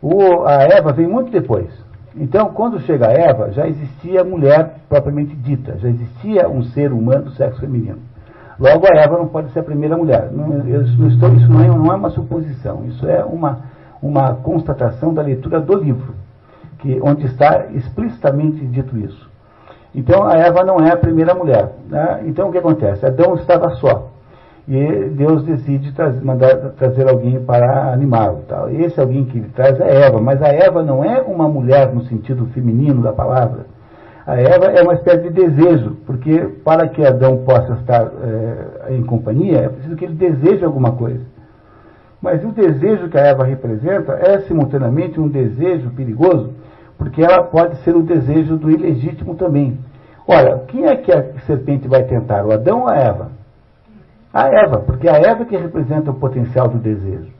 O, 0.00 0.44
a 0.44 0.62
Eva 0.62 0.92
vem 0.92 1.08
muito 1.08 1.32
depois. 1.32 1.68
Então, 2.14 2.50
quando 2.52 2.80
chega 2.80 3.08
a 3.08 3.12
Eva, 3.12 3.52
já 3.52 3.66
existia 3.66 4.22
mulher 4.22 4.76
propriamente 4.88 5.34
dita, 5.36 5.78
já 5.78 5.88
existia 5.88 6.48
um 6.48 6.62
ser 6.62 6.92
humano 6.92 7.24
do 7.24 7.30
sexo 7.32 7.60
feminino. 7.60 7.98
Logo, 8.58 8.86
a 8.86 8.98
Eva 9.00 9.18
não 9.18 9.28
pode 9.28 9.50
ser 9.52 9.60
a 9.60 9.64
primeira 9.64 9.96
mulher. 9.96 10.30
Não, 10.30 10.66
eu, 10.68 10.86
não 10.98 11.08
estou, 11.08 11.32
isso 11.34 11.50
não 11.50 11.62
é, 11.62 11.68
não 11.68 11.92
é 11.92 11.96
uma 11.96 12.10
suposição, 12.10 12.84
isso 12.84 13.08
é 13.08 13.24
uma 13.24 13.72
uma 14.02 14.34
constatação 14.34 15.14
da 15.14 15.22
leitura 15.22 15.60
do 15.60 15.76
livro, 15.76 16.14
que, 16.80 17.00
onde 17.00 17.26
está 17.26 17.66
explicitamente 17.66 18.66
dito 18.66 18.98
isso. 18.98 19.30
Então 19.94 20.26
a 20.26 20.34
Eva 20.34 20.64
não 20.64 20.78
é 20.84 20.90
a 20.90 20.96
primeira 20.96 21.32
mulher. 21.34 21.72
Né? 21.88 22.24
Então 22.26 22.48
o 22.48 22.52
que 22.52 22.58
acontece? 22.58 23.06
Adão 23.06 23.36
estava 23.36 23.70
só. 23.76 24.10
E 24.68 25.10
Deus 25.16 25.42
decide 25.44 25.92
mandar 26.22 26.54
trazer 26.78 27.08
alguém 27.08 27.42
para 27.42 27.92
animá-lo. 27.92 28.44
Esse 28.70 29.00
alguém 29.00 29.24
que 29.24 29.38
ele 29.38 29.50
traz 29.54 29.80
é 29.80 30.06
Eva, 30.06 30.20
mas 30.20 30.40
a 30.40 30.48
Eva 30.48 30.82
não 30.82 31.04
é 31.04 31.20
uma 31.20 31.48
mulher 31.48 31.92
no 31.92 32.04
sentido 32.04 32.46
feminino 32.54 33.02
da 33.02 33.12
palavra. 33.12 33.66
A 34.24 34.40
Eva 34.40 34.66
é 34.66 34.80
uma 34.82 34.94
espécie 34.94 35.28
de 35.28 35.30
desejo, 35.30 35.96
porque 36.06 36.38
para 36.64 36.86
que 36.86 37.04
Adão 37.04 37.38
possa 37.38 37.72
estar 37.72 38.06
é, 38.06 38.94
em 38.94 39.02
companhia, 39.02 39.62
é 39.62 39.68
preciso 39.68 39.96
que 39.96 40.04
ele 40.04 40.14
deseje 40.14 40.64
alguma 40.64 40.92
coisa. 40.92 41.20
Mas 42.20 42.44
o 42.44 42.52
desejo 42.52 43.08
que 43.08 43.18
a 43.18 43.26
Eva 43.26 43.42
representa 43.42 44.12
é 44.12 44.42
simultaneamente 44.42 45.18
um 45.18 45.28
desejo 45.28 45.90
perigoso, 45.90 46.52
porque 46.96 47.20
ela 47.20 47.42
pode 47.42 47.78
ser 47.78 47.96
o 47.96 48.02
desejo 48.04 48.56
do 48.56 48.70
ilegítimo 48.70 49.34
também. 49.34 49.76
Olha, 50.28 50.60
quem 50.68 50.86
é 50.86 50.94
que 50.94 51.10
a 51.10 51.24
serpente 51.40 51.88
vai 51.88 52.04
tentar? 52.04 52.46
O 52.46 52.52
Adão 52.52 52.82
ou 52.82 52.88
a 52.88 52.94
Eva? 52.94 53.41
A 54.32 54.46
Eva, 54.48 54.80
porque 54.86 55.08
é 55.08 55.12
a 55.12 55.30
Eva 55.30 55.44
que 55.44 55.56
representa 55.56 56.10
o 56.10 56.14
potencial 56.14 56.68
do 56.68 56.78
desejo. 56.78 57.30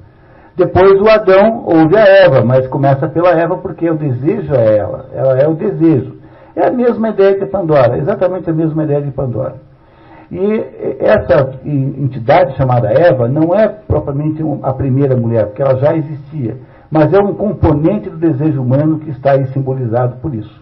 Depois 0.56 1.00
o 1.00 1.08
Adão 1.08 1.64
ouve 1.64 1.96
a 1.96 2.04
Eva, 2.04 2.44
mas 2.44 2.68
começa 2.68 3.08
pela 3.08 3.30
Eva 3.30 3.56
porque 3.56 3.88
o 3.88 3.96
desejo 3.96 4.54
é 4.54 4.76
ela, 4.76 5.06
ela 5.14 5.38
é 5.38 5.48
o 5.48 5.54
desejo. 5.54 6.16
É 6.54 6.68
a 6.68 6.70
mesma 6.70 7.08
ideia 7.08 7.38
de 7.38 7.46
Pandora, 7.46 7.96
exatamente 7.96 8.50
a 8.50 8.52
mesma 8.52 8.84
ideia 8.84 9.00
de 9.00 9.10
Pandora. 9.10 9.54
E 10.30 10.96
essa 11.00 11.58
entidade 11.64 12.56
chamada 12.56 12.90
Eva 12.90 13.28
não 13.28 13.54
é 13.54 13.68
propriamente 13.68 14.42
a 14.62 14.72
primeira 14.74 15.16
mulher, 15.16 15.46
porque 15.46 15.62
ela 15.62 15.76
já 15.76 15.94
existia, 15.94 16.56
mas 16.90 17.12
é 17.12 17.18
um 17.18 17.34
componente 17.34 18.10
do 18.10 18.18
desejo 18.18 18.62
humano 18.62 18.98
que 18.98 19.10
está 19.10 19.32
aí 19.32 19.46
simbolizado 19.46 20.16
por 20.20 20.34
isso. 20.34 20.61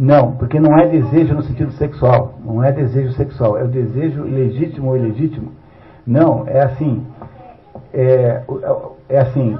Não, 0.00 0.32
porque 0.32 0.58
não 0.58 0.78
é 0.78 0.88
desejo 0.88 1.34
no 1.34 1.42
sentido 1.42 1.72
sexual. 1.72 2.38
Não 2.42 2.64
é 2.64 2.72
desejo 2.72 3.12
sexual. 3.12 3.58
É 3.58 3.64
o 3.64 3.68
desejo 3.68 4.22
legítimo 4.22 4.88
ou 4.88 4.96
ilegítimo. 4.96 5.52
Não, 6.06 6.44
é 6.48 6.62
assim. 6.62 7.04
É, 7.92 8.40
é 9.10 9.18
assim. 9.18 9.58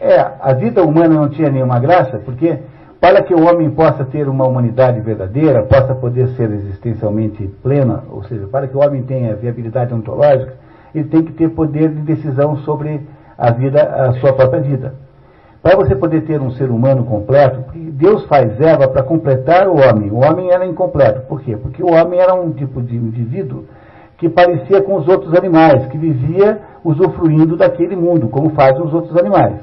É, 0.00 0.18
a 0.40 0.54
vida 0.54 0.82
humana 0.82 1.14
não 1.14 1.28
tinha 1.28 1.50
nenhuma 1.50 1.78
graça, 1.78 2.18
porque 2.24 2.60
para 2.98 3.22
que 3.22 3.34
o 3.34 3.44
homem 3.46 3.70
possa 3.70 4.06
ter 4.06 4.26
uma 4.26 4.46
humanidade 4.46 5.00
verdadeira, 5.00 5.64
possa 5.64 5.94
poder 5.94 6.28
ser 6.28 6.50
existencialmente 6.50 7.46
plena, 7.62 8.04
ou 8.10 8.24
seja, 8.24 8.46
para 8.46 8.66
que 8.66 8.74
o 8.74 8.80
homem 8.80 9.02
tenha 9.02 9.36
viabilidade 9.36 9.92
ontológica, 9.92 10.54
ele 10.94 11.08
tem 11.10 11.22
que 11.22 11.34
ter 11.34 11.50
poder 11.50 11.90
de 11.90 12.00
decisão 12.00 12.56
sobre 12.58 13.02
a 13.36 13.50
vida, 13.50 13.82
a 13.82 14.14
sua 14.14 14.32
própria 14.32 14.62
vida. 14.62 14.94
Para 15.62 15.76
você 15.76 15.94
poder 15.94 16.22
ter 16.22 16.40
um 16.40 16.50
ser 16.50 16.70
humano 16.70 17.04
completo, 17.04 17.62
porque 17.62 17.78
Deus 17.78 18.24
faz 18.24 18.60
Eva 18.60 18.88
para 18.88 19.04
completar 19.04 19.68
o 19.68 19.76
homem. 19.76 20.10
O 20.10 20.16
homem 20.16 20.50
era 20.50 20.66
incompleto. 20.66 21.20
Por 21.28 21.40
quê? 21.40 21.56
Porque 21.56 21.80
o 21.82 21.92
homem 21.92 22.18
era 22.18 22.34
um 22.34 22.50
tipo 22.52 22.82
de 22.82 22.96
indivíduo 22.96 23.64
que 24.18 24.28
parecia 24.28 24.82
com 24.82 24.96
os 24.96 25.06
outros 25.06 25.32
animais, 25.34 25.86
que 25.86 25.96
vivia 25.96 26.60
usufruindo 26.84 27.56
daquele 27.56 27.94
mundo, 27.94 28.28
como 28.28 28.50
fazem 28.50 28.82
os 28.82 28.92
outros 28.92 29.16
animais. 29.16 29.60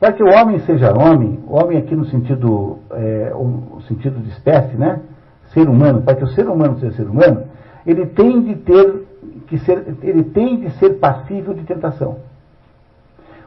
Para 0.00 0.12
que 0.12 0.22
o 0.22 0.28
homem 0.28 0.58
seja 0.60 0.92
homem, 0.92 1.38
homem 1.46 1.78
aqui 1.78 1.94
no 1.94 2.06
sentido, 2.06 2.78
é, 2.90 3.32
sentido 3.86 4.20
de 4.20 4.30
espécie, 4.30 4.76
né? 4.76 5.00
Ser 5.52 5.68
humano, 5.68 6.02
para 6.02 6.14
que 6.16 6.24
o 6.24 6.28
ser 6.28 6.48
humano 6.48 6.78
seja 6.78 6.96
ser 6.96 7.06
humano, 7.06 7.44
ele 7.86 8.06
tem 8.06 8.42
de 8.42 8.56
ter 8.56 9.06
que 9.46 9.58
ser, 9.58 9.96
ele 10.02 10.24
tem 10.24 10.60
de 10.60 10.70
ser 10.78 10.98
passível 10.98 11.52
de 11.54 11.64
tentação. 11.64 12.16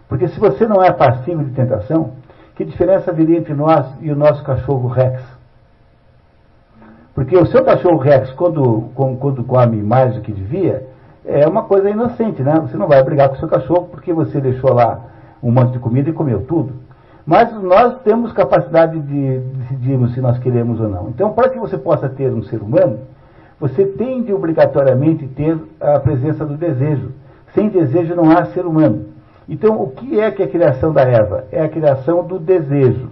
Porque 0.08 0.28
se 0.28 0.39
você 0.39 0.66
não 0.66 0.84
é 0.84 0.91
passivo 0.91 1.43
de 1.43 1.51
tentação, 1.51 2.12
que 2.55 2.64
diferença 2.64 3.12
haveria 3.12 3.38
entre 3.38 3.53
nós 3.53 3.86
e 4.01 4.12
o 4.12 4.16
nosso 4.16 4.43
cachorro 4.43 4.88
Rex? 4.88 5.22
Porque 7.14 7.38
o 7.38 7.45
seu 7.47 7.64
cachorro 7.64 7.97
Rex, 7.97 8.32
quando, 8.32 8.89
quando 8.93 9.43
come 9.43 9.82
mais 9.82 10.16
do 10.16 10.22
que 10.22 10.32
devia, 10.32 10.88
é 11.26 11.47
uma 11.47 11.64
coisa 11.64 11.89
inocente, 11.89 12.41
né? 12.41 12.53
Você 12.62 12.78
não 12.78 12.88
vai 12.88 13.03
brigar 13.03 13.30
com 13.30 13.36
o 13.36 13.39
seu 13.39 13.47
cachorro 13.47 13.89
porque 13.91 14.14
você 14.14 14.39
deixou 14.39 14.74
lá 14.74 15.01
um 15.43 15.51
monte 15.51 15.74
de 15.74 15.80
comida 15.80 16.10
e 16.10 16.14
comeu 16.14 16.45
tudo. 16.45 16.74
Mas 17.26 17.51
nós 17.62 17.99
temos 18.03 18.32
capacidade 18.32 18.99
de 19.01 19.39
decidirmos 19.39 20.14
se 20.14 20.22
nós 20.22 20.39
queremos 20.39 20.80
ou 20.80 20.88
não. 20.88 21.10
Então, 21.10 21.34
para 21.34 21.49
que 21.49 21.60
você 21.60 21.78
possa 21.78 22.08
ter 22.08 22.32
um 22.32 22.43
ser 22.43 22.62
humano, 22.62 22.99
você 23.60 23.86
tem 23.86 24.24
de 24.24 24.32
obrigatoriamente 24.32 25.28
ter 25.28 25.60
a 25.82 25.99
presença 25.99 26.45
do 26.45 26.55
desejo. 26.55 27.12
Sem 27.53 27.68
desejo 27.68 28.16
não 28.16 28.32
há 28.32 28.45
ser 28.45 28.66
humano. 28.66 29.16
Então, 29.50 29.82
o 29.82 29.91
que 29.91 30.20
é 30.20 30.30
que 30.32 30.41
é 30.41 30.45
a 30.45 30.50
criação 30.50 30.91
da 30.91 31.04
Eva? 31.04 31.45
É 31.52 31.62
a 31.62 31.70
criação 31.70 32.26
do 32.26 32.38
desejo. 32.38 33.10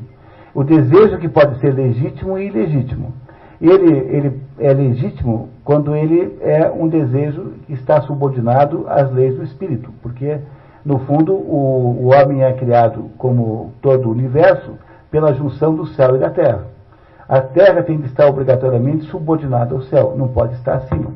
O 0.54 0.64
desejo 0.64 1.18
que 1.18 1.30
pode 1.30 1.60
ser 1.60 1.74
legítimo 1.74 2.38
e 2.38 2.48
ilegítimo. 2.48 3.14
Ele, 3.62 3.98
ele 3.98 4.42
é 4.60 4.74
legítimo 4.74 5.50
quando 5.64 5.96
ele 5.96 6.38
é 6.42 6.70
um 6.70 6.88
desejo 6.88 7.54
que 7.66 7.74
está 7.74 8.02
subordinado 8.02 8.86
às 8.88 9.12
leis 9.12 9.36
do 9.36 9.44
espírito, 9.44 9.92
porque, 10.02 10.40
no 10.84 11.00
fundo, 11.00 11.34
o, 11.34 11.98
o 12.02 12.14
homem 12.14 12.44
é 12.44 12.52
criado, 12.54 13.10
como 13.18 13.74
todo 13.82 14.08
o 14.08 14.12
universo, 14.12 14.74
pela 15.10 15.34
junção 15.34 15.74
do 15.74 15.86
céu 15.88 16.16
e 16.16 16.20
da 16.20 16.30
terra. 16.30 16.66
A 17.28 17.42
terra 17.42 17.82
tem 17.82 17.98
que 17.98 18.08
estar 18.08 18.28
obrigatoriamente 18.28 19.06
subordinada 19.06 19.74
ao 19.74 19.82
céu, 19.84 20.14
não 20.16 20.28
pode 20.28 20.54
estar 20.56 20.76
acima. 20.76 21.12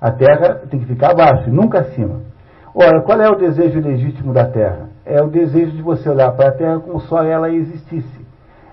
A 0.00 0.10
terra 0.10 0.62
tem 0.70 0.80
que 0.80 0.86
ficar 0.86 1.10
abaixo, 1.10 1.50
nunca 1.50 1.80
acima. 1.80 2.20
Ora, 2.78 3.00
qual 3.00 3.18
é 3.22 3.30
o 3.30 3.36
desejo 3.36 3.80
legítimo 3.80 4.34
da 4.34 4.44
Terra? 4.44 4.90
É 5.02 5.22
o 5.22 5.28
desejo 5.28 5.70
de 5.70 5.80
você 5.80 6.10
olhar 6.10 6.30
para 6.32 6.50
a 6.50 6.52
Terra 6.52 6.78
como 6.78 7.00
só 7.00 7.22
ela 7.24 7.50
existisse. 7.50 8.26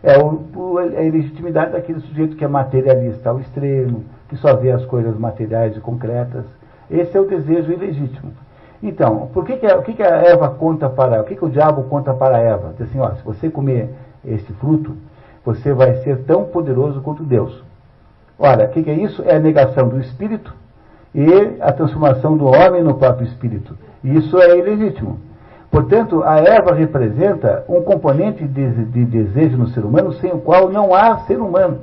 É 0.04 0.18
o, 0.18 0.78
a 0.78 1.01
ilegitimidade 1.01 1.72
daquele 1.72 2.01
sujeito 2.01 2.36
que 2.36 2.43
é 2.43 2.47
materialista 2.49 3.30
ao 3.30 3.39
extremo, 3.39 4.04
que 4.28 4.36
só 4.36 4.58
vê 4.58 4.72
as 4.72 4.84
coisas 4.84 5.18
materiais 5.18 5.78
e 5.78 5.80
concretas. 5.80 6.43
Esse 6.91 7.16
é 7.16 7.22
o 7.22 7.26
desejo 7.26 7.72
ilegítimo. 7.72 8.34
Então, 8.84 9.30
por 9.34 9.45
que, 9.45 9.56
que, 9.56 9.66
a, 9.66 9.78
o 9.78 9.84
que, 9.84 9.93
que 9.93 10.04
a 10.04 10.18
Eva 10.18 10.49
conta 10.49 10.89
para. 10.89 11.22
O 11.22 11.24
que, 11.24 11.38
que 11.38 11.45
o 11.45 11.49
diabo 11.49 11.84
conta 11.84 12.14
para 12.14 12.36
a 12.36 12.41
Eva? 12.41 12.74
Diz 12.78 12.89
assim, 12.89 12.99
ó, 12.99 13.10
se 13.12 13.24
você 13.24 13.49
comer 13.49 13.89
este 14.26 14.51
fruto, 14.51 14.97
você 15.45 15.72
vai 15.72 15.95
ser 16.04 16.26
tão 16.26 16.43
poderoso 16.43 16.99
quanto 16.99 17.24
Deus. 17.24 17.64
Olha, 18.38 18.66
o 18.66 18.70
que, 18.70 18.84
que 18.84 18.89
é 18.89 18.95
isso? 18.95 19.24
É 19.26 19.38
a 19.38 19.39
negação 19.39 19.88
do 19.88 19.97
espírito 20.01 20.54
e 21.16 21.56
a 21.62 21.72
transformação 21.72 22.36
do 22.36 22.47
homem 22.47 22.84
no 22.84 22.95
próprio 22.95 23.26
espírito. 23.26 23.74
Isso 24.04 24.38
é 24.38 24.58
ilegítimo. 24.58 25.20
Portanto, 25.72 26.22
a 26.24 26.38
Eva 26.38 26.76
representa 26.76 27.64
um 27.68 27.82
componente 27.82 28.47
de, 28.47 28.86
de, 28.86 29.06
desejo 29.06 29.58
no 29.58 29.70
ser 29.70 29.84
humano 29.84 30.14
sem 30.14 30.32
o 30.32 30.39
qual 30.39 30.70
não 30.70 30.93
há 30.93 31.20
ser 31.20 31.39
humano. 31.39 31.80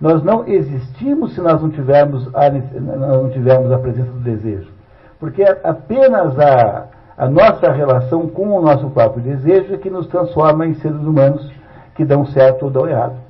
Nós 0.00 0.22
não 0.22 0.46
existimos 0.46 1.34
se 1.34 1.40
nós 1.40 1.60
não 1.60 1.68
tivermos 1.70 2.28
a, 2.34 2.50
não 2.50 3.28
tivermos 3.30 3.70
a 3.72 3.78
presença 3.78 4.10
do 4.10 4.20
desejo. 4.20 4.70
Porque 5.18 5.42
apenas 5.42 6.38
a, 6.38 6.86
a 7.18 7.28
nossa 7.28 7.70
relação 7.70 8.26
com 8.26 8.56
o 8.56 8.62
nosso 8.62 8.88
próprio 8.90 9.22
desejo 9.22 9.74
é 9.74 9.76
que 9.76 9.90
nos 9.90 10.06
transforma 10.06 10.66
em 10.66 10.74
seres 10.74 11.00
humanos 11.00 11.50
que 11.94 12.04
dão 12.04 12.24
certo 12.26 12.64
ou 12.64 12.70
dão 12.70 12.88
errado. 12.88 13.25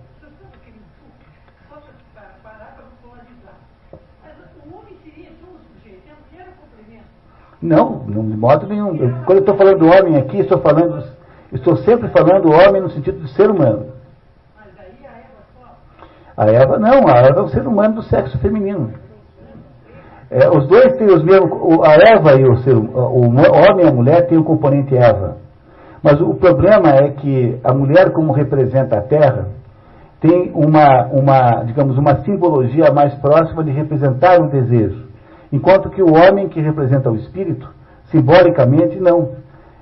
Não, 7.67 8.05
não 8.07 8.25
de 8.25 8.37
modo 8.37 8.67
nenhum. 8.67 8.95
Eu, 8.95 9.11
quando 9.25 9.39
eu 9.39 9.41
estou 9.41 9.57
falando 9.57 9.79
do 9.79 9.87
homem 9.87 10.17
aqui, 10.17 10.39
estou 10.39 10.61
falando, 10.61 11.03
estou 11.53 11.77
sempre 11.79 12.09
falando 12.09 12.53
homem 12.53 12.81
no 12.81 12.91
sentido 12.91 13.19
de 13.19 13.33
ser 13.35 13.51
humano. 13.51 13.87
Mas 14.57 14.69
aí 14.79 15.05
a 15.05 15.19
Eva 15.19 15.43
só? 15.59 16.37
A 16.37 16.47
Eva 16.47 16.79
não, 16.79 17.09
a 17.09 17.19
Eva 17.19 17.41
é 17.41 17.43
um 17.43 17.49
ser 17.49 17.67
humano 17.67 17.97
do 17.97 18.03
sexo 18.05 18.39
feminino. 18.39 18.93
É, 20.31 20.49
os 20.49 20.67
dois 20.69 20.97
têm 20.97 21.09
os 21.09 21.25
mesmos. 21.25 21.51
A 21.85 21.95
Eva 22.15 22.41
e 22.41 22.45
o, 22.45 22.57
ser, 22.59 22.77
o 22.77 23.21
homem 23.21 23.85
e 23.85 23.89
a 23.89 23.93
mulher 23.93 24.29
têm 24.29 24.39
o 24.39 24.45
componente 24.45 24.97
Eva. 24.97 25.39
Mas 26.03 26.21
o 26.21 26.35
problema 26.35 26.91
é 26.91 27.11
que 27.11 27.59
a 27.65 27.75
mulher, 27.75 28.13
como 28.13 28.33
representa 28.33 28.99
a 28.99 29.03
terra, 29.03 29.49
tem 30.21 30.53
uma, 30.55 31.07
uma, 31.07 31.65
digamos, 31.65 31.99
uma 31.99 32.23
simbologia 32.23 32.93
mais 32.93 33.15
próxima 33.17 33.65
de 33.65 33.73
representar 33.73 34.41
o 34.41 34.49
desejo. 34.49 35.06
Enquanto 35.57 35.89
que 35.89 36.03
o 36.03 36.13
homem 36.13 36.49
que 36.49 36.61
representa 36.61 37.11
o 37.11 37.17
espírito, 37.17 37.67
simbolicamente, 38.11 39.01
não. 39.01 39.31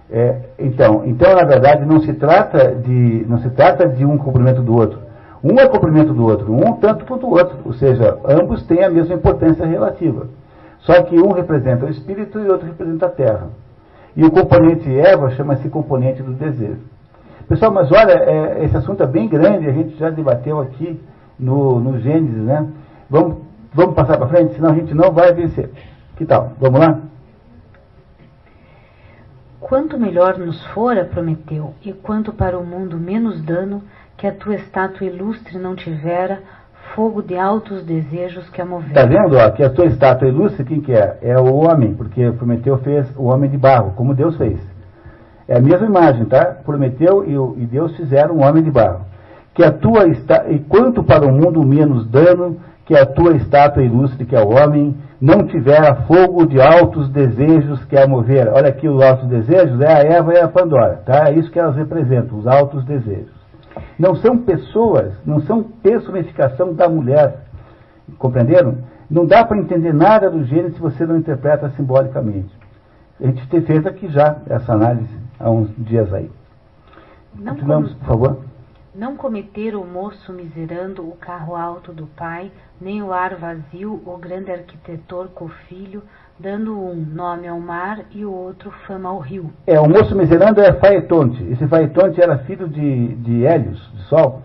É, 0.09 0.37
então, 0.57 1.03
então, 1.05 1.35
na 1.35 1.43
verdade, 1.43 1.85
não 1.85 2.01
se, 2.01 2.12
trata 2.12 2.77
de, 2.77 3.27
não 3.29 3.39
se 3.39 3.51
trata 3.51 3.89
de 3.89 4.05
um 4.05 4.16
cumprimento 4.16 4.62
do 4.62 4.72
outro. 4.72 5.01
Um 5.43 5.59
é 5.59 5.66
cumprimento 5.66 6.14
do 6.14 6.25
outro, 6.25 6.53
um 6.53 6.75
tanto 6.75 7.05
quanto 7.05 7.27
o 7.27 7.31
outro. 7.31 7.59
Ou 7.64 7.72
seja, 7.72 8.16
ambos 8.25 8.64
têm 8.66 8.85
a 8.85 8.89
mesma 8.89 9.16
importância 9.16 9.66
relativa. 9.66 10.29
Só 10.79 11.03
que 11.03 11.18
um 11.18 11.33
representa 11.33 11.87
o 11.87 11.91
espírito 11.91 12.39
e 12.39 12.47
o 12.47 12.53
outro 12.53 12.68
representa 12.68 13.07
a 13.07 13.11
terra. 13.11 13.49
E 14.14 14.25
o 14.25 14.31
componente 14.31 14.89
Eva 14.97 15.31
chama-se 15.31 15.68
componente 15.68 16.22
do 16.22 16.35
desejo. 16.35 16.83
Pessoal, 17.49 17.72
mas 17.72 17.91
olha, 17.91 18.12
é, 18.12 18.64
esse 18.64 18.77
assunto 18.77 19.03
é 19.03 19.07
bem 19.07 19.29
grande, 19.29 19.68
a 19.68 19.72
gente 19.72 19.97
já 19.99 20.09
debateu 20.09 20.61
aqui 20.61 21.01
no, 21.39 21.81
no 21.81 21.99
Gênesis, 21.99 22.45
né? 22.45 22.64
Vamos 23.11 23.39
Vamos 23.75 23.95
passar 23.95 24.16
para 24.16 24.29
frente, 24.29 24.55
senão 24.55 24.70
a 24.70 24.75
gente 24.75 24.95
não 24.95 25.12
vai 25.12 25.33
vencer. 25.33 25.70
Que 26.16 26.25
tal? 26.25 26.53
Vamos 26.61 26.79
lá? 26.79 27.01
Quanto 29.61 29.99
melhor 29.99 30.39
nos 30.39 30.64
fora, 30.68 31.05
prometeu, 31.05 31.75
e 31.83 31.93
quanto 31.93 32.33
para 32.33 32.57
o 32.59 32.64
mundo 32.64 32.99
menos 32.99 33.43
dano 33.43 33.83
que 34.16 34.27
a 34.27 34.33
tua 34.33 34.55
estátua 34.55 35.07
ilustre 35.07 35.59
não 35.59 35.75
tivera, 35.75 36.41
fogo 36.95 37.22
de 37.22 37.37
altos 37.37 37.83
desejos 37.85 38.49
que 38.51 38.61
a 38.61 38.64
movera. 38.64 39.01
Está 39.01 39.07
vendo? 39.07 39.37
Ó, 39.37 39.51
que 39.51 39.64
a 39.64 39.70
tua 39.70 39.87
estátua 39.87 40.29
ilustre, 40.29 40.64
quem 40.64 40.81
que 40.81 40.93
é? 40.93 41.18
É 41.22 41.37
o 41.39 41.55
homem, 41.55 41.95
porque 41.95 42.31
Prometeu 42.33 42.79
fez 42.79 43.11
o 43.16 43.25
homem 43.25 43.51
de 43.51 43.57
barro, 43.57 43.93
como 43.97 44.14
Deus 44.14 44.37
fez. 44.37 44.61
É 45.49 45.57
a 45.57 45.61
mesma 45.61 45.87
imagem, 45.87 46.27
tá? 46.27 46.45
Prometeu 46.64 47.25
e, 47.25 47.62
e 47.62 47.66
Deus 47.66 47.97
fizeram 47.97 48.37
um 48.37 48.45
homem 48.45 48.62
de 48.62 48.70
barro. 48.70 49.05
Que 49.55 49.65
a 49.65 49.71
tua 49.71 50.09
está, 50.09 50.51
e 50.51 50.59
quanto 50.59 51.03
para 51.03 51.27
o 51.27 51.33
mundo 51.33 51.65
menos 51.65 52.07
dano 52.09 52.59
que 52.85 52.95
a 52.95 53.07
tua 53.07 53.37
estátua 53.37 53.83
ilustre, 53.83 54.27
que 54.27 54.37
é 54.37 54.41
o 54.43 54.51
homem, 54.51 54.95
não 55.21 55.47
tivera 55.47 56.03
fogo 56.03 56.45
de 56.45 56.61
altos 56.61 57.09
desejos 57.09 57.83
que 57.87 57.97
a 57.97 58.07
mover. 58.07 58.49
Olha 58.49 58.69
aqui 58.69 58.89
os 58.89 59.03
altos 59.03 59.27
desejos, 59.29 59.81
é 59.81 59.91
a 59.91 60.01
Eva 60.01 60.35
e 60.35 60.39
a 60.39 60.49
Pandora, 60.49 61.03
tá? 61.07 61.29
É 61.31 61.33
isso 61.35 61.51
que 61.51 61.59
elas 61.59 61.77
representam, 61.77 62.39
os 62.39 62.47
altos 62.47 62.85
desejos. 62.85 63.33
Não 63.99 64.15
são 64.17 64.39
pessoas, 64.39 65.15
não 65.25 65.41
são 65.41 65.63
personificação 65.63 66.75
da 66.75 66.89
mulher. 66.89 67.45
Compreenderam? 68.19 68.79
Não 69.11 69.25
dá 69.25 69.45
para 69.45 69.59
entender 69.59 69.95
nada 69.95 70.31
do 70.31 70.45
gênero 70.45 70.75
se 70.75 70.81
você 70.81 71.07
não 71.07 71.17
interpreta 71.17 71.71
simbolicamente. 71.71 72.53
A 73.21 73.27
gente 73.27 73.61
fez 73.63 73.87
aqui 73.87 74.09
já 74.09 74.37
essa 74.49 74.73
análise 74.73 75.17
há 75.39 75.51
uns 75.51 75.71
dias 75.79 76.13
aí. 76.13 76.31
Não 77.35 77.53
Continuamos, 77.55 77.95
por 77.95 78.07
favor. 78.07 78.39
Não 78.95 79.16
cometer 79.16 79.74
o 79.74 79.84
moço 79.84 80.32
miserando 80.32 81.03
o 81.03 81.16
carro 81.16 81.57
alto 81.57 81.92
do 81.92 82.07
pai, 82.07 82.53
nem 82.80 83.03
o 83.03 83.12
ar 83.12 83.34
vazio 83.34 84.01
o 84.07 84.16
grande 84.16 84.53
arquitetor 84.53 85.30
com 85.34 85.47
o 85.47 85.53
filho, 85.68 86.01
dando 86.38 86.78
um 86.78 86.95
nome 86.95 87.49
ao 87.49 87.59
mar 87.59 88.05
e 88.12 88.24
o 88.24 88.32
outro 88.32 88.70
fama 88.86 89.09
ao 89.09 89.18
rio. 89.18 89.51
É, 89.66 89.80
o 89.80 89.88
moço 89.88 90.14
miserando 90.14 90.61
é 90.61 90.72
Faetonte. 90.74 91.42
Esse 91.51 91.66
Faetonte 91.66 92.22
era 92.22 92.38
filho 92.45 92.68
de, 92.68 93.16
de 93.16 93.45
Hélios, 93.45 93.80
de 93.95 94.03
Sol, 94.03 94.42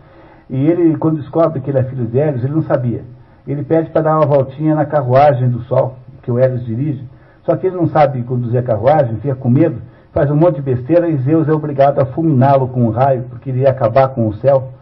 e 0.50 0.66
ele, 0.66 0.98
quando 0.98 1.22
descobre 1.22 1.62
que 1.62 1.70
ele 1.70 1.78
é 1.78 1.84
filho 1.84 2.08
de 2.08 2.18
Hélios, 2.18 2.44
ele 2.44 2.56
não 2.56 2.64
sabia. 2.64 3.04
Ele 3.48 3.64
pede 3.64 3.92
para 3.92 4.02
dar 4.02 4.18
uma 4.18 4.26
voltinha 4.26 4.74
na 4.74 4.86
carruagem 4.86 5.48
do 5.48 5.62
Sol, 5.66 5.96
que 6.24 6.32
o 6.32 6.40
Hélios 6.40 6.66
dirige, 6.66 7.08
só 7.44 7.56
que 7.56 7.68
ele 7.68 7.76
não 7.76 7.86
sabe 7.86 8.24
conduzir 8.24 8.60
a 8.60 8.64
carruagem, 8.64 9.18
fica 9.18 9.36
com 9.36 9.50
medo, 9.50 9.80
faz 10.20 10.30
um 10.30 10.36
monte 10.36 10.56
de 10.56 10.62
besteira 10.62 11.08
e 11.08 11.16
Zeus 11.20 11.48
é 11.48 11.54
obrigado 11.54 11.98
a 12.00 12.06
fulminá-lo 12.08 12.68
com 12.68 12.84
um 12.84 12.90
raio, 12.90 13.24
porque 13.30 13.52
ele 13.52 13.62
ia 13.62 13.70
acabar 13.70 14.10
com 14.10 14.28
o 14.28 14.34
céu. 14.34 14.74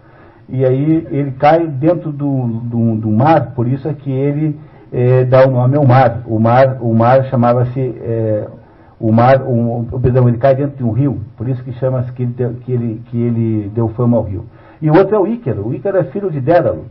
E 0.50 0.66
aí 0.66 1.08
ele 1.12 1.32
cai 1.34 1.68
dentro 1.68 2.12
do, 2.12 2.48
do, 2.64 2.96
do 2.96 3.12
mar, 3.12 3.52
por 3.54 3.68
isso 3.68 3.88
é 3.88 3.94
que 3.94 4.12
ele 4.12 4.60
é, 4.92 5.26
dá 5.26 5.48
o 5.48 5.52
nome 5.52 5.78
ao 5.78 5.86
mar. 5.86 6.24
O 6.26 6.40
mar, 6.40 6.78
o 6.82 6.92
mar 6.92 7.26
chamava-se. 7.26 7.80
É, 7.80 8.48
o 9.00 9.12
mar, 9.12 9.44
o, 9.44 9.82
o, 9.92 10.00
perdão, 10.00 10.28
ele 10.28 10.40
cai 10.40 10.56
dentro 10.56 10.76
de 10.76 10.84
um 10.84 10.92
rio, 10.92 11.22
por 11.38 11.48
isso 11.48 11.64
que 11.64 11.72
chama-se 11.74 12.12
que, 12.14 12.26
que, 12.26 12.72
ele, 12.72 13.04
que 13.06 13.22
ele 13.22 13.70
deu 13.76 13.90
fama 13.90 14.18
ao 14.18 14.24
rio. 14.24 14.44
E 14.82 14.90
o 14.90 14.98
outro 14.98 15.18
é 15.18 15.20
o 15.20 15.28
Ícaro. 15.28 15.68
O 15.68 15.76
Ícaro 15.76 16.00
é 16.00 16.04
filho 16.06 16.32
de 16.32 16.42
Dédalo. 16.42 16.86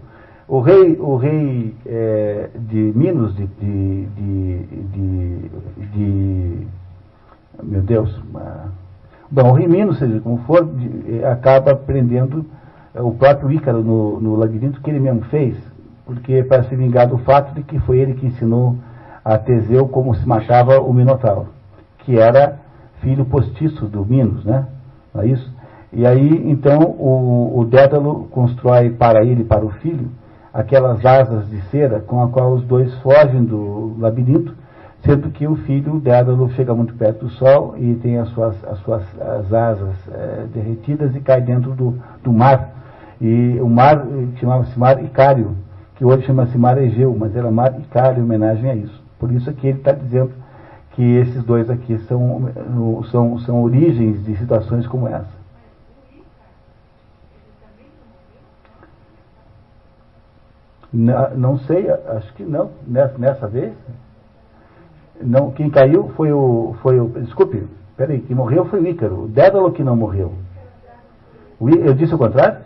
O 0.46 0.60
rei, 0.60 0.96
o 1.00 1.16
rei 1.16 1.74
é, 1.84 2.48
de 2.56 2.92
Minos, 2.94 3.34
de, 3.34 3.44
de, 3.44 4.06
de, 4.06 5.50
de, 5.92 6.66
meu 7.62 7.82
Deus, 7.82 8.22
bom, 9.30 9.50
o 9.50 9.52
rei 9.52 9.66
Minos, 9.66 9.98
seja 9.98 10.20
como 10.20 10.38
for, 10.38 10.68
acaba 11.30 11.74
prendendo 11.74 12.44
o 12.94 13.12
próprio 13.12 13.52
Ícaro 13.52 13.82
no, 13.82 14.20
no 14.20 14.36
labirinto 14.36 14.80
que 14.80 14.90
ele 14.90 15.00
mesmo 15.00 15.22
fez, 15.22 15.56
porque 16.04 16.42
para 16.44 16.64
se 16.64 16.76
vingar 16.76 17.06
do 17.06 17.18
fato 17.18 17.54
de 17.54 17.62
que 17.62 17.78
foi 17.80 17.98
ele 17.98 18.14
que 18.14 18.26
ensinou 18.26 18.76
a 19.24 19.36
Teseu 19.36 19.88
como 19.88 20.14
se 20.14 20.26
matava 20.26 20.80
o 20.80 20.92
Minotauro, 20.92 21.48
que 21.98 22.18
era 22.18 22.60
filho 23.00 23.24
postiço 23.24 23.86
do 23.86 24.04
Minos, 24.04 24.44
né? 24.44 24.66
Não 25.12 25.22
é 25.22 25.26
isso? 25.26 25.56
E 25.92 26.06
aí, 26.06 26.50
então, 26.50 26.80
o, 26.80 27.58
o 27.58 27.64
Dédalo 27.64 28.28
constrói 28.30 28.90
para 28.90 29.24
ele 29.24 29.42
e 29.42 29.44
para 29.44 29.64
o 29.64 29.70
filho 29.70 30.10
aquelas 30.52 31.04
asas 31.04 31.48
de 31.50 31.60
cera 31.70 32.00
com 32.00 32.22
a 32.22 32.28
qual 32.28 32.52
os 32.52 32.64
dois 32.64 32.94
fogem 33.00 33.44
do 33.44 33.94
labirinto, 33.98 34.54
sendo 35.06 35.30
que 35.30 35.46
o 35.46 35.54
filho 35.54 36.00
Dédalo 36.00 36.50
chega 36.50 36.74
muito 36.74 36.92
perto 36.94 37.26
do 37.26 37.30
sol 37.30 37.76
e 37.78 37.94
tem 37.94 38.18
as 38.18 38.28
suas, 38.30 38.56
as 38.64 38.78
suas 38.80 39.02
as 39.20 39.52
asas 39.52 39.94
é, 40.10 40.46
derretidas 40.52 41.14
e 41.14 41.20
cai 41.20 41.40
dentro 41.40 41.72
do, 41.72 41.96
do 42.24 42.32
mar. 42.32 42.74
E 43.20 43.58
o 43.60 43.68
mar 43.68 44.04
chamava-se 44.40 44.76
Mar 44.78 45.02
Icário, 45.02 45.56
que 45.94 46.04
hoje 46.04 46.26
chama-se 46.26 46.58
Mar 46.58 46.76
Egeu, 46.76 47.16
mas 47.16 47.34
era 47.36 47.50
Mar 47.50 47.78
Icário 47.78 48.20
em 48.20 48.24
homenagem 48.24 48.68
a 48.68 48.74
isso. 48.74 49.00
Por 49.18 49.30
isso 49.30 49.50
que 49.52 49.68
ele 49.68 49.78
está 49.78 49.92
dizendo 49.92 50.32
que 50.90 51.02
esses 51.02 51.44
dois 51.44 51.70
aqui 51.70 51.98
são, 52.00 52.50
são, 53.10 53.38
são 53.38 53.62
origens 53.62 54.24
de 54.24 54.36
situações 54.36 54.86
como 54.86 55.06
essa. 55.06 55.36
Não 60.92 61.58
sei, 61.58 61.90
acho 61.90 62.32
que 62.34 62.42
não, 62.42 62.70
nessa, 62.86 63.18
nessa 63.18 63.46
vez. 63.46 63.72
Não, 65.20 65.50
quem 65.50 65.70
caiu 65.70 66.10
foi 66.16 66.32
o, 66.32 66.74
foi 66.82 67.00
o. 67.00 67.08
Desculpe, 67.08 67.66
peraí, 67.96 68.20
quem 68.20 68.36
morreu 68.36 68.66
foi 68.66 68.80
o 68.80 68.86
Ícaro. 68.86 69.24
O 69.24 69.28
Dédalo 69.28 69.72
que 69.72 69.82
não 69.82 69.96
morreu. 69.96 70.32
O, 71.58 71.68
eu 71.70 71.94
disse 71.94 72.14
o 72.14 72.18
contrário? 72.18 72.64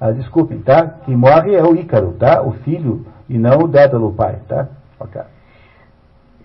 Ah, 0.00 0.10
desculpem, 0.10 0.60
tá? 0.60 0.86
Quem 1.04 1.16
morre 1.16 1.54
é 1.54 1.62
o 1.62 1.74
Ícaro, 1.74 2.12
tá? 2.12 2.42
O 2.42 2.52
filho 2.52 3.06
e 3.28 3.38
não 3.38 3.60
o 3.60 3.68
Dédalo, 3.68 4.08
o 4.08 4.12
pai, 4.12 4.38
tá? 4.48 4.68
Ok. 4.98 5.20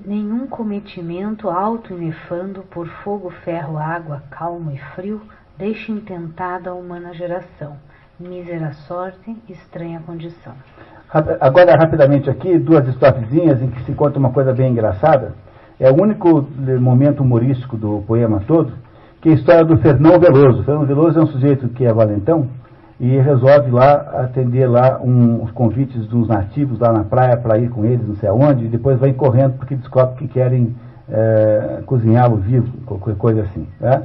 Nenhum 0.05 0.47
cometimento 0.47 1.49
alto 1.49 1.93
e 1.93 1.97
nefando 1.97 2.61
por 2.63 2.87
fogo, 2.87 3.29
ferro, 3.43 3.77
água, 3.77 4.23
calmo 4.29 4.71
e 4.71 4.77
frio 4.95 5.21
deixa 5.57 5.91
intentada 5.91 6.69
a 6.69 6.73
humana 6.73 7.13
geração. 7.13 7.75
Mísera 8.17 8.71
sorte, 8.87 9.35
estranha 9.49 10.01
condição. 10.05 10.53
Agora, 11.11 11.75
rapidamente 11.75 12.29
aqui, 12.29 12.59
duas 12.59 12.87
estrofezinhas 12.87 13.59
em 13.63 13.67
que 13.67 13.83
se 13.83 13.93
conta 13.93 14.19
uma 14.19 14.29
coisa 14.29 14.53
bem 14.53 14.71
engraçada. 14.71 15.33
É 15.79 15.89
o 15.89 15.99
único 15.99 16.47
momento 16.79 17.23
humorístico 17.23 17.75
do 17.75 18.03
poema 18.05 18.43
todo, 18.45 18.73
que 19.19 19.29
é 19.29 19.31
a 19.31 19.35
história 19.35 19.65
do 19.65 19.77
Fernão 19.77 20.19
Veloso. 20.19 20.63
Fernão 20.63 20.85
Veloso 20.85 21.19
é 21.19 21.23
um 21.23 21.27
sujeito 21.27 21.67
que 21.69 21.83
é 21.83 21.91
valentão 21.91 22.47
e 22.99 23.17
resolve 23.17 23.71
lá 23.71 23.93
atender 24.23 24.67
lá 24.67 24.99
um, 25.01 25.43
os 25.43 25.51
convites 25.51 26.05
dos 26.05 26.27
nativos 26.27 26.77
lá 26.79 26.91
na 26.91 27.03
praia 27.03 27.37
para 27.37 27.57
ir 27.57 27.69
com 27.69 27.85
eles, 27.85 28.07
não 28.07 28.15
sei 28.17 28.29
aonde, 28.29 28.65
e 28.65 28.67
depois 28.67 28.99
vai 28.99 29.11
correndo 29.13 29.53
porque 29.53 29.75
descobre 29.75 30.15
que 30.15 30.27
querem 30.27 30.75
é, 31.09 31.81
cozinhá-lo 31.87 32.35
vivo, 32.35 32.67
qualquer 32.85 33.15
coisa 33.15 33.41
assim. 33.43 33.65
Né? 33.79 34.03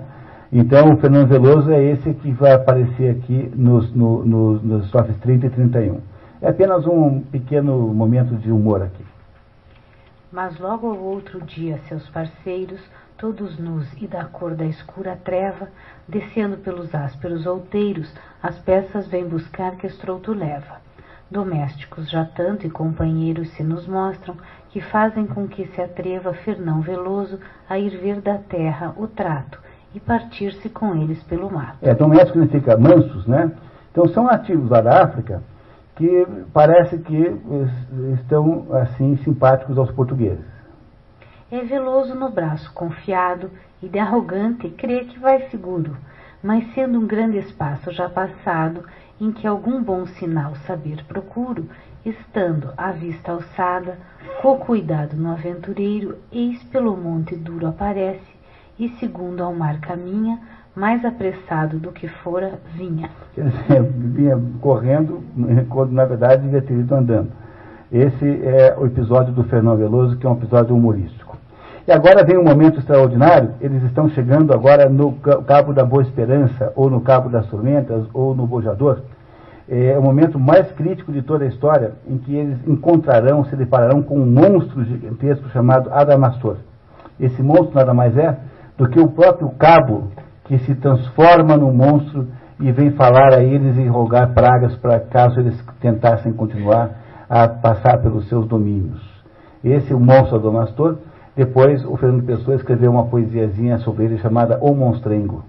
Então, 0.50 0.94
o 0.94 0.96
Fernando 0.96 1.28
Veloso 1.28 1.70
é 1.70 1.82
esse 1.82 2.14
que 2.14 2.30
vai 2.30 2.52
aparecer 2.52 3.10
aqui 3.10 3.52
nos, 3.54 3.92
no, 3.92 4.24
no, 4.24 4.52
nos 4.54 4.84
estrofes 4.84 5.16
30 5.18 5.46
e 5.46 5.50
31. 5.50 6.13
É 6.44 6.50
apenas 6.50 6.86
um 6.86 7.22
pequeno 7.22 7.72
momento 7.94 8.36
de 8.36 8.52
humor 8.52 8.82
aqui. 8.82 9.02
Mas 10.30 10.58
logo 10.58 10.90
ao 10.90 10.98
outro 10.98 11.40
dia, 11.40 11.80
seus 11.88 12.06
parceiros, 12.10 12.82
todos 13.16 13.58
nus 13.58 13.90
e 13.98 14.06
da 14.06 14.26
cor 14.26 14.54
da 14.54 14.66
escura 14.66 15.18
treva, 15.24 15.68
descendo 16.06 16.58
pelos 16.58 16.94
ásperos 16.94 17.46
outeiros, 17.46 18.12
as 18.42 18.58
peças 18.58 19.08
vêm 19.08 19.26
buscar 19.26 19.76
que 19.76 19.86
estrouto 19.86 20.34
leva. 20.34 20.82
Domésticos 21.30 22.10
já 22.10 22.26
tanto 22.26 22.66
e 22.66 22.70
companheiros 22.70 23.48
se 23.52 23.62
nos 23.64 23.86
mostram, 23.86 24.36
que 24.68 24.82
fazem 24.82 25.26
com 25.26 25.48
que 25.48 25.66
se 25.68 25.80
atreva 25.80 26.34
Fernão 26.34 26.82
Veloso 26.82 27.40
a 27.66 27.78
ir 27.78 27.96
ver 27.96 28.20
da 28.20 28.36
terra 28.36 28.92
o 28.98 29.06
trato 29.06 29.58
e 29.94 30.00
partir-se 30.00 30.68
com 30.68 30.94
eles 30.94 31.22
pelo 31.22 31.50
mar. 31.50 31.78
É, 31.80 31.94
doméstico 31.94 32.38
significa 32.38 32.76
mansos, 32.76 33.26
né? 33.26 33.50
Então 33.90 34.06
são 34.08 34.24
nativos 34.24 34.68
lá 34.68 34.82
da 34.82 35.04
África, 35.04 35.40
que 35.96 36.26
parece 36.52 36.98
que 36.98 37.40
estão 38.14 38.66
assim 38.72 39.16
simpáticos 39.18 39.78
aos 39.78 39.90
portugueses. 39.92 40.44
É 41.50 41.60
veloso 41.60 42.14
no 42.14 42.30
braço, 42.30 42.72
confiado 42.72 43.50
e 43.82 43.88
de 43.88 43.98
arrogante, 43.98 44.68
crê 44.70 45.04
que 45.04 45.18
vai 45.18 45.48
seguro, 45.50 45.96
mas 46.42 46.72
sendo 46.74 46.98
um 46.98 47.06
grande 47.06 47.38
espaço 47.38 47.92
já 47.92 48.08
passado, 48.08 48.84
em 49.20 49.30
que 49.30 49.46
algum 49.46 49.82
bom 49.82 50.04
sinal 50.06 50.56
saber 50.66 51.04
procuro, 51.06 51.68
estando 52.04 52.72
à 52.76 52.90
vista 52.90 53.32
alçada, 53.32 53.98
com 54.42 54.58
cuidado 54.58 55.16
no 55.16 55.30
aventureiro, 55.30 56.18
eis 56.32 56.62
pelo 56.64 56.96
monte 56.96 57.36
duro 57.36 57.68
aparece, 57.68 58.34
e 58.78 58.88
segundo 58.98 59.42
ao 59.42 59.54
mar 59.54 59.80
caminha, 59.80 60.40
mais 60.76 61.04
apressado 61.04 61.78
do 61.78 61.92
que 61.92 62.08
fora, 62.08 62.58
vinha. 62.74 63.08
Vinha 63.96 64.40
correndo, 64.60 65.22
quando 65.68 65.92
na 65.92 66.04
verdade 66.04 66.42
devia 66.42 66.62
ter 66.62 66.74
ido 66.74 66.94
andando. 66.94 67.30
Esse 67.92 68.26
é 68.44 68.74
o 68.76 68.86
episódio 68.86 69.32
do 69.32 69.44
Fernão 69.44 69.76
Veloso, 69.76 70.16
que 70.16 70.26
é 70.26 70.30
um 70.30 70.34
episódio 70.34 70.74
humorístico. 70.74 71.36
E 71.86 71.92
agora 71.92 72.24
vem 72.24 72.38
um 72.38 72.44
momento 72.44 72.80
extraordinário, 72.80 73.50
eles 73.60 73.82
estão 73.84 74.08
chegando 74.08 74.52
agora 74.52 74.88
no 74.88 75.12
Cabo 75.46 75.72
da 75.72 75.84
Boa 75.84 76.02
Esperança, 76.02 76.72
ou 76.74 76.90
no 76.90 77.00
Cabo 77.02 77.28
das 77.28 77.46
Tormentas, 77.46 78.04
ou 78.12 78.34
no 78.34 78.46
Bojador. 78.46 79.00
É 79.68 79.96
o 79.96 80.02
momento 80.02 80.38
mais 80.38 80.70
crítico 80.72 81.12
de 81.12 81.22
toda 81.22 81.44
a 81.44 81.48
história, 81.48 81.92
em 82.08 82.18
que 82.18 82.34
eles 82.34 82.58
encontrarão, 82.66 83.44
se 83.44 83.54
depararão 83.54 84.02
com 84.02 84.18
um 84.18 84.26
monstro 84.26 84.82
gigantesco 84.84 85.48
chamado 85.50 85.92
Adamastor. 85.92 86.56
Esse 87.20 87.42
monstro 87.42 87.74
nada 87.74 87.94
mais 87.94 88.16
é 88.16 88.36
do 88.76 88.88
que 88.88 88.98
o 88.98 89.08
próprio 89.08 89.50
cabo 89.50 90.10
que 90.44 90.58
se 90.58 90.74
transforma 90.74 91.56
no 91.56 91.72
monstro 91.72 92.28
e 92.60 92.70
vem 92.70 92.92
falar 92.92 93.34
a 93.34 93.42
eles 93.42 93.76
e 93.76 93.86
rogar 93.86 94.32
pragas 94.32 94.76
para 94.76 95.00
caso 95.00 95.40
eles 95.40 95.60
tentassem 95.80 96.32
continuar 96.32 96.90
a 97.28 97.48
passar 97.48 97.98
pelos 97.98 98.28
seus 98.28 98.46
domínios. 98.46 99.02
Esse 99.62 99.92
é 99.92 99.96
o 99.96 100.00
monstro 100.00 100.38
do 100.38 100.52
Mastor. 100.52 100.98
Depois, 101.34 101.84
o 101.84 101.96
Fernando 101.96 102.24
Pessoa 102.24 102.54
escreveu 102.54 102.92
uma 102.92 103.06
poesiazinha 103.06 103.78
sobre 103.78 104.04
ele 104.04 104.18
chamada 104.18 104.58
O 104.60 104.72
Monstrengo, 104.74 105.42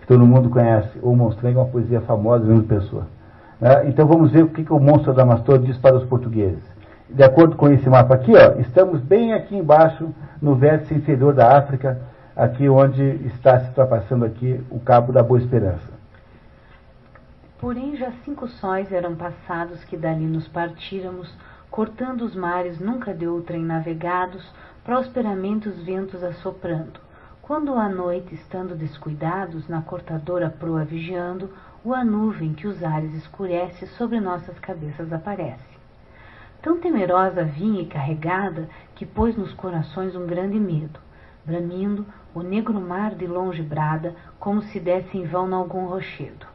que 0.00 0.06
todo 0.06 0.26
mundo 0.26 0.50
conhece. 0.50 0.98
O 1.02 1.14
Monstrengo 1.14 1.60
é 1.60 1.62
uma 1.62 1.68
poesia 1.68 2.00
famosa 2.00 2.40
do 2.40 2.46
Fernando 2.46 2.66
Pessoa. 2.66 3.06
Né? 3.60 3.88
Então 3.88 4.06
vamos 4.06 4.32
ver 4.32 4.42
o 4.42 4.48
que, 4.48 4.64
que 4.64 4.72
o 4.72 4.80
monstro 4.80 5.12
Adamastor 5.12 5.58
diz 5.58 5.76
para 5.76 5.96
os 5.96 6.04
portugueses. 6.04 6.62
De 7.08 7.22
acordo 7.22 7.56
com 7.56 7.68
esse 7.68 7.88
mapa 7.88 8.14
aqui, 8.14 8.32
ó, 8.34 8.58
estamos 8.60 9.00
bem 9.00 9.32
aqui 9.34 9.56
embaixo, 9.56 10.08
no 10.40 10.54
vértice 10.54 10.94
inferior 10.94 11.34
da 11.34 11.58
África, 11.58 11.98
aqui 12.40 12.70
onde 12.70 13.02
está 13.26 13.60
se 13.60 13.68
ultrapassando 13.68 14.24
aqui 14.24 14.64
o 14.70 14.80
Cabo 14.80 15.12
da 15.12 15.22
Boa 15.22 15.38
Esperança. 15.38 15.92
Porém 17.58 17.94
já 17.96 18.10
cinco 18.24 18.48
sóis 18.48 18.90
eram 18.90 19.14
passados 19.14 19.84
que 19.84 19.94
dali 19.94 20.24
nos 20.24 20.48
partíramos, 20.48 21.30
cortando 21.70 22.22
os 22.22 22.34
mares 22.34 22.80
nunca 22.80 23.12
de 23.12 23.26
outrem 23.26 23.62
navegados, 23.62 24.42
prosperamente 24.82 25.68
os 25.68 25.82
ventos 25.82 26.24
assoprando. 26.24 26.98
Quando 27.42 27.74
à 27.74 27.90
noite, 27.90 28.34
estando 28.34 28.74
descuidados, 28.74 29.68
na 29.68 29.82
cortadora 29.82 30.48
proa 30.48 30.82
vigiando, 30.82 31.50
o 31.84 31.92
a 31.92 32.02
nuvem 32.02 32.54
que 32.54 32.66
os 32.66 32.82
ares 32.82 33.12
escurece 33.12 33.86
sobre 33.98 34.18
nossas 34.18 34.58
cabeças 34.60 35.12
aparece. 35.12 35.78
Tão 36.62 36.80
temerosa 36.80 37.44
vinha 37.44 37.82
e 37.82 37.86
carregada, 37.86 38.66
que 38.94 39.04
pôs 39.04 39.36
nos 39.36 39.52
corações 39.52 40.16
um 40.16 40.26
grande 40.26 40.58
medo. 40.58 41.09
Bramindo, 41.44 42.06
o 42.34 42.42
negro 42.42 42.80
mar 42.80 43.14
de 43.14 43.26
longe 43.26 43.62
brada, 43.62 44.14
como 44.38 44.62
se 44.62 44.78
desse 44.78 45.16
em 45.18 45.24
vão 45.24 45.48
nalgum 45.48 45.86
rochedo. 45.86 46.46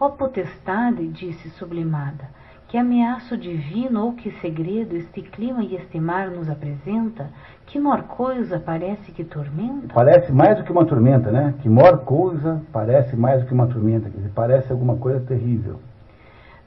Ó 0.00 0.08
potestade, 0.08 1.06
disse 1.08 1.50
sublimada, 1.50 2.28
que 2.74 2.78
ameaço 2.78 3.36
divino 3.36 4.04
ou 4.04 4.14
que 4.14 4.32
segredo 4.40 4.96
este 4.96 5.22
clima 5.22 5.62
e 5.62 5.76
este 5.76 6.00
mar 6.00 6.28
nos 6.28 6.50
apresenta? 6.50 7.30
Que 7.66 7.78
mor 7.78 8.02
coisa 8.02 8.58
parece 8.58 9.12
que 9.12 9.22
tormenta? 9.22 9.94
Parece 9.94 10.32
mais 10.32 10.58
do 10.58 10.64
que 10.64 10.72
uma 10.72 10.84
tormenta, 10.84 11.30
né? 11.30 11.54
Que 11.62 11.68
mor 11.68 11.98
coisa 11.98 12.60
parece 12.72 13.14
mais 13.14 13.42
do 13.42 13.46
que 13.46 13.54
uma 13.54 13.68
tormenta, 13.68 14.10
dizer, 14.10 14.30
parece 14.34 14.72
alguma 14.72 14.96
coisa 14.96 15.20
terrível. 15.20 15.78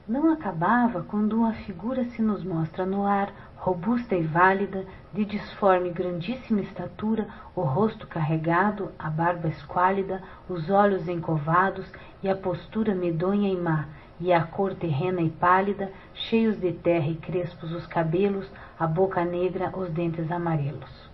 Não 0.07 0.31
acabava 0.31 1.03
quando 1.03 1.33
uma 1.33 1.51
figura 1.51 2.05
se 2.05 2.21
nos 2.21 2.41
mostra 2.41 2.85
no 2.85 3.05
ar, 3.05 3.29
robusta 3.57 4.15
e 4.15 4.23
válida, 4.23 4.85
de 5.13 5.25
disforme 5.25 5.89
grandíssima 5.89 6.61
estatura, 6.61 7.27
o 7.55 7.61
rosto 7.61 8.07
carregado, 8.07 8.91
a 8.97 9.09
barba 9.09 9.47
esquálida, 9.47 10.21
os 10.47 10.69
olhos 10.69 11.07
encovados 11.07 11.85
e 12.21 12.29
a 12.29 12.35
postura 12.35 12.93
medonha 12.93 13.49
e 13.49 13.57
má, 13.57 13.85
e 14.19 14.31
a 14.31 14.43
cor 14.43 14.73
terrena 14.75 15.21
e 15.21 15.29
pálida, 15.29 15.91
cheios 16.13 16.59
de 16.59 16.71
terra 16.71 17.07
e 17.07 17.15
crespos 17.15 17.71
os 17.71 17.85
cabelos, 17.87 18.49
a 18.79 18.87
boca 18.87 19.23
negra, 19.25 19.71
os 19.75 19.89
dentes 19.89 20.31
amarelos. 20.31 21.07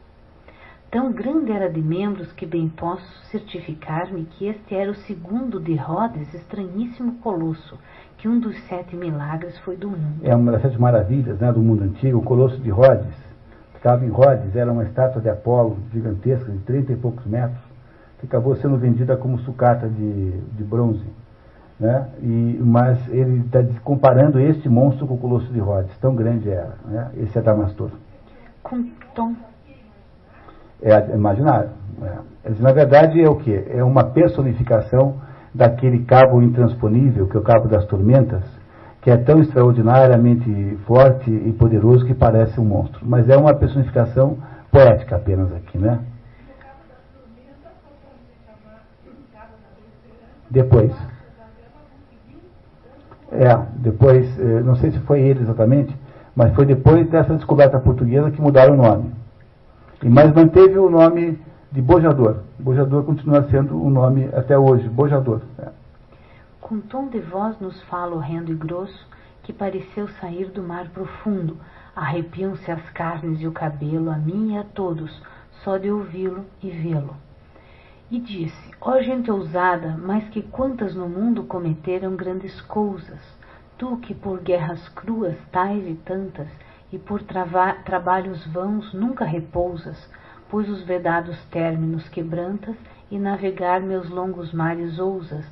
Tão 0.94 1.12
grande 1.12 1.52
era 1.52 1.72
de 1.72 1.82
membros 1.82 2.32
que 2.34 2.46
bem 2.46 2.70
posso 2.70 3.04
certificar-me 3.32 4.26
que 4.26 4.46
este 4.46 4.76
era 4.76 4.92
o 4.92 4.96
segundo 4.96 5.60
de 5.60 5.74
Rhodes, 5.74 6.32
estranhíssimo 6.36 7.14
colosso, 7.20 7.80
que 8.24 8.30
um 8.30 8.40
dos 8.40 8.58
sete 8.70 8.96
milagres 8.96 9.58
foi 9.66 9.76
do 9.76 9.90
mundo. 9.90 10.22
É 10.24 10.34
uma 10.34 10.54
das 10.54 10.62
sete 10.62 10.80
maravilhas 10.80 11.38
né, 11.40 11.52
do 11.52 11.60
mundo 11.60 11.84
antigo, 11.84 12.20
o 12.20 12.22
Colosso 12.22 12.58
de 12.62 12.70
Rhodes. 12.70 13.14
Ficava 13.74 14.06
em 14.06 14.08
Rhodes, 14.08 14.56
era 14.56 14.72
uma 14.72 14.86
estátua 14.86 15.22
de 15.22 15.30
Apolo 15.30 15.78
gigantesca, 15.92 16.50
de 16.50 16.60
trinta 16.60 16.94
e 16.94 16.96
poucos 16.96 17.26
metros, 17.26 17.60
que 18.22 18.26
acabou 18.26 18.56
sendo 18.56 18.78
vendida 18.78 19.18
como 19.18 19.40
sucata 19.40 19.90
de, 19.90 20.32
de 20.40 20.64
bronze. 20.64 21.04
Né? 21.78 22.08
E, 22.22 22.60
mas 22.62 23.06
ele 23.10 23.42
está 23.42 23.62
comparando 23.84 24.40
este 24.40 24.70
monstro 24.70 25.06
com 25.06 25.16
o 25.16 25.18
Colosso 25.18 25.52
de 25.52 25.60
Rhodes, 25.60 25.92
tão 25.98 26.16
grande 26.16 26.50
era. 26.50 26.76
Né? 26.86 27.10
Esse 27.18 27.38
é 27.38 27.42
Damastor. 27.42 27.92
Com 28.64 28.86
tom. 29.14 29.36
É 30.82 31.14
imaginário. 31.14 31.72
É. 32.02 32.52
Na 32.58 32.72
verdade, 32.72 33.22
é 33.22 33.30
o 33.30 33.36
que? 33.36 33.66
É 33.70 33.84
uma 33.84 34.06
personificação 34.06 35.16
daquele 35.54 36.04
cabo 36.04 36.42
intransponível, 36.42 37.28
que 37.28 37.38
é 37.38 37.40
o 37.40 37.44
cabo 37.44 37.68
das 37.68 37.86
tormentas, 37.86 38.44
que 39.02 39.12
é 39.12 39.18
tão 39.18 39.42
extraordinariamente 39.42 40.78
forte 40.86 41.30
e 41.30 41.52
poderoso 41.54 42.06
que 42.06 42.14
parece 42.14 42.60
um 42.60 42.66
monstro. 42.66 43.02
Mas 43.04 43.30
é 43.30 43.38
uma 43.38 43.54
personificação 43.54 44.38
poética 44.72 45.18
apenas 45.18 45.54
aqui, 45.54 45.78
né? 45.78 46.00
Depois. 50.50 50.92
É, 53.32 53.58
depois, 53.78 54.40
eh, 54.40 54.62
não 54.62 54.76
sei 54.76 54.92
se 54.92 55.00
foi 55.00 55.22
ele 55.22 55.42
exatamente, 55.42 55.96
mas 56.36 56.54
foi 56.54 56.66
depois 56.66 57.10
dessa 57.10 57.34
descoberta 57.34 57.80
portuguesa 57.80 58.30
que 58.30 58.40
mudaram 58.40 58.76
o 58.76 58.78
nome. 58.78 59.12
Mas 60.04 60.32
manteve 60.34 60.78
o 60.78 60.90
nome 60.90 61.40
de 61.74 61.82
bojador. 61.82 62.44
Bojador 62.60 63.04
continua 63.04 63.50
sendo 63.50 63.82
o 63.82 63.90
nome 63.90 64.30
até 64.32 64.56
hoje, 64.58 64.88
bojador. 64.88 65.42
É. 65.58 65.70
Com 66.62 66.80
tom 66.80 67.08
de 67.08 67.20
voz 67.20 67.60
nos 67.60 67.82
fala 67.84 68.16
horrendo 68.16 68.52
e 68.52 68.56
grosso, 68.56 69.08
que 69.42 69.52
pareceu 69.52 70.08
sair 70.20 70.52
do 70.52 70.62
mar 70.62 70.90
profundo. 70.90 71.58
Arrepiam-se 71.96 72.72
as 72.72 72.88
carnes 72.92 73.42
e 73.42 73.48
o 73.48 73.52
cabelo, 73.52 74.12
a 74.12 74.18
mim 74.18 74.54
e 74.54 74.58
a 74.60 74.64
todos, 74.64 75.20
só 75.64 75.78
de 75.78 75.90
ouvi-lo 75.90 76.46
e 76.62 76.70
vê-lo. 76.70 77.16
E 78.12 78.20
disse: 78.20 78.72
Ó 78.80 78.92
oh, 78.92 79.02
gente 79.02 79.32
ousada, 79.32 79.98
mas 80.00 80.30
que 80.30 80.44
quantas 80.44 80.94
no 80.94 81.10
mundo 81.10 81.44
cometeram 81.44 82.16
grandes 82.16 82.62
coisas, 82.62 83.20
tu 83.80 83.98
que 83.98 84.14
por 84.14 84.42
guerras 84.42 84.88
cruas 84.90 85.36
tais 85.52 85.88
e 85.88 85.96
tantas, 85.96 86.48
e 86.92 87.00
por 87.00 87.24
trabalhos 87.24 88.46
vãos 88.46 88.94
nunca 88.94 89.26
repousas, 89.26 89.98
pois 90.54 90.70
os 90.70 90.84
vedados 90.84 91.36
términos 91.46 92.08
quebrantas 92.10 92.76
e 93.10 93.18
navegar 93.18 93.82
meus 93.82 94.08
longos 94.08 94.54
mares 94.54 95.00
ousas, 95.00 95.44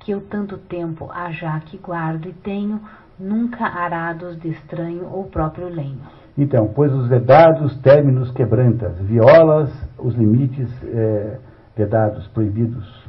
que 0.00 0.10
eu 0.10 0.20
tanto 0.20 0.58
tempo 0.58 1.08
há 1.14 1.30
já 1.30 1.60
que 1.60 1.78
guardo 1.78 2.26
e 2.26 2.32
tenho, 2.32 2.80
nunca 3.16 3.64
arados 3.64 4.36
de 4.40 4.48
estranho 4.48 5.08
ou 5.12 5.26
próprio 5.26 5.68
lenho. 5.68 6.00
Então, 6.36 6.72
pois 6.74 6.92
os 6.92 7.06
vedados 7.06 7.76
términos 7.82 8.32
quebrantas, 8.32 8.98
violas 9.02 9.70
os 9.96 10.12
limites 10.16 10.68
é, 10.86 11.38
vedados, 11.76 12.26
proibidos. 12.26 13.08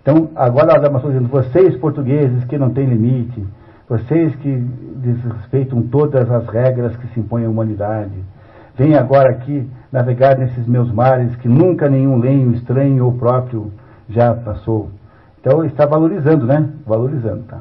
Então, 0.00 0.30
agora 0.36 0.76
a 0.76 0.78
Dama 0.78 1.00
dizendo, 1.00 1.26
vocês 1.26 1.76
portugueses 1.78 2.44
que 2.44 2.56
não 2.56 2.70
têm 2.70 2.86
limite, 2.86 3.44
vocês 3.88 4.32
que 4.36 4.56
desrespeitam 4.94 5.82
todas 5.82 6.30
as 6.30 6.46
regras 6.46 6.94
que 6.98 7.08
se 7.08 7.18
impõem 7.18 7.46
à 7.46 7.48
humanidade, 7.48 8.12
Venho 8.78 8.96
agora 8.96 9.30
aqui 9.32 9.68
navegar 9.90 10.38
nesses 10.38 10.64
meus 10.64 10.88
mares 10.92 11.34
que 11.34 11.48
nunca 11.48 11.88
nenhum 11.88 12.16
lenho 12.16 12.52
estranho 12.52 13.06
ou 13.06 13.12
próprio 13.12 13.72
já 14.08 14.32
passou. 14.32 14.92
Então 15.40 15.64
está 15.64 15.84
valorizando, 15.84 16.46
né? 16.46 16.72
Valorizando, 16.86 17.42
tá? 17.42 17.60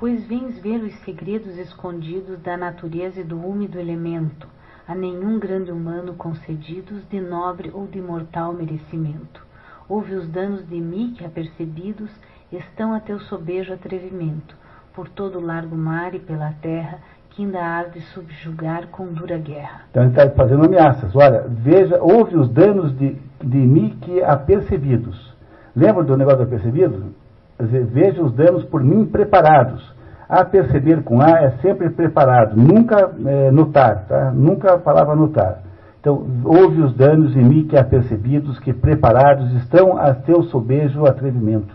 Pois 0.00 0.26
vens 0.26 0.58
ver 0.60 0.82
os 0.82 0.94
segredos 1.00 1.58
escondidos 1.58 2.40
da 2.40 2.56
natureza 2.56 3.20
e 3.20 3.24
do 3.24 3.38
úmido 3.38 3.78
elemento, 3.78 4.48
a 4.88 4.94
nenhum 4.94 5.38
grande 5.38 5.70
humano 5.70 6.14
concedidos 6.14 7.06
de 7.10 7.20
nobre 7.20 7.70
ou 7.74 7.86
de 7.86 8.00
mortal 8.00 8.54
merecimento. 8.54 9.44
Ouve 9.86 10.14
os 10.14 10.26
danos 10.26 10.66
de 10.66 10.80
mim 10.80 11.12
que 11.18 11.26
apercebidos 11.26 12.10
estão 12.50 12.94
a 12.94 13.00
teu 13.00 13.20
sobejo 13.20 13.74
atrevimento, 13.74 14.56
por 14.94 15.06
todo 15.06 15.38
o 15.38 15.44
largo 15.44 15.76
mar 15.76 16.14
e 16.14 16.18
pela 16.18 16.54
terra, 16.62 16.98
que 17.34 17.42
ainda 17.42 17.58
há 17.58 17.84
de 17.84 18.00
subjugar 18.12 18.86
com 18.88 19.06
dura 19.06 19.36
guerra. 19.38 19.82
Então 19.90 20.04
ele 20.04 20.12
está 20.12 20.30
fazendo 20.30 20.64
ameaças. 20.64 21.14
Olha, 21.16 21.44
veja, 21.48 21.98
houve 22.00 22.36
os 22.36 22.48
danos 22.48 22.96
de, 22.96 23.16
de 23.42 23.58
mim 23.58 23.98
que 24.00 24.22
apercebidos. 24.22 25.34
Lembra 25.74 26.04
do 26.04 26.16
negócio 26.16 26.42
apercebido? 26.42 27.12
Veja 27.58 28.22
os 28.22 28.32
danos 28.32 28.64
por 28.64 28.82
mim 28.82 29.06
preparados. 29.06 29.92
A 30.28 30.44
perceber 30.44 31.02
com 31.02 31.20
A 31.20 31.42
é 31.42 31.50
sempre 31.60 31.90
preparado, 31.90 32.56
nunca 32.56 33.10
é, 33.26 33.50
notar, 33.50 34.06
tá? 34.06 34.30
Nunca 34.32 34.74
a 34.74 34.78
palavra 34.78 35.14
notar. 35.14 35.62
Então, 36.00 36.26
houve 36.44 36.82
os 36.82 36.94
danos 36.94 37.36
em 37.36 37.42
mim 37.42 37.66
que 37.66 37.76
apercebidos, 37.76 38.58
que 38.58 38.72
preparados 38.72 39.52
estão 39.54 39.96
a 39.96 40.12
teu 40.14 40.42
sobejo 40.44 41.06
atrevimento. 41.06 41.74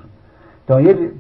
Então, 0.64 0.80
ele 0.80 1.16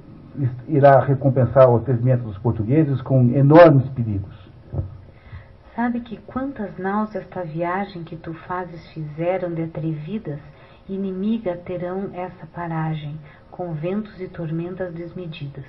irá 0.68 1.00
recompensar 1.00 1.70
o 1.70 1.78
atrevimento 1.78 2.24
dos 2.24 2.38
portugueses 2.38 3.02
com 3.02 3.30
enormes 3.36 3.88
perigos. 3.90 4.50
Sabe 5.76 6.02
que 6.02 6.18
quantas 6.18 6.78
náuseas 6.78 7.24
esta 7.24 7.44
viagem 7.44 8.04
que 8.04 8.18
tu 8.18 8.34
fazes 8.34 8.86
fizeram 8.90 9.54
de 9.54 9.64
atrevidas, 9.64 10.40
inimiga 10.90 11.56
terão 11.56 12.10
essa 12.14 12.46
paragem, 12.54 13.18
com 13.50 13.74
ventos 13.74 14.20
e 14.20 14.28
tormentas 14.28 14.94
desmedidas. 14.94 15.66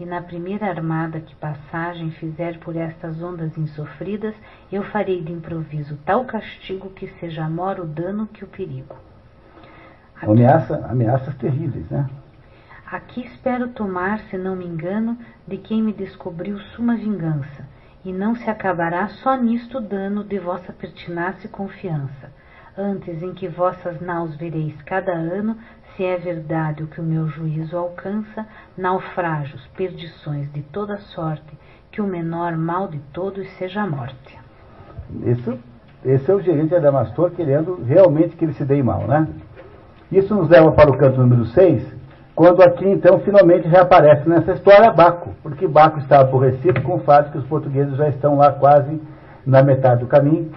E 0.00 0.04
na 0.04 0.22
primeira 0.22 0.66
armada 0.66 1.20
que 1.20 1.34
passagem 1.36 2.10
fizer 2.12 2.58
por 2.58 2.76
estas 2.76 3.20
ondas 3.22 3.56
insofridas, 3.58 4.34
eu 4.72 4.82
farei 4.84 5.22
de 5.22 5.32
improviso 5.32 5.96
tal 6.04 6.24
castigo 6.24 6.90
que 6.90 7.08
seja 7.20 7.48
maior 7.48 7.80
o 7.80 7.84
dano 7.84 8.26
que 8.26 8.44
o 8.44 8.48
perigo. 8.48 8.96
Ameaça, 10.22 10.84
ameaças 10.88 11.34
terríveis, 11.36 11.88
né? 11.90 12.08
Aqui 12.90 13.20
espero 13.20 13.68
tomar, 13.68 14.18
se 14.30 14.38
não 14.38 14.56
me 14.56 14.64
engano, 14.64 15.18
de 15.46 15.58
quem 15.58 15.82
me 15.82 15.92
descobriu 15.92 16.58
suma 16.74 16.96
vingança, 16.96 17.68
e 18.02 18.10
não 18.10 18.34
se 18.34 18.48
acabará 18.48 19.08
só 19.08 19.36
nisto 19.36 19.78
dano 19.78 20.24
de 20.24 20.38
vossa 20.38 20.72
pertinácia 20.72 21.46
e 21.46 21.50
confiança. 21.50 22.32
Antes 22.78 23.22
em 23.22 23.34
que 23.34 23.46
vossas 23.46 24.00
naus 24.00 24.34
vereis 24.36 24.74
cada 24.86 25.12
ano 25.12 25.58
se 25.94 26.02
é 26.02 26.16
verdade 26.16 26.82
o 26.82 26.86
que 26.86 26.98
o 26.98 27.04
meu 27.04 27.28
juízo 27.28 27.76
alcança, 27.76 28.46
naufrágios, 28.74 29.66
perdições 29.76 30.50
de 30.54 30.62
toda 30.62 30.96
sorte, 30.96 31.58
que 31.90 32.00
o 32.00 32.06
menor 32.06 32.56
mal 32.56 32.88
de 32.88 33.00
todos 33.12 33.46
seja 33.58 33.82
a 33.82 33.86
morte. 33.86 34.38
Isso, 35.26 35.58
esse 36.06 36.30
é 36.30 36.34
o 36.34 36.40
gerente 36.40 36.74
Adamastor 36.74 37.32
querendo 37.32 37.84
realmente 37.84 38.34
que 38.34 38.46
ele 38.46 38.54
se 38.54 38.64
dê 38.64 38.82
mal, 38.82 39.06
né? 39.06 39.28
Isso 40.10 40.34
nos 40.34 40.48
leva 40.48 40.72
para 40.72 40.90
o 40.90 40.96
canto 40.96 41.20
número 41.20 41.44
6, 41.44 41.97
quando 42.38 42.62
aqui 42.62 42.88
então 42.88 43.18
finalmente 43.18 43.66
reaparece 43.66 44.28
nessa 44.28 44.52
história 44.52 44.92
Baco, 44.92 45.30
porque 45.42 45.66
Baco 45.66 45.98
está 45.98 46.20
aborrecido 46.20 46.80
com 46.82 46.94
o 46.94 47.00
fato 47.00 47.32
que 47.32 47.38
os 47.38 47.44
portugueses 47.46 47.96
já 47.96 48.08
estão 48.10 48.36
lá 48.36 48.52
quase 48.52 49.02
na 49.44 49.60
metade 49.60 50.02
do 50.02 50.06
caminho 50.06 50.48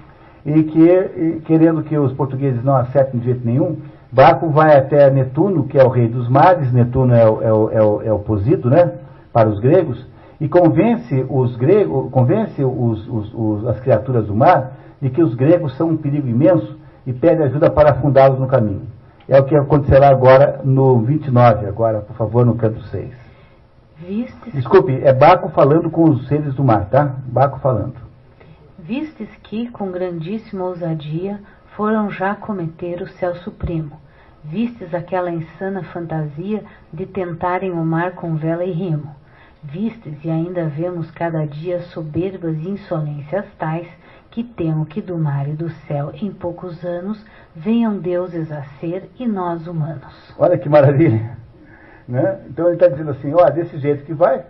e 0.46 0.62
que, 0.62 0.80
e, 0.80 1.42
querendo 1.44 1.82
que 1.82 1.98
os 1.98 2.14
portugueses 2.14 2.64
não 2.64 2.76
acertem 2.76 3.20
de 3.20 3.26
jeito 3.26 3.44
nenhum, 3.44 3.78
Baco 4.12 4.48
vai 4.52 4.78
até 4.78 5.10
Netuno, 5.10 5.64
que 5.64 5.76
é 5.76 5.84
o 5.84 5.90
rei 5.90 6.08
dos 6.08 6.30
mares, 6.30 6.72
Netuno 6.72 7.16
é 7.16 7.28
o, 7.28 7.42
é 7.42 7.52
o, 7.52 7.72
é 7.72 7.84
o, 7.84 8.02
é 8.04 8.14
o 8.14 8.20
Posido, 8.20 8.70
né, 8.70 9.00
para 9.34 9.50
os 9.50 9.60
gregos, 9.60 10.08
e 10.40 10.48
convence 10.48 11.26
os 11.28 11.56
gregos, 11.56 12.12
convence 12.12 12.64
os, 12.64 13.08
os, 13.08 13.34
os, 13.34 13.68
as 13.68 13.80
criaturas 13.80 14.28
do 14.28 14.36
mar 14.36 14.74
de 15.02 15.10
que 15.10 15.24
os 15.24 15.34
gregos 15.34 15.76
são 15.78 15.90
um 15.90 15.98
perigo 15.98 16.28
imenso 16.28 16.78
e 17.08 17.12
pede 17.12 17.42
ajuda 17.42 17.72
para 17.72 17.90
afundá-los 17.90 18.38
no 18.38 18.46
caminho. 18.46 19.01
É 19.32 19.40
o 19.40 19.46
que 19.46 19.56
acontecerá 19.56 20.10
agora 20.10 20.60
no 20.62 21.00
29, 21.04 21.66
agora, 21.66 22.02
por 22.02 22.18
favor, 22.18 22.46
no 22.46 22.56
canto 22.56 22.84
6. 22.84 23.14
Vistes... 23.98 24.54
Desculpe, 24.54 24.92
é 25.02 25.14
Baco 25.14 25.48
falando 25.52 25.90
com 25.90 26.04
os 26.04 26.28
seres 26.28 26.54
do 26.54 26.66
mar, 26.66 26.90
tá? 26.90 27.16
Baco 27.28 27.58
falando. 27.60 27.94
Vistes 28.78 29.30
que, 29.44 29.70
com 29.70 29.90
grandíssima 29.90 30.66
ousadia, 30.66 31.40
foram 31.78 32.12
já 32.12 32.36
cometer 32.36 33.02
o 33.02 33.08
céu 33.08 33.34
supremo. 33.36 33.94
Vistes 34.44 34.94
aquela 34.94 35.32
insana 35.32 35.82
fantasia 35.84 36.66
de 36.92 37.06
tentarem 37.06 37.72
o 37.72 37.86
mar 37.86 38.12
com 38.16 38.36
vela 38.36 38.66
e 38.66 38.72
remo. 38.74 39.16
Vistes 39.64 40.26
e 40.26 40.30
ainda 40.30 40.66
vemos 40.66 41.10
cada 41.10 41.46
dia 41.46 41.80
soberbas 41.84 42.58
insolências 42.58 43.46
tais 43.58 43.88
que 44.30 44.44
temo 44.44 44.86
que 44.86 45.02
do 45.02 45.18
mar 45.18 45.48
e 45.48 45.54
do 45.54 45.70
céu 45.88 46.12
em 46.14 46.32
poucos 46.32 46.84
anos 46.84 47.24
venham 47.56 47.98
deuses 47.98 48.52
a 48.52 48.64
ser 48.80 49.10
e 49.20 49.28
nós 49.28 49.68
humanos. 49.68 50.34
Olha 50.38 50.58
que 50.58 50.70
maravilha! 50.70 51.38
Né? 52.08 52.40
Então 52.50 52.66
ele 52.66 52.76
está 52.76 52.88
dizendo 52.88 53.12
assim, 53.12 53.34
ó, 53.34 53.50
desse 53.50 53.78
jeito 53.78 54.04
que 54.06 54.14
vai, 54.14 54.44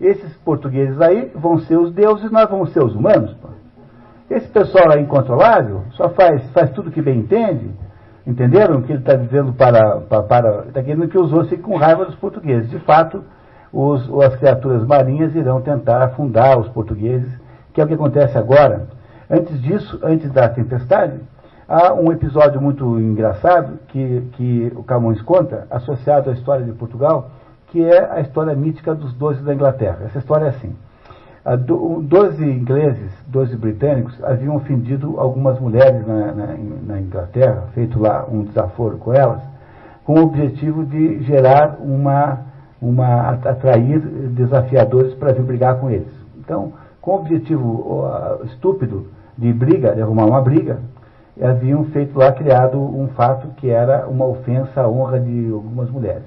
esses 0.00 0.36
portugueses 0.38 1.00
aí 1.00 1.32
vão 1.34 1.58
ser 1.60 1.76
os 1.76 1.92
deuses, 1.92 2.30
nós 2.30 2.48
vamos 2.48 2.70
ser 2.72 2.82
os 2.82 2.94
humanos. 2.94 3.32
Pô. 3.34 3.48
Esse 4.30 4.46
pessoal 4.48 4.92
é 4.92 5.00
incontrolável, 5.00 5.84
só 5.92 6.10
faz, 6.10 6.48
faz 6.50 6.70
tudo 6.70 6.90
que 6.90 7.00
bem 7.00 7.20
entende. 7.20 7.70
Entenderam 8.26 8.76
o 8.76 8.82
que 8.82 8.92
ele 8.92 9.00
está 9.00 9.14
dizendo 9.14 9.54
para. 9.54 10.00
para, 10.00 10.66
está 10.68 10.82
querendo 10.82 11.08
que 11.08 11.18
os 11.18 11.32
outros 11.32 11.48
fiquem 11.48 11.64
com 11.64 11.78
raiva 11.78 12.04
dos 12.04 12.14
portugueses. 12.16 12.68
De 12.68 12.78
fato, 12.80 13.24
os, 13.72 14.06
as 14.22 14.36
criaturas 14.36 14.84
marinhas 14.84 15.34
irão 15.34 15.62
tentar 15.62 16.02
afundar 16.02 16.58
os 16.58 16.68
portugueses, 16.68 17.32
que 17.72 17.80
é 17.80 17.84
o 17.84 17.86
que 17.86 17.94
acontece 17.94 18.36
agora. 18.36 18.86
Antes 19.30 19.60
disso, 19.62 19.98
antes 20.02 20.30
da 20.30 20.46
tempestade, 20.46 21.18
há 21.68 21.92
um 21.92 22.10
episódio 22.10 22.60
muito 22.60 22.98
engraçado 22.98 23.78
que, 23.88 24.22
que 24.32 24.72
o 24.74 24.82
Camões 24.82 25.20
conta, 25.20 25.66
associado 25.70 26.30
à 26.30 26.32
história 26.32 26.64
de 26.64 26.72
Portugal, 26.72 27.30
que 27.66 27.84
é 27.84 28.10
a 28.10 28.20
história 28.20 28.54
mítica 28.54 28.94
dos 28.94 29.12
doze 29.12 29.42
da 29.42 29.54
Inglaterra. 29.54 29.98
Essa 30.06 30.18
história 30.18 30.46
é 30.46 30.48
assim. 30.48 30.74
Doze 32.02 32.44
ingleses, 32.44 33.12
doze 33.26 33.56
britânicos, 33.56 34.22
haviam 34.24 34.56
ofendido 34.56 35.18
algumas 35.18 35.58
mulheres 35.60 36.06
na, 36.06 36.32
na, 36.32 36.46
na, 36.86 37.00
Inglaterra, 37.00 37.68
feito 37.74 37.98
lá 37.98 38.26
um 38.30 38.42
desaforo 38.42 38.98
com 38.98 39.14
elas, 39.14 39.40
com 40.04 40.14
o 40.14 40.24
objetivo 40.24 40.84
de 40.84 41.22
gerar 41.22 41.78
uma, 41.80 42.40
uma 42.82 43.30
atrair 43.30 44.00
desafiadores 44.00 45.14
para 45.14 45.32
vir 45.32 45.42
brigar 45.42 45.78
com 45.78 45.90
eles. 45.90 46.12
Então, 46.38 46.72
com 47.00 47.12
o 47.12 47.14
objetivo 47.16 48.04
estúpido 48.44 49.06
de 49.36 49.50
briga, 49.52 49.94
de 49.94 50.02
arrumar 50.02 50.26
uma 50.26 50.42
briga, 50.42 50.80
haviam 51.40 51.84
feito 51.86 52.18
lá, 52.18 52.32
criado 52.32 52.78
um 52.78 53.08
fato 53.08 53.48
que 53.56 53.70
era 53.70 54.06
uma 54.08 54.24
ofensa 54.24 54.82
à 54.82 54.88
honra 54.88 55.20
de 55.20 55.50
algumas 55.52 55.90
mulheres. 55.90 56.24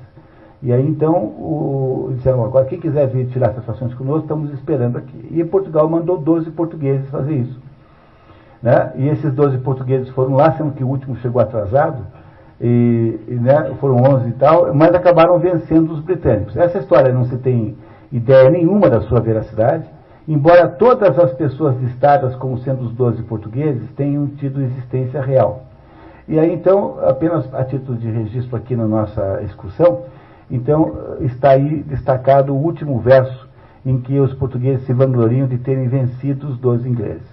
E 0.61 0.71
aí 0.71 0.87
então 0.87 1.15
o, 1.15 2.11
disseram, 2.15 2.43
agora 2.45 2.65
quem 2.65 2.79
quiser 2.79 3.07
vir 3.07 3.27
tirar 3.27 3.53
satisfações 3.53 3.93
conosco, 3.93 4.21
estamos 4.21 4.53
esperando 4.53 4.97
aqui. 4.97 5.27
E 5.31 5.43
Portugal 5.43 5.89
mandou 5.89 6.17
12 6.17 6.51
portugueses 6.51 7.09
fazer 7.09 7.33
isso. 7.33 7.59
Né? 8.61 8.91
E 8.95 9.07
esses 9.09 9.33
12 9.33 9.57
portugueses 9.59 10.09
foram 10.09 10.35
lá, 10.35 10.51
sendo 10.53 10.71
que 10.73 10.83
o 10.83 10.87
último 10.87 11.15
chegou 11.17 11.41
atrasado, 11.41 12.05
e, 12.59 13.19
e 13.27 13.33
né, 13.33 13.73
foram 13.79 13.95
11 13.95 14.29
e 14.29 14.33
tal, 14.33 14.73
mas 14.73 14.93
acabaram 14.93 15.39
vencendo 15.39 15.91
os 15.93 15.99
britânicos. 15.99 16.55
Essa 16.55 16.77
história 16.77 17.11
não 17.11 17.25
se 17.25 17.37
tem 17.37 17.75
ideia 18.11 18.51
nenhuma 18.51 18.87
da 18.87 19.01
sua 19.01 19.19
veracidade, 19.19 19.85
embora 20.33 20.67
todas 20.67 21.17
as 21.17 21.33
pessoas 21.33 21.79
listadas 21.81 22.35
como 22.35 22.57
sendo 22.59 22.83
os 22.83 22.93
12 22.93 23.23
portugueses 23.23 23.89
tenham 23.95 24.27
tido 24.27 24.61
existência 24.61 25.21
real. 25.21 25.65
E 26.27 26.39
aí 26.39 26.53
então, 26.53 26.97
apenas 27.01 27.53
a 27.53 27.63
título 27.63 27.97
de 27.97 28.09
registro 28.09 28.55
aqui 28.55 28.75
na 28.75 28.87
nossa 28.87 29.41
excursão, 29.43 30.03
então, 30.51 31.17
está 31.21 31.51
aí 31.51 31.81
destacado 31.83 32.53
o 32.53 32.61
último 32.61 32.99
verso 32.99 33.49
em 33.85 33.99
que 34.01 34.19
os 34.19 34.33
portugueses 34.33 34.85
se 34.85 34.91
vangloriam 34.91 35.47
de 35.47 35.57
terem 35.57 35.87
vencido 35.87 36.47
os 36.47 36.57
dois 36.57 36.85
ingleses 36.85 37.25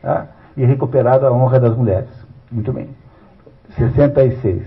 tá? 0.00 0.28
e 0.56 0.64
recuperado 0.64 1.26
a 1.26 1.32
honra 1.32 1.58
das 1.58 1.76
mulheres. 1.76 2.10
Muito 2.50 2.72
bem. 2.72 2.88
66. 3.70 4.62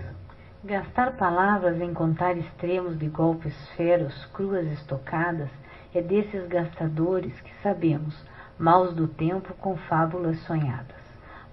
Gastar 0.66 1.14
palavras 1.14 1.82
em 1.82 1.94
contar 1.94 2.38
extremos 2.38 2.98
de 3.00 3.08
golpes 3.08 3.54
feros, 3.76 4.14
cruas 4.34 4.66
estocadas, 4.74 5.50
é 5.98 6.02
desses 6.02 6.48
gastadores 6.48 7.34
que 7.42 7.52
sabemos, 7.62 8.16
maus 8.58 8.94
do 8.94 9.08
tempo 9.08 9.54
com 9.60 9.76
fábulas 9.76 10.40
sonhadas. 10.42 11.04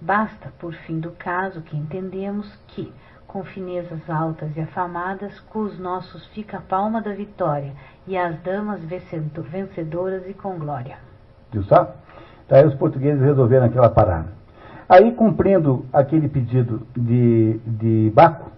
Basta, 0.00 0.52
por 0.58 0.72
fim 0.72 0.98
do 0.98 1.10
caso, 1.10 1.60
que 1.60 1.76
entendemos 1.76 2.50
que, 2.68 2.92
com 3.26 3.44
finezas 3.44 4.08
altas 4.08 4.56
e 4.56 4.60
afamadas, 4.60 5.38
com 5.40 5.60
os 5.60 5.78
nossos 5.78 6.26
fica 6.28 6.56
a 6.56 6.60
palma 6.60 7.02
da 7.02 7.12
vitória, 7.12 7.72
e 8.06 8.16
as 8.16 8.38
damas 8.40 8.80
vencedoras 8.82 10.26
e 10.26 10.32
com 10.32 10.58
glória. 10.58 10.96
Viu 11.52 11.62
só? 11.64 11.94
Daí 12.48 12.66
os 12.66 12.74
portugueses 12.74 13.22
resolveram 13.22 13.66
aquela 13.66 13.90
parada. 13.90 14.28
Aí, 14.88 15.12
cumprindo 15.12 15.86
aquele 15.92 16.28
pedido 16.28 16.86
de, 16.96 17.60
de 17.64 18.10
Baco, 18.12 18.50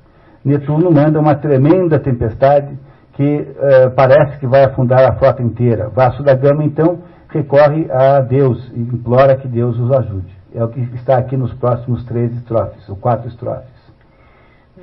Netuno 0.45 0.91
manda 0.91 1.21
uma 1.21 1.35
tremenda 1.35 1.99
tempestade 1.99 2.79
que 3.13 3.23
eh, 3.23 3.91
parece 3.91 4.39
que 4.39 4.47
vai 4.47 4.65
afundar 4.65 5.11
a 5.11 5.15
frota 5.17 5.43
inteira. 5.43 5.89
Vasco 5.89 6.23
da 6.23 6.35
Gama, 6.35 6.65
então, 6.65 7.03
recorre 7.29 7.91
a 7.91 8.21
Deus 8.21 8.71
e 8.75 8.81
implora 8.81 9.37
que 9.37 9.49
Deus 9.49 9.79
os 9.79 9.91
ajude. 9.93 10.33
É 10.55 10.63
o 10.63 10.69
que 10.69 10.81
está 10.97 11.17
aqui 11.17 11.37
nos 11.37 11.53
próximos 11.55 12.05
três 12.05 12.33
estrofes, 12.35 12.89
ou 12.89 12.97
quatro 12.97 13.29
estrofes. 13.29 13.73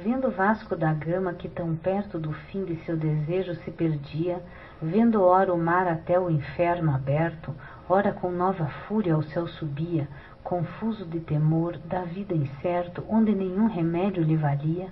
Vendo 0.04 0.32
Vasco 0.32 0.76
da 0.76 0.94
Gama 0.94 1.34
que 1.34 1.50
tão 1.50 1.76
perto 1.76 2.18
do 2.18 2.32
fim 2.32 2.64
de 2.64 2.76
seu 2.86 2.96
desejo 2.96 3.54
se 3.56 3.72
perdia, 3.72 4.40
vendo 4.82 5.22
ora 5.22 5.54
o 5.54 5.58
mar 5.58 5.88
até 5.88 6.20
o 6.20 6.30
inferno 6.30 6.94
aberto, 6.94 7.54
ora 7.88 8.14
com 8.14 8.32
nova 8.32 8.66
fúria 8.88 9.14
ao 9.14 9.24
céu 9.24 9.46
subia, 9.48 10.08
confuso 10.44 11.06
de 11.06 11.20
temor, 11.20 11.78
da 11.86 12.04
vida 12.04 12.34
incerto, 12.34 13.04
onde 13.10 13.36
nenhum 13.36 13.68
remédio 13.68 14.24
lhe 14.24 14.38
valia, 14.38 14.88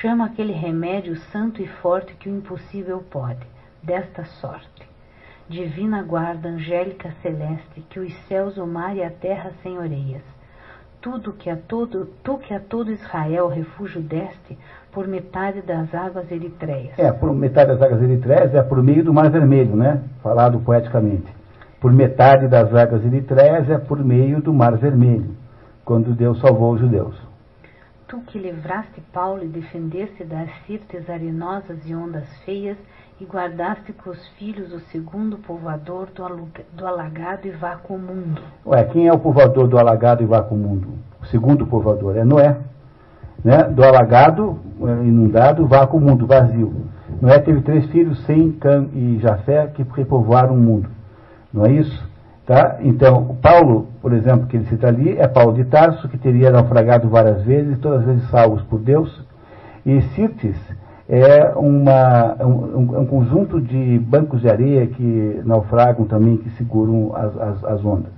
chama 0.00 0.26
aquele 0.26 0.52
remédio 0.52 1.16
santo 1.32 1.60
e 1.60 1.66
forte 1.66 2.14
que 2.14 2.28
o 2.28 2.36
impossível 2.36 3.02
pode, 3.10 3.46
desta 3.82 4.24
sorte. 4.24 4.88
Divina 5.48 6.02
guarda 6.02 6.48
angélica 6.48 7.12
celeste, 7.22 7.80
que 7.90 7.98
os 7.98 8.14
céus, 8.28 8.56
o 8.56 8.66
mar 8.66 8.96
e 8.96 9.02
a 9.02 9.10
terra 9.10 9.50
senhoreias, 9.62 10.22
tudo 11.00 11.32
que 11.32 11.50
a 11.50 11.56
todo, 11.56 12.06
tu 12.22 12.38
que 12.38 12.54
a 12.54 12.60
todo 12.60 12.92
Israel 12.92 13.48
refúgio 13.48 14.00
deste 14.00 14.56
por 14.92 15.08
metade 15.08 15.62
das 15.62 15.92
águas 15.94 16.30
eritreias. 16.30 16.98
É, 16.98 17.10
por 17.10 17.34
metade 17.34 17.72
das 17.72 17.82
águas 17.82 18.02
eritreias 18.02 18.54
é 18.54 18.62
por 18.62 18.82
meio 18.82 19.02
do 19.02 19.12
Mar 19.12 19.30
Vermelho, 19.30 19.74
né? 19.74 20.02
Falado 20.22 20.60
poeticamente. 20.60 21.26
Por 21.80 21.92
metade 21.92 22.46
das 22.46 22.72
águas 22.74 23.04
eritreias 23.04 23.68
é 23.70 23.78
por 23.78 24.04
meio 24.04 24.42
do 24.42 24.52
Mar 24.52 24.76
Vermelho, 24.76 25.34
quando 25.84 26.14
Deus 26.14 26.38
salvou 26.40 26.74
os 26.74 26.80
judeus. 26.80 27.29
Tu 28.10 28.18
que 28.22 28.40
livraste 28.40 29.00
Paulo 29.12 29.44
e 29.44 29.46
defendeste 29.46 30.24
das 30.24 30.50
sirtes 30.66 31.08
arenosas 31.08 31.78
e 31.86 31.94
ondas 31.94 32.26
feias, 32.44 32.76
e 33.20 33.24
guardaste 33.24 33.92
com 33.92 34.10
os 34.10 34.28
filhos 34.30 34.72
o 34.72 34.80
segundo 34.90 35.38
povoador 35.38 36.08
do, 36.12 36.48
do 36.72 36.86
alagado 36.88 37.46
e 37.46 37.52
vácuo 37.52 37.96
mundo. 37.96 38.42
Ué, 38.66 38.82
quem 38.86 39.06
é 39.06 39.12
o 39.12 39.18
povoador 39.20 39.68
do 39.68 39.78
alagado 39.78 40.24
e 40.24 40.26
vácuo 40.26 40.56
mundo? 40.56 40.88
O 41.22 41.26
segundo 41.26 41.64
povoador 41.64 42.16
é 42.16 42.24
Noé. 42.24 42.56
Né? 43.44 43.62
Do 43.62 43.84
alagado, 43.84 44.58
é, 44.82 45.06
inundado, 45.06 45.68
vácuo 45.68 46.00
mundo, 46.00 46.26
vazio. 46.26 46.86
Noé 47.22 47.38
teve 47.38 47.60
três 47.60 47.86
filhos, 47.92 48.24
Sem, 48.26 48.50
Cã 48.50 48.88
e 48.92 49.20
Jafé, 49.20 49.68
que 49.68 49.86
repovoaram 49.94 50.54
o 50.54 50.58
mundo. 50.58 50.90
Não 51.54 51.64
é 51.64 51.70
isso? 51.70 52.09
Tá? 52.50 52.78
Então, 52.80 53.36
Paulo, 53.40 53.86
por 54.02 54.12
exemplo, 54.12 54.48
que 54.48 54.56
ele 54.56 54.66
cita 54.66 54.88
ali, 54.88 55.16
é 55.16 55.28
Paulo 55.28 55.52
de 55.52 55.62
Tarso, 55.66 56.08
que 56.08 56.18
teria 56.18 56.50
naufragado 56.50 57.08
várias 57.08 57.44
vezes, 57.44 57.78
todas 57.78 58.00
as 58.00 58.06
vezes 58.06 58.28
salvos 58.28 58.60
por 58.62 58.80
Deus. 58.80 59.24
E 59.86 60.02
Sirtes 60.16 60.56
é 61.08 61.52
uma, 61.54 62.34
um, 62.44 63.02
um, 63.02 63.06
conjunto 63.06 63.60
de 63.60 64.00
bancos 64.00 64.40
de 64.40 64.50
areia 64.50 64.84
que 64.88 65.40
naufragam 65.44 66.06
também, 66.06 66.38
que 66.38 66.50
seguram 66.56 67.14
as, 67.14 67.36
as, 67.38 67.64
as 67.66 67.84
ondas. 67.84 68.12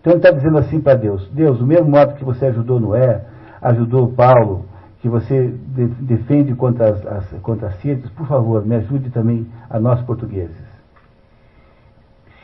Então 0.00 0.14
ele 0.14 0.18
está 0.18 0.32
dizendo 0.32 0.58
assim 0.58 0.80
para 0.80 0.96
Deus: 0.96 1.30
Deus, 1.32 1.60
do 1.60 1.64
mesmo 1.64 1.88
modo 1.88 2.14
que 2.14 2.24
você 2.24 2.46
ajudou 2.46 2.80
Noé, 2.80 3.22
ajudou 3.62 4.08
Paulo, 4.08 4.64
que 5.00 5.08
você 5.08 5.54
de, 5.68 5.86
defende 6.00 6.56
contra 6.56 6.90
as, 6.90 7.06
as, 7.06 7.30
contra 7.40 7.70
sírias, 7.74 8.10
por 8.10 8.26
favor, 8.26 8.66
me 8.66 8.74
ajude 8.74 9.10
também 9.10 9.46
a 9.70 9.78
nós 9.78 10.02
portugueses. 10.02 10.65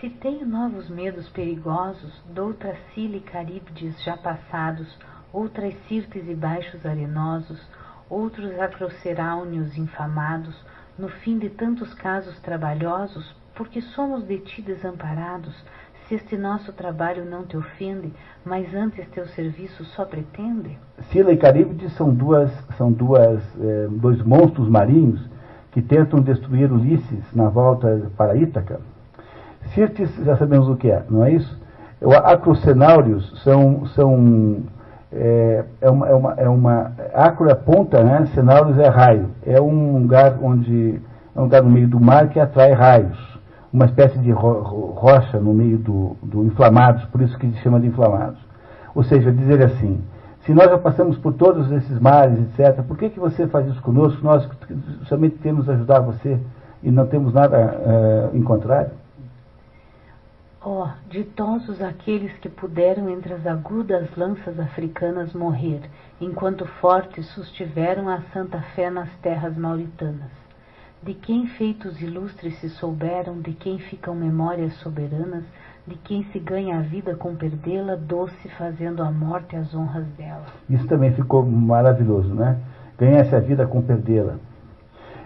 Se 0.02 0.10
tenho 0.10 0.44
novos 0.44 0.90
medos 0.90 1.28
perigosos, 1.28 2.12
doutras 2.34 2.76
Cile 2.92 3.20
Caríbdes 3.20 4.02
já 4.02 4.16
passados, 4.16 4.98
outras 5.32 5.76
Sirtes 5.86 6.28
e 6.28 6.34
baixos 6.34 6.84
arenosos, 6.84 7.64
outros 8.10 8.58
acrocerâuneos 8.58 9.78
infamados, 9.78 10.56
no 10.98 11.08
fim 11.08 11.38
de 11.38 11.48
tantos 11.50 11.94
casos 11.94 12.36
trabalhosos, 12.40 13.32
porque 13.54 13.80
somos 13.80 14.26
de 14.26 14.40
ti 14.40 14.60
desamparados, 14.60 15.54
se 16.08 16.16
este 16.16 16.36
nosso 16.36 16.72
trabalho 16.72 17.24
não 17.24 17.44
te 17.46 17.56
ofende, 17.56 18.12
mas 18.44 18.74
antes 18.74 19.08
teu 19.10 19.26
serviço 19.26 19.84
só 19.84 20.04
pretende? 20.04 20.76
Sila 21.12 21.32
e 21.32 21.36
Caríbide 21.36 21.88
são 21.90 22.12
duas, 22.12 22.50
são 22.76 22.90
duas, 22.90 23.40
é, 23.60 23.86
dois 23.88 24.20
monstros 24.20 24.68
marinhos 24.68 25.24
que 25.70 25.80
tentam 25.80 26.20
destruir 26.20 26.72
Ulisses 26.72 27.32
na 27.32 27.48
volta 27.48 28.10
para 28.16 28.36
Ítaca. 28.36 28.80
Sirtes, 29.74 30.14
já 30.24 30.36
sabemos 30.36 30.68
o 30.68 30.76
que 30.76 30.90
é, 30.90 31.02
não 31.08 31.24
é 31.24 31.32
isso? 31.32 31.60
Acrocenáurios 32.24 33.42
são, 33.42 33.86
são 33.86 34.62
é, 35.12 35.64
é, 35.80 35.90
uma, 35.90 36.08
é, 36.08 36.14
uma, 36.14 36.34
é 36.34 36.48
uma 36.48 36.92
acro 37.14 37.48
é 37.50 37.54
ponta, 37.54 38.02
né? 38.02 38.26
Cenários 38.34 38.78
é 38.78 38.88
raio. 38.88 39.28
É 39.46 39.60
um 39.60 39.98
lugar 39.98 40.38
onde 40.42 41.00
é 41.34 41.40
um 41.40 41.44
lugar 41.44 41.62
no 41.62 41.70
meio 41.70 41.86
do 41.86 42.00
mar 42.00 42.28
que 42.28 42.40
atrai 42.40 42.72
raios, 42.72 43.18
uma 43.72 43.84
espécie 43.86 44.18
de 44.18 44.30
ro 44.30 44.92
rocha 44.96 45.38
no 45.38 45.54
meio 45.54 45.78
do, 45.78 46.16
do 46.22 46.44
inflamados, 46.44 47.04
por 47.06 47.20
isso 47.20 47.38
que 47.38 47.46
se 47.52 47.58
chama 47.58 47.80
de 47.80 47.86
inflamados. 47.86 48.38
Ou 48.94 49.02
seja, 49.02 49.32
dizer 49.32 49.62
assim, 49.64 50.02
se 50.44 50.52
nós 50.52 50.70
já 50.70 50.78
passamos 50.78 51.16
por 51.18 51.32
todos 51.34 51.70
esses 51.72 51.98
mares, 51.98 52.38
etc., 52.38 52.82
por 52.82 52.98
que, 52.98 53.08
que 53.10 53.20
você 53.20 53.46
faz 53.46 53.66
isso 53.66 53.80
conosco? 53.80 54.22
Nós 54.22 54.46
somente 55.04 55.36
temos 55.38 55.68
ajudar 55.68 56.00
você 56.00 56.38
e 56.82 56.90
não 56.90 57.06
temos 57.06 57.32
nada 57.32 58.30
uh, 58.32 58.36
em 58.36 58.42
contrário? 58.42 58.90
Ó, 60.64 60.84
oh, 60.84 60.88
ditosos 61.10 61.82
aqueles 61.82 62.32
que 62.38 62.48
puderam 62.48 63.08
entre 63.10 63.34
as 63.34 63.44
agudas 63.48 64.08
lanças 64.16 64.60
africanas 64.60 65.34
morrer, 65.34 65.80
enquanto 66.20 66.64
fortes 66.80 67.26
sustiveram 67.34 68.08
a 68.08 68.20
santa 68.32 68.60
fé 68.76 68.88
nas 68.88 69.10
terras 69.16 69.56
mauritanas. 69.56 70.30
De 71.02 71.14
quem 71.14 71.48
feitos 71.48 72.00
ilustres 72.00 72.56
se 72.60 72.68
souberam, 72.68 73.40
de 73.40 73.52
quem 73.54 73.80
ficam 73.80 74.14
memórias 74.14 74.72
soberanas, 74.74 75.42
de 75.84 75.96
quem 75.96 76.22
se 76.30 76.38
ganha 76.38 76.78
a 76.78 76.82
vida 76.82 77.16
com 77.16 77.34
perdê-la, 77.34 77.96
doce 77.96 78.48
fazendo 78.50 79.02
a 79.02 79.10
morte 79.10 79.56
as 79.56 79.74
honras 79.74 80.06
dela. 80.16 80.44
Isso 80.70 80.86
também 80.86 81.12
ficou 81.12 81.44
maravilhoso, 81.44 82.32
né? 82.32 82.56
Ganha-se 82.96 83.34
a 83.34 83.40
vida 83.40 83.66
com 83.66 83.82
perdê-la. 83.82 84.36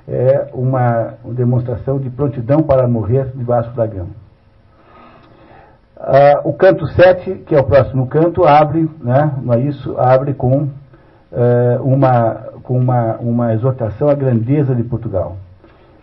É 0.08 0.48
uma 0.54 1.18
demonstração 1.34 1.98
de 1.98 2.08
prontidão 2.08 2.62
para 2.62 2.88
morrer 2.88 3.30
debaixo 3.34 3.70
da 3.72 3.86
gama. 3.86 4.25
Uh, 5.96 6.46
o 6.46 6.52
canto 6.52 6.86
7, 6.88 7.36
que 7.46 7.54
é 7.54 7.58
o 7.58 7.64
próximo 7.64 8.06
canto, 8.06 8.44
abre, 8.44 8.82
né, 9.00 9.32
não 9.42 9.54
é 9.54 9.60
isso? 9.60 9.98
Abre 9.98 10.34
com, 10.34 10.64
uh, 10.64 11.82
uma, 11.82 12.34
com 12.62 12.78
uma, 12.78 13.16
uma 13.16 13.54
exortação 13.54 14.10
à 14.10 14.14
grandeza 14.14 14.74
de 14.74 14.82
Portugal. 14.82 15.38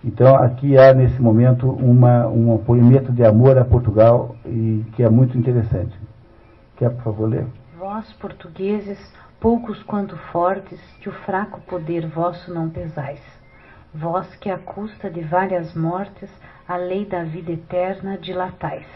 Então, 0.03 0.35
aqui 0.35 0.75
há, 0.79 0.95
nesse 0.95 1.21
momento, 1.21 1.69
uma, 1.69 2.25
um 2.25 2.57
poemento 2.57 3.11
de 3.11 3.23
amor 3.23 3.55
a 3.55 3.63
Portugal, 3.63 4.35
e 4.43 4.83
que 4.95 5.03
é 5.03 5.09
muito 5.09 5.37
interessante. 5.37 5.95
Quer, 6.75 6.89
por 6.89 7.03
favor, 7.03 7.29
ler? 7.29 7.45
Vós, 7.77 8.11
portugueses, 8.13 8.97
poucos 9.39 9.83
quanto 9.83 10.17
fortes, 10.31 10.81
que 11.01 11.07
o 11.07 11.13
fraco 11.23 11.61
poder 11.61 12.07
vosso 12.07 12.51
não 12.51 12.67
pesais. 12.67 13.21
Vós 13.93 14.35
que, 14.37 14.49
à 14.49 14.57
custa 14.57 15.07
de 15.07 15.21
várias 15.21 15.75
mortes, 15.75 16.31
a 16.67 16.77
lei 16.77 17.05
da 17.05 17.23
vida 17.23 17.51
eterna 17.51 18.17
dilatais 18.17 18.87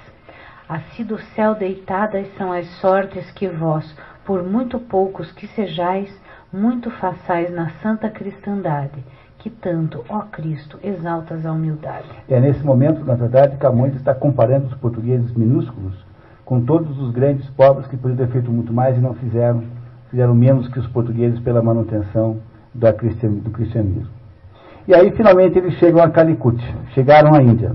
Assim 0.69 1.05
do 1.05 1.17
céu 1.33 1.55
deitadas 1.55 2.27
são 2.37 2.51
as 2.51 2.67
sortes 2.81 3.31
que 3.31 3.47
vós, 3.47 3.95
por 4.25 4.43
muito 4.43 4.77
poucos 4.77 5.31
que 5.31 5.47
sejais, 5.47 6.13
muito 6.51 6.91
façais 6.91 7.49
na 7.53 7.69
santa 7.81 8.09
cristandade, 8.09 9.01
que 9.37 9.49
tanto, 9.49 10.03
ó 10.09 10.23
Cristo, 10.23 10.77
exaltas 10.83 11.45
a 11.45 11.53
humildade. 11.53 12.09
É 12.27 12.39
nesse 12.39 12.65
momento, 12.65 13.05
na 13.05 13.15
verdade, 13.15 13.55
Camões 13.55 13.95
está 13.95 14.13
comparando 14.13 14.67
os 14.67 14.73
portugueses 14.75 15.31
minúsculos 15.33 15.93
com 16.43 16.61
todos 16.61 16.99
os 16.99 17.11
grandes 17.11 17.49
pobres 17.51 17.87
que 17.87 17.95
poderiam 17.95 18.25
ter 18.25 18.33
feito 18.33 18.51
muito 18.51 18.73
mais 18.73 18.97
e 18.97 19.01
não 19.01 19.13
fizeram, 19.13 19.63
fizeram 20.09 20.35
menos 20.35 20.67
que 20.67 20.79
os 20.79 20.87
portugueses 20.87 21.39
pela 21.39 21.61
manutenção 21.61 22.39
do 22.73 23.51
cristianismo. 23.51 24.09
E 24.85 24.93
aí, 24.93 25.11
finalmente, 25.11 25.57
eles 25.57 25.75
chegam 25.75 26.01
a 26.01 26.09
Calicut, 26.09 26.61
chegaram 26.93 27.33
à 27.33 27.41
Índia. 27.41 27.73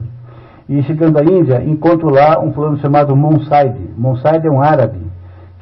E 0.69 0.83
chegando 0.83 1.19
à 1.19 1.25
Índia, 1.25 1.63
encontro 1.65 2.09
lá 2.09 2.41
um 2.41 2.53
fulano 2.53 2.79
chamado 2.79 3.15
Monsaide. 3.17 3.91
Monsaide 3.97 4.47
é 4.47 4.51
um 4.51 4.61
árabe 4.61 5.01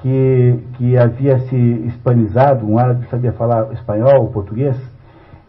que, 0.03 0.59
que 0.75 0.97
havia 0.97 1.39
se 1.41 1.57
hispanizado, 1.57 2.67
um 2.67 2.79
árabe 2.79 3.05
que 3.05 3.11
sabia 3.11 3.33
falar 3.33 3.73
espanhol 3.73 4.21
ou 4.21 4.29
português, 4.29 4.77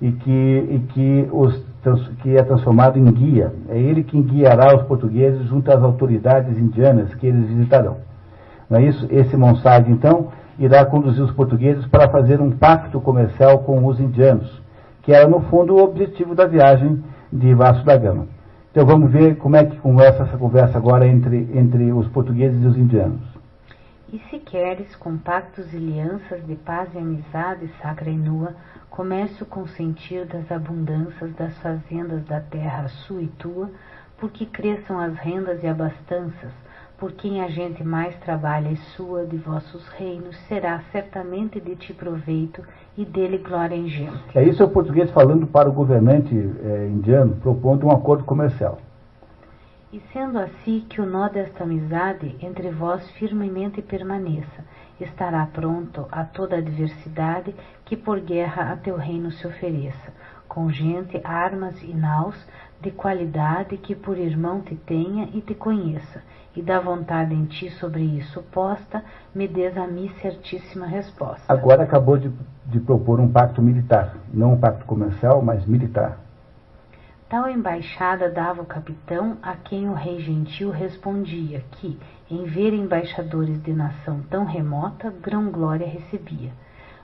e 0.01 0.11
que, 0.11 0.31
e 0.31 0.79
que, 0.93 1.29
os, 1.31 1.63
que 2.21 2.35
é 2.35 2.43
transformado 2.43 2.97
em 2.97 3.05
guia. 3.05 3.53
É 3.69 3.77
ele 3.77 4.03
quem 4.03 4.23
guiará 4.23 4.75
os 4.75 4.83
portugueses 4.83 5.47
junto 5.47 5.71
às 5.71 5.81
autoridades 5.83 6.57
indianas 6.57 7.13
que 7.15 7.27
eles 7.27 7.47
visitarão. 7.47 7.97
Não 8.69 8.79
é 8.79 8.83
isso? 8.83 9.05
Esse 9.11 9.37
Monsaide, 9.37 9.91
então, 9.91 10.29
irá 10.57 10.85
conduzir 10.85 11.23
os 11.23 11.31
portugueses 11.31 11.85
para 11.87 12.09
fazer 12.09 12.39
um 12.41 12.51
pacto 12.51 12.99
comercial 13.01 13.59
com 13.59 13.85
os 13.85 13.99
indianos, 13.99 14.61
que 15.03 15.11
era, 15.13 15.27
no 15.27 15.41
fundo, 15.41 15.75
o 15.75 15.83
objetivo 15.83 16.33
da 16.33 16.45
viagem 16.45 17.03
de 17.31 17.53
Vasco 17.53 17.85
da 17.85 17.97
Gama. 17.97 18.25
Então 18.71 18.85
vamos 18.85 19.11
ver 19.11 19.35
como 19.35 19.57
é 19.57 19.65
que 19.65 19.75
começa 19.77 20.23
essa 20.23 20.37
conversa 20.37 20.77
agora 20.77 21.05
entre, 21.05 21.49
entre 21.53 21.91
os 21.91 22.07
portugueses 22.07 22.63
e 22.63 22.67
os 22.67 22.77
indianos. 22.77 23.21
E 24.13 24.19
se 24.29 24.39
queres, 24.39 24.95
com 24.95 25.17
pactos 25.17 25.73
e 25.73 25.75
alianças 25.75 26.45
de 26.47 26.55
paz 26.55 26.89
e 26.93 26.97
amizade 26.97 27.69
sacra 27.81 28.09
e 28.09 28.15
nua, 28.15 28.55
comércio 28.89 29.45
consentir 29.45 30.25
das 30.25 30.49
abundâncias 30.49 31.33
das 31.35 31.57
fazendas 31.57 32.23
da 32.25 32.39
terra 32.39 32.87
sua 32.87 33.21
e 33.21 33.27
tua, 33.27 33.69
porque 34.17 34.45
cresçam 34.45 34.97
as 34.99 35.15
rendas 35.15 35.61
e 35.63 35.67
abastanças, 35.67 36.51
por 37.01 37.13
quem 37.13 37.41
a 37.41 37.47
gente 37.47 37.83
mais 37.83 38.15
trabalha 38.19 38.69
e 38.69 38.77
sua 38.95 39.25
de 39.25 39.35
vossos 39.35 39.87
reinos, 39.97 40.37
será 40.47 40.83
certamente 40.91 41.59
de 41.59 41.75
ti 41.75 41.95
proveito 41.95 42.63
e 42.95 43.03
dele 43.03 43.39
glória 43.39 43.75
ingente. 43.75 44.37
É 44.37 44.43
isso 44.43 44.61
é 44.61 44.65
o 44.67 44.69
português 44.69 45.09
falando 45.09 45.47
para 45.47 45.67
o 45.67 45.73
governante 45.73 46.35
é, 46.35 46.87
indiano, 46.87 47.35
propondo 47.41 47.87
um 47.87 47.91
acordo 47.91 48.23
comercial. 48.23 48.77
E 49.91 49.99
sendo 50.13 50.37
assim 50.37 50.85
que 50.87 51.01
o 51.01 51.05
nó 51.07 51.27
desta 51.27 51.63
amizade 51.63 52.35
entre 52.39 52.69
vós 52.69 53.09
firmemente 53.13 53.81
permaneça, 53.81 54.63
estará 54.99 55.43
pronto 55.51 56.05
a 56.11 56.23
toda 56.23 56.57
adversidade 56.57 57.55
que 57.83 57.97
por 57.97 58.19
guerra 58.19 58.73
a 58.73 58.77
teu 58.77 58.95
reino 58.95 59.31
se 59.31 59.47
ofereça, 59.47 60.13
com 60.47 60.69
gente, 60.69 61.19
armas 61.23 61.81
e 61.81 61.95
naus, 61.95 62.35
de 62.79 62.91
qualidade 62.91 63.75
que 63.77 63.95
por 63.95 64.19
irmão 64.19 64.61
te 64.61 64.75
tenha 64.75 65.29
e 65.33 65.41
te 65.41 65.55
conheça, 65.55 66.21
e 66.55 66.61
da 66.61 66.79
vontade 66.79 67.33
em 67.33 67.45
ti 67.45 67.69
sobre 67.71 68.03
isso 68.03 68.41
posta, 68.51 69.03
me 69.33 69.47
des 69.47 69.77
a 69.77 69.87
mim 69.87 70.09
certíssima 70.21 70.85
resposta. 70.85 71.51
Agora 71.51 71.83
acabou 71.83 72.17
de, 72.17 72.31
de 72.65 72.79
propor 72.79 73.19
um 73.19 73.31
pacto 73.31 73.61
militar, 73.61 74.15
não 74.33 74.53
um 74.53 74.59
pacto 74.59 74.85
comercial, 74.85 75.41
mas 75.41 75.65
militar. 75.65 76.17
Tal 77.29 77.49
embaixada 77.49 78.29
dava 78.29 78.61
o 78.61 78.65
capitão, 78.65 79.37
a 79.41 79.55
quem 79.55 79.89
o 79.89 79.93
rei 79.93 80.19
gentil 80.19 80.69
respondia 80.69 81.63
que, 81.71 81.97
em 82.29 82.43
ver 82.43 82.73
embaixadores 82.73 83.61
de 83.63 83.71
nação 83.71 84.19
tão 84.29 84.43
remota, 84.43 85.13
grão 85.21 85.49
glória 85.49 85.87
recebia. 85.87 86.51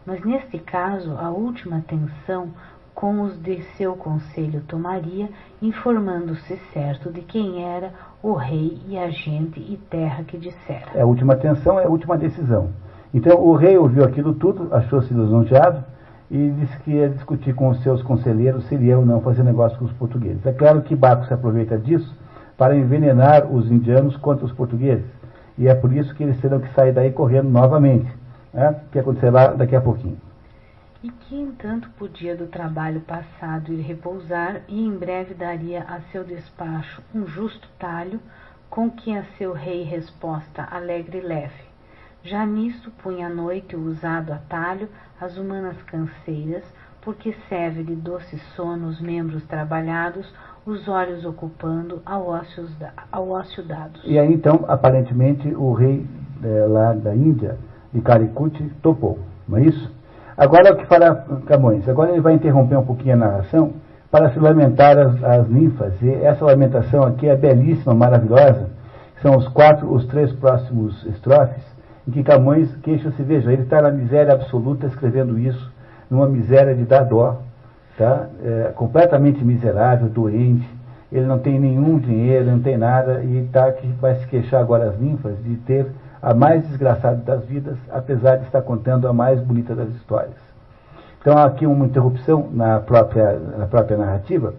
Mas 0.05 0.23
neste 0.25 0.59
caso, 0.59 1.17
a 1.17 1.29
última 1.29 1.77
atenção 1.77 2.51
com 2.93 3.21
os 3.21 3.41
de 3.41 3.61
seu 3.77 3.95
conselho 3.95 4.63
tomaria, 4.67 5.29
informando-se 5.61 6.57
certo 6.73 7.11
de 7.11 7.21
quem 7.21 7.63
era 7.63 7.93
o 8.21 8.33
rei 8.33 8.79
e 8.87 8.97
a 8.97 9.09
gente 9.09 9.59
e 9.59 9.77
terra 9.89 10.23
que 10.23 10.37
dissera. 10.37 10.91
É 10.95 11.01
a 11.01 11.05
última 11.05 11.33
atenção, 11.33 11.79
é 11.79 11.85
a 11.85 11.89
última 11.89 12.17
decisão. 12.17 12.69
Então 13.13 13.39
o 13.39 13.55
rei 13.55 13.77
ouviu 13.77 14.03
aquilo 14.03 14.33
tudo, 14.33 14.73
achou-se 14.73 15.13
lisonjeado 15.13 15.83
e 16.29 16.49
disse 16.51 16.77
que 16.79 16.91
ia 16.91 17.09
discutir 17.09 17.53
com 17.53 17.69
os 17.69 17.81
seus 17.81 18.01
conselheiros 18.03 18.65
se 18.65 18.75
iria 18.75 18.97
ou 18.97 19.05
não 19.05 19.21
fazer 19.21 19.43
negócio 19.43 19.77
com 19.77 19.85
os 19.85 19.93
portugueses. 19.93 20.45
É 20.45 20.51
claro 20.51 20.81
que 20.81 20.95
Baco 20.95 21.25
se 21.25 21.33
aproveita 21.33 21.77
disso 21.77 22.13
para 22.57 22.75
envenenar 22.75 23.45
os 23.45 23.71
indianos 23.71 24.17
contra 24.17 24.45
os 24.45 24.51
portugueses. 24.51 25.05
E 25.57 25.67
é 25.67 25.73
por 25.73 25.93
isso 25.93 26.13
que 26.15 26.23
eles 26.23 26.39
terão 26.39 26.59
que 26.59 26.73
sair 26.73 26.91
daí 26.91 27.11
correndo 27.11 27.49
novamente, 27.49 28.11
né? 28.53 28.75
que 28.91 28.99
acontecerá 28.99 29.47
daqui 29.47 29.75
a 29.75 29.81
pouquinho. 29.81 30.17
E 31.07 31.11
que, 31.11 31.35
entanto, 31.39 31.89
podia 31.97 32.35
do 32.35 32.47
trabalho 32.47 32.99
passado 32.99 33.71
ir 33.71 33.79
repousar 33.79 34.61
e 34.67 34.85
em 34.85 34.91
breve 34.91 35.33
daria 35.33 35.83
a 35.83 36.01
seu 36.11 36.21
despacho 36.21 37.01
um 37.15 37.25
justo 37.25 37.65
talho, 37.79 38.19
com 38.69 38.91
que 38.91 39.15
a 39.15 39.23
seu 39.37 39.53
rei 39.53 39.83
resposta 39.83 40.67
alegre 40.69 41.19
e 41.19 41.21
leve. 41.21 41.63
Já 42.23 42.45
nisto 42.45 42.91
punha 43.01 43.27
à 43.27 43.29
noite 43.29 43.73
o 43.73 43.85
usado 43.85 44.33
atalho 44.33 44.89
as 45.19 45.37
humanas 45.37 45.81
canseiras, 45.83 46.65
porque 47.01 47.33
serve 47.47 47.83
de 47.83 47.95
doce 47.95 48.37
sono 48.53 48.87
os 48.87 48.99
membros 48.99 49.45
trabalhados, 49.45 50.29
os 50.65 50.89
olhos 50.89 51.23
ocupando 51.23 52.01
ao 52.05 52.27
ócio, 52.27 52.67
ao 53.09 53.29
ócio 53.29 53.63
dados. 53.63 54.01
E 54.03 54.19
aí 54.19 54.33
então, 54.33 54.65
aparentemente, 54.67 55.47
o 55.55 55.71
rei 55.71 56.05
é, 56.43 56.65
lá 56.65 56.91
da 56.91 57.15
Índia, 57.15 57.57
de 57.93 58.01
Calicut, 58.01 58.61
topou, 58.81 59.19
não 59.47 59.59
é 59.59 59.61
isso? 59.63 59.96
Agora 60.37 60.73
o 60.73 60.75
que 60.75 60.85
fará 60.85 61.15
Camões? 61.47 61.89
Agora 61.89 62.11
ele 62.11 62.21
vai 62.21 62.33
interromper 62.33 62.77
um 62.77 62.85
pouquinho 62.85 63.15
a 63.15 63.17
narração 63.17 63.73
para 64.11 64.29
se 64.29 64.39
lamentar 64.39 64.97
as, 64.97 65.23
as 65.23 65.49
ninfas. 65.49 65.99
E 66.01 66.11
essa 66.11 66.45
lamentação 66.45 67.03
aqui 67.03 67.27
é 67.27 67.35
belíssima, 67.35 67.95
maravilhosa. 67.95 68.69
São 69.21 69.35
os 69.35 69.47
quatro, 69.47 69.91
os 69.91 70.05
três 70.05 70.31
próximos 70.33 71.03
estrofes, 71.07 71.63
em 72.07 72.11
que 72.11 72.23
Camões 72.23 72.69
queixa-se, 72.83 73.21
veja, 73.23 73.51
ele 73.51 73.63
está 73.63 73.81
na 73.81 73.89
miséria 73.89 74.33
absoluta 74.33 74.85
escrevendo 74.85 75.39
isso, 75.39 75.71
numa 76.09 76.29
miséria 76.29 76.75
de 76.75 76.83
dar 76.83 77.03
dó, 77.03 77.41
tá? 77.97 78.27
É, 78.43 78.71
completamente 78.75 79.43
miserável, 79.43 80.07
doente, 80.07 80.69
ele 81.11 81.25
não 81.25 81.39
tem 81.39 81.59
nenhum 81.59 81.97
dinheiro, 81.97 82.45
não 82.45 82.59
tem 82.59 82.77
nada, 82.77 83.23
e 83.23 83.49
tá, 83.51 83.71
que 83.71 83.87
vai 83.99 84.15
se 84.15 84.27
queixar 84.27 84.61
agora 84.61 84.89
as 84.89 84.99
ninfas 84.99 85.35
de 85.43 85.55
ter 85.55 85.87
a 86.21 86.33
mais 86.33 86.67
desgraçada 86.67 87.17
das 87.17 87.45
vidas, 87.45 87.77
apesar 87.91 88.37
de 88.37 88.45
estar 88.45 88.61
contando 88.61 89.07
a 89.07 89.13
mais 89.13 89.39
bonita 89.41 89.75
das 89.75 89.89
histórias. 89.89 90.35
Então 91.19 91.37
há 91.37 91.45
aqui 91.45 91.65
uma 91.65 91.85
interrupção 91.85 92.49
na 92.51 92.79
própria, 92.79 93.37
na 93.39 93.67
própria 93.67 93.97
narrativa, 93.97 94.53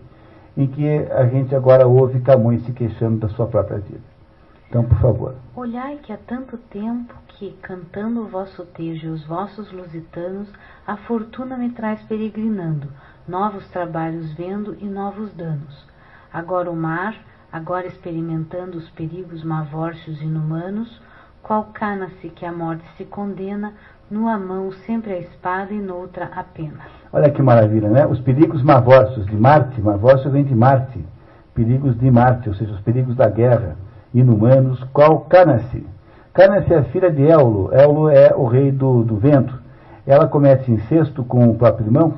em 0.56 0.66
que 0.66 0.86
a 1.12 1.26
gente 1.26 1.54
agora 1.54 1.86
ouve 1.86 2.20
Camões 2.20 2.64
se 2.66 2.72
queixando 2.72 3.18
da 3.18 3.28
sua 3.28 3.46
própria 3.46 3.78
vida. 3.78 4.18
Então, 4.68 4.84
por 4.84 4.98
favor. 4.98 5.34
Olhai 5.56 5.96
que 5.96 6.12
há 6.12 6.18
tanto 6.18 6.58
tempo 6.58 7.14
que, 7.28 7.52
cantando 7.62 8.20
o 8.20 8.28
vosso 8.28 8.66
tejo 8.66 9.06
e 9.06 9.10
os 9.10 9.24
vossos 9.24 9.72
lusitanos, 9.72 10.52
a 10.86 10.96
fortuna 10.96 11.56
me 11.56 11.70
traz 11.70 12.02
peregrinando, 12.02 12.88
novos 13.26 13.66
trabalhos 13.68 14.30
vendo 14.34 14.76
e 14.78 14.84
novos 14.84 15.32
danos. 15.32 15.86
Agora 16.30 16.70
o 16.70 16.76
mar, 16.76 17.14
agora 17.50 17.86
experimentando 17.86 18.76
os 18.76 18.90
perigos 18.90 19.42
mavórcios 19.42 20.20
inumanos, 20.20 21.00
qual 21.48 21.70
cana-se 21.72 22.28
que 22.28 22.44
a 22.44 22.52
morte 22.52 22.84
se 22.98 23.06
condena, 23.06 23.72
numa 24.10 24.38
mão 24.38 24.70
sempre 24.86 25.14
a 25.14 25.18
espada 25.18 25.72
e 25.72 25.80
noutra 25.80 26.26
a 26.36 26.44
pena. 26.44 26.80
Olha 27.10 27.30
que 27.30 27.40
maravilha, 27.40 27.88
né? 27.88 28.06
Os 28.06 28.20
perigos 28.20 28.62
mavórcios 28.62 29.24
de 29.24 29.34
Marte, 29.34 29.80
mavórcio 29.80 30.30
vem 30.30 30.44
de 30.44 30.54
Marte, 30.54 31.02
perigos 31.54 31.98
de 31.98 32.10
Marte, 32.10 32.50
ou 32.50 32.54
seja, 32.54 32.70
os 32.74 32.80
perigos 32.82 33.16
da 33.16 33.30
guerra, 33.30 33.76
inumanos, 34.12 34.84
qual 34.92 35.20
cana-se? 35.20 35.86
Cana-se 36.34 36.74
é 36.74 36.82
filha 36.82 37.10
de 37.10 37.26
Éolo, 37.26 37.72
Éolo 37.72 38.10
é 38.10 38.34
o 38.36 38.44
rei 38.44 38.70
do, 38.70 39.02
do 39.02 39.16
vento. 39.16 39.58
Ela 40.06 40.28
comete 40.28 40.70
incesto 40.70 41.24
com 41.24 41.48
o 41.48 41.54
próprio 41.54 41.86
irmão 41.86 42.12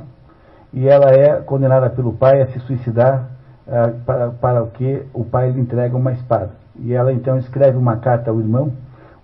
e 0.73 0.89
ela 0.89 1.09
é 1.09 1.37
condenada 1.37 1.89
pelo 1.89 2.15
pai 2.15 2.43
a 2.43 2.49
se 2.49 2.59
suicidar 2.61 3.29
uh, 3.69 3.97
para, 4.05 4.31
para 4.31 4.63
o 4.65 4.67
que 4.73 5.07
o 5.15 5.25
pai 5.25 5.53
lhe 5.53 5.61
entrega 5.61 5.97
uma 5.97 6.11
espada. 6.11 6.51
E 6.81 6.93
ela 6.93 7.13
então 7.13 7.39
escreve 7.39 7.79
uma 7.79 7.97
carta 7.99 8.33
ao 8.33 8.41
irmão, 8.41 8.73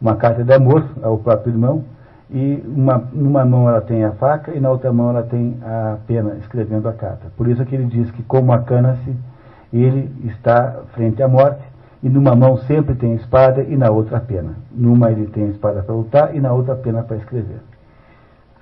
uma 0.01 0.17
carta 0.17 0.45
de 0.45 0.53
amor 0.53 0.85
ao 1.03 1.19
próprio 1.19 1.53
irmão, 1.53 1.85
e 2.31 2.63
uma, 2.67 2.99
numa 3.13 3.45
mão 3.45 3.69
ela 3.69 3.81
tem 3.81 4.05
a 4.05 4.13
faca 4.13 4.53
e 4.53 4.59
na 4.59 4.71
outra 4.71 4.93
mão 4.93 5.11
ela 5.11 5.23
tem 5.23 5.57
a 5.63 5.99
pena 6.07 6.35
escrevendo 6.41 6.89
a 6.89 6.93
carta. 6.93 7.29
Por 7.37 7.47
isso 7.49 7.65
que 7.65 7.75
ele 7.75 7.87
diz 7.87 8.11
que 8.11 8.23
como 8.23 8.53
a 8.53 8.59
cana-se, 8.59 9.17
ele 9.73 10.11
está 10.25 10.83
frente 10.93 11.23
à 11.23 11.29
morte, 11.29 11.63
e 12.03 12.09
numa 12.09 12.35
mão 12.35 12.57
sempre 12.59 12.95
tem 12.95 13.13
a 13.13 13.17
espada 13.17 13.63
e 13.63 13.77
na 13.77 13.91
outra 13.91 14.19
a 14.19 14.21
pena. 14.21 14.55
Numa 14.71 15.11
ele 15.11 15.27
tem 15.27 15.45
a 15.45 15.49
espada 15.49 15.83
para 15.83 15.95
lutar 15.95 16.37
e 16.37 16.41
na 16.41 16.53
outra 16.53 16.75
a 16.75 16.77
pena 16.77 17.03
para 17.03 17.17
escrever. 17.17 17.61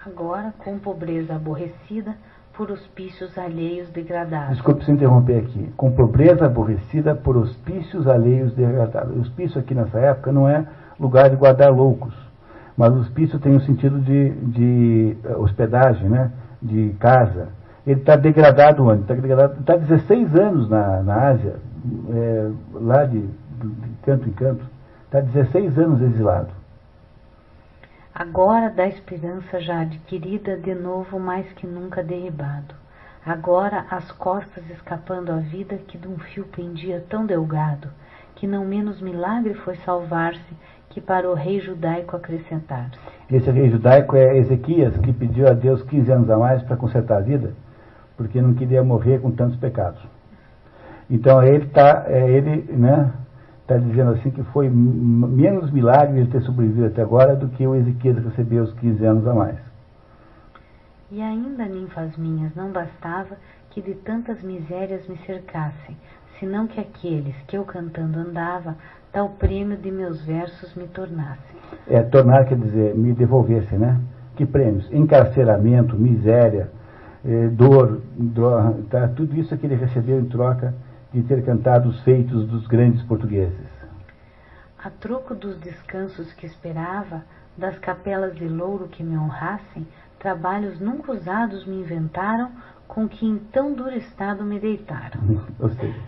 Agora, 0.06 0.52
com 0.58 0.78
pobreza 0.78 1.34
aborrecida, 1.34 2.14
por 2.56 2.70
hospícios 2.70 3.36
alheios 3.36 3.90
degradados. 3.90 4.50
Desculpe 4.50 4.84
se 4.84 4.92
interromper 4.92 5.38
aqui. 5.38 5.72
Com 5.76 5.90
pobreza 5.90 6.46
aborrecida 6.46 7.14
por 7.14 7.36
hospícios 7.36 8.06
alheios 8.06 8.54
degradados. 8.54 9.16
O 9.16 9.20
hospício 9.20 9.60
aqui 9.60 9.74
nessa 9.74 9.98
época 9.98 10.32
não 10.32 10.48
é 10.48 10.64
lugar 10.98 11.30
de 11.30 11.36
guardar 11.36 11.72
loucos. 11.72 12.14
Mas 12.76 12.92
o 12.92 13.00
hospício 13.00 13.38
tem 13.38 13.54
o 13.54 13.60
sentido 13.60 14.00
de, 14.00 14.30
de 14.30 15.16
eh, 15.24 15.36
hospedagem, 15.36 16.08
né? 16.08 16.32
de 16.64 16.96
casa. 16.98 17.48
Ele 17.86 18.00
está 18.00 18.16
degradado 18.16 18.86
onde? 18.86 19.02
Está 19.02 19.14
degradado. 19.14 19.60
Está 19.60 19.76
16 19.76 20.34
anos 20.34 20.68
na, 20.68 21.02
na 21.02 21.28
Ásia, 21.28 21.56
é, 22.10 22.50
lá 22.72 23.04
de, 23.04 23.20
de 23.20 23.88
canto 24.02 24.28
em 24.28 24.32
canto. 24.32 24.64
Está 25.04 25.20
16 25.20 25.78
anos 25.78 26.00
exilado. 26.00 26.48
Agora 28.14 28.70
da 28.70 28.86
esperança 28.86 29.60
já 29.60 29.80
adquirida, 29.80 30.56
de 30.56 30.74
novo 30.74 31.20
mais 31.20 31.46
que 31.52 31.66
nunca 31.66 32.02
derribado. 32.02 32.74
Agora 33.26 33.86
as 33.90 34.10
costas 34.12 34.64
escapando 34.70 35.30
à 35.30 35.36
vida 35.36 35.76
que 35.76 35.98
de 35.98 36.08
um 36.08 36.18
fio 36.18 36.44
pendia 36.44 37.04
tão 37.08 37.26
delgado, 37.26 37.88
que 38.36 38.46
não 38.46 38.64
menos 38.64 39.00
milagre 39.00 39.54
foi 39.54 39.76
salvar-se 39.76 40.54
que 40.94 41.00
para 41.00 41.28
o 41.28 41.34
rei 41.34 41.58
judaico 41.60 42.14
acrescentar-se. 42.14 42.96
Esse 43.28 43.50
rei 43.50 43.68
judaico 43.68 44.14
é 44.14 44.38
Ezequias, 44.38 44.96
que 44.98 45.12
pediu 45.12 45.48
a 45.48 45.52
Deus 45.52 45.82
15 45.82 46.12
anos 46.12 46.30
a 46.30 46.38
mais 46.38 46.62
para 46.62 46.76
consertar 46.76 47.18
a 47.18 47.20
vida, 47.20 47.52
porque 48.16 48.40
não 48.40 48.54
queria 48.54 48.84
morrer 48.84 49.18
com 49.18 49.32
tantos 49.32 49.56
pecados. 49.56 50.00
Então 51.10 51.42
ele 51.42 51.64
está, 51.64 52.04
é, 52.06 52.30
ele, 52.30 52.72
né, 52.72 53.10
está 53.62 53.76
dizendo 53.76 54.12
assim 54.12 54.30
que 54.30 54.44
foi 54.44 54.70
menos 54.70 55.68
milagre 55.72 56.20
ele 56.20 56.30
ter 56.30 56.42
sobrevivido 56.42 56.86
até 56.86 57.02
agora 57.02 57.34
do 57.34 57.48
que 57.48 57.66
o 57.66 57.74
Ezequias 57.74 58.24
receber 58.24 58.60
os 58.60 58.72
15 58.74 59.04
anos 59.04 59.26
a 59.26 59.34
mais. 59.34 59.58
E 61.10 61.20
ainda, 61.20 61.66
ninfas 61.66 62.16
minhas, 62.16 62.54
não 62.54 62.70
bastava 62.70 63.36
que 63.70 63.82
de 63.82 63.94
tantas 63.94 64.40
misérias 64.42 65.08
me 65.08 65.18
cercassem, 65.26 65.96
senão 66.38 66.68
que 66.68 66.78
aqueles 66.78 67.34
que 67.48 67.56
eu 67.58 67.64
cantando 67.64 68.20
andava, 68.20 68.76
tal 69.14 69.28
prêmio 69.28 69.78
de 69.78 69.92
meus 69.92 70.22
versos 70.24 70.74
me 70.74 70.88
tornassem. 70.88 71.56
É, 71.88 72.02
tornar 72.02 72.44
quer 72.46 72.58
dizer, 72.58 72.96
me 72.96 73.12
devolvesse, 73.12 73.76
né? 73.76 74.00
Que 74.34 74.44
prêmios? 74.44 74.92
Encarceramento, 74.92 75.96
miséria, 75.96 76.68
eh, 77.24 77.48
dor, 77.52 78.02
dor 78.16 78.74
tá? 78.90 79.06
tudo 79.06 79.36
isso 79.36 79.56
que 79.56 79.66
ele 79.66 79.76
recebeu 79.76 80.18
em 80.18 80.24
troca 80.24 80.74
de 81.12 81.22
ter 81.22 81.44
cantado 81.44 81.88
os 81.88 82.02
feitos 82.02 82.44
dos 82.48 82.66
grandes 82.66 83.02
portugueses. 83.04 83.72
A 84.84 84.90
troco 84.90 85.32
dos 85.32 85.56
descansos 85.60 86.32
que 86.32 86.44
esperava, 86.44 87.22
das 87.56 87.78
capelas 87.78 88.34
de 88.34 88.48
louro 88.48 88.88
que 88.88 89.04
me 89.04 89.16
honrassem, 89.16 89.86
trabalhos 90.18 90.80
nunca 90.80 91.12
usados 91.12 91.64
me 91.64 91.80
inventaram, 91.80 92.50
com 92.88 93.08
que 93.08 93.24
em 93.24 93.38
tão 93.38 93.72
duro 93.72 93.96
estado 93.96 94.44
me 94.44 94.58
deitaram. 94.58 95.20
Ou 95.60 95.68
seja, 95.70 96.00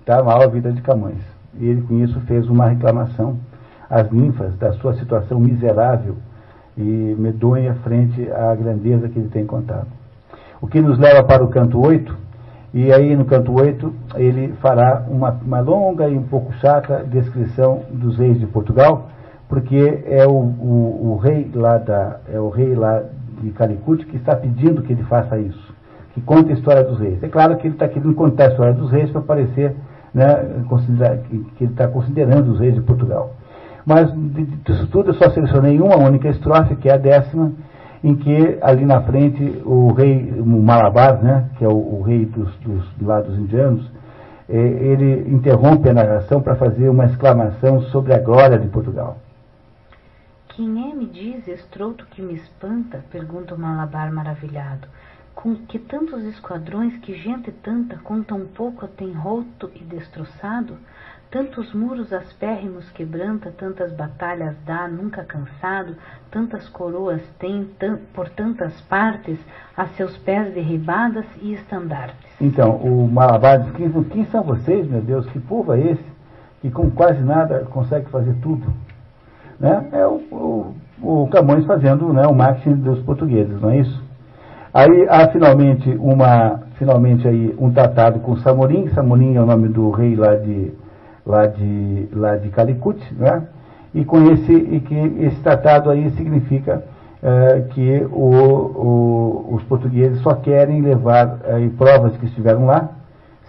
está 0.00 0.22
mal 0.22 0.40
a 0.42 0.46
vida 0.46 0.72
de 0.72 0.80
Camões. 0.80 1.35
E 1.58 1.66
ele 1.66 1.82
com 1.82 1.98
isso 2.02 2.20
fez 2.22 2.48
uma 2.48 2.68
reclamação 2.68 3.38
às 3.88 4.10
ninfas 4.10 4.56
da 4.56 4.72
sua 4.74 4.94
situação 4.94 5.38
miserável 5.40 6.16
e 6.76 7.16
medonha 7.18 7.74
frente 7.76 8.30
à 8.30 8.54
grandeza 8.54 9.08
que 9.08 9.18
ele 9.18 9.28
tem 9.28 9.46
contado. 9.46 9.86
O 10.60 10.66
que 10.66 10.80
nos 10.80 10.98
leva 10.98 11.22
para 11.24 11.44
o 11.44 11.48
canto 11.48 11.80
8, 11.80 12.14
e 12.74 12.92
aí 12.92 13.16
no 13.16 13.24
canto 13.24 13.52
8 13.52 13.92
ele 14.16 14.52
fará 14.60 15.04
uma, 15.08 15.30
uma 15.30 15.60
longa 15.60 16.08
e 16.08 16.16
um 16.16 16.24
pouco 16.24 16.52
chata 16.54 17.04
descrição 17.04 17.82
dos 17.90 18.18
reis 18.18 18.38
de 18.38 18.46
Portugal, 18.46 19.08
porque 19.48 20.02
é 20.06 20.26
o, 20.26 20.32
o, 20.32 21.12
o, 21.12 21.16
rei 21.16 21.50
lá 21.54 21.78
da 21.78 22.20
é 22.32 22.38
o 22.38 22.48
rei 22.48 22.74
lá 22.74 23.02
de 23.40 23.50
Calicut 23.50 24.04
que 24.06 24.16
está 24.16 24.34
pedindo 24.34 24.82
que 24.82 24.92
ele 24.92 25.04
faça 25.04 25.38
isso, 25.38 25.74
que 26.12 26.20
conte 26.20 26.50
a 26.50 26.54
história 26.54 26.82
dos 26.82 26.98
reis. 26.98 27.22
É 27.22 27.28
claro 27.28 27.56
que 27.56 27.66
ele 27.66 27.74
está 27.74 27.88
querendo 27.88 28.14
contar 28.14 28.44
a 28.44 28.48
história 28.48 28.74
dos 28.74 28.90
reis 28.90 29.10
para 29.10 29.20
parecer 29.20 29.74
né, 30.16 30.34
que, 31.28 31.64
ele 31.64 31.72
está 31.72 31.86
considerando 31.86 32.52
os 32.52 32.58
reis 32.58 32.74
de 32.74 32.80
Portugal. 32.80 33.34
Mas 33.84 34.10
disso 34.64 34.86
tudo 34.88 35.10
eu 35.10 35.14
só 35.14 35.30
selecionei 35.30 35.78
uma 35.78 35.96
única 35.96 36.28
estrofe, 36.28 36.74
que 36.76 36.88
é 36.88 36.94
a 36.94 36.96
décima, 36.96 37.52
em 38.02 38.16
que 38.16 38.58
ali 38.62 38.86
na 38.86 39.02
frente 39.02 39.62
o 39.64 39.92
rei 39.92 40.32
o 40.40 40.46
Malabar, 40.46 41.22
né, 41.22 41.50
que 41.58 41.64
é 41.64 41.68
o, 41.68 41.98
o 41.98 42.02
rei 42.02 42.24
dos, 42.24 42.50
dos, 42.56 42.84
lá 43.02 43.20
dos 43.20 43.38
indianos, 43.38 43.88
eh, 44.48 44.56
ele 44.56 45.28
interrompe 45.34 45.90
a 45.90 45.94
narração 45.94 46.40
para 46.40 46.56
fazer 46.56 46.88
uma 46.88 47.04
exclamação 47.04 47.82
sobre 47.82 48.14
a 48.14 48.18
glória 48.18 48.58
de 48.58 48.68
Portugal. 48.68 49.18
Quem 50.48 50.90
é, 50.90 50.94
me 50.94 51.06
diz, 51.06 51.46
estrouto 51.46 52.06
que 52.06 52.22
me 52.22 52.34
espanta? 52.34 53.04
pergunta 53.12 53.54
o 53.54 53.58
Malabar 53.58 54.10
maravilhado. 54.10 54.88
Com 55.36 55.54
que 55.54 55.78
tantos 55.78 56.24
esquadrões, 56.24 56.96
que 56.96 57.14
gente 57.14 57.52
tanta, 57.52 57.98
com 57.98 58.22
tão 58.22 58.46
pouco 58.46 58.88
tem 58.88 59.12
roto 59.12 59.70
e 59.74 59.84
destroçado? 59.84 60.78
Tantos 61.30 61.74
muros 61.74 62.10
aspérrimos 62.10 62.88
quebranta, 62.92 63.52
tantas 63.56 63.92
batalhas 63.92 64.56
dá, 64.64 64.88
nunca 64.88 65.24
cansado, 65.24 65.94
tantas 66.30 66.66
coroas 66.70 67.20
tem 67.38 67.68
por 68.14 68.30
tantas 68.30 68.80
partes, 68.82 69.38
a 69.76 69.86
seus 69.88 70.16
pés 70.16 70.54
derribadas 70.54 71.26
e 71.42 71.52
estandartes. 71.52 72.30
Então, 72.40 72.76
o 72.76 73.06
Malabar 73.06 73.60
diz, 73.60 73.72
quem, 73.72 74.04
quem 74.04 74.24
são 74.26 74.42
vocês, 74.42 74.88
meu 74.88 75.02
Deus, 75.02 75.26
que 75.26 75.38
povo 75.38 75.74
é 75.74 75.80
esse, 75.80 76.04
que 76.62 76.70
com 76.70 76.90
quase 76.90 77.20
nada 77.22 77.66
consegue 77.70 78.08
fazer 78.08 78.34
tudo? 78.40 78.72
Né? 79.60 79.86
É 79.92 80.06
o, 80.06 80.74
o, 81.02 81.22
o 81.24 81.28
Camões 81.28 81.66
fazendo 81.66 82.10
né, 82.10 82.26
o 82.26 82.34
marketing 82.34 82.76
dos 82.76 83.00
portugueses, 83.02 83.60
não 83.60 83.70
é 83.70 83.80
isso? 83.80 84.05
Aí 84.76 85.06
há 85.08 85.26
finalmente, 85.28 85.88
uma, 85.98 86.60
finalmente 86.78 87.26
aí, 87.26 87.56
um 87.58 87.70
tratado 87.70 88.20
com 88.20 88.36
Samorim, 88.36 88.90
Samorim 88.90 89.34
é 89.34 89.40
o 89.40 89.46
nome 89.46 89.68
do 89.68 89.90
rei 89.90 90.14
lá 90.14 90.34
de 90.34 90.70
lá 91.24 91.46
de, 91.46 92.08
lá 92.12 92.36
de 92.36 92.50
Calicut, 92.50 93.00
né? 93.14 93.44
e 93.94 94.04
com 94.04 94.30
esse, 94.30 94.52
e 94.52 94.80
que 94.80 94.94
esse 95.24 95.40
tratado 95.40 95.88
aí 95.88 96.10
significa 96.10 96.84
é, 97.22 97.62
que 97.70 98.06
o, 98.12 99.46
o, 99.48 99.54
os 99.54 99.62
portugueses 99.62 100.20
só 100.20 100.34
querem 100.34 100.82
levar 100.82 101.38
é, 101.44 101.66
provas 101.78 102.14
que 102.18 102.26
estiveram 102.26 102.66
lá, 102.66 102.90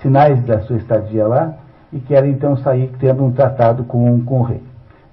sinais 0.02 0.42
da 0.46 0.62
sua 0.62 0.78
estadia 0.78 1.28
lá, 1.28 1.56
e 1.92 2.00
querem 2.00 2.32
então 2.32 2.56
sair 2.56 2.90
tendo 3.02 3.26
um 3.26 3.34
tratado 3.34 3.84
com, 3.84 4.24
com 4.24 4.40
o 4.40 4.44
rei. 4.44 4.64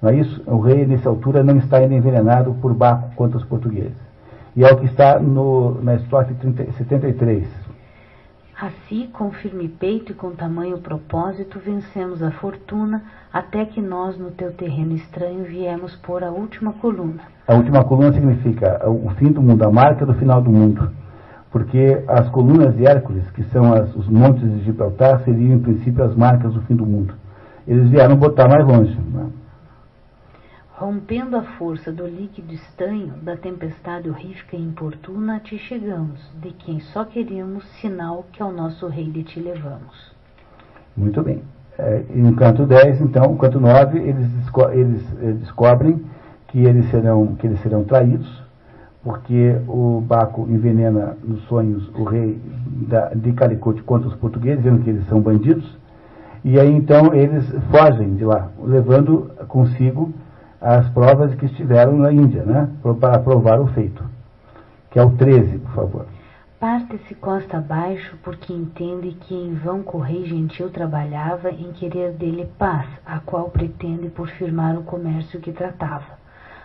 Não 0.01 0.11
é 0.11 0.15
isso? 0.15 0.41
O 0.47 0.59
rei, 0.59 0.85
nessa 0.85 1.09
altura, 1.09 1.43
não 1.43 1.57
está 1.57 1.79
ainda 1.79 1.93
envenenado 1.93 2.53
por 2.61 2.73
Baco 2.73 3.13
contra 3.17 3.37
os 3.37 3.43
portugueses. 3.43 4.04
E 4.55 4.63
é 4.63 4.71
o 4.71 4.77
que 4.77 4.85
está 4.85 5.19
no, 5.19 5.81
na 5.81 5.95
estrofe 5.95 6.33
73. 6.77 7.45
Assim, 8.57 9.09
com 9.11 9.31
firme 9.31 9.67
peito 9.67 10.13
e 10.13 10.15
com 10.15 10.31
tamanho 10.31 10.77
propósito, 10.77 11.59
vencemos 11.59 12.23
a 12.23 12.31
fortuna, 12.31 13.03
até 13.33 13.65
que 13.65 13.81
nós, 13.81 14.17
no 14.17 14.31
teu 14.31 14.53
terreno 14.53 14.95
estranho, 14.95 15.43
viemos 15.43 15.93
por 15.97 16.23
a 16.23 16.31
última 16.31 16.71
coluna. 16.71 17.21
A 17.45 17.53
última 17.53 17.83
coluna 17.83 18.13
significa 18.13 18.89
o 18.89 19.09
fim 19.15 19.29
do 19.29 19.41
mundo, 19.41 19.61
a 19.63 19.69
marca 19.69 20.05
do 20.05 20.13
final 20.13 20.41
do 20.41 20.49
mundo. 20.49 20.89
Porque 21.51 22.01
as 22.07 22.29
colunas 22.29 22.73
de 22.77 22.87
Hércules, 22.87 23.29
que 23.31 23.43
são 23.45 23.73
as, 23.73 23.93
os 23.93 24.07
montes 24.07 24.41
de 24.41 24.63
Gibraltar, 24.63 25.21
seriam 25.25 25.55
em 25.55 25.59
princípio 25.59 26.01
as 26.05 26.15
marcas 26.15 26.53
do 26.53 26.61
fim 26.61 26.75
do 26.77 26.85
mundo. 26.85 27.13
Eles 27.67 27.89
vieram 27.89 28.15
botar 28.15 28.47
mais 28.47 28.65
longe. 28.65 28.97
Né? 29.11 29.25
Rompendo 30.77 31.37
a 31.37 31.41
força 31.57 31.89
do 31.89 32.05
líquido 32.05 32.53
estanho, 32.53 33.13
da 33.21 33.37
tempestade 33.37 34.09
horrífica 34.09 34.57
e 34.57 34.61
importuna, 34.61 35.39
te 35.39 35.57
chegamos, 35.57 36.19
de 36.41 36.51
quem 36.51 36.81
só 36.81 37.05
queríamos 37.05 37.63
sinal 37.79 38.25
que 38.33 38.43
ao 38.43 38.51
nosso 38.51 38.85
rei 38.87 39.09
de 39.09 39.23
te 39.23 39.39
levamos. 39.39 40.13
Muito 40.97 41.23
bem. 41.23 41.41
É, 41.77 42.03
no 42.13 42.35
canto 42.35 42.65
10, 42.65 42.99
então, 42.99 43.31
no 43.31 43.37
canto 43.37 43.57
9, 43.57 43.99
eles, 43.99 44.27
desco 44.33 44.69
eles 44.69 45.01
eh, 45.21 45.31
descobrem 45.39 46.03
que 46.49 46.59
eles, 46.65 46.89
serão, 46.91 47.35
que 47.35 47.47
eles 47.47 47.61
serão 47.61 47.85
traídos, 47.85 48.43
porque 49.01 49.55
o 49.69 50.01
Baco 50.01 50.45
envenena 50.49 51.15
nos 51.23 51.41
sonhos 51.43 51.87
o 51.95 52.03
rei 52.03 52.37
da, 52.89 53.13
de 53.13 53.31
Calicote 53.31 53.81
contra 53.81 54.09
os 54.09 54.15
portugueses, 54.15 54.61
dizendo 54.61 54.83
que 54.83 54.89
eles 54.89 55.07
são 55.07 55.21
bandidos, 55.21 55.77
e 56.43 56.59
aí 56.59 56.69
então 56.69 57.13
eles 57.13 57.49
fogem 57.71 58.15
de 58.15 58.25
lá, 58.25 58.49
levando 58.61 59.31
consigo 59.47 60.13
as 60.59 60.89
provas 60.89 61.35
que 61.35 61.45
estiveram 61.45 61.97
na 61.97 62.11
Índia, 62.11 62.43
né? 62.43 62.69
Para 62.99 63.19
provar 63.19 63.59
o 63.59 63.67
feito. 63.67 64.03
Que 64.89 64.99
é 64.99 65.03
o 65.03 65.11
13, 65.11 65.59
por 65.59 65.71
favor. 65.71 66.05
Parte-se 66.59 67.13
costa 67.15 67.57
abaixo, 67.57 68.17
porque 68.23 68.53
entende 68.53 69.11
que 69.11 69.35
em 69.35 69.53
vão 69.53 69.83
correio 69.83 70.25
gentil 70.25 70.69
trabalhava 70.69 71.51
em 71.51 71.71
querer 71.73 72.13
dele 72.13 72.49
paz, 72.57 72.87
a 73.05 73.19
qual 73.19 73.49
pretende 73.49 74.09
por 74.09 74.29
firmar 74.29 74.77
o 74.77 74.83
comércio 74.83 75.41
que 75.41 75.51
tratava. 75.51 76.17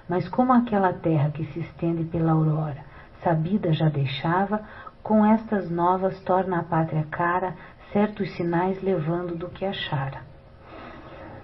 Mas 0.08 0.28
como 0.28 0.52
aquela 0.52 0.92
terra 0.92 1.30
que 1.30 1.44
se 1.46 1.60
estende 1.60 2.04
pela 2.04 2.32
aurora, 2.32 2.78
sabida 3.22 3.72
já 3.72 3.88
deixava, 3.88 4.60
com 5.02 5.24
estas 5.26 5.70
novas 5.70 6.18
torna 6.20 6.60
a 6.60 6.62
pátria 6.62 7.04
cara, 7.10 7.54
certos 7.92 8.30
sinais 8.36 8.80
levando 8.82 9.36
do 9.36 9.48
que 9.48 9.64
achara 9.64 10.29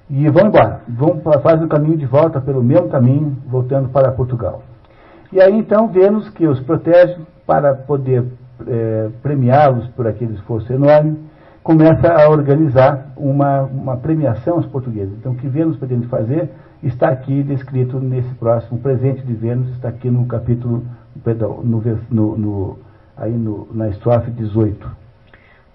e 0.09 0.28
vão 0.28 0.47
embora. 0.47 0.81
Vão, 0.89 1.20
fazem 1.43 1.65
o 1.65 1.69
caminho 1.69 1.97
de 1.97 2.07
volta 2.07 2.41
pelo 2.41 2.62
mesmo 2.62 2.89
caminho, 2.89 3.37
voltando 3.47 3.89
para 3.89 4.12
Portugal. 4.12 4.62
E 5.33 5.41
aí 5.41 5.57
então 5.57 5.89
Vênus, 5.89 6.28
que 6.31 6.47
os 6.47 6.61
protege 6.61 7.16
para 7.47 7.74
poder 7.74 8.24
é, 8.66 9.11
premiá-los 9.23 9.87
por 9.89 10.07
aquele 10.07 10.35
esforço 10.35 10.73
enorme, 10.73 11.19
começa 11.62 12.12
a 12.12 12.28
organizar 12.28 13.09
uma, 13.16 13.62
uma 13.62 13.97
premiação 13.97 14.55
aos 14.55 14.66
portugueses. 14.66 15.12
Então, 15.19 15.33
o 15.33 15.35
que 15.35 15.49
Vênus 15.49 15.77
pretende 15.77 16.07
fazer 16.07 16.49
está 16.81 17.09
aqui 17.09 17.43
descrito 17.43 17.99
nesse 17.99 18.33
próximo 18.37 18.78
presente 18.78 19.23
de 19.23 19.35
Vênus, 19.35 19.70
está 19.70 19.89
aqui 19.89 20.09
no 20.09 20.27
capítulo, 20.27 20.85
perdão, 21.24 21.61
no, 21.65 21.83
no, 22.09 22.39
no, 22.39 22.78
aí 23.16 23.33
no, 23.33 23.66
na 23.73 23.89
estrofe 23.89 24.31
18. 24.31 24.89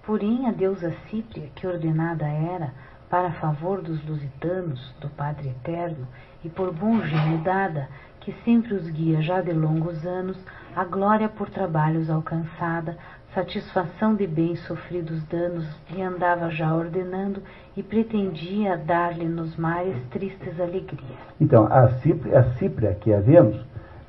Porém, 0.06 0.46
a 0.46 0.50
deusa 0.50 0.92
Cípria, 1.10 1.48
que 1.54 1.66
ordenada 1.66 2.24
era, 2.26 2.70
para 3.12 3.30
favor 3.32 3.82
dos 3.82 4.02
lusitanos, 4.08 4.80
do 4.98 5.06
Padre 5.10 5.50
Eterno, 5.50 6.08
e 6.42 6.48
por 6.48 6.72
bom 6.72 6.98
gênio 7.02 7.42
dada, 7.44 7.86
que 8.20 8.32
sempre 8.42 8.72
os 8.72 8.88
guia 8.88 9.20
já 9.20 9.42
de 9.42 9.52
longos 9.52 10.06
anos, 10.06 10.38
a 10.74 10.82
glória 10.82 11.28
por 11.28 11.50
trabalhos 11.50 12.08
alcançada, 12.08 12.96
satisfação 13.34 14.14
de 14.14 14.26
bens 14.26 14.60
sofridos 14.60 15.22
danos, 15.24 15.68
lhe 15.90 16.00
andava 16.00 16.48
já 16.48 16.74
ordenando 16.74 17.42
e 17.76 17.82
pretendia 17.82 18.78
dar-lhe 18.78 19.28
nos 19.28 19.56
mares 19.56 20.02
tristes 20.10 20.58
alegrias. 20.58 21.18
Então, 21.38 21.66
a 21.70 21.88
Cipria, 21.98 22.38
a 22.38 22.44
Cipria 22.54 22.94
que 22.98 23.12
havemos, 23.12 23.60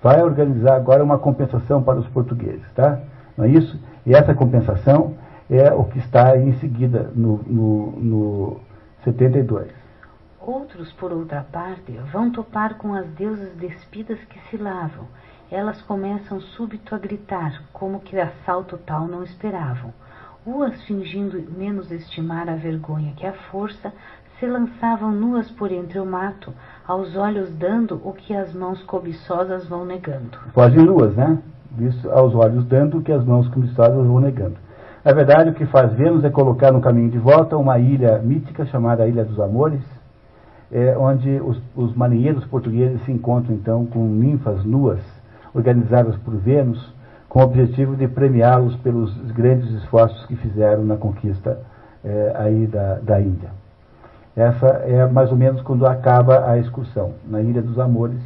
vai 0.01 0.23
organizar 0.23 0.77
agora 0.77 1.03
uma 1.03 1.19
compensação 1.19 1.83
para 1.83 1.99
os 1.99 2.07
portugueses, 2.07 2.71
tá? 2.73 3.01
Não 3.37 3.43
é 3.43 3.49
isso? 3.49 3.77
E 4.05 4.15
essa 4.15 4.33
compensação 4.33 5.15
é 5.49 5.73
o 5.73 5.83
que 5.83 5.99
está 5.99 6.37
em 6.37 6.53
seguida 6.59 7.11
no, 7.13 7.41
no, 7.45 7.91
no 7.99 8.72
72. 9.03 9.71
Outros, 10.39 10.91
por 10.93 11.11
outra 11.11 11.45
parte, 11.51 11.91
vão 12.11 12.29
topar 12.29 12.75
com 12.75 12.93
as 12.93 13.07
deusas 13.11 13.53
despidas 13.55 14.19
que 14.25 14.39
se 14.49 14.57
lavam. 14.57 15.07
Elas 15.49 15.81
começam 15.83 16.41
súbito 16.41 16.93
a 16.93 16.97
gritar, 16.97 17.63
como 17.71 18.01
que 18.01 18.19
assalto 18.19 18.77
tal 18.77 19.07
não 19.07 19.23
esperavam. 19.23 19.93
Uas, 20.45 20.81
fingindo 20.83 21.41
menos 21.57 21.89
estimar 21.91 22.49
a 22.49 22.55
vergonha 22.55 23.13
que 23.15 23.25
a 23.25 23.33
força, 23.33 23.93
se 24.39 24.45
lançavam 24.45 25.11
nuas 25.11 25.49
por 25.51 25.71
entre 25.71 25.99
o 25.99 26.05
mato, 26.05 26.53
aos 26.85 27.15
olhos 27.15 27.49
dando 27.55 28.01
o 28.03 28.11
que 28.11 28.35
as 28.35 28.53
mãos 28.53 28.83
cobiçosas 28.83 29.65
vão 29.67 29.85
negando. 29.85 30.37
Pode 30.53 30.75
nuas, 30.75 31.15
né? 31.15 31.41
Isso, 31.79 32.09
aos 32.11 32.35
olhos 32.35 32.65
dando 32.65 32.97
o 32.97 33.01
que 33.01 33.11
as 33.11 33.23
mãos 33.23 33.47
cobiçosas 33.47 34.05
vão 34.05 34.19
negando. 34.19 34.57
Na 35.03 35.11
verdade, 35.11 35.49
o 35.49 35.53
que 35.53 35.65
faz 35.65 35.91
Vênus 35.93 36.23
é 36.23 36.29
colocar 36.29 36.71
no 36.71 36.79
caminho 36.79 37.09
de 37.09 37.17
volta 37.17 37.57
uma 37.57 37.77
ilha 37.77 38.19
mítica 38.19 38.65
chamada 38.67 39.05
Ilha 39.05 39.25
dos 39.25 39.37
Amores, 39.37 39.81
é, 40.71 40.97
onde 40.97 41.41
os, 41.41 41.61
os 41.75 41.93
marinheiros 41.93 42.45
portugueses 42.45 43.03
se 43.03 43.11
encontram 43.11 43.53
então 43.53 43.85
com 43.85 44.07
ninfas 44.07 44.63
nuas, 44.63 45.01
organizadas 45.53 46.15
por 46.19 46.35
Vênus, 46.37 46.93
com 47.27 47.41
o 47.41 47.43
objetivo 47.43 47.97
de 47.97 48.07
premiá-los 48.07 48.77
pelos 48.77 49.13
grandes 49.33 49.69
esforços 49.71 50.25
que 50.25 50.37
fizeram 50.37 50.85
na 50.85 50.95
conquista 50.95 51.59
é, 52.01 52.33
aí 52.35 52.65
da, 52.65 52.99
da 52.99 53.19
Índia. 53.19 53.49
Essa 54.33 54.67
é 54.85 55.05
mais 55.05 55.29
ou 55.31 55.37
menos 55.37 55.61
quando 55.63 55.85
acaba 55.85 56.49
a 56.49 56.57
excursão, 56.57 57.11
na 57.27 57.41
Ilha 57.41 57.61
dos 57.61 57.77
Amores, 57.77 58.21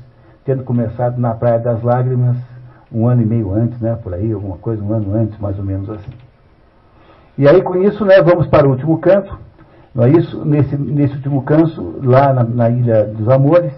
tendo 0.46 0.64
começado 0.64 1.20
na 1.20 1.34
Praia 1.34 1.58
das 1.58 1.82
Lágrimas, 1.82 2.38
um 2.92 3.08
ano 3.08 3.24
e 3.24 3.26
meio 3.26 3.52
antes, 3.52 3.80
né, 3.82 3.98
por 4.02 4.14
aí, 4.14 4.32
alguma 4.32 4.58
coisa, 4.58 4.84
um 4.84 4.94
ano 4.94 5.16
antes, 5.16 5.40
mais 5.40 5.58
ou 5.58 5.66
menos 5.66 5.90
assim. 5.90 6.27
E 7.38 7.48
aí, 7.48 7.62
com 7.62 7.82
isso, 7.84 8.04
né, 8.04 8.22
vamos 8.22 8.48
para 8.48 8.68
o 8.68 8.72
último 8.72 8.98
canto. 8.98 9.38
Não 9.94 10.06
é 10.06 10.10
isso? 10.10 10.44
Nesse, 10.44 10.76
nesse 10.76 11.16
último 11.16 11.44
canto, 11.44 12.00
lá 12.04 12.34
na, 12.34 12.44
na 12.44 12.70
Ilha 12.70 13.06
dos 13.06 13.30
Amores, 13.30 13.74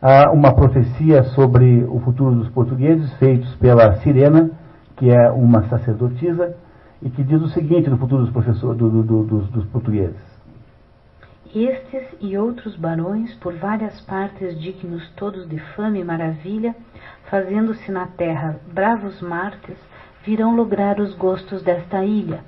há 0.00 0.30
uma 0.30 0.54
profecia 0.54 1.22
sobre 1.24 1.84
o 1.84 2.00
futuro 2.00 2.34
dos 2.34 2.48
portugueses, 2.48 3.12
feitos 3.14 3.54
pela 3.56 3.94
Sirena, 3.96 4.50
que 4.96 5.10
é 5.10 5.30
uma 5.30 5.62
sacerdotisa, 5.68 6.54
e 7.02 7.10
que 7.10 7.22
diz 7.22 7.42
o 7.42 7.48
seguinte 7.48 7.90
no 7.90 7.98
futuro 7.98 8.22
dos, 8.22 8.32
professores, 8.32 8.78
do, 8.78 8.88
do, 8.88 9.02
do, 9.02 9.22
dos, 9.24 9.48
dos 9.50 9.64
portugueses. 9.66 10.32
Estes 11.54 12.16
e 12.20 12.38
outros 12.38 12.76
barões, 12.76 13.34
por 13.34 13.54
várias 13.54 14.00
partes 14.02 14.58
dignos 14.58 15.06
todos 15.16 15.46
de 15.46 15.58
fama 15.74 15.98
e 15.98 16.04
maravilha, 16.04 16.74
fazendo-se 17.28 17.92
na 17.92 18.06
terra 18.06 18.56
bravos 18.72 19.20
mártires, 19.20 19.78
virão 20.24 20.56
lograr 20.56 20.98
os 20.98 21.14
gostos 21.14 21.62
desta 21.62 22.04
ilha, 22.04 22.40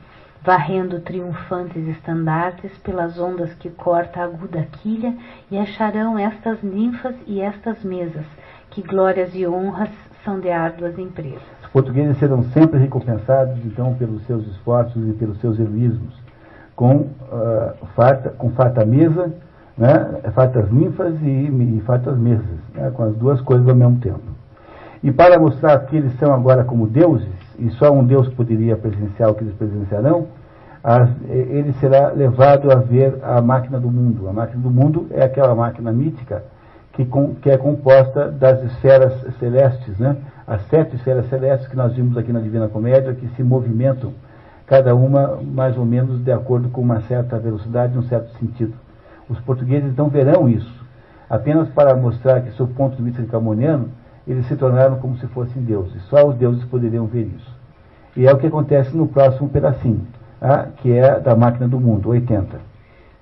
varrendo 0.44 1.00
triunfantes 1.00 1.88
estandartes 1.88 2.70
pelas 2.78 3.18
ondas 3.18 3.54
que 3.54 3.70
corta 3.70 4.20
a 4.20 4.24
aguda 4.24 4.68
quilha, 4.82 5.14
e 5.50 5.58
acharão 5.58 6.18
estas 6.18 6.62
ninfas 6.62 7.14
e 7.26 7.40
estas 7.40 7.82
mesas, 7.82 8.26
que 8.70 8.82
glórias 8.82 9.34
e 9.34 9.46
honras 9.46 9.88
são 10.22 10.38
de 10.38 10.50
árduas 10.50 10.98
empresas. 10.98 11.42
Os 11.62 11.70
portugueses 11.70 12.18
serão 12.18 12.42
sempre 12.44 12.78
recompensados, 12.78 13.56
então, 13.64 13.94
pelos 13.94 14.24
seus 14.26 14.46
esforços 14.48 15.08
e 15.08 15.12
pelos 15.12 15.40
seus 15.40 15.58
heroísmos, 15.58 16.14
com, 16.76 16.96
uh, 16.96 17.86
farta, 17.96 18.30
com 18.30 18.50
farta 18.50 18.84
mesa, 18.84 19.32
né? 19.78 20.20
fartas 20.34 20.70
ninfas 20.70 21.14
e, 21.22 21.26
e 21.26 21.82
fartas 21.86 22.18
mesas, 22.18 22.58
né? 22.74 22.90
com 22.90 23.02
as 23.04 23.14
duas 23.16 23.40
coisas 23.40 23.66
ao 23.66 23.74
mesmo 23.74 23.98
tempo. 23.98 24.22
E 25.02 25.10
para 25.10 25.38
mostrar 25.38 25.78
que 25.86 25.96
eles 25.96 26.18
são 26.18 26.32
agora 26.32 26.64
como 26.64 26.86
deuses, 26.86 27.43
e 27.58 27.70
só 27.70 27.92
um 27.92 28.04
Deus 28.04 28.28
poderia 28.28 28.76
presenciar 28.76 29.30
o 29.30 29.34
que 29.34 29.44
eles 29.44 29.54
presenciarão, 29.54 30.26
as, 30.82 31.08
ele 31.28 31.72
será 31.80 32.08
levado 32.08 32.70
a 32.70 32.76
ver 32.76 33.18
a 33.22 33.40
máquina 33.40 33.80
do 33.80 33.90
mundo. 33.90 34.28
A 34.28 34.32
máquina 34.32 34.62
do 34.62 34.70
mundo 34.70 35.06
é 35.10 35.24
aquela 35.24 35.54
máquina 35.54 35.90
mítica 35.90 36.42
que, 36.92 37.04
com, 37.04 37.34
que 37.36 37.50
é 37.50 37.56
composta 37.56 38.30
das 38.30 38.62
esferas 38.64 39.14
celestes, 39.38 39.98
né? 39.98 40.16
as 40.46 40.62
sete 40.68 40.96
esferas 40.96 41.28
celestes 41.28 41.66
que 41.68 41.76
nós 41.76 41.94
vimos 41.94 42.16
aqui 42.16 42.32
na 42.32 42.40
Divina 42.40 42.68
Comédia, 42.68 43.14
que 43.14 43.26
se 43.28 43.42
movimentam, 43.42 44.12
cada 44.66 44.94
uma 44.94 45.38
mais 45.42 45.76
ou 45.76 45.84
menos 45.84 46.22
de 46.22 46.32
acordo 46.32 46.68
com 46.68 46.80
uma 46.80 47.00
certa 47.02 47.38
velocidade, 47.38 47.96
um 47.96 48.02
certo 48.02 48.30
sentido. 48.38 48.74
Os 49.28 49.40
portugueses 49.40 49.96
não 49.96 50.08
verão 50.08 50.48
isso, 50.48 50.84
apenas 51.28 51.68
para 51.70 51.94
mostrar 51.96 52.42
que, 52.42 52.50
sob 52.52 52.72
o 52.72 52.74
ponto 52.74 52.96
de 52.96 53.02
vista 53.02 53.22
camoniano, 53.24 53.88
eles 54.26 54.46
se 54.46 54.56
tornaram 54.56 54.98
como 54.98 55.16
se 55.18 55.26
fossem 55.28 55.62
deuses. 55.62 56.02
Só 56.04 56.26
os 56.26 56.36
deuses 56.36 56.64
poderiam 56.64 57.06
ver 57.06 57.26
isso. 57.26 57.54
E 58.16 58.26
é 58.26 58.32
o 58.32 58.38
que 58.38 58.46
acontece 58.46 58.96
no 58.96 59.08
próximo 59.08 59.48
pedacinho, 59.48 60.06
ah, 60.40 60.68
que 60.76 60.92
é 60.92 61.18
da 61.20 61.34
máquina 61.34 61.66
do 61.66 61.80
mundo, 61.80 62.08
80. 62.08 62.60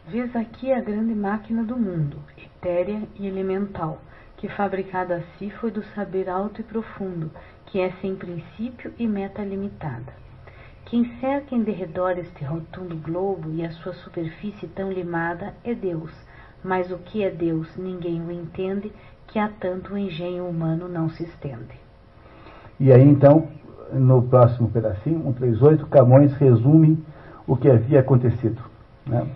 Vês 0.08 0.34
aqui 0.36 0.70
a 0.72 0.80
grande 0.80 1.14
máquina 1.14 1.64
do 1.64 1.76
mundo, 1.76 2.18
etérea 2.36 3.02
e 3.18 3.26
elemental, 3.26 3.98
que 4.36 4.48
fabricada 4.48 5.16
assim 5.16 5.48
foi 5.48 5.70
do 5.70 5.82
saber 5.94 6.28
alto 6.28 6.60
e 6.60 6.64
profundo, 6.64 7.30
que 7.66 7.80
é 7.80 7.90
sem 8.00 8.14
princípio 8.14 8.92
e 8.98 9.06
meta 9.06 9.42
limitada. 9.42 10.12
Quem 10.84 11.04
cerca 11.20 11.54
em 11.54 11.62
derredor 11.62 12.18
este 12.18 12.44
rotundo 12.44 12.96
globo 12.96 13.50
e 13.50 13.64
a 13.64 13.70
sua 13.70 13.94
superfície 13.94 14.66
tão 14.66 14.92
limada 14.92 15.54
é 15.64 15.74
Deus, 15.74 16.10
mas 16.62 16.90
o 16.90 16.98
que 16.98 17.24
é 17.24 17.30
Deus 17.30 17.74
ninguém 17.76 18.20
o 18.20 18.30
entende, 18.30 18.92
que 19.32 19.38
há 19.38 19.48
tanto 19.48 19.94
o 19.94 19.98
engenho 19.98 20.46
humano 20.46 20.86
não 20.86 21.08
se 21.08 21.24
estende. 21.24 21.80
E 22.78 22.92
aí 22.92 23.02
então, 23.02 23.48
no 23.90 24.22
próximo 24.22 24.70
pedacinho, 24.70 25.22
138, 25.22 25.86
Camões 25.86 26.34
resume 26.34 27.02
o 27.46 27.56
que 27.56 27.70
havia 27.70 28.00
acontecido. 28.00 28.62
Né? 29.06 29.26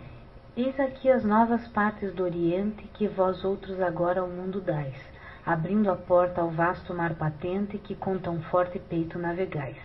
Eis 0.55 0.79
aqui 0.79 1.11
as 1.11 1.25
novas 1.25 1.67
partes 1.69 2.13
do 2.13 2.25
Oriente 2.25 2.85
que 2.93 3.09
vós 3.09 3.43
outros 3.43 3.81
agora 3.81 4.21
ao 4.21 4.29
mundo 4.29 4.61
dais, 4.61 4.97
abrindo 5.47 5.91
a 5.91 5.97
porta 5.97 6.43
ao 6.43 6.51
vasto 6.51 6.93
mar 6.93 7.15
patente 7.15 7.79
que 7.79 7.95
com 7.95 8.19
tão 8.19 8.41
forte 8.43 8.79
peito 8.79 9.19
navegais. 9.19 9.79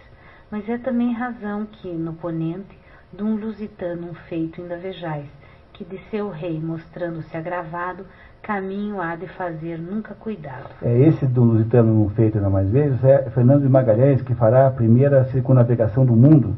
Mas 0.50 0.68
é 0.68 0.78
também 0.78 1.14
razão 1.14 1.66
que, 1.66 1.88
no 1.88 2.14
ponente, 2.14 2.78
de 3.14 3.24
um 3.24 3.36
lusitano 3.36 4.10
um 4.10 4.14
feito 4.14 4.62
ainda 4.62 4.76
vejais, 4.76 5.30
que 5.72 5.86
de 5.86 5.98
seu 6.10 6.30
rei, 6.30 6.60
mostrando-se 6.60 7.36
agravado, 7.38 8.06
caminho 8.42 9.00
há 9.00 9.16
de 9.16 9.28
fazer 9.28 9.78
nunca 9.78 10.16
cuidado. 10.16 10.70
É 10.82 10.98
esse 11.08 11.26
do 11.26 11.44
lusitano 11.44 12.12
feito 12.16 12.38
ainda 12.38 12.50
mais 12.50 12.70
vezes, 12.70 13.04
é 13.04 13.30
Fernando 13.30 13.62
de 13.62 13.70
Magalhães, 13.70 14.22
que 14.22 14.34
fará 14.34 14.68
a 14.68 14.72
primeira 14.72 15.26
circunnavegação 15.26 16.06
do 16.06 16.14
mundo. 16.14 16.56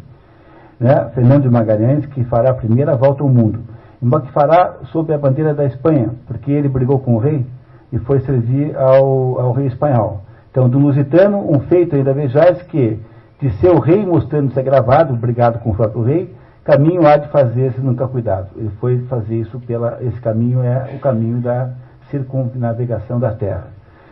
Né? 0.80 1.10
Fernando 1.14 1.43
de 1.43 1.49
Magalhães, 1.49 2.05
que 2.07 2.23
fará 2.23 2.51
a 2.51 2.53
primeira 2.53 2.95
volta 2.95 3.23
ao 3.23 3.30
mundo. 3.30 3.60
Embora 4.01 4.23
que 4.23 4.31
fará 4.31 4.77
sob 4.91 5.14
a 5.14 5.18
bandeira 5.18 5.53
da 5.53 5.65
Espanha, 5.65 6.10
porque 6.27 6.51
ele 6.51 6.68
brigou 6.68 6.99
com 6.99 7.15
o 7.15 7.19
rei 7.19 7.45
e 7.91 7.99
foi 7.99 8.19
servir 8.22 8.76
ao, 8.76 9.39
ao 9.39 9.51
rei 9.53 9.68
espanhol. 9.68 10.22
Então, 10.51 10.69
do 10.69 10.77
lusitano, 10.77 11.51
um 11.51 11.60
feito 11.61 11.95
ainda 11.95 12.14
vejais 12.14 12.61
que 12.64 12.99
de 13.39 13.51
seu 13.57 13.80
rei 13.80 14.05
mostrando-se 14.05 14.60
agravado, 14.60 15.14
brigado 15.15 15.60
com 15.60 15.72
o 15.72 15.76
próprio 15.76 16.03
rei, 16.03 16.34
caminho 16.64 17.06
há 17.06 17.18
de 17.18 17.27
fazer 17.30 17.73
se 17.73 17.81
nunca 17.81 18.07
cuidado. 18.07 18.49
Ele 18.56 18.69
foi 18.80 18.99
fazer 19.06 19.35
isso 19.35 19.60
pela. 19.61 20.02
Esse 20.02 20.19
caminho 20.22 20.64
é 20.64 20.95
o 20.95 20.99
caminho 20.99 21.40
da 21.41 21.72
circunnavegação 22.10 23.19
da 23.19 23.34
Terra. 23.34 23.68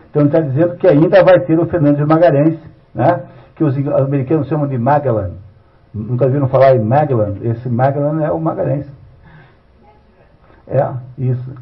Então 0.09 0.23
ele 0.23 0.29
está 0.29 0.41
dizendo 0.41 0.75
que 0.75 0.87
ainda 0.87 1.23
vai 1.23 1.39
ter 1.41 1.57
o 1.59 1.65
Fernando 1.67 1.97
de 1.97 2.05
Magalhães, 2.05 2.59
né, 2.93 3.23
que 3.55 3.63
os 3.63 3.75
americanos 3.77 4.47
chamam 4.47 4.67
de 4.67 4.77
Magellan. 4.77 5.31
Nunca 5.93 6.27
viram 6.29 6.47
falar 6.47 6.75
em 6.75 6.83
Magellan? 6.83 7.35
Esse 7.41 7.69
Magellan 7.69 8.21
é 8.23 8.31
o 8.31 8.39
Magalhães. 8.39 8.87
É, 10.67 10.89
isso. 11.17 11.53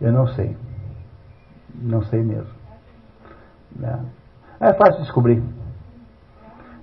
Eu 0.00 0.12
não 0.12 0.26
sei. 0.28 0.56
Não 1.74 2.02
sei 2.02 2.22
mesmo. 2.22 2.54
É, 3.82 4.68
é 4.68 4.74
fácil 4.74 5.02
descobrir. 5.02 5.42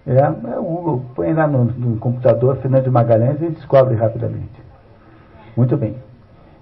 É, 0.06 0.18
é 0.18 0.60
o, 0.60 1.02
põe 1.15 1.34
lá 1.34 1.48
no, 1.48 1.65
no, 1.65 1.98
computador 1.98 2.57
Fernando 2.57 2.84
de 2.84 2.90
Magalhães 2.90 3.41
e 3.41 3.49
descobre 3.49 3.95
rapidamente. 3.95 4.61
Muito 5.56 5.77
bem. 5.77 5.95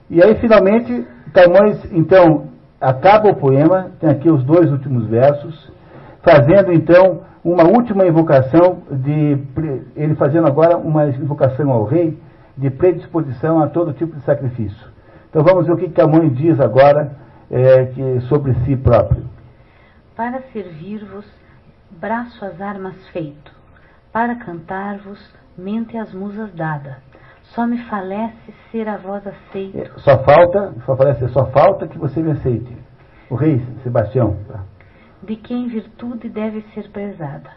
E 0.10 0.22
aí, 0.22 0.36
finalmente, 0.36 1.08
Camões, 1.34 1.80
então, 1.92 2.48
acaba 2.80 3.30
o 3.30 3.36
poema, 3.36 3.92
tem 4.00 4.10
aqui 4.10 4.30
os 4.30 4.44
dois 4.44 4.72
últimos 4.72 5.08
versos, 5.08 5.72
fazendo, 6.22 6.72
então, 6.72 7.22
uma 7.44 7.64
última 7.64 8.06
invocação 8.06 8.84
de. 8.92 9.38
Ele 9.96 10.16
fazendo 10.16 10.48
agora 10.48 10.78
uma 10.78 11.08
invocação 11.08 11.72
ao 11.72 11.86
rei 11.86 12.20
de 12.58 12.70
predisposição 12.70 13.60
a 13.62 13.68
todo 13.68 13.94
tipo 13.94 14.16
de 14.16 14.22
sacrifício. 14.24 14.92
Então 15.32 15.46
vamos 15.46 15.66
ver 15.66 15.72
o 15.72 15.78
que 15.78 15.90
Camões 15.90 16.36
diz 16.36 16.60
agora 16.60 17.16
é, 17.50 17.86
que, 17.86 18.20
sobre 18.28 18.54
si 18.66 18.76
próprio. 18.76 19.24
Para 20.14 20.42
servir-vos, 20.52 21.26
braço 21.90 22.44
às 22.44 22.60
armas 22.60 22.96
feito, 23.14 23.50
para 24.12 24.36
cantar-vos, 24.36 25.18
mente 25.58 25.98
às 25.98 26.14
musas 26.14 26.54
dada. 26.54 26.98
Só 27.56 27.66
me 27.66 27.78
falece 27.86 28.54
ser 28.72 28.90
a 28.90 28.98
voz 28.98 29.26
aceito. 29.26 29.78
É, 29.78 29.90
só 30.00 30.22
falta, 30.22 30.74
só 30.86 30.98
falece, 30.98 31.28
só 31.30 31.46
falta 31.46 31.88
que 31.88 31.98
você 31.98 32.22
me 32.22 32.32
aceite. 32.32 32.78
O 33.30 33.36
rei 33.36 33.66
Sebastião. 33.84 34.36
Tá? 34.50 34.66
De 35.24 35.38
quem 35.38 35.70
virtude 35.70 36.28
deve 36.28 36.62
ser 36.74 36.90
prezada. 36.90 37.52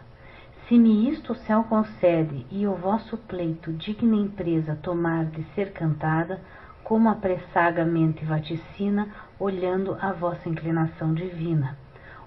Se 0.69 0.79
me 0.79 1.09
isto 1.09 1.33
o 1.33 1.35
céu 1.35 1.65
concede 1.65 2.45
e 2.49 2.65
o 2.65 2.73
vosso 2.75 3.17
pleito 3.17 3.73
digna 3.73 4.15
empresa 4.15 4.79
tomar 4.81 5.25
de 5.25 5.43
ser 5.53 5.73
cantada, 5.73 6.39
como 6.85 7.09
apressadamente 7.09 8.23
vaticina, 8.23 9.09
olhando 9.39 9.97
a 9.99 10.11
vossa 10.11 10.47
inclinação 10.47 11.15
divina, 11.15 11.75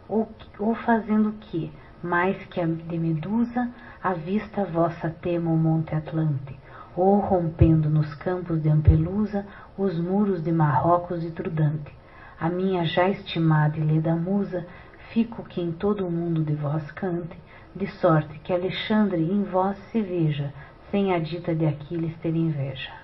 ou, 0.09 0.29
ou 0.59 0.75
fazendo 0.75 1.33
que, 1.41 1.73
mais 2.03 2.37
que 2.47 2.61
a 2.61 2.67
de 2.67 2.99
Medusa, 2.99 3.71
a 4.03 4.15
vista 4.15 4.65
vossa 4.65 5.09
tema 5.09 5.49
o 5.49 5.57
monte 5.57 5.95
Atlante, 5.95 6.59
ou 6.97 7.21
rompendo 7.21 7.89
nos 7.89 8.13
campos 8.15 8.61
de 8.61 8.69
Ampelusa 8.69 9.47
os 9.79 9.97
muros 9.97 10.43
de 10.43 10.51
Marrocos 10.51 11.25
e 11.25 11.31
Trudante. 11.31 11.97
A 12.41 12.49
minha 12.49 12.85
já 12.85 13.09
estimada 13.09 13.79
e 13.79 13.81
leda 13.81 14.17
musa, 14.17 14.67
fico 15.13 15.45
que 15.45 15.61
em 15.61 15.71
todo 15.71 16.05
o 16.05 16.11
mundo 16.11 16.43
de 16.43 16.55
vós 16.55 16.91
cante, 16.91 17.39
de 17.77 17.87
sorte 17.87 18.37
que 18.41 18.53
Alexandre 18.53 19.23
em 19.23 19.45
vós 19.45 19.79
se 19.93 20.03
veja, 20.03 20.53
sem 20.91 21.15
a 21.15 21.21
dita 21.21 21.55
de 21.55 21.65
Aquiles 21.65 22.17
ter 22.17 22.35
inveja. 22.35 22.98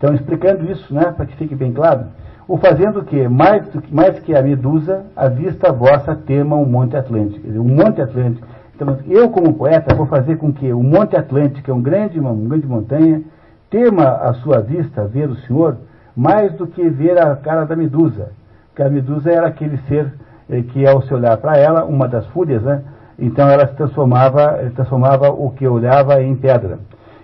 Então, 0.00 0.14
explicando 0.14 0.64
isso, 0.72 0.94
né, 0.94 1.12
para 1.14 1.26
que 1.26 1.36
fique 1.36 1.54
bem 1.54 1.74
claro, 1.74 2.06
o 2.48 2.56
fazendo 2.56 3.00
o 3.00 3.04
quê? 3.04 3.28
Mais, 3.28 3.68
mais 3.92 4.18
que 4.20 4.34
a 4.34 4.40
medusa, 4.40 5.04
a 5.14 5.28
vista 5.28 5.70
vossa 5.70 6.16
tema 6.16 6.56
o 6.56 6.64
Monte 6.64 6.96
Atlântico. 6.96 7.46
o 7.46 7.62
Monte 7.62 8.00
Atlântico. 8.00 8.46
Então, 8.74 8.96
eu, 9.06 9.28
como 9.28 9.52
poeta, 9.52 9.94
vou 9.94 10.06
fazer 10.06 10.38
com 10.38 10.50
que 10.50 10.72
o 10.72 10.82
Monte 10.82 11.16
Atlântico, 11.16 11.62
que 11.62 11.70
é 11.70 11.74
um 11.74 11.82
grande, 11.82 12.18
uma, 12.18 12.30
uma 12.30 12.48
grande 12.48 12.66
montanha, 12.66 13.20
tema 13.68 14.08
a 14.08 14.32
sua 14.32 14.60
vista 14.60 15.06
ver 15.06 15.28
o 15.28 15.36
Senhor 15.36 15.76
mais 16.16 16.54
do 16.54 16.66
que 16.66 16.88
ver 16.88 17.18
a 17.18 17.36
cara 17.36 17.66
da 17.66 17.76
medusa. 17.76 18.32
Porque 18.68 18.82
a 18.82 18.88
medusa 18.88 19.30
era 19.30 19.48
aquele 19.48 19.76
ser 19.86 20.10
eh, 20.48 20.62
que, 20.62 20.86
ao 20.86 21.02
se 21.02 21.12
olhar 21.12 21.36
para 21.36 21.58
ela, 21.58 21.84
uma 21.84 22.08
das 22.08 22.26
fúrias, 22.28 22.62
né, 22.62 22.82
então 23.18 23.50
ela 23.50 23.66
se 23.66 23.74
transformava, 23.74 24.58
transformava 24.74 25.28
o 25.28 25.50
que 25.50 25.68
olhava 25.68 26.22
em 26.22 26.34
pedra. 26.34 26.78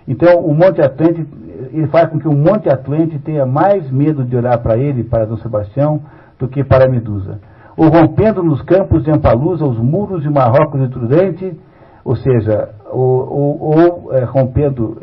Então, 0.07 0.39
o 0.39 0.53
Monte 0.53 0.81
Atlântico 0.81 1.47
ele 1.71 1.87
faz 1.87 2.09
com 2.09 2.19
que 2.19 2.27
o 2.27 2.33
Monte 2.33 2.69
Atlante 2.69 3.19
tenha 3.19 3.45
mais 3.45 3.89
medo 3.91 4.23
de 4.23 4.35
olhar 4.35 4.57
para 4.59 4.77
ele, 4.77 5.03
para 5.03 5.25
Dom 5.25 5.37
Sebastião, 5.37 6.01
do 6.39 6.47
que 6.47 6.63
para 6.63 6.85
a 6.85 6.89
Medusa. 6.89 7.39
Ou 7.75 7.89
rompendo 7.89 8.43
nos 8.43 8.61
campos 8.61 9.03
de 9.03 9.11
Ampalusa 9.11 9.65
os 9.65 9.77
muros 9.77 10.21
de 10.21 10.29
Marrocos 10.29 10.81
e 10.81 10.87
Trudente, 10.89 11.59
ou 12.03 12.15
seja, 12.15 12.69
ou, 12.89 13.03
ou, 13.03 13.61
ou 13.61 14.13
é, 14.13 14.23
rompendo. 14.23 14.97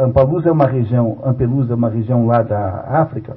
Ampalusa 0.00 0.48
é 0.48 0.52
uma 0.52 0.66
região, 0.66 1.18
Ampelusa 1.24 1.72
é 1.72 1.76
uma 1.76 1.88
região 1.88 2.26
lá 2.26 2.42
da 2.42 2.84
África, 2.88 3.36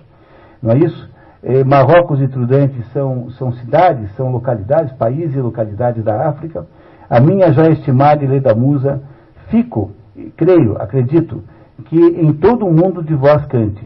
não 0.62 0.72
é 0.72 0.78
isso? 0.80 1.10
É, 1.42 1.64
Marrocos 1.64 2.22
e 2.22 2.28
Trudente 2.28 2.82
são, 2.92 3.30
são 3.32 3.54
cidades, 3.54 4.14
são 4.16 4.30
localidades, 4.32 4.92
países 4.94 5.36
e 5.36 5.40
localidades 5.40 6.04
da 6.04 6.28
África. 6.28 6.66
A 7.10 7.20
minha 7.22 7.54
já 7.54 7.70
estimada 7.70 8.24
e 8.24 8.28
lei 8.28 8.42
da 8.42 8.54
musa, 8.54 9.02
fico, 9.48 9.92
creio, 10.36 10.78
acredito, 10.82 11.44
que 11.86 11.98
em 11.98 12.34
todo 12.34 12.66
o 12.66 12.74
mundo 12.74 13.04
de 13.04 13.16
vós 13.16 13.46
cante. 13.46 13.86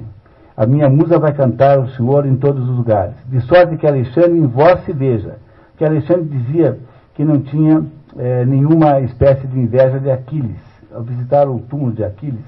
A 0.56 0.66
minha 0.66 0.90
musa 0.90 1.18
vai 1.18 1.34
cantar 1.34 1.80
o 1.80 1.90
Senhor 1.90 2.26
em 2.26 2.36
todos 2.36 2.70
os 2.70 2.78
lugares. 2.78 3.16
De 3.28 3.42
sorte 3.42 3.76
que 3.78 3.88
Alexandre 3.88 4.38
em 4.38 4.46
vós 4.46 4.84
se 4.86 4.94
veja. 4.94 5.38
Que 5.78 5.84
Alexandre 5.84 6.26
dizia 6.26 6.78
que 7.16 7.24
não 7.24 7.42
tinha 7.42 7.84
é, 8.18 8.46
nenhuma 8.46 9.00
espécie 9.02 9.48
de 9.48 9.60
inveja 9.60 10.00
de 10.00 10.12
Aquiles. 10.12 10.62
Ao 10.94 11.02
visitar 11.02 11.50
o 11.50 11.60
túmulo 11.60 11.92
de 11.92 12.04
Aquiles, 12.04 12.46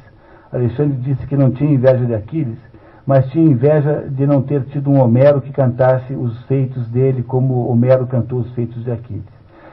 Alexandre 0.51 0.97
disse 0.97 1.25
que 1.25 1.35
não 1.35 1.49
tinha 1.49 1.71
inveja 1.71 2.05
de 2.05 2.13
Aquiles, 2.13 2.59
mas 3.05 3.27
tinha 3.29 3.43
inveja 3.43 4.07
de 4.09 4.27
não 4.27 4.41
ter 4.41 4.63
tido 4.65 4.89
um 4.91 5.01
Homero 5.01 5.41
que 5.41 5.51
cantasse 5.51 6.13
os 6.13 6.43
feitos 6.43 6.87
dele 6.89 7.23
como 7.23 7.67
Homero 7.67 8.05
cantou 8.05 8.39
os 8.39 8.51
feitos 8.51 8.83
de 8.83 8.91
Aquiles. 8.91 9.23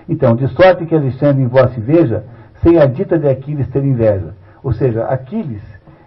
Então, 0.08 0.34
de 0.34 0.48
sorte 0.48 0.86
que 0.86 0.94
Alexandre 0.94 1.42
em 1.42 1.46
vós 1.46 1.72
se 1.72 1.80
veja, 1.80 2.24
sem 2.62 2.78
a 2.78 2.86
dita 2.86 3.18
de 3.18 3.28
Aquiles 3.28 3.68
ter 3.68 3.84
inveja. 3.84 4.34
Ou 4.62 4.72
seja, 4.72 5.04
Aquiles 5.04 5.62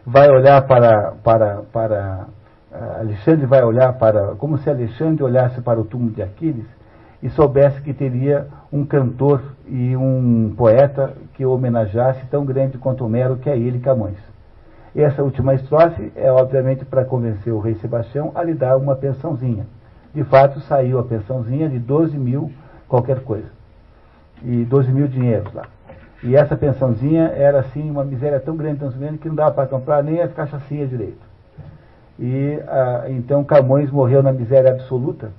vai 0.05 0.29
olhar 0.29 0.61
para, 0.65 1.13
para, 1.23 1.63
para 1.71 2.27
eh, 2.71 2.99
Alexandre 3.01 3.45
vai 3.45 3.63
olhar 3.63 3.93
para, 3.93 4.35
como 4.35 4.57
se 4.57 4.69
Alexandre 4.69 5.23
olhasse 5.23 5.61
para 5.61 5.79
o 5.79 5.85
túmulo 5.85 6.11
de 6.11 6.21
Aquiles 6.21 6.65
e 7.21 7.29
soubesse 7.29 7.81
que 7.81 7.93
teria 7.93 8.47
um 8.71 8.85
cantor 8.85 9.41
e 9.67 9.95
um 9.95 10.53
poeta 10.55 11.13
que 11.33 11.45
o 11.45 11.51
homenageasse 11.51 12.25
tão 12.27 12.45
grande 12.45 12.77
quanto 12.77 13.03
Homero, 13.03 13.37
que 13.37 13.49
é 13.49 13.57
ele, 13.57 13.79
Camões. 13.79 14.17
Essa 14.95 15.23
última 15.23 15.53
estrofe 15.53 16.11
é, 16.15 16.31
obviamente, 16.31 16.85
para 16.85 17.03
convencer 17.03 17.51
o 17.51 17.59
rei 17.59 17.75
Sebastião 17.75 18.31
a 18.33 18.43
lhe 18.43 18.53
dar 18.53 18.77
uma 18.77 18.95
pensãozinha. 18.95 19.65
De 20.13 20.23
fato, 20.23 20.61
saiu 20.61 20.99
a 20.99 21.03
pensãozinha 21.03 21.67
de 21.67 21.79
12 21.79 22.17
mil 22.17 22.49
qualquer 22.87 23.19
coisa. 23.21 23.49
E 24.41 24.63
12 24.63 24.91
mil 24.91 25.07
dinheiros 25.07 25.53
lá. 25.53 25.63
E 26.23 26.35
essa 26.35 26.55
pensãozinha 26.55 27.33
era 27.35 27.59
assim 27.59 27.89
uma 27.89 28.03
miséria 28.03 28.39
tão 28.39 28.55
grande, 28.55 28.79
tão 28.79 28.89
grande, 28.89 29.17
que 29.17 29.27
não 29.27 29.35
dava 29.35 29.51
para 29.51 29.67
comprar 29.67 30.03
nem 30.03 30.21
as 30.21 30.33
cachaçinhas 30.33 30.89
direito. 30.89 31.25
E 32.17 32.59
ah, 32.67 33.05
então 33.09 33.43
Camões 33.43 33.91
morreu 33.91 34.23
na 34.23 34.31
miséria 34.31 34.71
absoluta, 34.71 35.31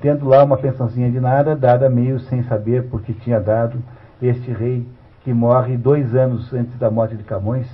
tendo 0.00 0.28
lá 0.28 0.42
uma 0.42 0.56
pensãozinha 0.56 1.10
de 1.10 1.20
nada, 1.20 1.54
dada 1.54 1.88
meio 1.88 2.18
sem 2.20 2.42
saber 2.42 2.88
porque 2.90 3.12
tinha 3.12 3.40
dado 3.40 3.78
este 4.20 4.50
rei 4.50 4.86
que 5.22 5.32
morre 5.32 5.76
dois 5.76 6.14
anos 6.14 6.52
antes 6.52 6.76
da 6.78 6.90
morte 6.90 7.16
de 7.16 7.22
Camões. 7.22 7.66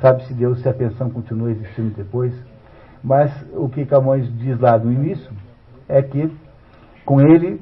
Sabe-se 0.00 0.32
Deus 0.34 0.60
se 0.60 0.68
a 0.68 0.74
pensão 0.74 1.10
continua 1.10 1.50
existindo 1.50 1.90
depois. 1.90 2.32
Mas 3.02 3.32
o 3.52 3.68
que 3.68 3.84
Camões 3.86 4.28
diz 4.38 4.58
lá 4.58 4.78
no 4.78 4.92
início 4.92 5.30
é 5.88 6.02
que 6.02 6.30
com 7.04 7.20
ele 7.20 7.60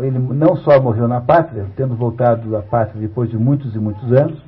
ele 0.00 0.18
não 0.18 0.56
só 0.56 0.80
morreu 0.80 1.08
na 1.08 1.20
pátria, 1.20 1.66
tendo 1.76 1.94
voltado 1.94 2.56
à 2.56 2.62
pátria 2.62 3.00
depois 3.00 3.30
de 3.30 3.36
muitos 3.36 3.74
e 3.74 3.78
muitos 3.78 4.12
anos, 4.12 4.40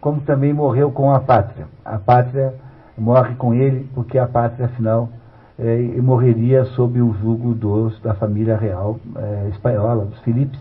como 0.00 0.20
também 0.20 0.52
morreu 0.52 0.90
com 0.90 1.10
a 1.12 1.20
pátria. 1.20 1.66
A 1.84 1.98
pátria 1.98 2.54
morre 2.96 3.34
com 3.34 3.54
ele, 3.54 3.88
porque 3.94 4.18
a 4.18 4.26
pátria, 4.26 4.66
afinal, 4.66 5.08
é, 5.58 5.76
morreria 6.00 6.64
sob 6.66 7.00
o 7.00 7.14
jugo 7.14 7.54
dos, 7.54 8.00
da 8.00 8.14
família 8.14 8.56
real 8.56 8.98
é, 9.16 9.48
espanhola, 9.50 10.04
dos 10.04 10.18
Filipes, 10.20 10.60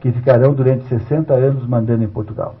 que 0.00 0.12
ficarão 0.12 0.54
durante 0.54 0.84
60 0.88 1.34
anos 1.34 1.66
mandando 1.66 2.04
em 2.04 2.08
Portugal. 2.08 2.54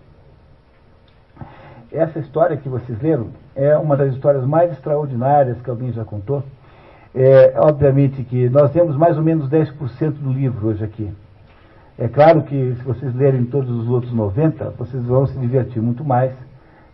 Essa 1.92 2.18
história 2.20 2.56
que 2.56 2.68
vocês 2.68 3.00
leram 3.00 3.28
é 3.54 3.76
uma 3.76 3.96
das 3.96 4.14
histórias 4.14 4.44
mais 4.44 4.70
extraordinárias 4.72 5.60
que 5.60 5.68
alguém 5.68 5.92
já 5.92 6.04
contou 6.04 6.42
é, 7.14 7.54
obviamente 7.56 8.22
que 8.22 8.48
nós 8.48 8.70
temos 8.72 8.96
mais 8.96 9.16
ou 9.16 9.22
menos 9.22 9.48
10% 9.48 10.12
do 10.12 10.32
livro 10.32 10.68
hoje 10.68 10.84
aqui. 10.84 11.10
É 11.98 12.08
claro 12.08 12.42
que 12.42 12.74
se 12.76 12.82
vocês 12.82 13.14
lerem 13.14 13.44
todos 13.44 13.70
os 13.70 13.88
outros 13.88 14.14
90%, 14.14 14.72
vocês 14.78 15.04
vão 15.04 15.26
se 15.26 15.38
divertir 15.38 15.82
muito 15.82 16.04
mais 16.04 16.32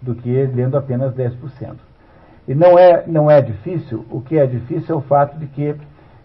do 0.01 0.15
que 0.15 0.31
lendo 0.47 0.77
apenas 0.77 1.15
10%. 1.15 1.33
E 2.49 2.55
não 2.55 2.79
é, 2.79 3.05
não 3.07 3.31
é 3.31 3.41
difícil, 3.41 4.05
o 4.11 4.21
que 4.21 4.39
é 4.39 4.47
difícil 4.47 4.95
é 4.95 4.99
o 4.99 5.03
fato 5.03 5.39
de 5.39 5.47
que, 5.47 5.75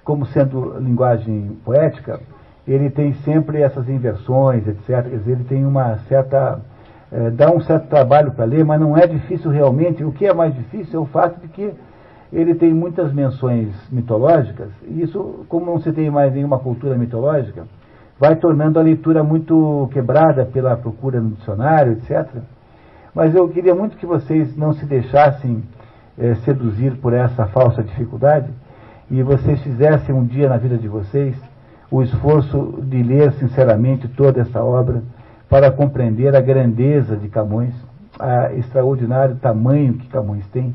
como 0.04 0.26
sendo 0.28 0.80
linguagem 0.80 1.58
poética, 1.66 2.20
ele 2.68 2.90
tem 2.90 3.14
sempre 3.26 3.62
essas 3.62 3.90
inversões, 3.90 4.68
etc. 4.68 4.86
Quer 4.86 5.18
dizer, 5.18 5.32
ele 5.32 5.44
tem 5.44 5.66
uma 5.66 5.98
certa. 6.08 6.60
É, 7.12 7.30
dá 7.30 7.52
um 7.52 7.60
certo 7.60 7.88
trabalho 7.88 8.32
para 8.32 8.46
ler, 8.46 8.64
mas 8.64 8.80
não 8.80 8.98
é 8.98 9.06
difícil 9.06 9.52
realmente. 9.52 10.04
O 10.04 10.12
que 10.12 10.26
é 10.26 10.34
mais 10.34 10.56
difícil 10.56 11.00
é 11.00 11.04
o 11.04 11.08
fato 11.08 11.42
de 11.42 11.48
que 11.50 11.74
ele 12.32 12.56
tem 12.56 12.74
muitas 12.74 13.12
menções 13.12 13.70
mitológicas, 13.92 14.70
e 14.88 15.02
isso, 15.02 15.46
como 15.50 15.66
não 15.66 15.80
se 15.82 15.92
tem 15.92 16.10
mais 16.10 16.34
nenhuma 16.34 16.60
cultura 16.60 16.98
mitológica, 16.98 17.66
vai 18.20 18.36
tornando 18.36 18.80
a 18.80 18.84
leitura 18.84 19.24
muito 19.24 19.90
quebrada 19.92 20.46
pela 20.46 20.78
procura 20.78 21.20
no 21.20 21.32
dicionário, 21.32 21.94
etc. 21.94 22.28
Mas 23.14 23.36
eu 23.36 23.50
queria 23.50 23.76
muito 23.76 23.98
que 23.98 24.06
vocês 24.06 24.56
não 24.56 24.74
se 24.74 24.86
deixassem 24.86 25.64
é, 26.18 26.36
seduzir 26.36 26.98
por 26.98 27.14
essa 27.14 27.48
falsa 27.48 27.84
dificuldade 27.84 28.48
e 29.10 29.22
vocês 29.24 29.62
fizessem 29.62 30.16
um 30.16 30.24
dia 30.24 30.48
na 30.48 30.58
vida 30.58 30.78
de 30.78 30.88
vocês 30.88 31.36
o 31.90 32.02
esforço 32.02 32.80
de 32.84 33.04
ler 33.04 33.34
sinceramente 33.34 34.08
toda 34.08 34.40
essa 34.40 34.64
obra 34.64 35.04
para 35.50 35.70
compreender 35.70 36.34
a 36.34 36.40
grandeza 36.40 37.18
de 37.18 37.28
Camões, 37.28 37.74
a 38.18 38.54
extraordinário 38.54 39.36
tamanho 39.36 39.96
que 39.96 40.08
Camões 40.08 40.48
tem 40.48 40.74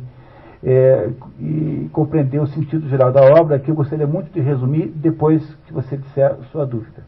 é, 0.66 1.10
e 1.38 1.88
compreender 1.93 2.40
o 2.40 2.47
sentido 2.48 2.88
geral 2.88 3.12
da 3.12 3.22
obra, 3.22 3.56
que 3.56 3.70
eu 3.70 3.74
gostaria 3.76 4.06
muito 4.06 4.32
de 4.32 4.40
resumir 4.40 4.88
depois 4.88 5.40
que 5.64 5.72
você 5.72 5.97
disser 5.97 6.32
a 6.32 6.44
sua 6.51 6.66
dúvida. 6.66 7.05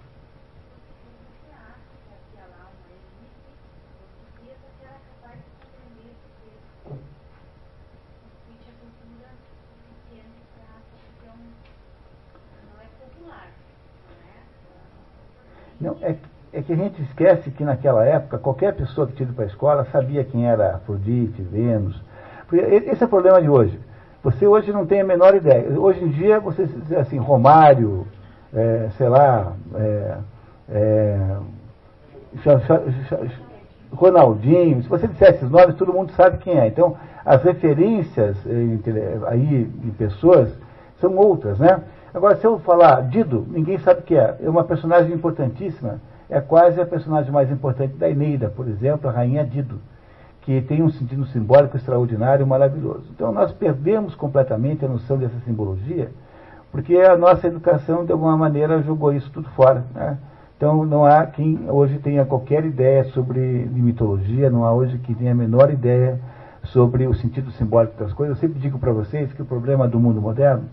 Não, 15.80 15.96
é, 16.00 16.16
é 16.52 16.62
que 16.62 16.72
a 16.72 16.76
gente 16.76 17.02
esquece 17.02 17.50
que 17.50 17.64
naquela 17.64 18.04
época 18.04 18.38
qualquer 18.38 18.74
pessoa 18.74 19.06
que 19.06 19.14
tinha 19.14 19.26
ido 19.26 19.34
para 19.34 19.44
a 19.44 19.48
escola 19.48 19.84
sabia 19.86 20.24
quem 20.24 20.46
era 20.46 20.76
Afrodite, 20.76 21.40
Vênus, 21.42 22.00
esse 22.56 23.02
é 23.02 23.06
o 23.06 23.08
problema 23.08 23.40
de 23.40 23.48
hoje. 23.48 23.78
Você 24.22 24.46
hoje 24.46 24.72
não 24.72 24.86
tem 24.86 25.00
a 25.00 25.04
menor 25.04 25.34
ideia. 25.34 25.78
Hoje 25.78 26.02
em 26.02 26.08
dia, 26.08 26.40
você 26.40 26.66
diz 26.66 26.92
assim, 26.92 27.18
Romário, 27.18 28.06
é, 28.52 28.88
sei 28.96 29.08
lá, 29.08 29.52
é, 29.74 30.16
é, 30.70 31.36
Ronaldinho, 33.92 34.82
se 34.82 34.88
você 34.88 35.06
disser 35.06 35.34
esses 35.34 35.50
nomes, 35.50 35.76
todo 35.76 35.92
mundo 35.92 36.12
sabe 36.12 36.38
quem 36.38 36.58
é. 36.58 36.66
Então, 36.66 36.96
as 37.24 37.42
referências 37.42 38.36
aí 39.26 39.64
de 39.64 39.90
pessoas 39.92 40.50
são 41.00 41.16
outras, 41.16 41.58
né? 41.58 41.82
Agora, 42.12 42.36
se 42.36 42.46
eu 42.46 42.58
falar 42.60 43.02
Dido, 43.02 43.46
ninguém 43.50 43.78
sabe 43.78 44.00
o 44.00 44.02
que 44.02 44.16
é. 44.16 44.36
É 44.42 44.48
uma 44.48 44.64
personagem 44.64 45.12
importantíssima. 45.12 46.00
É 46.28 46.40
quase 46.40 46.80
a 46.80 46.86
personagem 46.86 47.30
mais 47.30 47.50
importante 47.50 47.94
da 47.94 48.08
Eneida, 48.08 48.48
por 48.48 48.66
exemplo, 48.66 49.08
a 49.08 49.12
rainha 49.12 49.44
Dido 49.44 49.78
que 50.42 50.62
tem 50.62 50.82
um 50.82 50.90
sentido 50.90 51.26
simbólico 51.26 51.76
extraordinário 51.76 52.44
e 52.44 52.48
maravilhoso. 52.48 53.04
Então 53.14 53.32
nós 53.32 53.52
perdemos 53.52 54.14
completamente 54.14 54.84
a 54.84 54.88
noção 54.88 55.18
dessa 55.18 55.38
simbologia, 55.40 56.10
porque 56.72 56.96
a 56.96 57.16
nossa 57.16 57.46
educação, 57.46 58.04
de 58.04 58.12
alguma 58.12 58.36
maneira, 58.36 58.82
jogou 58.82 59.12
isso 59.12 59.30
tudo 59.30 59.48
fora. 59.50 59.84
Né? 59.94 60.16
Então 60.56 60.84
não 60.84 61.04
há 61.04 61.24
quem 61.26 61.60
hoje 61.68 61.98
tenha 61.98 62.24
qualquer 62.24 62.64
ideia 62.64 63.04
sobre 63.04 63.40
mitologia, 63.40 64.50
não 64.50 64.64
há 64.64 64.72
hoje 64.72 64.98
quem 64.98 65.14
tenha 65.14 65.32
a 65.32 65.34
menor 65.34 65.70
ideia 65.70 66.18
sobre 66.64 67.06
o 67.06 67.14
sentido 67.14 67.50
simbólico 67.52 67.96
das 67.98 68.12
coisas. 68.12 68.36
Eu 68.36 68.40
sempre 68.40 68.60
digo 68.60 68.78
para 68.78 68.92
vocês 68.92 69.32
que 69.32 69.42
o 69.42 69.46
problema 69.46 69.86
do 69.86 70.00
mundo 70.00 70.20
moderno 70.20 70.64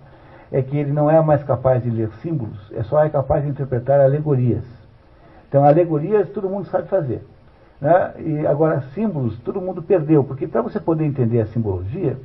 é 0.51 0.61
que 0.61 0.77
ele 0.77 0.91
não 0.91 1.09
é 1.09 1.21
mais 1.21 1.43
capaz 1.43 1.83
de 1.83 1.89
ler 1.89 2.09
símbolos, 2.21 2.71
é 2.73 2.83
só 2.83 3.03
é 3.03 3.09
capaz 3.09 3.43
de 3.43 3.49
interpretar 3.49 3.99
alegorias. 3.99 4.63
Então 5.47 5.63
alegorias 5.63 6.29
todo 6.29 6.49
mundo 6.49 6.65
sabe 6.67 6.87
fazer. 6.87 7.21
Né? 7.79 8.13
E 8.19 8.47
agora, 8.47 8.81
símbolos, 8.93 9.37
todo 9.39 9.61
mundo 9.61 9.81
perdeu, 9.81 10.23
porque 10.23 10.47
para 10.47 10.61
você 10.61 10.79
poder 10.79 11.05
entender 11.05 11.41
a 11.41 11.47
simbologia, 11.47 12.17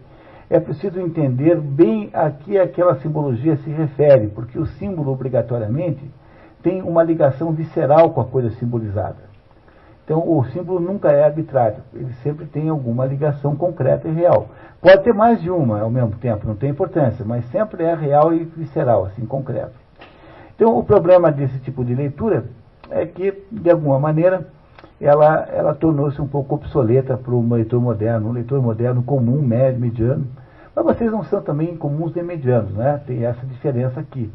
é 0.48 0.58
preciso 0.58 1.00
entender 1.00 1.56
bem 1.60 2.10
a 2.12 2.30
que 2.30 2.58
aquela 2.58 2.96
simbologia 2.96 3.56
se 3.58 3.70
refere, 3.70 4.28
porque 4.28 4.58
o 4.58 4.66
símbolo, 4.66 5.12
obrigatoriamente, 5.12 6.10
tem 6.62 6.82
uma 6.82 7.02
ligação 7.02 7.52
visceral 7.52 8.10
com 8.10 8.20
a 8.20 8.24
coisa 8.24 8.50
simbolizada. 8.50 9.30
Então, 10.04 10.28
o 10.28 10.44
símbolo 10.46 10.80
nunca 10.80 11.08
é 11.08 11.24
arbitrário, 11.24 11.84
ele 11.94 12.12
sempre 12.24 12.44
tem 12.44 12.68
alguma 12.68 13.06
ligação 13.06 13.54
concreta 13.54 14.08
e 14.08 14.12
real. 14.12 14.48
Pode 14.80 15.04
ter 15.04 15.14
mais 15.14 15.40
de 15.40 15.48
uma 15.50 15.80
ao 15.80 15.90
mesmo 15.90 16.16
tempo, 16.16 16.48
não 16.48 16.56
tem 16.56 16.70
importância, 16.70 17.24
mas 17.24 17.44
sempre 17.50 17.84
é 17.84 17.94
real 17.94 18.34
e 18.34 18.42
visceral, 18.42 19.04
assim, 19.04 19.24
concreto. 19.24 19.78
Então, 20.56 20.76
o 20.76 20.82
problema 20.82 21.30
desse 21.30 21.60
tipo 21.60 21.84
de 21.84 21.94
leitura 21.94 22.44
é 22.90 23.06
que, 23.06 23.40
de 23.52 23.70
alguma 23.70 24.00
maneira, 24.00 24.48
ela, 25.00 25.48
ela 25.50 25.74
tornou-se 25.74 26.20
um 26.20 26.28
pouco 26.28 26.56
obsoleta 26.56 27.16
para 27.16 27.34
um 27.34 27.52
leitor 27.52 27.80
moderno, 27.80 28.28
um 28.28 28.32
leitor 28.32 28.60
moderno 28.60 29.02
comum, 29.02 29.40
médio, 29.40 29.80
mediano. 29.80 30.26
Mas 30.76 30.84
vocês 30.84 31.10
não 31.10 31.24
são 31.24 31.40
também 31.40 31.76
comuns 31.76 32.14
nem 32.14 32.24
medianos, 32.24 32.72
né? 32.72 33.00
Tem 33.06 33.24
essa 33.24 33.44
diferença 33.46 33.98
aqui. 33.98 34.30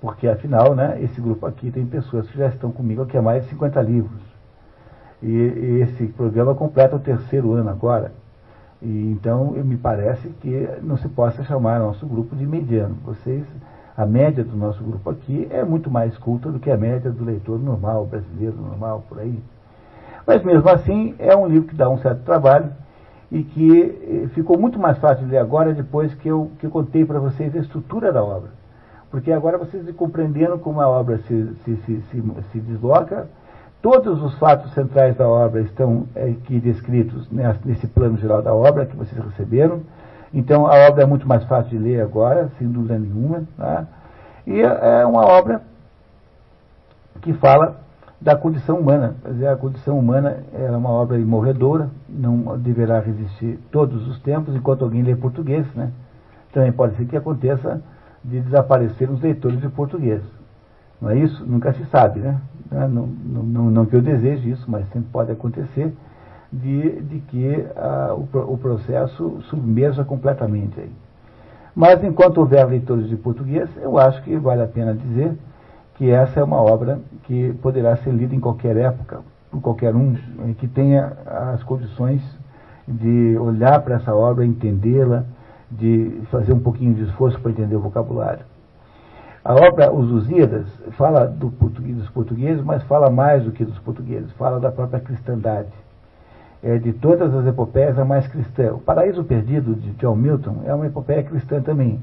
Porque, 0.00 0.26
afinal, 0.28 0.74
né, 0.74 0.98
esse 1.02 1.20
grupo 1.20 1.44
aqui 1.44 1.70
tem 1.70 1.84
pessoas 1.84 2.28
que 2.30 2.38
já 2.38 2.46
estão 2.48 2.70
comigo 2.70 3.02
aqui 3.02 3.16
há 3.16 3.22
mais 3.22 3.42
de 3.44 3.50
50 3.50 3.82
livros. 3.82 4.20
E, 5.22 5.28
e 5.28 5.80
esse 5.82 6.06
programa 6.06 6.54
completa 6.54 6.96
o 6.96 7.00
terceiro 7.00 7.52
ano 7.52 7.68
agora. 7.68 8.12
E, 8.80 9.10
então, 9.12 9.50
me 9.50 9.76
parece 9.76 10.28
que 10.40 10.68
não 10.82 10.96
se 10.96 11.08
possa 11.08 11.42
chamar 11.44 11.80
nosso 11.80 12.06
grupo 12.06 12.34
de 12.34 12.46
mediano. 12.46 12.96
Vocês, 13.04 13.44
a 13.96 14.06
média 14.06 14.44
do 14.44 14.56
nosso 14.56 14.82
grupo 14.82 15.10
aqui 15.10 15.48
é 15.50 15.64
muito 15.64 15.90
mais 15.90 16.16
culta 16.16 16.50
do 16.50 16.60
que 16.60 16.70
a 16.70 16.76
média 16.76 17.10
do 17.10 17.24
leitor 17.24 17.58
normal, 17.58 18.06
brasileiro 18.06 18.56
normal, 18.56 19.04
por 19.08 19.18
aí. 19.18 19.38
Mas 20.28 20.44
mesmo 20.44 20.68
assim, 20.68 21.14
é 21.18 21.34
um 21.34 21.46
livro 21.46 21.68
que 21.68 21.74
dá 21.74 21.88
um 21.88 21.96
certo 21.96 22.22
trabalho 22.22 22.70
e 23.32 23.42
que 23.42 24.26
eh, 24.26 24.28
ficou 24.34 24.58
muito 24.58 24.78
mais 24.78 24.98
fácil 24.98 25.24
de 25.24 25.30
ler 25.30 25.38
agora 25.38 25.72
depois 25.72 26.12
que 26.16 26.28
eu, 26.28 26.50
que 26.58 26.66
eu 26.66 26.70
contei 26.70 27.02
para 27.02 27.18
vocês 27.18 27.56
a 27.56 27.58
estrutura 27.60 28.12
da 28.12 28.22
obra. 28.22 28.50
Porque 29.10 29.32
agora 29.32 29.56
vocês 29.56 29.90
compreenderam 29.92 30.58
como 30.58 30.82
a 30.82 30.86
obra 30.86 31.16
se, 31.26 31.54
se, 31.64 31.76
se, 31.76 32.02
se, 32.10 32.22
se 32.52 32.60
desloca, 32.60 33.26
todos 33.80 34.22
os 34.22 34.38
fatos 34.38 34.70
centrais 34.74 35.16
da 35.16 35.26
obra 35.26 35.62
estão 35.62 36.06
eh, 36.14 36.34
aqui 36.38 36.60
descritos 36.60 37.26
nesse 37.64 37.86
plano 37.86 38.18
geral 38.18 38.42
da 38.42 38.52
obra 38.52 38.84
que 38.84 38.96
vocês 38.98 39.18
receberam. 39.24 39.80
Então 40.34 40.66
a 40.66 40.74
obra 40.90 41.04
é 41.04 41.06
muito 41.06 41.26
mais 41.26 41.42
fácil 41.44 41.70
de 41.70 41.78
ler 41.78 42.02
agora, 42.02 42.50
sem 42.58 42.70
dúvida 42.70 42.98
nenhuma. 42.98 43.44
Tá? 43.56 43.86
E 44.46 44.60
é 44.60 45.06
uma 45.06 45.26
obra 45.26 45.62
que 47.22 47.32
fala 47.32 47.87
da 48.20 48.34
condição 48.36 48.78
humana. 48.78 49.14
A 49.50 49.56
condição 49.56 49.98
humana 49.98 50.38
é 50.52 50.70
uma 50.70 50.90
obra 50.90 51.18
imorredora, 51.18 51.88
não 52.08 52.58
deverá 52.58 53.00
resistir 53.00 53.58
todos 53.70 54.06
os 54.08 54.18
tempos, 54.20 54.54
enquanto 54.54 54.84
alguém 54.84 55.02
lê 55.02 55.14
português. 55.14 55.66
Né? 55.74 55.92
Também 56.52 56.72
pode 56.72 56.96
ser 56.96 57.06
que 57.06 57.16
aconteça 57.16 57.80
de 58.24 58.40
desaparecer 58.40 59.10
os 59.10 59.20
leitores 59.20 59.60
de 59.60 59.68
português. 59.68 60.22
Não 61.00 61.10
é 61.10 61.18
isso? 61.18 61.44
Nunca 61.46 61.72
se 61.72 61.84
sabe, 61.86 62.20
né? 62.20 62.40
Não, 62.70 62.88
não, 62.88 63.42
não, 63.42 63.70
não 63.70 63.86
que 63.86 63.94
eu 63.94 64.02
deseje 64.02 64.50
isso, 64.50 64.64
mas 64.68 64.86
sempre 64.88 65.08
pode 65.10 65.30
acontecer 65.30 65.94
de, 66.52 67.00
de 67.02 67.20
que 67.20 67.66
ah, 67.76 68.14
o, 68.14 68.52
o, 68.52 68.58
processo 68.58 69.40
submerja 69.42 70.04
completamente 70.04 70.78
aí. 70.80 70.90
Mas 71.74 72.02
enquanto 72.02 72.38
houver 72.38 72.66
leitores 72.66 73.08
de 73.08 73.16
português, 73.16 73.70
eu 73.80 73.96
acho 73.96 74.22
que 74.22 74.36
vale 74.36 74.62
a 74.62 74.66
pena 74.66 74.92
dizer 74.92 75.34
que 75.98 76.08
essa 76.10 76.38
é 76.38 76.44
uma 76.44 76.62
obra 76.62 77.00
que 77.24 77.52
poderá 77.60 77.96
ser 77.96 78.12
lida 78.12 78.32
em 78.32 78.38
qualquer 78.38 78.76
época, 78.76 79.20
por 79.50 79.60
qualquer 79.60 79.96
um, 79.96 80.14
que 80.56 80.68
tenha 80.68 81.12
as 81.26 81.62
condições 81.64 82.22
de 82.86 83.36
olhar 83.36 83.82
para 83.82 83.96
essa 83.96 84.14
obra, 84.14 84.46
entendê-la, 84.46 85.24
de 85.68 86.22
fazer 86.30 86.52
um 86.52 86.60
pouquinho 86.60 86.94
de 86.94 87.02
esforço 87.02 87.38
para 87.40 87.50
entender 87.50 87.74
o 87.74 87.80
vocabulário. 87.80 88.44
A 89.44 89.54
obra 89.54 89.92
Os 89.92 90.08
Lusíadas 90.08 90.66
fala 90.92 91.26
do 91.26 91.50
português, 91.50 91.96
dos 91.96 92.08
portugueses, 92.10 92.62
mas 92.62 92.82
fala 92.84 93.10
mais 93.10 93.42
do 93.42 93.50
que 93.50 93.64
dos 93.64 93.78
portugueses, 93.80 94.30
fala 94.32 94.60
da 94.60 94.70
própria 94.70 95.00
cristandade. 95.00 95.68
É, 96.62 96.78
de 96.78 96.92
todas 96.92 97.34
as 97.34 97.46
epopeias, 97.46 97.98
a 97.98 98.04
mais 98.04 98.26
cristã. 98.28 98.72
O 98.72 98.78
Paraíso 98.78 99.24
Perdido, 99.24 99.74
de 99.74 99.90
John 99.92 100.14
Milton, 100.14 100.62
é 100.64 100.74
uma 100.74 100.86
epopeia 100.86 101.22
cristã 101.22 101.60
também 101.60 102.00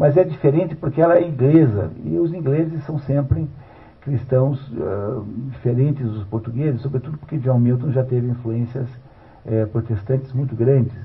mas 0.00 0.16
é 0.16 0.24
diferente 0.24 0.74
porque 0.74 0.98
ela 0.98 1.18
é 1.18 1.28
inglesa, 1.28 1.90
e 2.06 2.18
os 2.18 2.32
ingleses 2.32 2.82
são 2.84 2.98
sempre 3.00 3.46
cristãos 4.00 4.58
uh, 4.70 5.22
diferentes 5.50 6.10
dos 6.10 6.24
portugueses, 6.24 6.80
sobretudo 6.80 7.18
porque 7.18 7.36
John 7.36 7.58
Milton 7.58 7.92
já 7.92 8.02
teve 8.02 8.26
influências 8.26 8.88
uh, 9.44 9.66
protestantes 9.70 10.32
muito 10.32 10.56
grandes, 10.56 10.96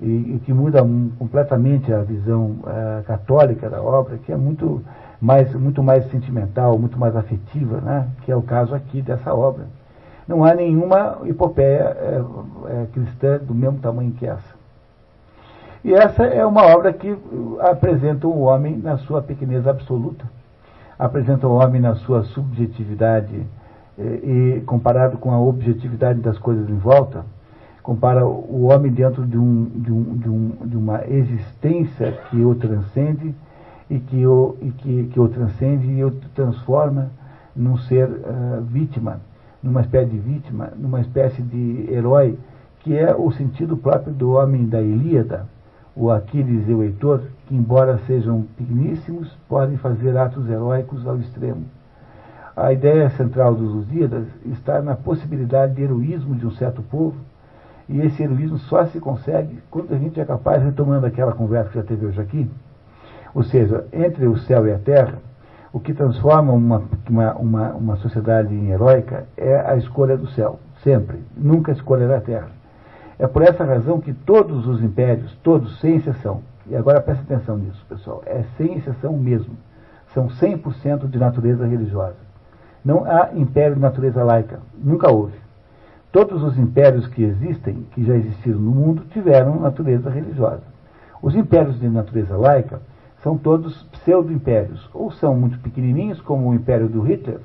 e, 0.00 0.34
o 0.34 0.40
que 0.40 0.50
muda 0.50 0.82
um, 0.82 1.10
completamente 1.18 1.92
a 1.92 2.00
visão 2.00 2.52
uh, 2.62 3.04
católica 3.06 3.68
da 3.68 3.82
obra, 3.82 4.16
que 4.16 4.32
é 4.32 4.36
muito 4.36 4.82
mais, 5.20 5.54
muito 5.54 5.82
mais 5.82 6.10
sentimental, 6.10 6.78
muito 6.78 6.98
mais 6.98 7.14
afetiva, 7.14 7.82
né? 7.82 8.08
que 8.22 8.32
é 8.32 8.36
o 8.36 8.40
caso 8.40 8.74
aqui 8.74 9.02
dessa 9.02 9.34
obra. 9.34 9.66
Não 10.26 10.42
há 10.42 10.54
nenhuma 10.54 11.18
epopeia 11.26 11.96
cristã 12.92 13.38
do 13.38 13.54
mesmo 13.54 13.78
tamanho 13.78 14.10
que 14.12 14.26
essa. 14.26 14.55
E 15.86 15.94
essa 15.94 16.24
é 16.24 16.44
uma 16.44 16.66
obra 16.66 16.92
que 16.92 17.16
apresenta 17.60 18.26
o 18.26 18.40
homem 18.40 18.76
na 18.76 18.98
sua 18.98 19.22
pequenez 19.22 19.68
absoluta, 19.68 20.24
apresenta 20.98 21.46
o 21.46 21.54
homem 21.54 21.80
na 21.80 21.94
sua 21.94 22.24
subjetividade 22.24 23.46
eh, 23.96 24.56
e 24.56 24.62
comparado 24.66 25.16
com 25.16 25.30
a 25.30 25.38
objetividade 25.38 26.18
das 26.18 26.36
coisas 26.38 26.68
em 26.68 26.76
volta, 26.76 27.24
compara 27.84 28.26
o 28.26 28.64
homem 28.64 28.90
dentro 28.90 29.24
de, 29.24 29.38
um, 29.38 29.64
de, 29.76 29.92
um, 29.92 30.16
de, 30.16 30.28
um, 30.28 30.48
de 30.64 30.76
uma 30.76 31.06
existência 31.06 32.18
que 32.30 32.44
o 32.44 32.56
transcende 32.56 33.32
e 33.88 34.00
que 34.00 34.26
o, 34.26 34.56
e 34.60 34.72
que, 34.72 35.04
que 35.12 35.20
o 35.20 35.28
transcende 35.28 35.86
e 35.86 36.02
o 36.02 36.10
transforma 36.34 37.12
num 37.54 37.78
ser 37.78 38.08
uh, 38.08 38.60
vítima, 38.62 39.20
numa 39.62 39.82
espécie 39.82 40.10
de 40.10 40.18
vítima, 40.18 40.72
numa 40.76 41.00
espécie 41.00 41.42
de 41.42 41.88
herói, 41.92 42.36
que 42.80 42.98
é 42.98 43.14
o 43.14 43.30
sentido 43.30 43.76
próprio 43.76 44.12
do 44.12 44.32
homem 44.32 44.66
da 44.66 44.82
Ilíada 44.82 45.54
o 45.96 46.10
Aquiles 46.10 46.68
e 46.68 46.74
o 46.74 46.82
Heitor, 46.82 47.22
que, 47.46 47.56
embora 47.56 47.98
sejam 48.06 48.42
pequeníssimos, 48.56 49.32
podem 49.48 49.78
fazer 49.78 50.16
atos 50.16 50.48
heróicos 50.48 51.06
ao 51.06 51.16
extremo. 51.16 51.64
A 52.54 52.72
ideia 52.72 53.08
central 53.10 53.54
dos 53.54 53.72
Lusíadas 53.72 54.26
está 54.44 54.82
na 54.82 54.94
possibilidade 54.94 55.74
de 55.74 55.82
heroísmo 55.82 56.34
de 56.34 56.46
um 56.46 56.50
certo 56.50 56.82
povo, 56.82 57.16
e 57.88 58.00
esse 58.00 58.22
heroísmo 58.22 58.58
só 58.58 58.84
se 58.86 59.00
consegue 59.00 59.58
quando 59.70 59.94
a 59.94 59.98
gente 59.98 60.20
é 60.20 60.24
capaz, 60.24 60.62
retomando 60.62 61.06
aquela 61.06 61.32
conversa 61.32 61.70
que 61.70 61.78
já 61.78 61.84
teve 61.84 62.04
hoje 62.04 62.20
aqui, 62.20 62.50
ou 63.34 63.42
seja, 63.42 63.86
entre 63.92 64.26
o 64.26 64.36
céu 64.38 64.66
e 64.66 64.72
a 64.72 64.78
terra, 64.78 65.18
o 65.72 65.80
que 65.80 65.92
transforma 65.92 66.52
uma, 66.52 66.82
uma, 67.08 67.34
uma, 67.34 67.72
uma 67.72 67.96
sociedade 67.96 68.54
em 68.54 68.70
heróica 68.70 69.26
é 69.36 69.56
a 69.56 69.76
escolha 69.76 70.16
do 70.16 70.26
céu, 70.28 70.58
sempre, 70.82 71.18
nunca 71.36 71.72
a 71.72 71.74
escolha 71.74 72.08
da 72.08 72.20
terra. 72.20 72.55
É 73.18 73.26
por 73.26 73.42
essa 73.42 73.64
razão 73.64 74.00
que 74.00 74.12
todos 74.12 74.66
os 74.66 74.82
impérios, 74.82 75.34
todos, 75.42 75.80
sem 75.80 75.96
exceção, 75.96 76.42
e 76.66 76.76
agora 76.76 77.00
preste 77.00 77.22
atenção 77.22 77.56
nisso, 77.56 77.84
pessoal, 77.88 78.22
é 78.26 78.44
sem 78.56 78.76
exceção 78.76 79.16
mesmo, 79.16 79.56
são 80.12 80.28
100% 80.28 81.08
de 81.08 81.18
natureza 81.18 81.66
religiosa. 81.66 82.16
Não 82.84 83.04
há 83.04 83.30
império 83.34 83.74
de 83.74 83.80
natureza 83.80 84.22
laica, 84.22 84.60
nunca 84.76 85.10
houve. 85.10 85.38
Todos 86.12 86.42
os 86.42 86.58
impérios 86.58 87.06
que 87.06 87.22
existem, 87.22 87.86
que 87.92 88.04
já 88.04 88.14
existiram 88.14 88.58
no 88.58 88.70
mundo, 88.70 89.02
tiveram 89.10 89.60
natureza 89.60 90.10
religiosa. 90.10 90.62
Os 91.22 91.34
impérios 91.34 91.80
de 91.80 91.88
natureza 91.88 92.36
laica 92.36 92.80
são 93.22 93.36
todos 93.36 93.82
pseudo-impérios, 93.84 94.88
ou 94.94 95.10
são 95.10 95.34
muito 95.34 95.58
pequenininhos, 95.58 96.20
como 96.20 96.48
o 96.48 96.54
império 96.54 96.88
do 96.88 97.00
Hitler. 97.00 97.40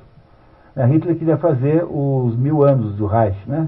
Hitler 0.75 1.17
queria 1.17 1.37
fazer 1.37 1.83
os 1.83 2.37
mil 2.37 2.63
anos 2.63 2.95
do 2.95 3.05
Reich, 3.05 3.37
né? 3.49 3.67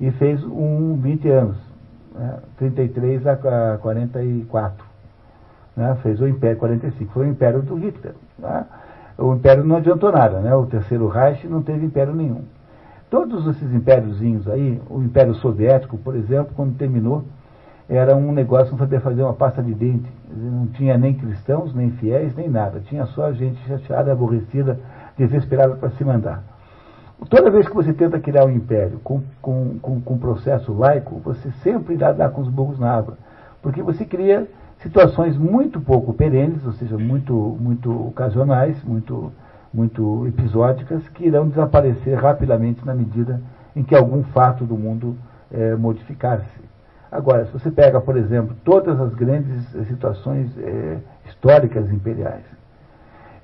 E 0.00 0.10
fez 0.12 0.42
um 0.44 0.96
20 0.96 1.28
anos, 1.28 1.56
né, 2.14 2.38
33 2.56 3.26
a 3.26 3.36
44. 3.80 4.84
Né, 5.76 5.96
fez 6.02 6.20
o 6.20 6.26
Império 6.26 6.56
45, 6.58 7.12
foi 7.12 7.26
o 7.26 7.30
Império 7.30 7.62
do 7.62 7.74
Hitler. 7.76 8.14
Né, 8.38 8.64
o 9.18 9.34
Império 9.34 9.64
não 9.64 9.76
adiantou 9.76 10.10
nada, 10.10 10.40
né, 10.40 10.54
o 10.54 10.66
terceiro 10.66 11.06
Reich 11.08 11.46
não 11.46 11.62
teve 11.62 11.84
Império 11.84 12.14
nenhum. 12.14 12.42
Todos 13.10 13.44
esses 13.48 13.74
impériozinhos 13.74 14.48
aí, 14.48 14.80
o 14.88 15.02
Império 15.02 15.34
Soviético, 15.34 15.98
por 15.98 16.14
exemplo, 16.14 16.52
quando 16.54 16.76
terminou, 16.76 17.24
era 17.88 18.14
um 18.14 18.30
negócio, 18.30 18.70
não 18.70 18.78
sabia 18.78 19.00
fazer 19.00 19.20
uma 19.24 19.32
pasta 19.32 19.60
de 19.60 19.74
dente. 19.74 20.08
Não 20.32 20.68
tinha 20.68 20.96
nem 20.96 21.12
cristãos, 21.12 21.74
nem 21.74 21.90
fiéis, 21.90 22.36
nem 22.36 22.48
nada. 22.48 22.78
Tinha 22.78 23.04
só 23.06 23.32
gente 23.32 23.60
chateada, 23.66 24.12
aborrecida, 24.12 24.78
desesperada 25.18 25.74
para 25.74 25.90
se 25.90 26.04
mandar. 26.04 26.44
Toda 27.28 27.50
vez 27.50 27.68
que 27.68 27.74
você 27.74 27.92
tenta 27.92 28.18
criar 28.18 28.44
um 28.46 28.50
império 28.50 28.98
com, 29.04 29.22
com, 29.42 29.78
com, 29.78 30.00
com 30.00 30.18
processo 30.18 30.72
laico, 30.72 31.20
você 31.22 31.50
sempre 31.62 31.94
irá 31.94 32.12
dar 32.12 32.30
com 32.30 32.40
os 32.40 32.48
burros 32.48 32.78
na 32.78 32.90
água. 32.90 33.18
Porque 33.60 33.82
você 33.82 34.04
cria 34.04 34.48
situações 34.78 35.36
muito 35.36 35.80
pouco 35.80 36.14
perenes, 36.14 36.64
ou 36.64 36.72
seja, 36.72 36.96
muito, 36.96 37.34
muito 37.60 38.08
ocasionais, 38.08 38.82
muito, 38.82 39.32
muito 39.72 40.26
episódicas, 40.26 41.06
que 41.10 41.26
irão 41.26 41.48
desaparecer 41.48 42.18
rapidamente 42.18 42.84
na 42.84 42.94
medida 42.94 43.40
em 43.76 43.82
que 43.82 43.94
algum 43.94 44.22
fato 44.24 44.64
do 44.64 44.76
mundo 44.76 45.14
é, 45.52 45.74
modificar-se. 45.76 46.70
Agora, 47.12 47.44
se 47.44 47.52
você 47.52 47.70
pega, 47.70 48.00
por 48.00 48.16
exemplo, 48.16 48.56
todas 48.64 48.98
as 49.00 49.12
grandes 49.14 49.68
situações 49.88 50.56
é, 50.58 50.98
históricas 51.26 51.90
imperiais, 51.90 52.44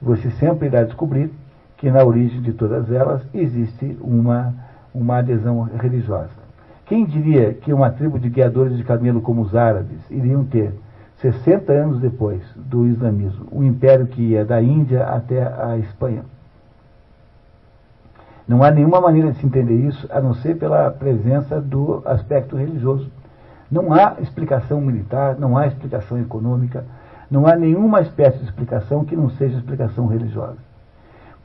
você 0.01 0.31
sempre 0.33 0.69
irá 0.69 0.83
descobrir 0.83 1.31
que 1.77 1.91
na 1.91 2.05
origem 2.05 2.41
de 2.41 2.53
todas 2.53 2.91
elas 2.91 3.23
existe 3.35 3.97
uma, 4.01 4.55
uma 4.95 5.19
adesão 5.19 5.63
religiosa. 5.63 6.47
Quem 6.87 7.05
diria 7.05 7.53
que 7.53 7.73
uma 7.73 7.91
tribo 7.91 8.19
de 8.19 8.29
guiadores 8.29 8.77
de 8.77 8.85
camelo 8.85 9.21
como 9.21 9.43
os 9.43 9.55
árabes 9.55 9.99
iriam 10.11 10.45
ter, 10.45 10.73
60 11.17 11.73
anos 11.73 12.01
depois 12.01 12.43
do 12.55 12.87
islamismo, 12.87 13.47
um 13.51 13.65
império 13.65 14.07
que 14.07 14.23
ia 14.23 14.45
da 14.45 14.63
Índia 14.63 15.05
até 15.05 15.43
a 15.43 15.77
Espanha? 15.79 16.23
Não 18.47 18.63
há 18.63 18.71
nenhuma 18.71 19.01
maneira 19.01 19.33
de 19.33 19.39
se 19.39 19.47
entender 19.47 19.75
isso 19.75 20.07
a 20.11 20.21
não 20.21 20.35
ser 20.35 20.57
pela 20.57 20.91
presença 20.91 21.61
do 21.61 22.03
aspecto 22.07 22.57
religioso. 22.57 23.11
Não 23.69 23.93
há 23.93 24.17
explicação 24.21 24.81
militar, 24.81 25.37
não 25.37 25.59
há 25.59 25.67
explicação 25.67 26.21
econômica, 26.21 26.85
não 27.29 27.47
há 27.49 27.57
nenhuma 27.57 28.01
espécie 28.01 28.39
de 28.39 28.45
explicação 28.45 29.05
que 29.05 29.17
não 29.17 29.29
seja 29.31 29.57
explicação 29.57 30.07
religiosa. 30.07 30.59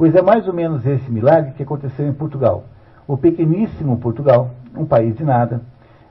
Pois 0.02 0.16
é 0.16 0.22
mais 0.24 0.48
ou 0.48 0.54
menos 0.56 0.84
esse 0.84 1.12
milagre 1.12 1.52
que 1.52 1.62
aconteceu 1.62 2.08
em 2.08 2.12
Portugal. 2.12 2.64
O 3.08 3.16
pequeníssimo 3.16 4.00
Portugal, 4.00 4.50
um 4.76 4.84
país 4.84 5.16
de 5.16 5.24
nada, 5.24 5.62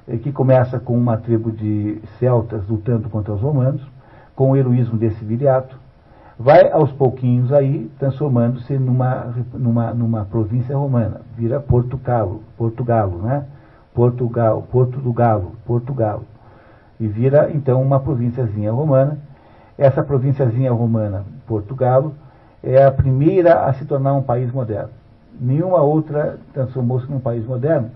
eh, 0.07 0.17
que 0.17 0.31
começa 0.31 0.79
com 0.79 0.97
uma 0.97 1.17
tribo 1.17 1.51
de 1.51 2.01
celtas 2.21 2.69
lutando 2.69 3.11
contra 3.11 3.33
os 3.33 3.41
romanos, 3.41 3.83
com 4.37 4.53
o 4.53 4.57
heroísmo 4.57 4.97
desse 4.97 5.25
viriato, 5.25 5.77
vai 6.39 6.71
aos 6.71 6.93
pouquinhos 6.93 7.53
aí 7.53 7.91
transformando-se 7.99 8.79
numa, 8.79 9.35
numa, 9.55 9.93
numa 9.93 10.25
província 10.25 10.77
romana, 10.77 11.23
vira 11.37 11.59
Portugal, 11.59 12.43
Portugalo, 12.57 13.19
né? 13.23 13.45
Portugal, 13.93 14.65
Porto 14.71 15.01
do 15.01 15.13
Galo, 15.13 15.57
Portugal. 15.67 16.23
E 17.01 17.09
vira 17.09 17.51
então 17.53 17.83
uma 17.83 17.99
provínciazinha 17.99 18.71
romana. 18.71 19.19
Essa 19.77 20.01
provínciazinha 20.01 20.71
romana, 20.71 21.25
Portugalo, 21.45 22.15
é 22.63 22.85
a 22.85 22.91
primeira 22.91 23.65
a 23.65 23.73
se 23.73 23.85
tornar 23.85 24.15
um 24.15 24.23
país 24.23 24.53
moderno. 24.53 24.91
Nenhuma 25.41 25.81
outra 25.81 26.39
transformou-se 26.53 27.11
num 27.11 27.21
país 27.21 27.47
moderno, 27.47 27.91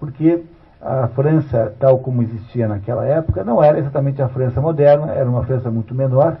porque 0.00 0.42
a 0.80 1.08
França, 1.08 1.74
tal 1.78 1.98
como 1.98 2.22
existia 2.22 2.68
naquela 2.68 3.04
época, 3.04 3.44
não 3.44 3.62
era 3.62 3.78
exatamente 3.78 4.22
a 4.22 4.28
França 4.28 4.60
moderna, 4.60 5.12
era 5.12 5.28
uma 5.28 5.44
França 5.44 5.70
muito 5.70 5.94
menor, 5.94 6.36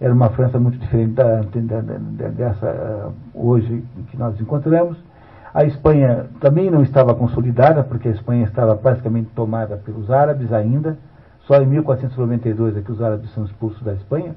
era 0.00 0.12
uma 0.12 0.30
França 0.30 0.58
muito 0.58 0.78
diferente 0.78 1.12
da, 1.12 1.40
da, 1.42 2.28
dessa 2.28 2.66
uh, 2.66 3.12
hoje 3.34 3.84
que 4.10 4.16
nós 4.16 4.40
encontramos. 4.40 4.96
A 5.52 5.64
Espanha 5.64 6.26
também 6.40 6.70
não 6.70 6.82
estava 6.82 7.14
consolidada, 7.14 7.82
porque 7.82 8.08
a 8.08 8.12
Espanha 8.12 8.44
estava 8.44 8.76
praticamente 8.76 9.30
tomada 9.34 9.76
pelos 9.76 10.10
árabes 10.10 10.52
ainda. 10.52 10.96
Só 11.46 11.60
em 11.60 11.66
1492 11.66 12.76
é 12.76 12.80
que 12.80 12.92
os 12.92 13.02
árabes 13.02 13.32
são 13.34 13.44
expulsos 13.44 13.82
da 13.82 13.94
Espanha. 13.94 14.34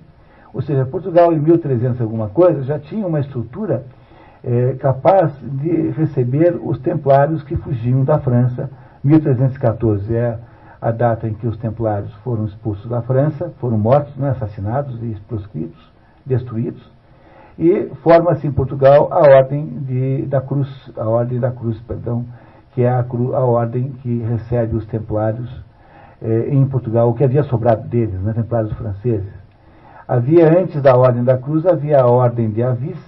Ou 0.54 0.62
seja, 0.62 0.86
Portugal 0.86 1.32
em 1.32 1.40
1300 1.40 2.02
alguma 2.02 2.30
coisa 2.30 2.64
já 2.64 2.78
tinha 2.78 3.06
uma 3.08 3.20
estrutura 3.20 3.84
é, 4.44 4.74
capaz 4.74 5.32
de 5.42 5.92
receber 5.92 6.60
os 6.62 6.80
templários 6.80 7.44
que 7.44 7.56
fugiam 7.56 8.04
da 8.04 8.20
França. 8.20 8.70
1314 9.04 10.16
é 10.16 10.38
a 10.82 10.92
data 10.92 11.28
em 11.28 11.34
que 11.34 11.48
os 11.48 11.58
templários 11.58 12.12
foram 12.24 12.46
expulsos 12.46 12.90
da 12.90 13.02
França, 13.04 13.54
foram 13.60 13.78
mortos, 13.78 14.16
né, 14.18 14.32
assassinados 14.32 15.02
e 15.04 15.16
proscritos, 15.28 15.80
destruídos, 16.26 16.92
e 17.58 17.92
forma-se 18.02 18.48
em 18.48 18.52
Portugal 18.52 19.10
a 19.12 19.20
ordem 19.20 19.68
de, 19.82 20.24
da 20.24 20.42
cruz, 20.42 20.92
a 20.98 21.08
ordem 21.08 21.40
da 21.40 21.52
cruz, 21.52 21.80
perdão, 21.82 22.26
que 22.74 22.82
é 22.82 22.90
a, 22.90 23.04
cru, 23.04 23.36
a 23.36 23.46
ordem 23.46 23.92
que 24.02 24.24
recebe 24.24 24.76
os 24.76 24.86
templários 24.88 25.64
eh, 26.22 26.50
em 26.50 26.66
Portugal, 26.66 27.10
o 27.10 27.14
que 27.14 27.24
havia 27.24 27.44
sobrado 27.44 27.88
deles, 27.88 28.20
né, 28.22 28.34
templários 28.34 28.74
franceses. 28.74 29.41
Havia 30.12 30.60
antes 30.60 30.82
da 30.82 30.94
ordem 30.94 31.24
da 31.24 31.38
cruz, 31.38 31.66
havia 31.66 32.02
a 32.02 32.06
ordem 32.06 32.52
de 32.52 32.62
Avis, 32.62 33.00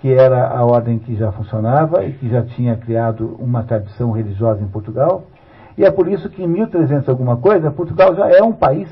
que 0.00 0.12
era 0.12 0.48
a 0.48 0.64
ordem 0.64 0.98
que 0.98 1.14
já 1.14 1.30
funcionava 1.30 2.04
e 2.04 2.14
que 2.14 2.28
já 2.28 2.42
tinha 2.42 2.76
criado 2.76 3.36
uma 3.38 3.62
tradição 3.62 4.10
religiosa 4.10 4.60
em 4.60 4.66
Portugal, 4.66 5.22
e 5.78 5.84
é 5.84 5.90
por 5.92 6.08
isso 6.08 6.28
que 6.28 6.42
em 6.42 6.48
1300 6.48 7.08
alguma 7.08 7.36
coisa, 7.36 7.70
Portugal 7.70 8.12
já 8.16 8.28
é 8.28 8.42
um 8.42 8.50
país 8.50 8.88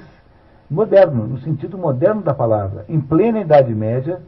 moderno, 0.71 1.27
no 1.27 1.39
sentido 1.39 1.77
moderno 1.77 2.23
da 2.23 2.33
palavra. 2.33 2.85
Em 2.89 3.01
plena 3.01 3.41
Idade 3.41 3.75
Média, 3.75 4.21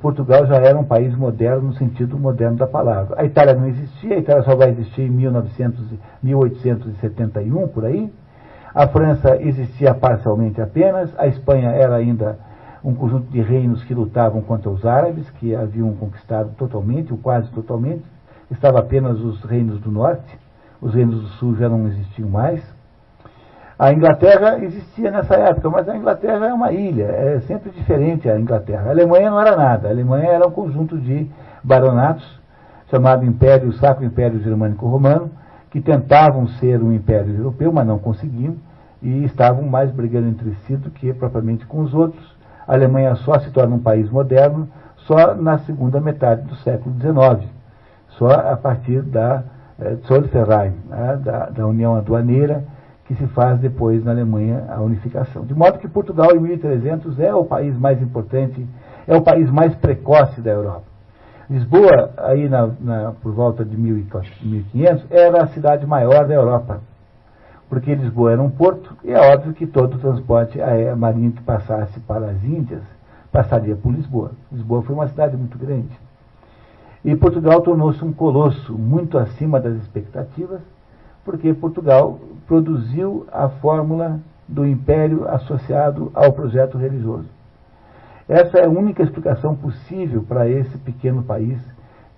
Portugal 0.00 0.44
já 0.44 0.56
era 0.56 0.76
um 0.76 0.82
país 0.82 1.14
moderno 1.14 1.68
no 1.68 1.74
sentido 1.74 2.18
moderno 2.18 2.56
da 2.56 2.66
palavra. 2.66 3.14
A 3.16 3.24
Itália 3.24 3.54
não 3.54 3.68
existia, 3.68 4.16
a 4.16 4.18
Itália 4.18 4.42
só 4.42 4.56
vai 4.56 4.70
existir 4.70 5.02
em 5.02 5.10
1900, 5.10 5.84
1871, 6.20 7.68
por 7.68 7.84
aí. 7.84 8.12
A 8.74 8.88
França 8.88 9.36
existia 9.40 9.94
parcialmente 9.94 10.60
apenas, 10.60 11.10
a 11.16 11.26
Espanha 11.26 11.70
era 11.70 11.94
ainda 11.94 12.38
um 12.82 12.94
conjunto 12.94 13.30
de 13.30 13.40
reinos 13.40 13.84
que 13.84 13.94
lutavam 13.94 14.42
contra 14.42 14.68
os 14.68 14.84
árabes, 14.84 15.30
que 15.38 15.54
haviam 15.54 15.94
conquistado 15.94 16.50
totalmente, 16.58 17.12
ou 17.12 17.18
quase 17.18 17.50
totalmente. 17.50 18.04
Estava 18.50 18.80
apenas 18.80 19.20
os 19.20 19.42
reinos 19.44 19.80
do 19.80 19.90
norte 19.90 20.44
os 20.84 20.92
reinos 20.92 21.18
do 21.18 21.28
sul 21.38 21.56
já 21.56 21.66
não 21.66 21.86
existiam 21.86 22.28
mais. 22.28 22.62
A 23.78 23.90
Inglaterra 23.90 24.58
existia 24.62 25.10
nessa 25.10 25.34
época, 25.34 25.70
mas 25.70 25.88
a 25.88 25.96
Inglaterra 25.96 26.46
é 26.46 26.52
uma 26.52 26.72
ilha, 26.72 27.04
é 27.04 27.40
sempre 27.40 27.70
diferente 27.70 28.28
a 28.28 28.38
Inglaterra. 28.38 28.88
A 28.88 28.90
Alemanha 28.90 29.30
não 29.30 29.40
era 29.40 29.56
nada, 29.56 29.88
a 29.88 29.90
Alemanha 29.90 30.28
era 30.28 30.46
um 30.46 30.50
conjunto 30.50 30.98
de 30.98 31.28
baronatos, 31.62 32.38
chamado 32.90 33.24
Império, 33.24 33.72
Sacro 33.72 34.04
Império 34.04 34.38
Germânico 34.40 34.86
Romano, 34.86 35.30
que 35.74 35.80
tentavam 35.80 36.46
ser 36.46 36.80
um 36.80 36.92
império 36.92 37.34
europeu, 37.34 37.72
mas 37.72 37.84
não 37.84 37.98
conseguiam, 37.98 38.54
e 39.02 39.24
estavam 39.24 39.64
mais 39.64 39.90
brigando 39.90 40.28
entre 40.28 40.54
si 40.68 40.76
do 40.76 40.88
que 40.88 41.12
propriamente 41.12 41.66
com 41.66 41.80
os 41.80 41.92
outros. 41.92 42.24
A 42.64 42.74
Alemanha 42.74 43.16
só 43.16 43.40
se 43.40 43.50
torna 43.50 43.74
um 43.74 43.80
país 43.80 44.08
moderno 44.08 44.68
só 44.98 45.34
na 45.34 45.58
segunda 45.58 46.00
metade 46.00 46.42
do 46.42 46.54
século 46.54 46.94
XIX, 47.00 47.50
só 48.10 48.30
a 48.30 48.56
partir 48.56 49.02
da 49.02 49.42
é, 49.80 49.96
Zollverein, 50.06 50.74
né, 50.88 51.20
da, 51.24 51.46
da 51.46 51.66
União 51.66 51.96
Aduaneira, 51.96 52.62
que 53.06 53.16
se 53.16 53.26
faz 53.26 53.58
depois 53.58 54.04
na 54.04 54.12
Alemanha 54.12 54.66
a 54.68 54.80
unificação. 54.80 55.44
De 55.44 55.54
modo 55.56 55.80
que 55.80 55.88
Portugal, 55.88 56.36
em 56.36 56.38
1300, 56.38 57.18
é 57.18 57.34
o 57.34 57.44
país 57.44 57.76
mais 57.76 58.00
importante, 58.00 58.64
é 59.08 59.16
o 59.16 59.22
país 59.22 59.50
mais 59.50 59.74
precoce 59.74 60.40
da 60.40 60.52
Europa. 60.52 60.93
Lisboa, 61.48 62.10
aí 62.16 62.48
na, 62.48 62.70
na, 62.80 63.12
por 63.12 63.32
volta 63.32 63.64
de 63.64 63.76
1500, 63.76 65.04
era 65.10 65.44
a 65.44 65.46
cidade 65.48 65.86
maior 65.86 66.26
da 66.26 66.34
Europa, 66.34 66.80
porque 67.68 67.94
Lisboa 67.94 68.32
era 68.32 68.42
um 68.42 68.50
porto, 68.50 68.96
e 69.04 69.10
é 69.10 69.34
óbvio 69.34 69.52
que 69.52 69.66
todo 69.66 69.94
o 69.94 69.98
transporte 69.98 70.58
marinho 70.96 71.32
que 71.32 71.42
passasse 71.42 72.00
para 72.00 72.30
as 72.30 72.42
Índias 72.44 72.82
passaria 73.30 73.76
por 73.76 73.92
Lisboa. 73.92 74.32
Lisboa 74.50 74.82
foi 74.82 74.94
uma 74.94 75.08
cidade 75.08 75.36
muito 75.36 75.58
grande. 75.58 75.90
E 77.04 77.14
Portugal 77.14 77.60
tornou-se 77.60 78.02
um 78.02 78.12
colosso 78.12 78.72
muito 78.72 79.18
acima 79.18 79.60
das 79.60 79.74
expectativas, 79.74 80.60
porque 81.24 81.52
Portugal 81.52 82.18
produziu 82.46 83.26
a 83.30 83.48
fórmula 83.48 84.20
do 84.48 84.64
império 84.64 85.28
associado 85.28 86.10
ao 86.14 86.32
projeto 86.32 86.78
religioso. 86.78 87.28
Essa 88.28 88.58
é 88.58 88.64
a 88.64 88.70
única 88.70 89.02
explicação 89.02 89.54
possível 89.54 90.22
para 90.22 90.48
esse 90.48 90.78
pequeno 90.78 91.22
país 91.22 91.58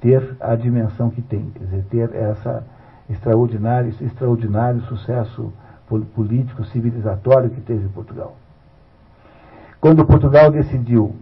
ter 0.01 0.37
a 0.41 0.55
dimensão 0.55 1.11
que 1.11 1.21
tem, 1.21 1.51
quer 1.51 1.65
dizer, 1.65 1.85
ter 1.91 2.15
essa 2.15 2.65
extraordinário, 3.09 3.89
esse 3.89 4.05
extraordinário 4.05 4.81
sucesso 4.83 5.53
político, 6.15 6.65
civilizatório 6.65 7.51
que 7.51 7.61
teve 7.61 7.89
Portugal. 7.89 8.37
Quando 9.81 10.05
Portugal 10.05 10.51
decidiu 10.51 11.15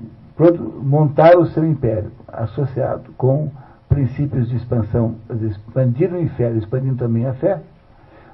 montar 0.83 1.37
o 1.37 1.47
seu 1.47 1.65
império 1.65 2.11
associado 2.27 3.13
com 3.17 3.51
princípios 3.89 4.49
de 4.49 4.57
expansão, 4.57 5.17
expandir 5.43 6.13
o 6.13 6.21
inferno, 6.21 6.59
expandindo 6.59 6.97
também 6.97 7.27
a 7.27 7.35
fé, 7.35 7.61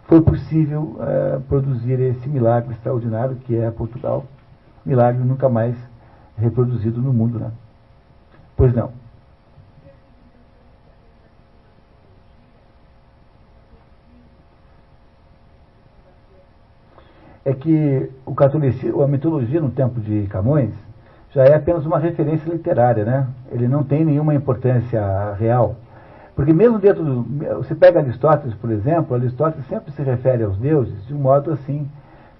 foi 0.05 0.21
possível 0.21 0.97
uh, 0.97 1.41
produzir 1.43 2.01
esse 2.01 2.29
milagre 2.29 2.73
extraordinário 2.73 3.37
que 3.37 3.57
é 3.57 3.71
Portugal, 3.71 4.25
milagre 4.85 5.23
nunca 5.23 5.49
mais 5.49 5.77
reproduzido 6.37 7.01
no 7.01 7.13
mundo, 7.13 7.39
né? 7.39 7.51
Pois 8.57 8.75
não. 8.75 8.93
É 17.45 17.55
que 17.55 18.11
o 18.27 18.35
catolicismo, 18.35 19.03
a 19.03 19.09
mitologia 19.09 19.61
no 19.61 19.71
tempo 19.71 19.99
de 20.01 20.27
Camões 20.27 20.71
já 21.33 21.45
é 21.45 21.55
apenas 21.55 21.87
uma 21.87 21.99
referência 21.99 22.51
literária, 22.51 23.05
né? 23.05 23.27
Ele 23.51 23.67
não 23.67 23.83
tem 23.83 24.05
nenhuma 24.05 24.35
importância 24.35 25.35
real. 25.35 25.77
Porque 26.35 26.53
mesmo 26.53 26.79
dentro 26.79 27.05
do... 27.05 27.23
Você 27.57 27.75
pega 27.75 28.01
Aristóteles, 28.01 28.55
por 28.55 28.71
exemplo, 28.71 29.15
Aristóteles 29.15 29.67
sempre 29.69 29.93
se 29.93 30.03
refere 30.03 30.43
aos 30.43 30.57
deuses 30.59 31.07
de 31.07 31.15
um 31.15 31.19
modo 31.19 31.53
assim, 31.53 31.89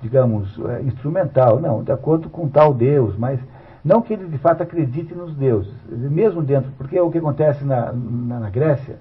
digamos, 0.01 0.59
é, 0.69 0.83
instrumental. 0.83 1.61
Não, 1.61 1.83
de 1.83 1.93
acordo 1.93 2.29
com 2.29 2.49
tal 2.49 2.73
deus, 2.75 3.17
mas 3.17 3.39
não 3.85 4.03
que 4.03 4.13
ele 4.13 4.27
de 4.27 4.39
fato 4.39 4.63
acredite 4.63 5.15
nos 5.15 5.35
deuses. 5.35 5.73
Mesmo 5.89 6.43
dentro... 6.43 6.71
Porque 6.73 6.99
o 7.01 7.11
que 7.11 7.19
acontece 7.19 7.65
na, 7.65 7.93
na, 7.93 8.41
na 8.41 8.51
Grécia 8.51 8.97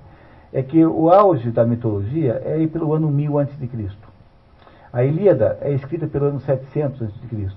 é 0.54 0.64
que 0.64 0.86
o 0.86 1.10
auge 1.12 1.52
da 1.52 1.66
mitologia 1.66 2.42
é 2.46 2.66
pelo 2.68 2.94
ano 2.94 3.10
1000 3.10 3.40
a.C. 3.40 3.70
A 4.92 5.04
Ilíada 5.04 5.58
é 5.62 5.72
escrita 5.72 6.08
pelo 6.08 6.28
ano 6.28 6.40
700 6.40 7.02
a.C. 7.04 7.50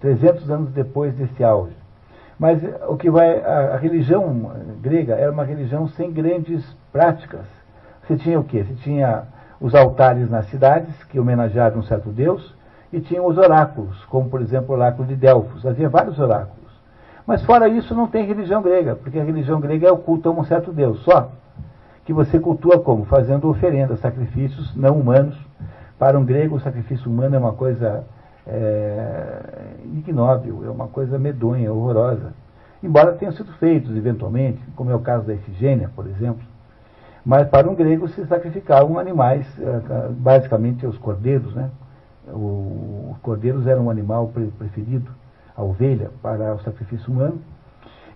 300 0.00 0.50
anos 0.50 0.70
depois 0.70 1.14
desse 1.14 1.42
auge. 1.44 1.76
Mas 2.38 2.60
o 2.88 2.96
que 2.96 3.10
vai 3.10 3.40
a, 3.40 3.74
a, 3.74 3.76
religião 3.76 4.52
grega 4.80 5.14
era 5.14 5.30
uma 5.30 5.44
religião 5.44 5.86
sem 5.88 6.12
grandes 6.12 6.64
práticas. 6.92 7.46
Você 8.02 8.16
tinha 8.16 8.38
o 8.40 8.44
quê? 8.44 8.64
Você 8.64 8.74
tinha 8.82 9.24
os 9.60 9.74
altares 9.74 10.28
nas 10.28 10.46
cidades 10.46 10.92
que 11.04 11.18
homenageavam 11.18 11.78
um 11.78 11.82
certo 11.82 12.10
deus 12.10 12.54
e 12.96 13.00
tinha 13.00 13.22
os 13.22 13.36
oráculos, 13.36 14.04
como 14.06 14.28
por 14.28 14.40
exemplo 14.40 14.74
o 14.74 14.78
oráculo 14.78 15.06
de 15.08 15.16
Delfos. 15.16 15.66
Havia 15.66 15.88
vários 15.88 16.18
oráculos. 16.18 16.64
Mas 17.26 17.42
fora 17.44 17.68
isso 17.68 17.94
não 17.94 18.06
tem 18.06 18.26
religião 18.26 18.62
grega, 18.62 18.94
porque 18.94 19.18
a 19.18 19.24
religião 19.24 19.60
grega 19.60 19.88
é 19.88 19.92
o 19.92 19.96
culto 19.96 20.28
a 20.28 20.32
um 20.32 20.44
certo 20.44 20.72
deus 20.72 21.00
só, 21.00 21.30
que 22.04 22.12
você 22.12 22.38
cultua 22.38 22.78
como? 22.80 23.04
Fazendo 23.06 23.48
oferendas, 23.48 24.00
sacrifícios 24.00 24.74
não 24.76 24.98
humanos. 24.98 25.36
Para 25.98 26.18
um 26.18 26.24
grego, 26.24 26.56
o 26.56 26.60
sacrifício 26.60 27.10
humano 27.10 27.34
é 27.34 27.38
uma 27.38 27.52
coisa 27.52 28.04
é, 28.46 29.40
ignóbil, 29.94 30.62
é 30.66 30.70
uma 30.70 30.86
coisa 30.88 31.18
medonha, 31.18 31.72
horrorosa. 31.72 32.32
Embora 32.82 33.12
tenham 33.12 33.32
sido 33.32 33.50
feitos 33.54 33.96
eventualmente, 33.96 34.60
como 34.76 34.90
é 34.90 34.94
o 34.94 35.00
caso 35.00 35.24
da 35.24 35.32
Efigênia, 35.32 35.90
por 35.96 36.06
exemplo. 36.06 36.44
Mas 37.24 37.48
para 37.48 37.70
um 37.70 37.74
grego 37.74 38.06
se 38.08 38.26
sacrificavam 38.26 38.98
animais, 38.98 39.46
eh, 39.58 40.08
basicamente 40.10 40.86
os 40.86 40.98
cordeiros, 40.98 41.54
né? 41.54 41.70
Os 42.26 43.18
cordeiros 43.18 43.66
eram 43.66 43.86
um 43.86 43.90
animal 43.90 44.32
preferido, 44.58 45.10
a 45.56 45.62
ovelha, 45.62 46.10
para 46.22 46.54
o 46.54 46.60
sacrifício 46.60 47.12
humano. 47.12 47.40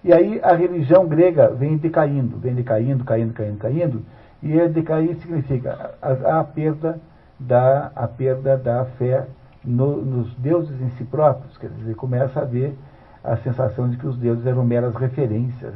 E 0.03 0.13
aí 0.13 0.41
a 0.43 0.55
religião 0.55 1.07
grega 1.07 1.51
vem 1.51 1.77
decaindo, 1.77 2.37
vem 2.39 2.55
decaindo, 2.55 3.05
caindo, 3.05 3.35
caindo, 3.35 3.59
caindo, 3.59 4.03
e 4.43 4.69
decair 4.69 5.17
significa 5.17 5.95
a, 6.01 6.41
a, 6.41 6.45
perda 6.45 7.01
da, 7.39 7.91
a 7.95 8.07
perda 8.07 8.57
da 8.57 8.85
fé 8.85 9.27
no, 9.65 9.97
nos 9.97 10.33
deuses 10.35 10.81
em 10.81 10.91
si 10.91 11.05
próprios, 11.05 11.57
quer 11.59 11.71
dizer, 11.71 11.95
começa 11.97 12.39
a 12.39 12.43
haver 12.43 12.75
a 13.23 13.37
sensação 13.39 13.89
de 13.89 13.97
que 13.97 14.07
os 14.07 14.17
deuses 14.17 14.47
eram 14.47 14.65
meras 14.65 14.95
referências 14.95 15.75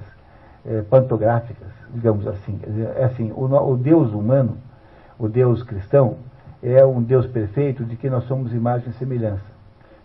é, 0.65 0.83
pantográficas, 0.83 1.69
digamos 1.93 2.27
assim. 2.27 2.61
É 2.97 3.05
assim, 3.05 3.33
o, 3.33 3.45
o 3.45 3.77
Deus 3.77 4.13
humano, 4.13 4.57
o 5.19 5.29
Deus 5.29 5.63
cristão, 5.63 6.17
é 6.63 6.85
um 6.85 7.03
Deus 7.03 7.27
perfeito 7.27 7.85
de 7.85 7.97
que 7.97 8.09
nós 8.09 8.25
somos 8.25 8.55
imagem 8.55 8.91
e 8.91 8.93
semelhança. 8.93 9.45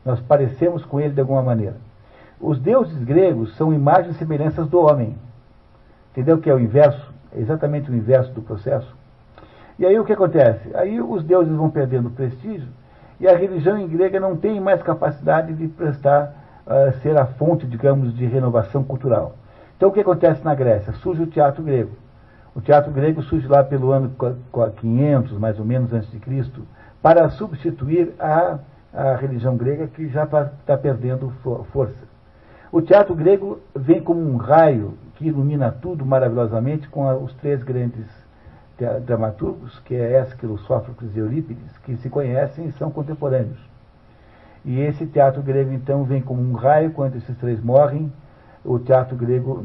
Nós 0.03 0.19
parecemos 0.19 0.83
com 0.83 0.99
ele 0.99 1.13
de 1.13 1.21
alguma 1.21 1.43
maneira. 1.43 1.75
Os 2.39 2.59
deuses 2.59 3.03
gregos 3.03 3.55
são 3.55 3.73
imagens 3.73 4.15
e 4.15 4.19
semelhanças 4.19 4.67
do 4.67 4.79
homem. 4.79 5.15
Entendeu 6.11 6.37
que 6.39 6.49
é 6.49 6.53
o 6.53 6.59
inverso? 6.59 7.13
É 7.35 7.39
exatamente 7.39 7.91
o 7.91 7.95
inverso 7.95 8.31
do 8.31 8.41
processo. 8.41 8.95
E 9.77 9.85
aí 9.85 9.99
o 9.99 10.05
que 10.05 10.13
acontece? 10.13 10.75
Aí 10.75 10.99
os 10.99 11.23
deuses 11.23 11.53
vão 11.53 11.69
perdendo 11.69 12.09
prestígio 12.09 12.67
e 13.19 13.27
a 13.27 13.35
religião 13.35 13.85
grega 13.87 14.19
não 14.19 14.35
tem 14.35 14.59
mais 14.59 14.81
capacidade 14.81 15.53
de 15.53 15.67
prestar, 15.67 16.33
uh, 16.65 16.91
ser 17.01 17.19
a 17.19 17.25
fonte, 17.25 17.67
digamos, 17.67 18.15
de 18.15 18.25
renovação 18.25 18.83
cultural. 18.83 19.35
Então 19.75 19.89
o 19.89 19.91
que 19.91 19.99
acontece 19.99 20.43
na 20.43 20.55
Grécia? 20.55 20.93
Surge 20.93 21.23
o 21.23 21.27
teatro 21.27 21.63
grego. 21.63 21.91
O 22.57 22.61
teatro 22.61 22.91
grego 22.91 23.21
surge 23.21 23.47
lá 23.47 23.63
pelo 23.63 23.91
ano 23.91 24.11
500, 24.77 25.37
mais 25.37 25.59
ou 25.59 25.63
menos, 25.63 25.93
antes 25.93 26.09
de 26.09 26.17
Cristo, 26.17 26.65
para 27.03 27.29
substituir 27.29 28.15
a, 28.19 28.57
a 28.91 29.15
religião 29.15 29.55
grega 29.55 29.85
que 29.85 30.09
já 30.09 30.23
está 30.23 30.45
tá 30.65 30.75
perdendo 30.75 31.31
força. 31.71 32.03
O 32.71 32.81
teatro 32.81 33.13
grego 33.13 33.59
vem 33.75 34.01
como 34.01 34.19
um 34.19 34.37
raio 34.37 34.97
que 35.17 35.27
ilumina 35.27 35.71
tudo 35.71 36.03
maravilhosamente 36.03 36.89
com 36.89 37.07
os 37.23 37.31
três 37.35 37.61
grandes 37.61 38.07
dramaturgos, 39.05 39.77
que 39.81 39.93
é 39.93 40.13
Ésquilo, 40.13 40.57
Sófocles 40.57 41.15
e 41.15 41.19
Eurípides, 41.19 41.77
que 41.83 41.95
se 41.97 42.09
conhecem 42.09 42.65
e 42.65 42.71
são 42.71 42.89
contemporâneos. 42.89 43.59
E 44.65 44.79
esse 44.79 45.05
teatro 45.05 45.43
grego, 45.43 45.71
então, 45.71 46.03
vem 46.05 46.23
como 46.23 46.41
um 46.41 46.53
raio, 46.53 46.89
quando 46.89 47.17
esses 47.17 47.37
três 47.37 47.63
morrem, 47.63 48.11
o 48.65 48.79
teatro 48.79 49.15
grego 49.15 49.63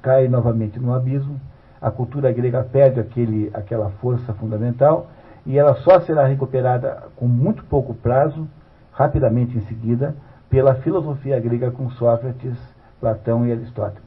cai 0.00 0.28
novamente 0.28 0.78
no 0.78 0.94
abismo, 0.94 1.40
a 1.82 1.90
cultura 1.90 2.32
grega 2.32 2.62
perde 2.62 3.00
aquele, 3.00 3.50
aquela 3.52 3.90
força 4.00 4.32
fundamental, 4.34 5.08
e 5.44 5.58
ela 5.58 5.74
só 5.74 6.00
será 6.00 6.24
recuperada 6.24 7.08
com 7.16 7.26
muito 7.26 7.64
pouco 7.64 7.92
prazo, 7.92 8.46
rapidamente 8.92 9.58
em 9.58 9.62
seguida, 9.62 10.14
pela 10.48 10.76
filosofia 10.76 11.40
grega 11.40 11.72
com 11.72 11.90
Sócrates, 11.90 12.56
Platão 13.00 13.44
e 13.44 13.50
Aristóteles. 13.50 14.04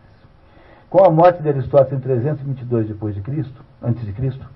Com 0.89 1.03
a 1.03 1.10
morte 1.10 1.41
de 1.41 1.49
Aristóteles 1.49 1.99
em 1.99 2.02
322 2.02 2.88
depois 2.88 3.14
de 3.14 3.22
Cristo, 3.22 3.61
antes 3.84 4.06
de 4.06 4.14
Cristo, 4.14 4.47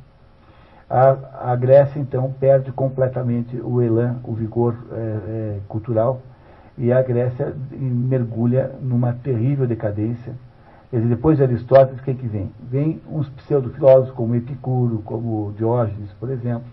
a, 0.89 1.51
a 1.51 1.55
Grécia 1.55 1.99
então 1.99 2.33
perde 2.39 2.71
completamente 2.71 3.59
o 3.59 3.81
elan, 3.81 4.17
o 4.23 4.33
vigor 4.33 4.75
é, 4.91 4.95
é, 4.95 5.59
cultural, 5.67 6.21
e 6.77 6.93
a 6.93 7.01
Grécia 7.01 7.53
mergulha 7.71 8.71
numa 8.81 9.11
terrível 9.11 9.67
decadência. 9.67 10.33
Dizer, 10.91 11.07
depois 11.07 11.37
de 11.37 11.43
Aristóteles, 11.43 11.99
o 11.99 12.03
que, 12.03 12.11
é 12.11 12.13
que 12.15 12.27
vem? 12.27 12.51
Vem 12.61 13.01
uns 13.09 13.29
pseudo-filósofos 13.29 14.11
como 14.15 14.35
Epicuro, 14.35 15.01
como 15.05 15.53
Diógenes, 15.55 16.11
por 16.13 16.29
exemplo. 16.31 16.67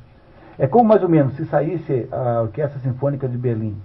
É 0.58 0.66
como 0.66 0.88
mais 0.88 1.02
ou 1.02 1.08
menos 1.08 1.34
se 1.34 1.44
saísse 1.44 2.08
a 2.10 2.42
Orquestra 2.42 2.80
Sinfônica 2.80 3.28
de 3.28 3.36
Berlim 3.36 3.76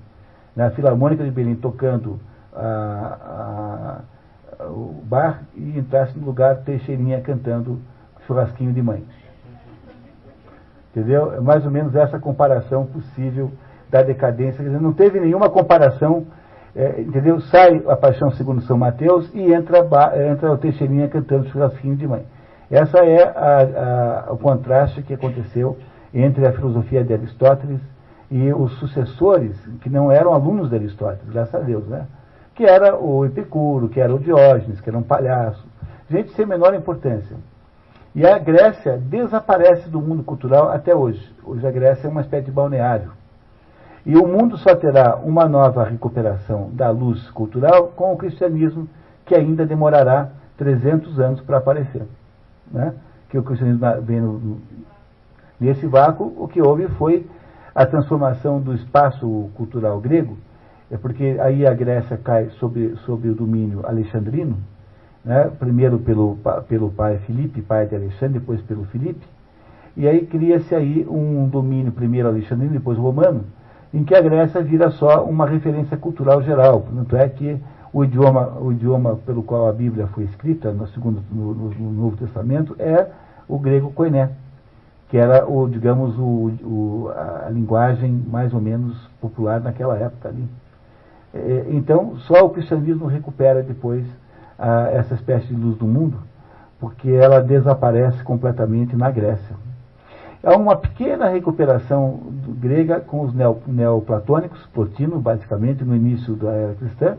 na 0.56 0.70
Filarmônica 0.72 1.24
de 1.24 1.32
Berlim 1.32 1.56
tocando 1.56 2.20
a, 2.54 4.02
a, 4.60 4.66
o 4.66 5.02
bar 5.04 5.44
e 5.56 5.78
entrasse 5.78 6.18
no 6.18 6.26
lugar 6.26 6.58
Teixeirinha 6.58 7.22
cantando 7.22 7.80
churrasquinho 8.26 8.74
de 8.74 8.82
mãe. 8.82 9.04
Entendeu? 10.92 11.34
É 11.34 11.40
mais 11.40 11.66
ou 11.66 11.72
menos 11.72 11.96
essa 11.96 12.20
comparação 12.20 12.86
possível 12.86 13.52
da 13.90 14.02
decadência. 14.02 14.58
Quer 14.58 14.70
dizer, 14.70 14.82
não 14.82 14.94
teve 14.94 15.20
nenhuma 15.20 15.50
comparação, 15.50 16.26
é, 16.76 17.02
entendeu? 17.02 17.40
Sai 17.42 17.84
a 17.88 17.96
Paixão 17.96 18.32
segundo 18.32 18.62
São 18.62 18.78
Mateus 18.78 19.30
e 19.34 19.54
entra, 19.54 19.80
entra 20.32 20.52
o 20.52 20.58
Teixeirinha 20.58 21.08
cantando 21.10 21.50
churrasquinho 21.50 21.96
de 21.96 22.08
mãe. 22.08 22.26
Essa 22.70 23.00
é 23.00 23.24
a, 23.24 24.28
a, 24.30 24.34
o 24.34 24.38
contraste 24.38 25.02
que 25.02 25.14
aconteceu 25.14 25.78
entre 26.14 26.48
a 26.48 26.54
filosofia 26.54 27.04
de 27.04 27.14
Aristóteles 27.14 27.82
e 28.30 28.54
os 28.54 28.72
sucessores, 28.80 29.58
que 29.82 29.90
não 29.90 30.10
eram 30.10 30.34
alunos 30.34 30.70
de 30.70 30.76
Aristóteles, 30.76 31.30
graças 31.30 31.54
a 31.54 31.60
Deus, 31.60 31.86
né? 31.88 32.08
que 32.56 32.64
era 32.64 32.98
o 32.98 33.26
Epicuro, 33.26 33.90
que 33.90 34.00
era 34.00 34.14
o 34.14 34.20
Diógenes, 34.20 34.80
que 34.80 34.90
era 34.90 34.98
um 34.98 35.04
palhaço, 35.04 35.66
gente 36.10 36.32
sem 36.34 36.46
menor 36.46 36.74
importância. 36.74 37.36
E 38.14 38.26
a 38.26 38.38
Grécia 38.38 38.98
desaparece 38.98 39.90
do 39.90 40.02
mundo 40.02 40.24
cultural 40.24 40.70
até 40.70 40.94
hoje. 40.94 41.22
Hoje 41.44 41.66
a 41.66 41.72
Grécia 41.72 42.08
é 42.08 42.10
uma 42.10 42.22
espécie 42.22 42.46
de 42.46 42.52
balneário. 42.52 43.12
E 44.06 44.16
o 44.18 44.28
mundo 44.28 44.58
só 44.58 44.76
terá 44.76 45.16
uma 45.18 45.48
nova 45.48 45.84
recuperação 45.84 46.72
da 46.74 46.90
luz 46.90 47.30
cultural 47.30 47.90
com 47.96 48.14
o 48.14 48.18
cristianismo, 48.18 48.88
que 49.26 49.36
ainda 49.36 49.66
demorará 49.66 50.30
300 50.58 51.20
anos 51.20 51.42
para 51.42 51.58
aparecer. 51.58 52.04
Né? 52.72 52.94
Que 53.30 53.38
o 53.38 53.44
cristianismo 53.44 53.86
vem 54.02 54.20
no, 54.20 54.60
nesse 55.60 55.86
vácuo, 55.86 56.34
o 56.38 56.48
que 56.48 56.62
houve 56.62 56.88
foi 56.90 57.28
a 57.76 57.86
transformação 57.86 58.60
do 58.60 58.74
espaço 58.74 59.50
cultural 59.56 60.00
grego, 60.00 60.38
é 60.90 60.98
porque 60.98 61.38
aí 61.40 61.66
a 61.66 61.74
Grécia 61.74 62.18
cai 62.18 62.50
sob, 62.60 62.96
o 63.08 63.34
domínio 63.34 63.86
alexandrino, 63.86 64.58
né? 65.24 65.50
primeiro 65.58 66.00
pelo, 66.00 66.38
pelo 66.68 66.90
pai 66.92 67.20
Filipe, 67.20 67.62
pai 67.62 67.86
de 67.86 67.96
Alexandre, 67.96 68.40
depois 68.40 68.60
pelo 68.62 68.84
Filipe, 68.86 69.26
e 69.96 70.08
aí 70.08 70.26
cria-se 70.26 70.74
aí 70.74 71.08
um 71.10 71.48
domínio 71.48 71.92
primeiro 71.92 72.28
alexandrino, 72.28 72.74
depois 72.74 72.98
romano, 72.98 73.46
em 73.94 74.04
que 74.04 74.16
a 74.16 74.22
Grécia 74.22 74.62
vira 74.62 74.90
só 74.92 75.24
uma 75.24 75.46
referência 75.46 75.98
cultural 75.98 76.42
geral. 76.42 76.86
Tanto 76.96 77.16
é 77.16 77.28
que 77.28 77.58
o 77.94 78.04
idioma, 78.04 78.58
o 78.60 78.72
idioma 78.72 79.18
pelo 79.26 79.44
qual 79.44 79.68
a 79.68 79.74
Bíblia 79.74 80.08
foi 80.08 80.24
escrita, 80.24 80.72
no, 80.72 80.88
segundo, 80.88 81.22
no, 81.32 81.54
no 81.54 81.92
Novo 81.92 82.18
Testamento, 82.18 82.76
é 82.80 83.08
o 83.48 83.60
grego 83.60 83.92
koiné 83.92 84.30
que 85.12 85.18
era 85.18 85.46
o, 85.46 85.68
digamos, 85.68 86.18
o, 86.18 86.54
o, 86.64 87.12
a 87.14 87.50
linguagem 87.50 88.24
mais 88.32 88.54
ou 88.54 88.62
menos 88.62 88.96
popular 89.20 89.60
naquela 89.60 89.98
época 89.98 90.30
ali. 90.30 90.48
É, 91.34 91.66
então, 91.72 92.16
só 92.20 92.46
o 92.46 92.50
cristianismo 92.50 93.08
recupera 93.08 93.62
depois 93.62 94.06
a, 94.58 94.90
essa 94.92 95.14
espécie 95.14 95.48
de 95.48 95.54
luz 95.54 95.78
do 95.78 95.86
mundo, 95.86 96.18
porque 96.80 97.12
ela 97.12 97.42
desaparece 97.42 98.24
completamente 98.24 98.96
na 98.96 99.12
Grécia. 99.12 99.54
Há 100.44 100.56
uma 100.58 100.76
pequena 100.76 101.30
recuperação 101.30 102.20
grega 102.60 103.00
com 103.00 103.22
os 103.22 103.34
neo, 103.34 103.62
neoplatônicos, 103.68 104.66
Plotino, 104.74 105.20
basicamente, 105.20 105.84
no 105.84 105.96
início 105.96 106.36
da 106.36 106.52
era 106.52 106.74
cristã, 106.74 107.18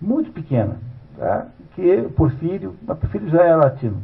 muito 0.00 0.30
pequena, 0.30 0.76
tá? 1.18 1.46
que 1.74 2.02
Porfírio, 2.16 2.76
mas 2.86 2.96
Porfírio 2.96 3.28
já 3.28 3.42
era 3.42 3.56
latino, 3.56 3.96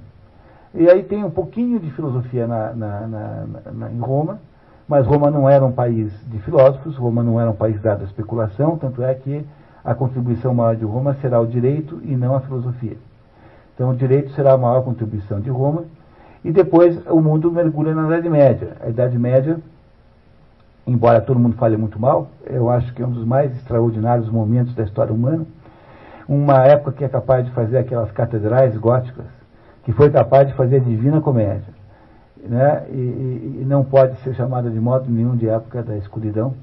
e 0.75 0.91
aí 0.91 1.05
tem 1.05 1.23
um 1.23 1.31
pouquinho 1.31 1.79
de 1.79 1.91
filosofia 1.93 2.47
na, 2.47 2.73
na, 2.73 3.01
na, 3.73 3.91
em 3.91 4.01
Roma, 4.01 4.41
mas 4.89 5.07
Roma 5.07 5.31
não 5.31 5.49
era 5.49 5.65
um 5.65 5.73
país 5.73 6.13
de 6.27 6.39
filósofos, 6.41 6.97
Roma 6.97 7.23
não 7.23 7.41
era 7.41 7.51
um 7.51 7.57
país 7.57 7.81
dado 7.81 8.03
à 8.03 8.05
especulação, 8.05 8.77
tanto 8.77 9.03
é 9.03 9.15
que 9.15 9.47
a 9.85 9.95
contribuição 9.95 10.53
maior 10.53 10.75
de 10.75 10.85
Roma 10.85 11.15
será 11.21 11.41
o 11.41 11.47
direito 11.47 12.01
e 12.03 12.17
não 12.17 12.35
a 12.35 12.41
filosofia. 12.41 12.97
Então 13.75 13.91
o 13.91 13.97
direito 13.97 14.33
será 14.33 14.53
a 14.55 14.59
maior 14.59 14.83
contribuição 14.83 15.41
de 15.41 15.51
Roma, 15.51 15.85
e 16.47 16.52
depois 16.52 16.97
o 17.09 17.20
mundo 17.20 17.51
mergulha 17.51 17.93
na 17.93 18.06
Idade 18.06 18.31
Média. 18.31 18.77
A 18.81 18.89
Idade 18.89 19.18
Média, 19.18 19.59
embora 20.86 21.20
todo 21.20 21.40
mundo 21.40 21.56
fale 21.56 21.77
muito 21.77 21.98
mal, 21.98 22.28
eu 22.47 22.70
acho 22.70 22.94
que 22.94 23.02
é 23.02 23.06
um 23.06 23.10
dos 23.10 23.24
mais 23.24 23.51
extraordinários 23.56 24.31
momentos 24.31 24.73
da 24.73 24.85
história 24.85 25.12
humana. 25.12 25.44
Uma 26.28 26.64
época 26.64 26.93
que 26.93 27.05
é 27.05 27.09
capaz 27.09 27.44
de 27.44 27.51
fazer 27.51 27.78
aquelas 27.78 28.12
catedrais 28.12 28.77
góticas, 28.77 29.27
que 29.82 29.90
foi 29.90 30.09
capaz 30.09 30.47
de 30.47 30.55
fazer 30.55 30.77
a 30.77 30.78
Divina 30.78 31.20
Comédia. 31.20 31.74
Né? 32.36 32.85
E, 32.90 33.62
e, 33.62 33.64
não 33.66 33.82
pode 33.82 34.16
ser 34.20 34.32
chamada 34.35 34.70
de 34.70 34.78
modo 34.78 35.10
nenhum 35.10 35.35
de 35.35 35.48
época 35.48 35.82
da 35.82 35.97
escuridão. 35.97 36.55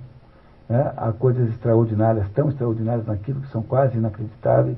Né? 0.70 0.94
Há 0.96 1.12
coisas 1.12 1.50
extraordinárias, 1.50 2.26
tão 2.30 2.48
extraordinárias 2.48 3.06
naquilo 3.06 3.42
que 3.42 3.50
são 3.50 3.62
quase 3.62 3.98
inacreditáveis. 3.98 4.78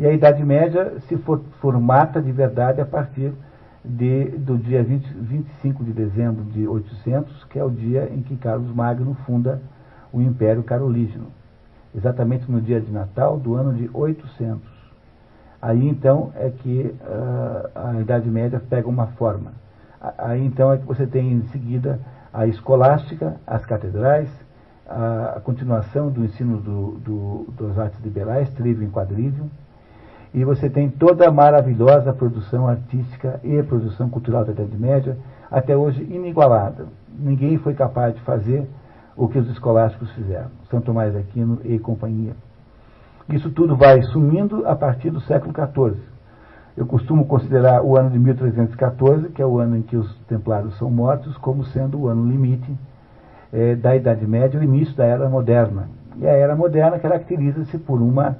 E 0.00 0.04
a 0.04 0.12
Idade 0.12 0.44
Média 0.44 0.94
se 1.06 1.16
for, 1.16 1.40
formata 1.60 2.20
de 2.20 2.32
verdade 2.32 2.80
a 2.80 2.84
partir 2.84 3.32
de, 3.84 4.24
do 4.38 4.56
dia 4.56 4.82
20, 4.82 5.06
25 5.14 5.84
de 5.84 5.92
dezembro 5.92 6.44
de 6.44 6.66
800, 6.66 7.44
que 7.44 7.58
é 7.58 7.64
o 7.64 7.70
dia 7.70 8.08
em 8.12 8.22
que 8.22 8.36
Carlos 8.36 8.72
Magno 8.74 9.14
funda 9.26 9.60
o 10.12 10.20
Império 10.20 10.62
Carolígeno. 10.62 11.26
Exatamente 11.94 12.50
no 12.50 12.60
dia 12.60 12.80
de 12.80 12.90
Natal 12.90 13.38
do 13.38 13.54
ano 13.54 13.74
de 13.74 13.90
800. 13.92 14.60
Aí 15.60 15.88
então 15.88 16.32
é 16.34 16.50
que 16.50 16.94
uh, 17.02 17.70
a 17.74 18.00
Idade 18.00 18.28
Média 18.30 18.60
pega 18.60 18.88
uma 18.88 19.08
forma. 19.08 19.52
Aí 20.18 20.44
então 20.44 20.72
é 20.72 20.78
que 20.78 20.86
você 20.86 21.06
tem 21.06 21.32
em 21.32 21.42
seguida 21.48 22.00
a 22.32 22.46
escolástica, 22.46 23.36
as 23.46 23.64
catedrais, 23.64 24.28
a, 24.88 25.34
a 25.36 25.40
continuação 25.40 26.10
do 26.10 26.24
ensino 26.24 26.58
do, 26.58 26.98
do, 26.98 27.54
das 27.58 27.78
artes 27.78 28.00
liberais, 28.02 28.50
trivium 28.50 28.88
e 28.88 28.90
quadrivium, 28.90 29.48
e 30.34 30.44
você 30.44 30.70
tem 30.70 30.88
toda 30.88 31.28
a 31.28 31.32
maravilhosa 31.32 32.12
produção 32.12 32.66
artística 32.66 33.38
e 33.44 33.62
produção 33.62 34.08
cultural 34.08 34.44
da 34.44 34.52
Idade 34.52 34.76
Média, 34.78 35.16
até 35.50 35.76
hoje 35.76 36.02
inigualada. 36.10 36.86
Ninguém 37.18 37.58
foi 37.58 37.74
capaz 37.74 38.14
de 38.14 38.20
fazer 38.22 38.66
o 39.14 39.28
que 39.28 39.38
os 39.38 39.50
escolásticos 39.50 40.10
fizeram, 40.12 40.48
São 40.70 40.80
Tomás 40.80 41.14
Aquino 41.14 41.58
e 41.64 41.78
companhia. 41.78 42.32
Isso 43.28 43.50
tudo 43.50 43.76
vai 43.76 44.02
sumindo 44.02 44.66
a 44.66 44.74
partir 44.74 45.10
do 45.10 45.20
século 45.20 45.52
XIV. 45.52 46.00
Eu 46.74 46.86
costumo 46.86 47.26
considerar 47.26 47.82
o 47.82 47.98
ano 47.98 48.10
de 48.10 48.18
1314, 48.18 49.28
que 49.28 49.42
é 49.42 49.46
o 49.46 49.58
ano 49.58 49.76
em 49.76 49.82
que 49.82 49.96
os 49.96 50.16
templários 50.26 50.76
são 50.78 50.90
mortos, 50.90 51.36
como 51.36 51.64
sendo 51.66 52.00
o 52.00 52.08
ano 52.08 52.26
limite 52.26 52.74
eh, 53.52 53.74
da 53.74 53.94
Idade 53.94 54.26
Média, 54.26 54.58
o 54.58 54.62
início 54.62 54.96
da 54.96 55.04
Era 55.04 55.28
Moderna. 55.28 55.90
E 56.16 56.26
a 56.26 56.32
Era 56.32 56.56
Moderna 56.56 56.98
caracteriza-se 56.98 57.76
por 57.76 58.00
uma 58.00 58.38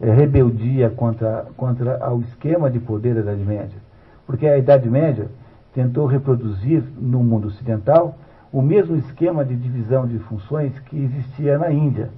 eh, 0.00 0.12
rebeldia 0.12 0.90
contra, 0.90 1.46
contra 1.56 2.12
o 2.12 2.20
esquema 2.20 2.70
de 2.70 2.78
poder 2.78 3.14
da 3.14 3.20
Idade 3.20 3.44
Média. 3.44 3.78
Porque 4.26 4.46
a 4.46 4.58
Idade 4.58 4.88
Média 4.88 5.28
tentou 5.74 6.06
reproduzir 6.06 6.82
no 6.98 7.22
mundo 7.22 7.48
ocidental 7.48 8.16
o 8.52 8.62
mesmo 8.62 8.96
esquema 8.96 9.44
de 9.44 9.54
divisão 9.54 10.06
de 10.06 10.18
funções 10.20 10.78
que 10.80 10.96
existia 10.96 11.58
na 11.58 11.70
Índia, 11.70 12.10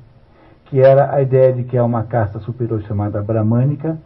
que 0.67 0.81
era 0.81 1.15
a 1.15 1.21
ideia 1.21 1.53
de 1.53 1.65
que 1.65 1.77
é 1.77 1.83
uma 1.83 2.05
casta 2.05 2.39
superior 2.39 2.81
chamada 2.83 3.23
Brahmânica, 3.23 3.99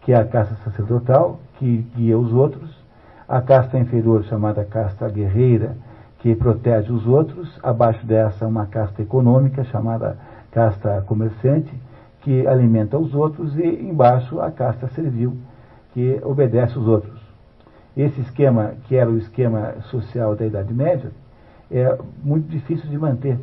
que 0.00 0.12
é 0.12 0.16
a 0.16 0.24
casta 0.24 0.54
sacerdotal, 0.64 1.38
que 1.58 1.84
guia 1.94 2.18
os 2.18 2.32
outros, 2.32 2.70
a 3.28 3.40
casta 3.40 3.78
inferior 3.78 4.24
chamada 4.24 4.64
casta 4.64 5.08
guerreira, 5.08 5.76
que 6.20 6.34
protege 6.34 6.90
os 6.92 7.06
outros, 7.06 7.58
abaixo 7.62 8.06
dessa 8.06 8.46
uma 8.46 8.66
casta 8.66 9.02
econômica 9.02 9.64
chamada 9.64 10.16
casta 10.50 11.04
comerciante, 11.06 11.72
que 12.26 12.44
alimenta 12.44 12.98
os 12.98 13.14
outros, 13.14 13.56
e 13.56 13.64
embaixo 13.64 14.40
a 14.40 14.50
casta 14.50 14.88
servil, 14.88 15.36
que 15.94 16.20
obedece 16.24 16.76
os 16.76 16.88
outros. 16.88 17.20
Esse 17.96 18.20
esquema, 18.20 18.72
que 18.88 18.96
era 18.96 19.08
o 19.08 19.16
esquema 19.16 19.74
social 19.82 20.34
da 20.34 20.44
Idade 20.44 20.74
Média, 20.74 21.12
é 21.70 21.96
muito 22.24 22.48
difícil 22.48 22.90
de 22.90 22.98
manter. 22.98 23.38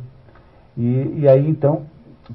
E, 0.76 1.20
e 1.20 1.26
aí, 1.30 1.50
então, 1.50 1.84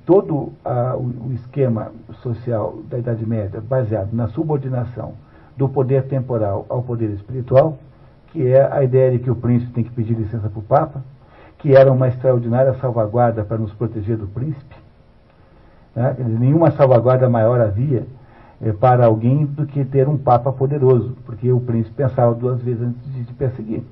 todo 0.06 0.54
a, 0.64 0.96
o, 0.96 1.30
esquema 1.34 1.92
social 2.22 2.78
da 2.88 2.98
Idade 2.98 3.26
Média, 3.26 3.60
baseado 3.60 4.14
na 4.14 4.28
subordinação 4.28 5.12
do 5.54 5.68
poder 5.68 6.04
temporal 6.04 6.64
ao 6.70 6.82
poder 6.82 7.10
espiritual, 7.10 7.76
que 8.32 8.46
é 8.46 8.72
a 8.72 8.82
ideia 8.82 9.10
de 9.10 9.18
que 9.18 9.30
o 9.30 9.36
príncipe 9.36 9.74
tem 9.74 9.84
que 9.84 9.90
pedir 9.90 10.14
licença 10.14 10.48
para 10.48 10.58
o 10.58 10.62
Papa, 10.62 11.04
que 11.58 11.76
era 11.76 11.92
uma 11.92 12.08
extraordinária 12.08 12.72
salvaguarda 12.80 13.44
para 13.44 13.58
nos 13.58 13.74
proteger 13.74 14.16
do 14.16 14.28
príncipe. 14.28 14.87
Né? 15.98 16.14
Nenhuma 16.18 16.70
salvaguarda 16.70 17.28
maior 17.28 17.60
havia 17.60 18.06
é, 18.62 18.72
para 18.72 19.06
alguém 19.06 19.44
do 19.44 19.66
que 19.66 19.84
ter 19.84 20.06
um 20.08 20.16
Papa 20.16 20.52
poderoso, 20.52 21.16
porque 21.26 21.50
o 21.50 21.58
príncipe 21.58 21.96
pensava 21.96 22.32
duas 22.34 22.62
vezes 22.62 22.82
antes 22.82 23.12
de, 23.12 23.24
de 23.24 23.32
perseguir. 23.32 23.82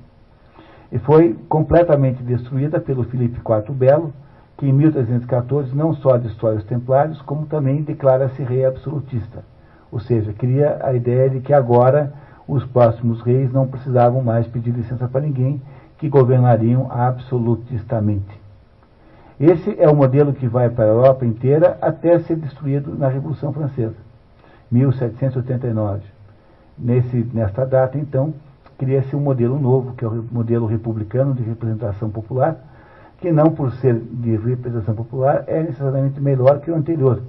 E 0.89 0.97
foi 0.99 1.37
completamente 1.49 2.23
destruída 2.23 2.79
pelo 2.79 3.03
Filipe 3.03 3.39
IV 3.39 3.75
Belo, 3.75 4.13
que 4.55 4.65
em 4.65 4.71
1314 4.71 5.75
não 5.75 5.93
só 5.95 6.17
destrói 6.17 6.55
os 6.55 6.63
templários, 6.63 7.21
como 7.23 7.45
também 7.45 7.81
declara-se 7.81 8.41
rei 8.41 8.65
absolutista. 8.65 9.43
Ou 9.91 9.99
seja, 9.99 10.31
cria 10.31 10.79
a 10.81 10.93
ideia 10.93 11.29
de 11.29 11.41
que 11.41 11.53
agora 11.53 12.13
os 12.47 12.63
próximos 12.63 13.21
reis 13.21 13.51
não 13.51 13.67
precisavam 13.67 14.23
mais 14.23 14.47
pedir 14.47 14.71
licença 14.71 15.09
para 15.09 15.21
ninguém, 15.21 15.61
que 15.97 16.07
governariam 16.07 16.89
absolutistamente. 16.89 18.46
Esse 19.39 19.79
é 19.79 19.87
o 19.87 19.95
modelo 19.95 20.33
que 20.33 20.47
vai 20.47 20.67
para 20.67 20.85
a 20.85 20.87
Europa 20.87 21.23
inteira 21.23 21.77
até 21.79 22.17
ser 22.19 22.37
destruído 22.37 22.97
na 22.97 23.07
Revolução 23.07 23.53
Francesa, 23.53 23.95
1789. 24.71 26.01
Nesse, 26.75 27.17
nesta 27.33 27.63
data, 27.63 27.99
então, 27.99 28.33
cria-se 28.79 29.15
um 29.15 29.19
modelo 29.19 29.59
novo, 29.59 29.93
que 29.93 30.03
é 30.03 30.07
o 30.07 30.25
modelo 30.31 30.65
republicano 30.65 31.35
de 31.35 31.43
representação 31.43 32.09
popular, 32.09 32.57
que 33.19 33.31
não 33.31 33.51
por 33.51 33.71
ser 33.73 33.95
de 33.95 34.35
representação 34.37 34.95
popular 34.95 35.43
é 35.47 35.61
necessariamente 35.61 36.19
melhor 36.19 36.59
que 36.59 36.71
o 36.71 36.75
anterior. 36.75 37.21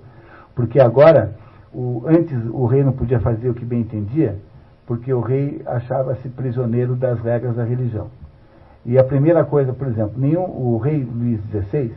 Porque 0.55 0.81
agora, 0.81 1.35
o, 1.75 2.05
antes 2.07 2.39
o 2.51 2.65
rei 2.67 2.83
não 2.83 2.93
podia 2.93 3.21
fazer 3.21 3.51
o 3.51 3.55
que 3.55 3.65
bem 3.67 3.81
entendia, 3.81 4.37
porque 4.87 5.13
o 5.13 5.21
rei 5.21 5.61
achava-se 5.67 6.27
prisioneiro 6.31 6.95
das 6.95 7.21
regras 7.21 7.57
da 7.57 7.65
religião. 7.65 8.09
E 8.89 8.99
a 8.99 9.05
primeira 9.05 9.45
coisa, 9.45 9.71
por 9.71 9.87
exemplo, 9.87 10.19
nenhum, 10.19 10.45
o 10.45 10.79
rei 10.79 11.05
Luís 11.05 11.43
XVI, 11.51 11.95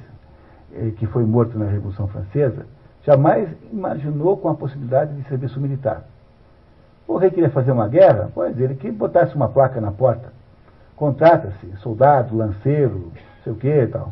eh, 0.74 0.92
que 0.98 1.08
foi 1.08 1.24
morto 1.24 1.58
na 1.58 1.64
Revolução 1.64 2.06
Francesa, 2.10 2.66
jamais 3.06 3.48
imaginou 3.72 4.36
com 4.36 4.50
a 4.50 4.56
possibilidade 4.56 5.16
de 5.16 5.24
serviço 5.30 5.58
militar. 5.58 6.04
O 7.08 7.16
rei 7.16 7.30
queria 7.30 7.50
fazer 7.50 7.72
uma 7.72 7.88
guerra, 7.88 8.30
pois 8.36 8.60
ele 8.60 8.76
que 8.76 8.92
botasse 8.92 9.34
uma 9.34 9.48
placa 9.48 9.80
na 9.80 9.90
porta. 9.90 10.34
Contrata-se, 10.98 11.78
soldado, 11.78 12.36
lanceiro, 12.36 13.10
sei 13.42 13.54
o 13.54 13.56
que 13.56 13.70
e 13.70 13.88
tal. 13.88 14.12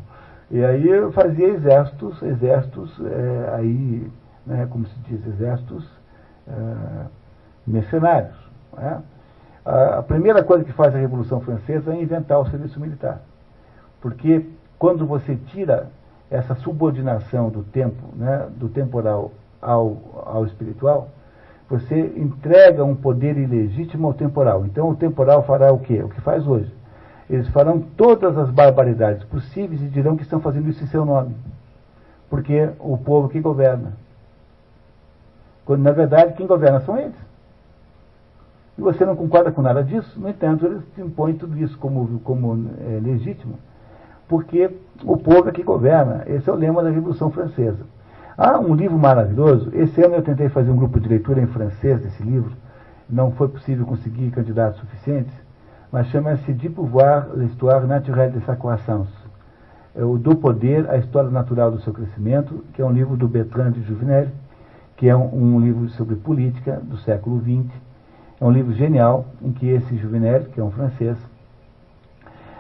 E 0.50 0.64
aí 0.64 0.88
fazia 1.12 1.50
exércitos, 1.50 2.22
exércitos 2.22 2.98
é, 3.06 3.56
aí, 3.56 4.10
né, 4.48 4.66
como 4.72 4.88
se 4.88 4.98
diz, 5.00 5.28
exércitos 5.28 5.86
é, 6.48 6.54
mercenários. 7.68 8.38
Né? 8.72 9.02
A, 9.66 10.02
primeira 10.02 10.44
coisa 10.44 10.64
que 10.64 10.72
faz 10.74 10.96
a 10.96 10.98
Revolução 10.98 11.42
Francesa 11.42 11.94
é 11.94 12.02
inventar 12.02 12.40
o 12.40 12.50
serviço 12.50 12.80
militar. 12.80 13.22
Porque 14.02 14.46
quando 14.78 15.06
você 15.06 15.36
tira 15.36 15.88
essa 16.30 16.56
subordinação 16.56 17.50
do 17.50 17.64
tempo, 17.64 18.02
né, 18.16 18.48
do 18.56 18.70
temporal 18.70 19.32
ao, 19.62 19.98
ao 20.26 20.46
espiritual, 20.46 21.10
você 21.70 22.00
entrega 22.18 22.84
um 22.84 22.96
poder 22.96 23.38
ilegítimo 23.38 24.08
ao 24.08 24.14
temporal. 24.14 24.66
Então 24.66 24.90
o 24.90 24.96
temporal 24.96 25.44
fará 25.44 25.72
o 25.72 25.80
quê? 25.80 26.02
O 26.02 26.10
que 26.10 26.22
faz 26.22 26.48
hoje 26.48 26.80
eles 27.30 27.48
farão 27.50 27.80
todas 27.80 28.36
as 28.38 28.50
barbaridades 28.50 29.24
possíveis 29.26 29.82
e 29.84 29.88
dirão 29.88 30.18
que 30.18 30.24
estão 30.24 30.42
fazendo 30.42 30.68
isso 30.68 30.84
em 30.84 30.88
seu 30.88 31.06
nome. 31.06 31.36
Porque 32.28 32.70
o 32.80 32.98
povo 32.98 33.30
que 33.30 33.40
governa. 33.40 33.94
Quando, 35.64 35.84
na 35.84 35.92
verdade, 35.92 36.34
quem 36.34 36.48
governa 36.48 36.80
são 36.82 36.98
eles. 36.98 37.16
E 38.80 38.82
você 38.82 39.06
não 39.06 39.16
concorda 39.16 39.52
com 39.52 39.62
nada 39.62 39.84
disso, 39.84 40.20
no 40.20 40.30
entanto, 40.30 40.66
eles 40.66 40.82
impõem 40.98 41.34
tudo 41.34 41.58
isso 41.58 41.78
como, 41.78 42.20
como 42.22 42.70
é, 42.80 43.00
legítimo, 43.00 43.60
porque 44.28 44.72
o 45.04 45.18
povo 45.18 45.50
é 45.50 45.52
que 45.52 45.64
governa. 45.64 46.24
Esse 46.28 46.50
é 46.50 46.54
o 46.54 46.56
lema 46.56 46.82
da 46.82 46.90
Revolução 46.90 47.30
Francesa. 47.30 47.86
Há 48.38 48.58
um 48.58 48.74
livro 48.74 48.98
maravilhoso. 48.98 49.70
Esse 49.74 50.02
ano 50.02 50.16
eu 50.16 50.22
tentei 50.22 50.48
fazer 50.48 50.72
um 50.72 50.78
grupo 50.78 51.00
de 51.00 51.10
leitura 51.10 51.42
em 51.42 51.48
francês 51.48 52.02
desse 52.02 52.24
livro. 52.24 52.54
Não 53.10 53.32
foi 53.32 53.50
possível 53.50 53.86
conseguir 53.86 54.32
candidatos 54.32 54.80
suficientes 54.80 55.34
mas 55.92 56.08
chama-se 56.08 56.54
De 56.54 56.70
Pouvoir, 56.70 57.30
l'histoire 57.36 57.86
naturelle 57.88 58.32
de 58.32 58.46
sa 58.46 58.56
croissance. 58.56 59.12
É 59.96 60.04
o 60.04 60.18
Do 60.18 60.36
Poder, 60.36 60.90
a 60.90 60.98
História 60.98 61.32
Natural 61.32 61.72
do 61.72 61.82
Seu 61.82 61.92
Crescimento, 61.92 62.64
que 62.74 62.82
é 62.82 62.86
um 62.86 62.92
livro 62.92 63.18
do 63.18 63.28
Bertrand 63.28 63.72
de 63.72 63.82
Juvenel, 63.82 64.28
que 64.96 65.10
é 65.10 65.16
um, 65.16 65.56
um 65.56 65.60
livro 65.60 65.90
sobre 65.90 66.16
política 66.16 66.80
do 66.84 66.98
século 66.98 67.42
XX. 67.42 67.72
É 68.40 68.46
um 68.46 68.52
livro 68.52 68.74
genial 68.74 69.26
em 69.42 69.52
que 69.52 69.68
esse 69.68 69.98
Juvenel, 69.98 70.46
que 70.46 70.60
é 70.60 70.64
um 70.64 70.72
francês, 70.72 71.18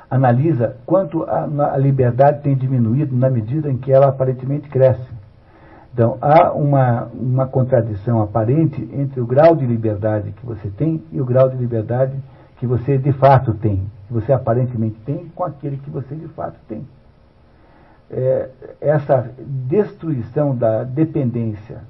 analisa 0.09 0.75
quanto 0.85 1.23
a, 1.23 1.43
a 1.73 1.77
liberdade 1.77 2.41
tem 2.41 2.55
diminuído 2.55 3.15
na 3.15 3.29
medida 3.29 3.69
em 3.71 3.77
que 3.77 3.91
ela 3.91 4.07
aparentemente 4.07 4.67
cresce. 4.67 5.07
Então, 5.93 6.17
há 6.21 6.51
uma, 6.51 7.05
uma 7.13 7.47
contradição 7.47 8.21
aparente 8.21 8.89
entre 8.93 9.19
o 9.19 9.25
grau 9.25 9.55
de 9.55 9.65
liberdade 9.65 10.31
que 10.31 10.45
você 10.45 10.69
tem 10.69 11.03
e 11.11 11.19
o 11.19 11.25
grau 11.25 11.49
de 11.49 11.57
liberdade 11.57 12.13
que 12.57 12.67
você 12.67 12.97
de 12.97 13.11
fato 13.13 13.53
tem, 13.53 13.89
que 14.07 14.13
você 14.13 14.33
aparentemente 14.33 14.97
tem, 15.05 15.29
com 15.33 15.43
aquele 15.43 15.77
que 15.77 15.89
você 15.89 16.13
de 16.13 16.27
fato 16.29 16.57
tem. 16.67 16.85
É, 18.11 18.49
essa 18.81 19.29
destruição 19.39 20.55
da 20.55 20.83
dependência, 20.83 21.81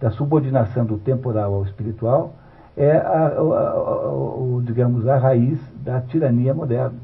da 0.00 0.10
subordinação 0.10 0.84
do 0.84 0.98
temporal 0.98 1.54
ao 1.54 1.64
espiritual, 1.64 2.34
é 2.78 2.96
a, 2.96 3.26
a, 3.26 3.28
a, 3.28 4.62
digamos, 4.62 5.06
a 5.06 5.18
raiz 5.18 5.58
da 5.84 6.00
tirania 6.00 6.54
moderna. 6.54 6.98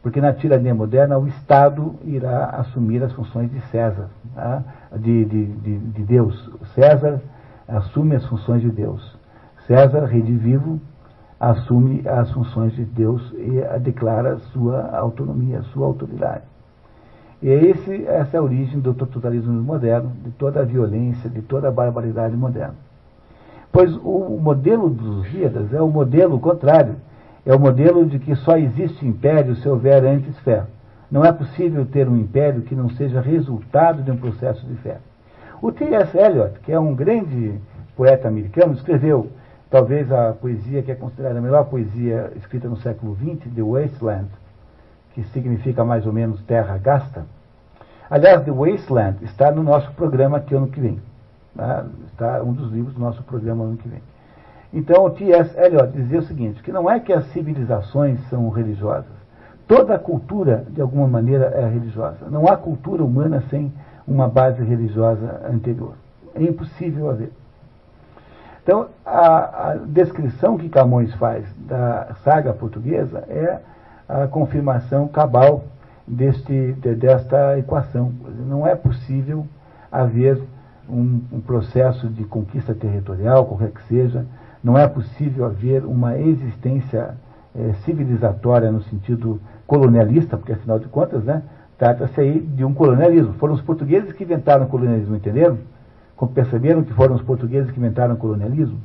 Porque 0.00 0.20
na 0.20 0.32
tirania 0.32 0.74
moderna 0.74 1.18
o 1.18 1.26
Estado 1.26 1.96
irá 2.04 2.46
assumir 2.46 3.02
as 3.02 3.12
funções 3.12 3.50
de 3.50 3.60
César, 3.62 4.08
tá? 4.34 4.62
de, 4.96 5.24
de, 5.24 5.46
de, 5.46 5.78
de 5.78 6.02
Deus. 6.04 6.50
César 6.74 7.20
assume 7.66 8.14
as 8.14 8.24
funções 8.26 8.62
de 8.62 8.70
Deus. 8.70 9.18
César, 9.66 10.04
rei 10.06 10.22
vivo, 10.22 10.80
assume 11.38 12.06
as 12.08 12.30
funções 12.30 12.72
de 12.74 12.84
Deus 12.84 13.34
e 13.36 13.78
declara 13.80 14.38
sua 14.52 14.96
autonomia, 14.96 15.62
sua 15.74 15.86
autoridade. 15.86 16.44
E 17.42 17.48
esse, 17.48 18.04
essa 18.06 18.36
é 18.36 18.40
a 18.40 18.42
origem 18.42 18.80
do 18.80 18.94
totalitarismo 18.94 19.52
moderno, 19.52 20.10
de 20.24 20.30
toda 20.32 20.60
a 20.60 20.64
violência, 20.64 21.28
de 21.28 21.42
toda 21.42 21.68
a 21.68 21.72
barbaridade 21.72 22.36
moderna. 22.36 22.87
Pois 23.72 23.94
o 23.96 24.38
modelo 24.40 24.88
dos 24.88 25.06
Lusíadas 25.06 25.72
é 25.72 25.80
o 25.80 25.88
modelo 25.88 26.38
contrário. 26.40 26.96
É 27.44 27.54
o 27.54 27.60
modelo 27.60 28.04
de 28.06 28.18
que 28.18 28.34
só 28.36 28.56
existe 28.56 29.06
império 29.06 29.56
se 29.56 29.68
houver 29.68 30.04
antes 30.04 30.38
fé. 30.40 30.64
Não 31.10 31.24
é 31.24 31.32
possível 31.32 31.86
ter 31.86 32.08
um 32.08 32.16
império 32.16 32.62
que 32.62 32.74
não 32.74 32.90
seja 32.90 33.20
resultado 33.20 34.02
de 34.02 34.10
um 34.10 34.16
processo 34.16 34.66
de 34.66 34.74
fé. 34.76 34.98
O 35.60 35.72
T.S. 35.72 36.16
Eliot, 36.16 36.60
que 36.60 36.72
é 36.72 36.78
um 36.78 36.94
grande 36.94 37.58
poeta 37.96 38.28
americano, 38.28 38.74
escreveu 38.74 39.30
talvez 39.70 40.10
a 40.12 40.32
poesia 40.32 40.82
que 40.82 40.92
é 40.92 40.94
considerada 40.94 41.38
a 41.38 41.42
melhor 41.42 41.64
poesia 41.64 42.32
escrita 42.36 42.68
no 42.68 42.76
século 42.76 43.16
XX, 43.16 43.52
The 43.54 43.62
Wasteland, 43.62 44.28
que 45.14 45.24
significa 45.24 45.84
mais 45.84 46.06
ou 46.06 46.12
menos 46.12 46.42
terra 46.42 46.78
gasta. 46.78 47.26
Aliás, 48.10 48.42
The 48.44 48.50
Wasteland 48.50 49.24
está 49.24 49.50
no 49.50 49.62
nosso 49.62 49.90
programa 49.92 50.38
aqui 50.38 50.54
ano 50.54 50.68
que 50.68 50.80
vem. 50.80 51.00
Tá? 51.58 51.84
Está 52.12 52.40
um 52.40 52.52
dos 52.52 52.70
livros 52.70 52.94
do 52.94 53.00
nosso 53.00 53.20
programa 53.24 53.64
ano 53.64 53.76
que 53.76 53.88
vem. 53.88 54.00
Então, 54.72 55.04
o 55.04 55.10
T.S. 55.10 55.58
Eliot 55.58 55.90
dizia 55.90 56.20
o 56.20 56.22
seguinte, 56.22 56.62
que 56.62 56.70
não 56.70 56.88
é 56.88 57.00
que 57.00 57.12
as 57.12 57.26
civilizações 57.32 58.20
são 58.28 58.48
religiosas. 58.48 59.10
Toda 59.66 59.98
cultura, 59.98 60.64
de 60.70 60.80
alguma 60.80 61.08
maneira, 61.08 61.46
é 61.46 61.68
religiosa. 61.68 62.30
Não 62.30 62.46
há 62.46 62.56
cultura 62.56 63.02
humana 63.02 63.42
sem 63.50 63.72
uma 64.06 64.28
base 64.28 64.62
religiosa 64.62 65.42
anterior. 65.52 65.94
É 66.32 66.44
impossível 66.44 67.10
haver. 67.10 67.32
Então, 68.62 68.86
a, 69.04 69.70
a, 69.70 69.74
descrição 69.84 70.56
que 70.56 70.68
Camões 70.68 71.12
faz 71.14 71.44
da 71.66 72.14
saga 72.22 72.52
portuguesa 72.52 73.24
é 73.28 73.58
a 74.08 74.28
confirmação 74.28 75.08
cabal 75.08 75.64
deste, 76.06 76.74
de, 76.74 76.94
desta 76.94 77.58
equação. 77.58 78.12
Não 78.46 78.64
é 78.64 78.76
possível 78.76 79.44
haver 79.90 80.40
um, 80.88 81.20
um, 81.32 81.40
processo 81.40 82.08
de 82.08 82.24
conquista 82.24 82.74
territorial, 82.74 83.46
qualquer 83.46 83.70
que 83.70 83.82
seja, 83.84 84.26
não 84.62 84.76
é 84.76 84.86
possível 84.86 85.44
haver 85.44 85.84
uma 85.84 86.18
existência 86.18 87.14
é, 87.54 87.72
civilizatória 87.84 88.70
no 88.70 88.82
sentido 88.82 89.40
colonialista, 89.66 90.36
porque 90.36 90.52
afinal 90.52 90.78
de 90.78 90.88
contas, 90.88 91.24
né, 91.24 91.42
trata-se 91.76 92.20
aí 92.20 92.40
de 92.40 92.64
um 92.64 92.74
colonialismo. 92.74 93.34
Foram 93.34 93.54
os 93.54 93.60
portugueses 93.60 94.12
que 94.12 94.24
inventaram 94.24 94.64
o 94.64 94.68
colonialismo, 94.68 95.16
entenderam? 95.16 95.58
perceberam 96.34 96.82
que 96.82 96.92
foram 96.92 97.14
os 97.14 97.22
portugueses 97.22 97.70
que 97.70 97.78
inventaram 97.78 98.14
o 98.14 98.18
colonialismo? 98.18 98.80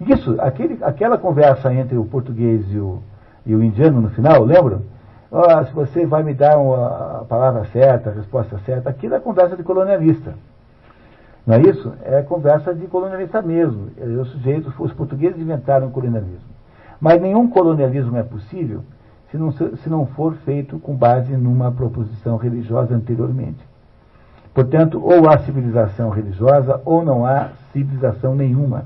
Isso, 0.00 0.34
aquele, 0.40 0.78
aquela 0.82 1.16
conversa 1.16 1.72
entre 1.72 1.96
o 1.96 2.04
português 2.04 2.64
e 2.72 2.78
o, 2.78 2.98
e 3.46 3.54
o 3.54 3.62
indiano 3.62 4.00
no 4.00 4.10
final, 4.10 4.42
lembram? 4.42 4.82
Oh, 5.30 5.64
se 5.64 5.72
você 5.72 6.04
vai 6.04 6.22
me 6.22 6.34
dar 6.34 6.58
uma, 6.58 7.20
a 7.20 7.24
palavra 7.24 7.64
certa, 7.66 8.10
a 8.10 8.12
resposta 8.12 8.58
certa, 8.66 8.90
aquilo 8.90 9.14
é 9.14 9.20
conversa 9.20 9.56
de 9.56 9.62
colonialista. 9.62 10.34
Não 11.46 11.56
é 11.56 11.60
isso? 11.62 11.92
É 12.04 12.22
conversa 12.22 12.74
de 12.74 12.86
colonialista 12.86 13.42
mesmo. 13.42 13.88
É, 13.98 14.04
os 14.04 14.28
sujeitos, 14.28 14.72
os 14.78 14.92
portugueses 14.92 15.40
inventaram 15.40 15.88
o 15.88 15.90
colonialismo. 15.90 16.52
Mas 17.00 17.20
nenhum 17.20 17.48
colonialismo 17.48 18.16
é 18.16 18.22
possível 18.22 18.82
se 19.30 19.36
não, 19.36 19.50
se 19.50 19.88
não 19.88 20.06
for 20.06 20.34
feito 20.44 20.78
com 20.78 20.94
base 20.94 21.36
numa 21.36 21.72
proposição 21.72 22.36
religiosa 22.36 22.94
anteriormente. 22.94 23.58
Portanto, 24.54 25.02
ou 25.02 25.28
há 25.28 25.38
civilização 25.38 26.10
religiosa 26.10 26.80
ou 26.84 27.02
não 27.02 27.24
há 27.24 27.48
civilização 27.72 28.34
nenhuma. 28.34 28.84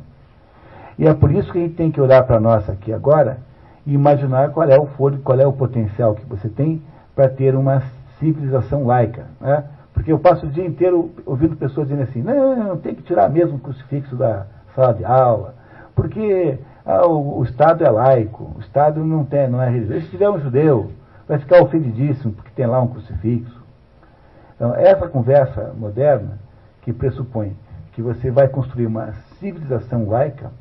E 0.98 1.06
é 1.06 1.12
por 1.12 1.32
isso 1.32 1.52
que 1.52 1.58
a 1.58 1.60
gente 1.60 1.74
tem 1.74 1.90
que 1.90 2.00
olhar 2.00 2.22
para 2.22 2.40
nós 2.40 2.70
aqui 2.70 2.92
agora 2.92 3.38
e 3.84 3.92
imaginar 3.92 4.50
qual 4.50 4.68
é 4.68 4.78
o 4.78 4.86
fôlego, 4.86 5.22
qual 5.22 5.38
é 5.38 5.46
o 5.46 5.52
potencial 5.52 6.14
que 6.14 6.24
você 6.24 6.48
tem 6.48 6.80
para 7.14 7.28
ter 7.28 7.54
uma 7.54 7.82
civilização 8.18 8.86
laica. 8.86 9.26
Né? 9.40 9.64
Porque 9.96 10.12
eu 10.12 10.18
passo 10.18 10.44
o 10.44 10.50
dia 10.50 10.66
inteiro 10.66 11.10
ouvindo 11.24 11.56
pessoas 11.56 11.88
dizendo 11.88 12.02
assim, 12.02 12.20
não, 12.20 12.76
tem 12.76 12.94
que 12.94 13.02
tirar 13.02 13.30
mesmo 13.30 13.56
o 13.56 13.60
crucifixo 13.60 14.14
da 14.14 14.46
sala 14.74 14.92
de 14.92 15.02
aula, 15.02 15.54
porque 15.94 16.58
ah, 16.84 17.06
o, 17.06 17.38
o, 17.38 17.44
Estado 17.44 17.82
é 17.82 17.90
laico, 17.90 18.52
o 18.54 18.60
Estado 18.60 19.02
não, 19.02 19.24
tem, 19.24 19.48
não 19.48 19.60
é 19.62 19.70
religioso. 19.70 20.02
Se 20.02 20.10
tiver 20.10 20.28
um 20.28 20.38
judeu, 20.38 20.92
vai 21.26 21.38
ficar 21.38 21.62
ofendidíssimo 21.62 22.34
porque 22.34 22.50
tem 22.54 22.66
lá 22.66 22.78
um 22.82 22.88
crucifixo. 22.88 23.64
Então, 24.54 24.74
essa 24.74 25.08
conversa 25.08 25.72
moderna, 25.74 26.38
que 26.82 26.92
pressupõe 26.92 27.56
que 27.92 28.02
você 28.02 28.30
vai 28.30 28.48
construir 28.48 28.86
uma 28.86 29.14
civilização 29.40 30.06
laica, 30.06 30.52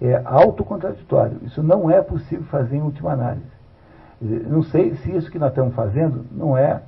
é 0.00 0.22
autocontraditório. 0.24 1.36
Isso 1.42 1.62
não 1.62 1.90
é 1.90 2.00
possível 2.00 2.46
fazer 2.46 2.78
em 2.78 2.82
última 2.82 3.12
análise. 3.12 3.60
Não 4.20 4.62
sei 4.62 4.94
se 4.96 5.14
isso 5.14 5.30
que 5.30 5.38
nós 5.38 5.50
estamos 5.50 5.74
fazendo 5.74 6.24
não 6.32 6.56
é 6.56 6.80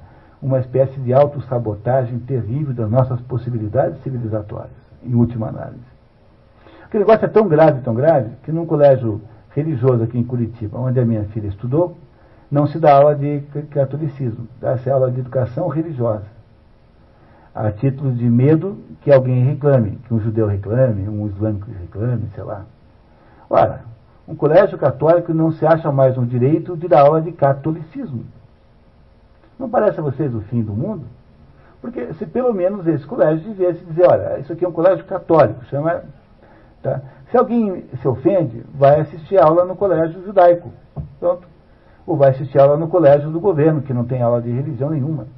uma 0.43 0.59
espécie 0.59 0.99
de 1.01 1.15
autossabotagem 1.15 2.19
terrível 2.21 2.75
das 2.75 2.91
nossas 2.91 3.21
possibilidades 3.23 4.03
civilizatórias, 4.03 4.73
em 5.05 5.15
última 5.15 5.49
análise. 5.49 5.93
Aquele 6.85 7.05
negócio 7.05 7.25
é 7.25 7.29
tão 7.29 7.49
grave, 7.49 7.81
tão 7.83 7.95
grave, 7.95 8.31
que 8.43 8.53
num 8.53 8.67
colégio 8.67 9.23
religioso 9.51 10.03
aqui 10.03 10.19
em 10.19 10.25
Curitiba, 10.25 10.79
onde 10.79 10.99
a 10.99 11.05
minha 11.05 11.25
filha 11.25 11.49
estudou, 11.49 11.97
não 12.51 12.67
se 12.67 12.79
dá 12.79 12.97
aula 12.97 13.15
de 13.15 13.41
catolicismo, 13.71 14.47
dá-se 14.61 14.91
aula 14.91 15.11
de 15.11 15.21
educação 15.21 15.69
religiosa 15.69 16.33
a 17.55 17.71
título 17.71 18.13
de 18.13 18.25
medo 18.25 18.79
que 19.03 19.13
alguém 19.13 19.45
reclame, 19.45 19.99
que 20.07 20.15
um 20.15 20.21
judeu 20.21 20.47
reclame, 20.47 21.09
um 21.09 21.27
islâmico 21.27 21.71
reclame, 21.71 22.29
sei 22.35 22.45
lá. 22.45 22.65
Ora, 23.49 23.83
um 24.27 24.35
colégio 24.35 24.79
católico 24.79 25.35
não 25.35 25.53
se 25.53 25.67
acha 25.67 25.93
mais 25.93 26.17
um 26.17 26.25
direito 26.25 26.77
de 26.77 26.89
dar 26.89 27.03
aula 27.03 27.21
de 27.21 27.33
catolicismo. 27.33 28.25
Não 29.63 29.71
parece 29.71 30.01
a 30.01 30.03
vocês 30.03 30.35
o 30.35 30.41
fim 30.41 30.61
do 30.61 30.73
mundo? 30.73 31.05
Porque 31.81 32.13
se 32.15 32.27
pelo 32.27 32.53
menos 32.53 32.85
esse 32.85 33.07
colégio 33.07 33.55
devesse 33.55 33.85
dizer, 33.85 34.09
olha, 34.09 34.41
isso 34.41 34.53
aqui 34.53 34.65
é 34.65 34.69
um 34.69 34.73
colégio 34.73 35.05
católico, 35.05 35.65
chama. 35.67 36.03
Tá? 36.83 37.01
Se 37.31 37.37
alguém 37.37 37.85
se 38.01 38.09
ofende, 38.09 38.65
vai 38.75 38.99
assistir 39.03 39.39
aula 39.39 39.65
no 39.65 39.77
colégio 39.77 40.21
judaico. 40.25 40.73
Pronto. 41.21 41.47
Ou 42.05 42.17
vai 42.17 42.31
assistir 42.31 42.59
aula 42.59 42.77
no 42.77 42.89
colégio 42.89 43.31
do 43.31 43.39
governo, 43.39 43.83
que 43.83 43.95
não 43.95 44.05
tem 44.05 44.21
aula 44.21 44.43
de 44.43 44.51
religião 44.51 44.91
nenhuma. 44.91 45.29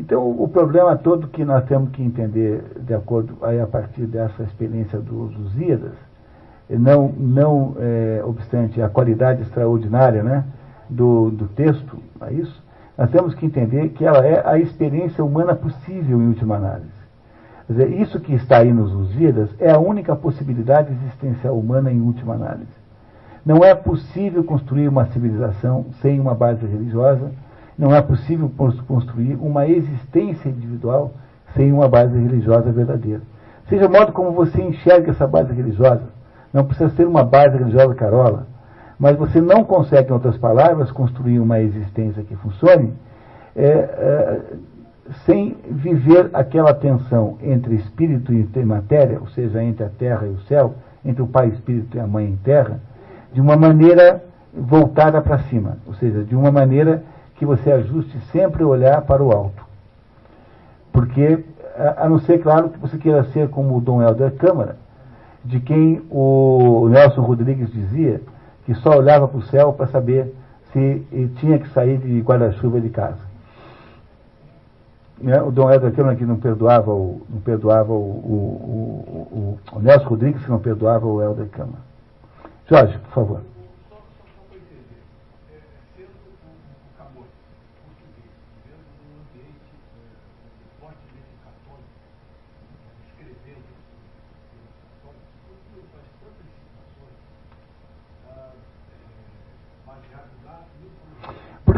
Então, 0.00 0.26
o 0.26 0.48
problema 0.48 0.96
todo 0.96 1.28
que 1.28 1.44
nós 1.44 1.62
temos 1.66 1.90
que 1.90 2.02
entender, 2.02 2.64
de 2.80 2.94
acordo 2.94 3.36
aí 3.42 3.60
a 3.60 3.66
partir 3.66 4.06
dessa 4.06 4.42
experiência 4.44 4.98
dos 4.98 5.36
Lusíadas, 5.36 5.92
não, 6.70 7.08
não 7.08 7.76
é, 7.78 8.22
obstante 8.24 8.80
a 8.80 8.88
qualidade 8.88 9.42
extraordinária 9.42 10.22
né, 10.22 10.44
do, 10.88 11.30
do 11.30 11.48
texto, 11.48 11.98
é 12.22 12.32
isso, 12.32 12.63
nós 12.96 13.10
temos 13.10 13.34
que 13.34 13.44
entender 13.46 13.90
que 13.90 14.04
ela 14.04 14.24
é 14.24 14.42
a 14.46 14.58
experiência 14.58 15.24
humana 15.24 15.54
possível 15.54 16.20
em 16.20 16.28
última 16.28 16.56
análise. 16.56 17.04
Dizer, 17.68 17.90
isso 18.00 18.20
que 18.20 18.34
está 18.34 18.58
aí 18.58 18.72
nos 18.72 18.92
Lusíadas 18.92 19.48
é 19.58 19.70
a 19.70 19.78
única 19.78 20.14
possibilidade 20.14 20.92
existencial 20.92 21.58
humana 21.58 21.90
em 21.90 22.00
última 22.00 22.34
análise. 22.34 22.84
Não 23.44 23.64
é 23.64 23.74
possível 23.74 24.44
construir 24.44 24.88
uma 24.88 25.06
civilização 25.06 25.86
sem 26.00 26.20
uma 26.20 26.34
base 26.34 26.64
religiosa, 26.66 27.30
não 27.76 27.94
é 27.94 28.00
possível 28.00 28.50
construir 28.86 29.34
uma 29.36 29.66
existência 29.66 30.48
individual 30.48 31.12
sem 31.54 31.72
uma 31.72 31.88
base 31.88 32.16
religiosa 32.16 32.70
verdadeira. 32.70 33.22
Seja 33.68 33.86
o 33.86 33.90
modo 33.90 34.12
como 34.12 34.32
você 34.32 34.62
enxerga 34.62 35.10
essa 35.10 35.26
base 35.26 35.52
religiosa. 35.52 36.02
Não 36.52 36.64
precisa 36.64 36.90
ser 36.90 37.06
uma 37.06 37.24
base 37.24 37.56
religiosa 37.56 37.94
carola. 37.94 38.46
Mas 38.98 39.16
você 39.16 39.40
não 39.40 39.64
consegue, 39.64 40.10
em 40.10 40.12
outras 40.12 40.36
palavras, 40.36 40.90
construir 40.90 41.40
uma 41.40 41.60
existência 41.60 42.22
que 42.22 42.36
funcione 42.36 42.94
é, 43.56 43.66
é, 43.66 44.40
sem 45.26 45.56
viver 45.68 46.30
aquela 46.32 46.72
tensão 46.72 47.36
entre 47.42 47.74
espírito 47.74 48.32
e 48.32 48.64
matéria, 48.64 49.18
ou 49.20 49.26
seja, 49.28 49.62
entre 49.62 49.84
a 49.84 49.88
terra 49.88 50.26
e 50.26 50.30
o 50.30 50.40
céu, 50.42 50.74
entre 51.04 51.22
o 51.22 51.26
pai 51.26 51.48
espírito 51.48 51.96
e 51.96 52.00
a 52.00 52.06
mãe 52.06 52.38
terra, 52.42 52.80
de 53.32 53.40
uma 53.40 53.56
maneira 53.56 54.24
voltada 54.52 55.20
para 55.20 55.38
cima, 55.40 55.78
ou 55.86 55.94
seja, 55.94 56.22
de 56.22 56.34
uma 56.34 56.50
maneira 56.50 57.02
que 57.36 57.44
você 57.44 57.70
ajuste 57.72 58.16
sempre 58.32 58.62
o 58.64 58.68
olhar 58.68 59.02
para 59.02 59.22
o 59.22 59.32
alto. 59.32 59.64
Porque, 60.92 61.44
a 61.96 62.08
não 62.08 62.20
ser, 62.20 62.38
claro, 62.38 62.70
que 62.70 62.78
você 62.78 62.96
queira 62.96 63.24
ser 63.24 63.48
como 63.48 63.76
o 63.76 63.80
Dom 63.80 64.00
Helder 64.00 64.32
Câmara, 64.36 64.76
de 65.44 65.60
quem 65.60 66.00
o 66.08 66.88
Nelson 66.88 67.20
Rodrigues 67.20 67.70
dizia 67.70 68.20
que 68.64 68.74
só 68.76 68.96
olhava 68.96 69.28
para 69.28 69.38
o 69.38 69.42
céu 69.42 69.72
para 69.72 69.86
saber 69.86 70.34
se 70.72 71.06
tinha 71.36 71.58
que 71.58 71.68
sair 71.70 71.98
de 71.98 72.20
guarda-chuva 72.20 72.80
de 72.80 72.88
casa. 72.88 73.20
Né? 75.20 75.40
O 75.40 75.50
Dom 75.50 75.70
Helder 75.70 75.92
Câmara 75.92 76.16
que 76.16 76.24
não 76.24 76.36
perdoava 76.36 76.90
o, 76.90 77.22
não 77.30 77.40
perdoava 77.40 77.92
o, 77.92 77.96
o, 77.96 79.58
o, 79.72 79.76
o 79.76 79.80
Nelson 79.80 80.08
Rodrigues 80.08 80.42
que 80.42 80.50
não 80.50 80.58
perdoava 80.58 81.06
o 81.06 81.22
Helder 81.22 81.46
Câmara. 81.48 81.78
Jorge, 82.68 82.98
por 82.98 83.12
favor. 83.12 83.40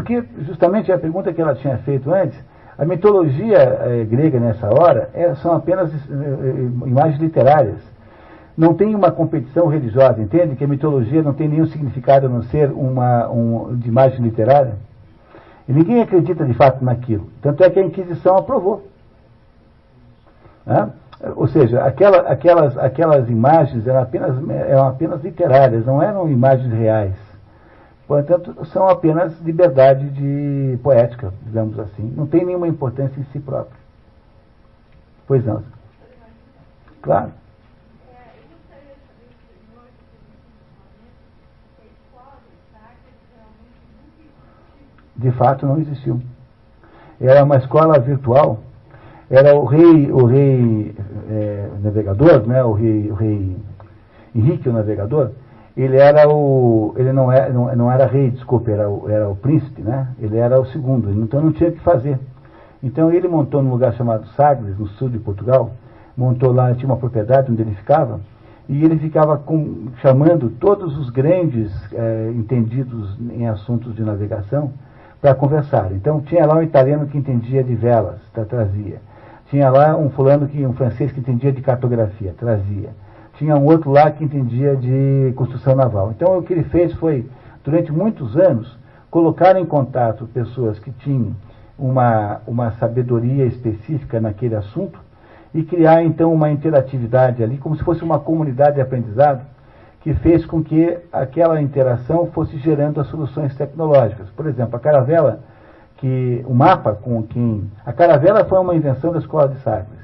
Porque 0.07 0.23
justamente 0.39 0.89
a 0.89 0.97
pergunta 0.97 1.33
que 1.33 1.41
ela 1.41 1.53
tinha 1.53 1.77
feito 1.79 2.13
antes, 2.13 2.39
a 2.77 2.85
mitologia 2.85 3.57
eh, 3.57 4.07
grega 4.09 4.39
nessa 4.39 4.67
hora 4.67 5.09
é, 5.13 5.35
são 5.35 5.53
apenas 5.53 5.93
eh, 5.93 6.85
imagens 6.85 7.19
literárias. 7.19 7.81
não 8.57 8.73
tem 8.73 8.95
uma 8.95 9.11
competição 9.11 9.67
religiosa, 9.67 10.21
entende? 10.21 10.55
Que 10.55 10.63
a 10.63 10.67
mitologia 10.67 11.21
não 11.21 11.33
tem 11.33 11.49
nenhum 11.49 11.65
significado 11.67 12.27
a 12.27 12.29
não 12.29 12.41
ser 12.43 12.71
uma 12.71 13.29
um, 13.29 13.75
de 13.75 13.89
imagem 13.89 14.21
literária. 14.21 14.75
E 15.67 15.73
ninguém 15.73 16.01
acredita 16.01 16.45
de 16.45 16.53
fato 16.53 16.83
naquilo. 16.85 17.27
Tanto 17.41 17.61
é 17.65 17.69
que 17.69 17.77
a 17.77 17.83
Inquisição 17.83 18.37
aprovou. 18.37 18.87
Né? 20.65 20.89
Ou 21.35 21.47
seja, 21.47 21.83
aquela, 21.83 22.19
aquelas, 22.19 22.77
aquelas 22.77 23.29
imagens 23.29 23.85
eram 23.85 24.01
apenas, 24.03 24.49
eram 24.49 24.87
apenas 24.87 25.21
literárias, 25.21 25.85
não 25.85 26.01
eram 26.01 26.29
imagens 26.29 26.71
reais. 26.71 27.26
Portanto, 28.07 28.65
são 28.67 28.87
apenas 28.87 29.37
liberdade 29.41 30.09
de 30.09 30.77
poética, 30.81 31.33
digamos 31.43 31.77
assim. 31.77 32.13
Não 32.15 32.25
tem 32.25 32.45
nenhuma 32.45 32.67
importância 32.67 33.19
em 33.19 33.25
si 33.25 33.39
próprio. 33.39 33.77
Pois 35.27 35.43
não. 35.45 35.61
Claro. 37.01 37.31
de 45.17 45.31
fato 45.31 45.65
não 45.65 45.79
existiu. 45.79 46.21
Era 47.19 47.43
uma 47.43 47.57
escola 47.57 47.99
virtual. 47.99 48.59
Era 49.29 49.55
o 49.55 49.65
rei, 49.65 50.11
o 50.11 50.25
rei 50.25 50.95
é, 51.29 51.69
navegador, 51.81 52.47
né? 52.47 52.63
o, 52.63 52.71
rei, 52.71 53.11
o 53.11 53.15
rei 53.15 53.57
Henrique 54.33 54.69
o 54.69 54.73
navegador. 54.73 55.31
Ele 55.77 55.97
era 55.97 56.27
o, 56.27 56.95
ele 56.97 57.13
não 57.13 57.31
era, 57.31 57.45
é, 57.45 57.53
não, 57.53 57.75
não 57.75 57.91
era 57.91 58.07
rei, 58.07 58.31
desculpe, 58.31 58.71
era 58.71 58.89
o, 58.89 59.07
era 59.07 59.29
o 59.29 59.35
príncipe, 59.35 59.83
né? 59.83 60.07
Ele 60.19 60.35
era 60.35 60.59
o 60.59 60.65
segundo, 60.65 61.11
então 61.11 61.39
não 61.39 61.51
tinha 61.51 61.69
o 61.69 61.73
que 61.73 61.79
fazer. 61.81 62.17
Então 62.81 63.11
ele 63.11 63.27
montou 63.27 63.61
num 63.61 63.69
lugar 63.69 63.93
chamado 63.93 64.25
Sagres, 64.29 64.75
no 64.79 64.87
sul 64.87 65.07
de 65.07 65.19
Portugal, 65.19 65.69
montou 66.17 66.51
lá, 66.51 66.73
tinha 66.73 66.87
uma 66.87 66.97
propriedade 66.97 67.51
onde 67.51 67.61
ele 67.61 67.75
ficava, 67.75 68.19
e 68.67 68.83
ele 68.83 68.97
ficava 68.97 69.37
com, 69.37 69.89
chamando 70.01 70.49
todos 70.49 70.97
os 70.97 71.11
grandes 71.11 71.71
é, 71.93 72.31
entendidos 72.35 73.15
em 73.31 73.47
assuntos 73.47 73.95
de 73.95 74.01
navegação 74.01 74.71
para 75.21 75.35
conversar. 75.35 75.91
Então 75.91 76.21
tinha 76.21 76.43
lá 76.47 76.55
um 76.55 76.63
italiano 76.63 77.05
que 77.05 77.19
entendia 77.19 77.63
de 77.63 77.75
velas, 77.75 78.19
tá, 78.33 78.43
trazia. 78.43 78.99
Tinha 79.51 79.69
lá 79.69 79.95
um 79.95 80.09
fulano 80.09 80.47
que 80.47 80.65
um 80.65 80.73
francês 80.73 81.11
que 81.11 81.19
entendia 81.19 81.51
de 81.51 81.61
cartografia, 81.61 82.33
trazia. 82.35 82.89
Tinha 83.37 83.55
um 83.55 83.65
outro 83.65 83.91
lá 83.91 84.09
que 84.11 84.23
entendia 84.23 84.75
de 84.75 85.33
construção 85.35 85.75
naval. 85.75 86.11
Então 86.11 86.37
o 86.37 86.43
que 86.43 86.53
ele 86.53 86.63
fez 86.63 86.93
foi, 86.93 87.29
durante 87.63 87.91
muitos 87.91 88.35
anos, 88.35 88.77
colocar 89.11 89.55
em 89.55 89.65
contato 89.65 90.27
pessoas 90.27 90.79
que 90.79 90.91
tinham 90.91 91.35
uma, 91.77 92.41
uma 92.47 92.71
sabedoria 92.71 93.45
específica 93.45 94.19
naquele 94.19 94.55
assunto 94.55 94.99
e 95.53 95.63
criar 95.63 96.03
então 96.03 96.33
uma 96.33 96.49
interatividade 96.49 97.43
ali, 97.43 97.57
como 97.57 97.75
se 97.75 97.83
fosse 97.83 98.03
uma 98.03 98.19
comunidade 98.19 98.75
de 98.75 98.81
aprendizado 98.81 99.41
que 100.01 100.13
fez 100.15 100.45
com 100.45 100.63
que 100.63 100.97
aquela 101.11 101.61
interação 101.61 102.27
fosse 102.27 102.57
gerando 102.57 103.01
as 103.01 103.07
soluções 103.07 103.55
tecnológicas. 103.55 104.29
Por 104.29 104.47
exemplo, 104.47 104.75
a 104.75 104.79
caravela, 104.79 105.41
que 105.97 106.43
o 106.47 106.53
mapa 106.53 106.93
com 106.93 107.23
quem 107.23 107.69
a 107.85 107.91
caravela 107.91 108.45
foi 108.45 108.59
uma 108.59 108.75
invenção 108.75 109.11
da 109.11 109.19
escola 109.19 109.49
de 109.49 109.59
Sagres. 109.61 109.96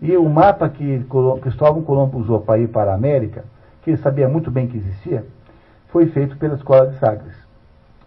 E 0.00 0.16
o 0.16 0.28
mapa 0.28 0.68
que 0.68 1.04
Cristóvão 1.40 1.82
Colombo 1.82 2.18
usou 2.18 2.40
para 2.40 2.58
ir 2.58 2.68
para 2.68 2.92
a 2.92 2.94
América, 2.94 3.44
que 3.82 3.90
ele 3.90 3.96
sabia 3.98 4.28
muito 4.28 4.50
bem 4.50 4.66
que 4.66 4.76
existia, 4.76 5.24
foi 5.88 6.06
feito 6.06 6.36
pela 6.36 6.54
escola 6.54 6.88
de 6.88 6.98
Sagres. 6.98 7.34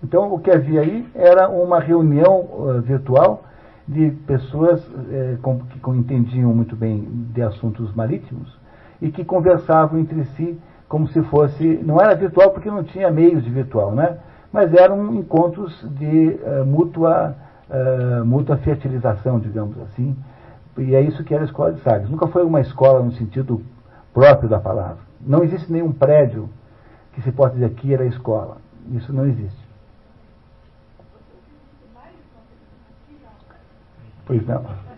Então, 0.04 0.34
o 0.34 0.40
que 0.40 0.52
havia 0.52 0.82
aí 0.82 1.08
era 1.16 1.50
uma 1.50 1.80
reunião 1.80 2.42
uh, 2.42 2.82
virtual 2.82 3.44
de 3.88 4.12
pessoas 4.28 4.86
uh, 4.88 5.38
com, 5.42 5.60
que 5.60 5.90
entendiam 5.92 6.54
muito 6.54 6.76
bem 6.76 7.08
de 7.34 7.42
assuntos 7.42 7.94
marítimos 7.96 8.56
e 9.02 9.10
que 9.10 9.26
conversavam 9.26 10.00
entre 10.00 10.24
si 10.36 10.60
como 10.88 11.08
se 11.08 11.22
fosse, 11.24 11.80
não 11.84 12.02
era 12.02 12.16
virtual 12.16 12.52
porque 12.52 12.70
não 12.70 12.84
tinha 12.84 13.12
meios 13.12 13.44
de 13.44 13.50
virtual, 13.50 13.92
né? 13.92 14.18
mas 14.52 14.74
eram 14.74 15.14
encontros 15.14 15.86
de 15.98 16.40
uh, 16.44 16.66
mútua, 16.66 17.36
uh, 17.70 18.26
mútua 18.26 18.58
fertilização, 18.58 19.40
digamos 19.40 19.80
assim, 19.82 20.16
e 20.82 20.96
é 20.96 21.02
isso 21.02 21.24
que 21.24 21.34
era 21.34 21.44
a 21.44 21.46
escola 21.46 21.74
de 21.74 21.82
Sagres. 21.82 22.10
Nunca 22.10 22.28
foi 22.28 22.44
uma 22.44 22.62
escola 22.62 23.04
no 23.04 23.12
sentido 23.14 23.62
próprio 24.14 24.50
da 24.50 24.60
palavra. 24.60 25.00
Não 25.22 25.44
existe 25.44 25.72
nenhum 25.72 25.92
prédio 25.92 26.50
que 27.14 27.22
se 27.22 27.32
possa 27.32 27.54
dizer 27.54 27.72
que 27.72 27.94
era 27.94 28.06
escola. 28.06 28.58
Isso 28.92 29.12
não 29.14 29.26
existe. 29.26 29.68
Pois 34.26 34.46
não. 34.46 34.89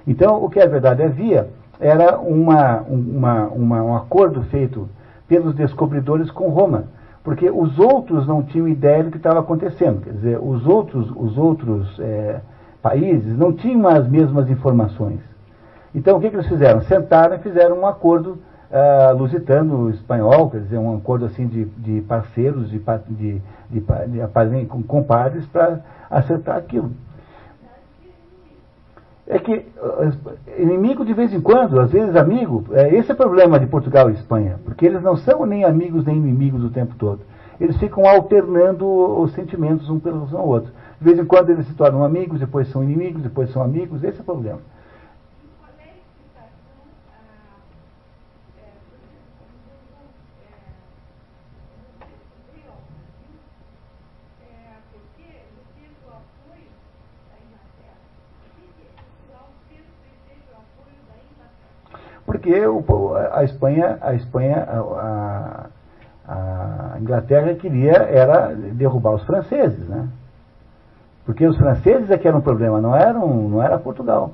Então, 0.07 0.43
o 0.43 0.49
que 0.49 0.59
é 0.59 0.67
verdade 0.67 1.03
havia 1.03 1.49
era 1.79 2.17
uma, 2.19 2.81
uma, 2.81 3.47
uma, 3.47 3.83
um 3.83 3.95
acordo 3.95 4.41
feito 4.43 4.89
pelos 5.27 5.53
descobridores 5.53 6.31
com 6.31 6.49
Roma, 6.49 6.85
porque 7.23 7.49
os 7.49 7.77
outros 7.77 8.27
não 8.27 8.41
tinham 8.41 8.67
ideia 8.67 9.03
do 9.03 9.11
que 9.11 9.17
estava 9.17 9.39
acontecendo. 9.39 10.01
Quer 10.01 10.13
dizer, 10.13 10.39
os 10.41 10.65
outros, 10.65 11.11
os 11.15 11.37
outros 11.37 11.99
é, 11.99 12.41
países 12.81 13.37
não 13.37 13.53
tinham 13.53 13.87
as 13.87 14.07
mesmas 14.07 14.49
informações. 14.49 15.19
Então, 15.93 16.17
o 16.17 16.21
que, 16.21 16.29
que 16.29 16.35
eles 16.35 16.47
fizeram? 16.47 16.81
Sentaram 16.81 17.35
e 17.35 17.39
fizeram 17.39 17.79
um 17.79 17.85
acordo 17.85 18.39
uh, 18.71 19.17
lusitano-espanhol, 19.17 20.49
quer 20.49 20.61
dizer, 20.61 20.77
um 20.77 20.95
acordo 20.95 21.25
assim 21.25 21.47
de, 21.47 21.65
de 21.65 22.01
parceiros, 22.01 22.69
de, 22.69 22.79
de, 23.09 23.41
de, 23.69 23.79
de 23.79 24.65
compadres, 24.87 25.45
para 25.47 25.79
acertar 26.09 26.57
aquilo. 26.57 26.91
É 29.27 29.39
que 29.39 29.65
inimigo 30.57 31.05
de 31.05 31.13
vez 31.13 31.33
em 31.33 31.39
quando, 31.39 31.79
às 31.79 31.91
vezes 31.91 32.15
amigo, 32.15 32.65
é, 32.71 32.93
esse 32.95 33.11
é 33.11 33.13
o 33.13 33.17
problema 33.17 33.59
de 33.59 33.65
Portugal 33.65 34.09
e 34.09 34.13
Espanha, 34.13 34.59
porque 34.65 34.85
eles 34.85 35.01
não 35.01 35.15
são 35.15 35.45
nem 35.45 35.63
amigos 35.63 36.05
nem 36.05 36.17
inimigos 36.17 36.63
o 36.63 36.69
tempo 36.69 36.95
todo. 36.97 37.21
Eles 37.59 37.77
ficam 37.77 38.05
alternando 38.05 38.85
os 39.21 39.31
sentimentos 39.33 39.89
um 39.89 39.99
pelo 39.99 40.27
outro. 40.35 40.71
De 41.01 41.05
vez 41.05 41.17
em 41.17 41.25
quando 41.25 41.49
eles 41.49 41.65
se 41.65 41.73
tornam 41.73 42.03
amigos, 42.03 42.39
depois 42.39 42.67
são 42.69 42.83
inimigos, 42.83 43.23
depois 43.23 43.49
são 43.49 43.63
amigos, 43.63 44.03
esse 44.03 44.19
é 44.19 44.21
o 44.21 44.23
problema. 44.23 44.59
Porque 62.27 62.53
a 63.33 63.43
Espanha, 63.43 63.97
a 64.01 64.13
Espanha, 64.13 64.67
a, 64.69 65.65
a 66.27 66.99
Inglaterra 66.99 67.55
queria 67.55 67.93
era 67.93 68.53
derrubar 68.53 69.15
os 69.15 69.23
franceses, 69.23 69.89
né? 69.89 70.07
Porque 71.31 71.47
os 71.47 71.55
franceses 71.55 72.11
é 72.11 72.17
que 72.17 72.27
eram 72.27 72.39
um 72.39 72.41
problema, 72.41 72.81
não, 72.81 72.93
eram, 72.93 73.47
não 73.47 73.63
era 73.63 73.79
Portugal. 73.79 74.33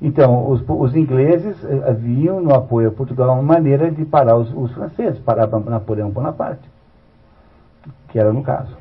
Então, 0.00 0.50
os, 0.50 0.60
os 0.68 0.96
ingleses 0.96 1.56
eh, 1.64 1.92
viam 1.92 2.40
no 2.40 2.52
apoio 2.52 2.88
a 2.88 2.90
Portugal 2.92 3.32
uma 3.34 3.54
maneira 3.54 3.88
de 3.88 4.04
parar 4.04 4.36
os, 4.36 4.52
os 4.52 4.72
franceses, 4.72 5.20
parar 5.20 5.46
Napoleão 5.46 6.10
Bonaparte, 6.10 6.68
que 8.08 8.18
era 8.18 8.32
no 8.32 8.42
caso. 8.42 8.76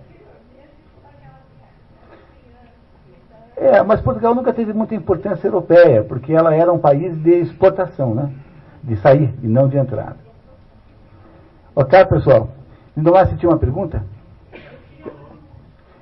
É, 3.56 3.84
mas 3.84 4.02
Portugal 4.02 4.34
nunca 4.34 4.52
teve 4.52 4.74
muita 4.74 4.96
importância 4.96 5.48
europeia, 5.48 6.04
porque 6.04 6.34
ela 6.34 6.56
era 6.56 6.74
um 6.74 6.80
país 6.80 7.16
de 7.22 7.34
exportação, 7.34 8.16
né? 8.16 8.34
De 8.82 8.96
sair 8.96 9.32
e 9.44 9.48
não 9.48 9.68
de 9.68 9.78
entrada. 9.78 10.18
Ok, 11.76 12.04
pessoal? 12.06 12.50
Lindomar, 12.98 13.28
você 13.28 13.36
tinha 13.36 13.52
uma 13.52 13.60
pergunta? 13.60 14.04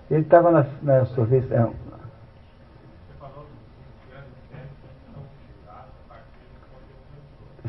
Ele 0.10 0.22
estava 0.22 0.52
na, 0.52 0.66
na 0.82 1.02
vez. 1.26 1.52
É, 1.52 1.70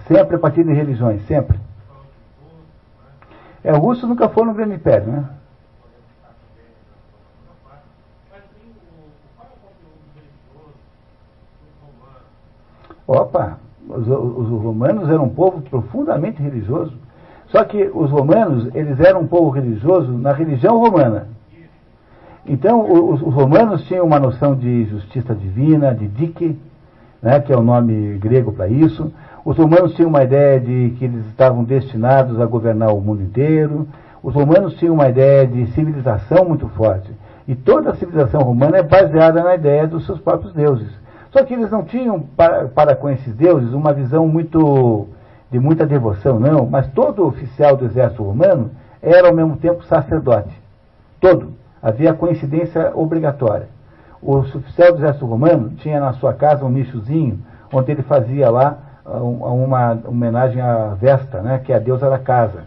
sempre 0.09 0.37
a 0.37 0.39
partir 0.39 0.65
de 0.65 0.73
religiões, 0.73 1.25
sempre. 1.27 1.59
É, 3.63 3.73
o 3.73 3.79
russo 3.79 4.07
nunca 4.07 4.29
foi 4.29 4.45
no 4.45 4.55
Grande 4.55 4.75
Império, 4.75 5.07
né? 5.07 5.29
Opa, 13.07 13.59
os, 13.89 14.07
os, 14.07 14.63
romanos 14.63 15.09
eram 15.11 15.25
um 15.25 15.35
povo 15.35 15.61
profundamente 15.63 16.41
religioso. 16.41 16.97
Só 17.49 17.65
que 17.65 17.91
os 17.93 18.09
romanos, 18.11 18.73
eles 18.75 19.01
eram 19.01 19.23
um 19.23 19.27
povo 19.27 19.51
religioso 19.51 20.13
na 20.13 20.33
religião 20.33 20.79
romana. 20.79 21.27
Então, 22.47 23.11
os, 23.11 23.23
os 23.23 23.35
romanos 23.35 23.85
tinham 23.85 24.05
uma 24.05 24.19
noção 24.19 24.55
de 24.55 24.85
justiça 24.87 25.35
divina, 25.35 25.95
de 25.95 26.09
dike, 26.09 26.59
né, 27.23 27.41
que 27.41 27.53
é 27.53 27.57
o 27.57 27.63
nome 27.63 28.19
grego 28.19 28.53
para 28.53 28.69
isso. 28.69 29.13
Os 29.45 29.57
romanos 29.57 29.95
tinham 29.95 30.09
uma 30.09 30.23
ideia 30.23 30.61
de 30.61 30.95
que 30.99 31.05
eles 31.05 31.27
estavam 31.27 31.65
destinados 31.65 32.41
a 32.41 32.47
governar 32.47 32.95
o 32.95 33.01
mundo 33.01 33.23
inteiro. 33.23 33.87
Os 34.23 34.35
romanos 34.35 34.75
tinham 34.75 34.95
uma 34.95 35.09
ideia 35.09 35.47
de 35.47 35.67
civilização 35.69 36.45
muito 36.45 36.69
forte. 36.69 37.11
E 37.49 37.55
toda 37.55 37.91
a 37.91 37.95
civilização 37.95 38.43
romana 38.43 38.79
é 38.79 38.83
baseada 38.83 39.43
na 39.43 39.55
ideia 39.55 39.87
dos 39.87 40.07
seus 40.07 40.21
próprios 40.21 40.53
deuses. 40.53 40.89
Só 41.31 41.45
que 41.45 41.55
eles 41.55 41.71
não 41.71 41.83
tinham 41.85 42.21
para, 42.21 42.69
para 42.69 42.95
com 42.95 43.09
esses 43.09 43.35
deuses 43.35 43.73
uma 43.73 43.93
visão 43.93 44.27
muito 44.27 45.09
de 45.51 45.59
muita 45.59 45.85
devoção, 45.85 46.39
não, 46.39 46.65
mas 46.65 46.87
todo 46.89 47.27
oficial 47.27 47.77
do 47.77 47.85
exército 47.85 48.23
romano 48.23 48.71
era 49.03 49.29
ao 49.29 49.35
mesmo 49.35 49.57
tempo 49.57 49.85
sacerdote. 49.85 50.55
Todo. 51.21 51.60
Havia 51.83 52.13
coincidência 52.13 52.93
obrigatória. 52.95 53.69
O 54.21 54.37
oficial 54.37 54.93
do 54.93 54.99
exército 54.99 55.25
romano 55.25 55.71
tinha 55.77 55.99
na 55.99 56.13
sua 56.13 56.35
casa 56.35 56.65
um 56.65 56.71
nichozinho 56.71 57.41
onde 57.73 57.91
ele 57.91 58.03
fazia 58.03 58.51
lá 58.51 58.79
ah, 59.05 59.23
uma 59.23 59.99
homenagem 60.07 60.61
à 60.61 60.95
Vesta, 60.95 61.41
né, 61.41 61.61
que 61.65 61.73
é 61.73 61.77
a 61.77 61.79
deusa 61.79 62.11
da 62.11 62.19
casa, 62.19 62.65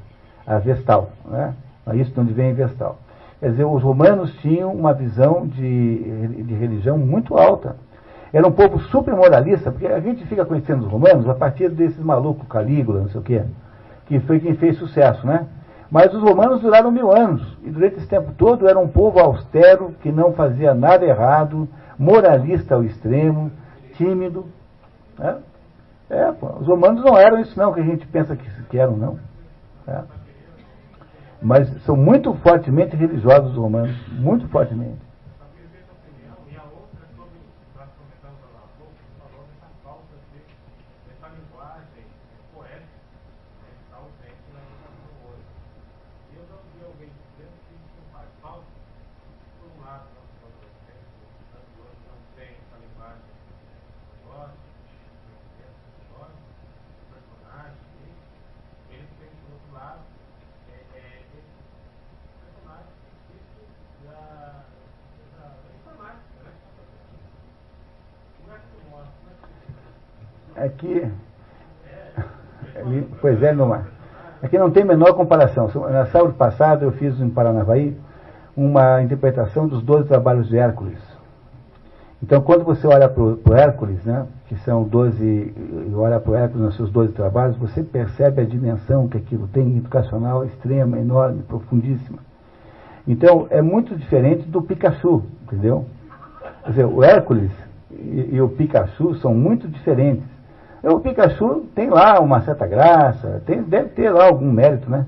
a 0.47 0.57
Vestal. 0.57 1.09
Né? 1.25 1.53
Isso 1.93 2.11
de 2.11 2.19
onde 2.19 2.33
vem 2.33 2.53
Vestal. 2.53 2.97
Quer 3.39 3.51
dizer, 3.51 3.65
os 3.65 3.83
romanos 3.83 4.33
tinham 4.35 4.73
uma 4.73 4.93
visão 4.93 5.45
de, 5.45 6.43
de 6.43 6.53
religião 6.53 6.97
muito 6.97 7.37
alta. 7.37 7.75
Era 8.31 8.47
um 8.47 8.51
povo 8.51 8.79
super 8.79 9.13
moralista, 9.13 9.69
porque 9.69 9.85
a 9.85 9.99
gente 9.99 10.25
fica 10.25 10.43
conhecendo 10.43 10.85
os 10.85 10.91
romanos 10.91 11.29
a 11.29 11.35
partir 11.35 11.69
desses 11.69 11.99
malucos, 11.99 12.47
Calígula, 12.47 13.01
não 13.01 13.09
sei 13.09 13.19
o 13.19 13.23
quê, 13.23 13.43
que 14.07 14.19
foi 14.21 14.39
quem 14.39 14.55
fez 14.55 14.77
sucesso, 14.77 15.27
né? 15.27 15.45
Mas 15.93 16.11
os 16.11 16.23
romanos 16.23 16.59
duraram 16.59 16.89
mil 16.89 17.15
anos, 17.15 17.55
e 17.61 17.69
durante 17.69 17.97
esse 17.97 18.07
tempo 18.07 18.31
todo 18.35 18.67
era 18.67 18.79
um 18.79 18.87
povo 18.87 19.19
austero, 19.19 19.93
que 20.01 20.11
não 20.11 20.33
fazia 20.33 20.73
nada 20.73 21.05
errado, 21.05 21.69
moralista 21.99 22.73
ao 22.73 22.83
extremo, 22.83 23.51
tímido. 23.95 24.47
Né? 25.19 25.37
É, 26.09 26.31
pô, 26.31 26.47
os 26.59 26.65
romanos 26.65 27.05
não 27.05 27.15
eram 27.15 27.39
isso 27.39 27.55
não 27.59 27.71
que 27.71 27.79
a 27.79 27.83
gente 27.83 28.07
pensa 28.07 28.35
que, 28.35 28.63
que 28.71 28.79
eram, 28.79 28.97
não. 28.97 29.19
É. 29.87 30.01
Mas 31.39 31.69
são 31.83 31.95
muito 31.95 32.33
fortemente 32.37 32.95
religiosos 32.95 33.51
os 33.51 33.57
romanos, 33.57 33.95
muito 34.13 34.47
fortemente. 34.47 34.97
Pois 73.43 73.51
é, 73.51 73.51
Numa. 73.51 73.87
Aqui 74.41 74.57
não 74.57 74.71
tem 74.71 74.85
menor 74.85 75.13
comparação. 75.13 75.69
Na 75.91 76.05
sábado 76.05 76.33
passado 76.33 76.83
eu 76.83 76.91
fiz 76.93 77.19
em 77.19 77.29
Paranavaí 77.29 77.95
uma 78.55 79.01
interpretação 79.01 79.67
dos 79.67 79.83
12 79.83 80.07
trabalhos 80.07 80.47
de 80.47 80.57
Hércules. 80.57 80.99
Então, 82.21 82.41
quando 82.41 82.63
você 82.63 82.87
olha 82.87 83.09
para 83.09 83.21
o 83.21 83.53
Hércules, 83.53 84.01
né, 84.05 84.25
que 84.47 84.55
são 84.59 84.83
12, 84.83 85.25
e 85.25 85.91
olha 85.93 86.21
para 86.21 86.31
o 86.31 86.35
Hércules 86.35 86.65
nos 86.65 86.75
seus 86.77 86.89
12 86.89 87.11
trabalhos, 87.11 87.57
você 87.57 87.83
percebe 87.83 88.41
a 88.41 88.45
dimensão 88.45 89.09
que 89.09 89.17
aquilo 89.17 89.45
tem, 89.47 89.77
educacional 89.77 90.45
extrema, 90.45 90.97
enorme, 90.97 91.43
profundíssima. 91.43 92.19
Então, 93.05 93.47
é 93.49 93.61
muito 93.61 93.93
diferente 93.97 94.47
do 94.47 94.61
Pikachu, 94.61 95.23
entendeu? 95.43 95.85
Quer 96.63 96.69
dizer, 96.69 96.85
o 96.85 97.03
Hércules 97.03 97.51
e, 97.91 98.35
e 98.35 98.41
o 98.41 98.47
Pikachu 98.47 99.15
são 99.15 99.33
muito 99.33 99.67
diferentes. 99.67 100.32
O 100.83 100.99
Pikachu 100.99 101.63
tem 101.73 101.89
lá 101.89 102.19
uma 102.19 102.41
certa 102.41 102.67
graça, 102.67 103.41
tem, 103.45 103.61
deve 103.63 103.89
ter 103.89 104.09
lá 104.09 104.25
algum 104.25 104.51
mérito, 104.51 104.89
né? 104.89 105.05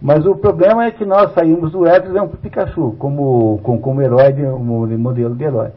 Mas 0.00 0.24
o 0.24 0.34
problema 0.34 0.86
é 0.86 0.90
que 0.90 1.04
nós 1.04 1.34
saímos 1.34 1.72
do 1.72 1.86
Hércules 1.86 2.14
para 2.14 2.24
o 2.24 2.38
Pikachu, 2.38 2.96
como, 2.98 3.60
como, 3.62 3.80
como 3.80 4.00
herói, 4.00 4.32
de, 4.32 4.42
modelo 4.42 5.36
de 5.36 5.44
herói. 5.44 5.72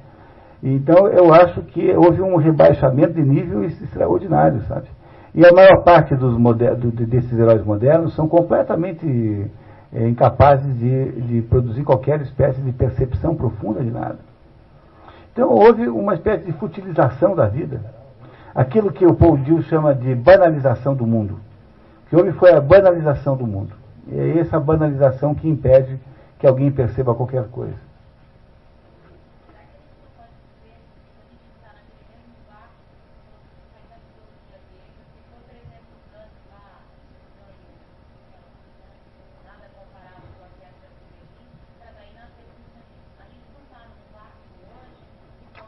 Então 0.64 1.10
eu 1.10 1.34
acho 1.34 1.62
que 1.64 1.92
houve 1.94 2.22
um 2.22 2.38
rebaixamento 2.38 3.14
de 3.14 3.22
nível 3.22 3.66
extraordinário, 3.66 4.62
sabe? 4.62 4.88
E 5.36 5.46
a 5.46 5.52
maior 5.52 5.84
parte 5.84 6.16
dos 6.16 6.38
desses 7.08 7.38
heróis 7.38 7.66
modernos 7.66 8.16
são 8.16 8.30
completamente 8.30 9.52
é, 9.92 10.08
incapazes 10.08 10.78
de, 10.80 11.12
de 11.24 11.42
produzir 11.42 11.84
qualquer 11.84 12.22
espécie 12.22 12.62
de 12.62 12.72
percepção 12.72 13.36
profunda 13.36 13.84
de 13.84 13.92
nada. 13.92 14.20
Então 15.34 15.50
houve 15.50 15.90
uma 15.90 16.14
espécie 16.14 16.46
de 16.46 16.54
futilização 16.54 17.36
da 17.36 17.48
vida. 17.48 17.82
Aquilo 18.56 18.92
que 18.92 19.06
o 19.06 19.16
Paul 19.16 19.38
Dill 19.38 19.64
chama 19.64 19.96
de 19.96 20.14
banalização 20.14 20.94
do 20.94 21.08
mundo. 21.08 21.40
O 22.06 22.10
que 22.10 22.16
houve 22.16 22.32
foi 22.34 22.52
a 22.52 22.62
banalização 22.62 23.36
do 23.36 23.48
mundo. 23.48 23.74
E 24.08 24.16
é 24.16 24.40
essa 24.40 24.60
banalização 24.60 25.34
que 25.34 25.50
impede 25.50 26.00
que 26.38 26.46
alguém 26.46 26.72
perceba 26.72 27.16
qualquer 27.16 27.46
coisa. 27.46 27.74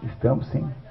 Estamos 0.03 0.47
sim. 0.47 0.84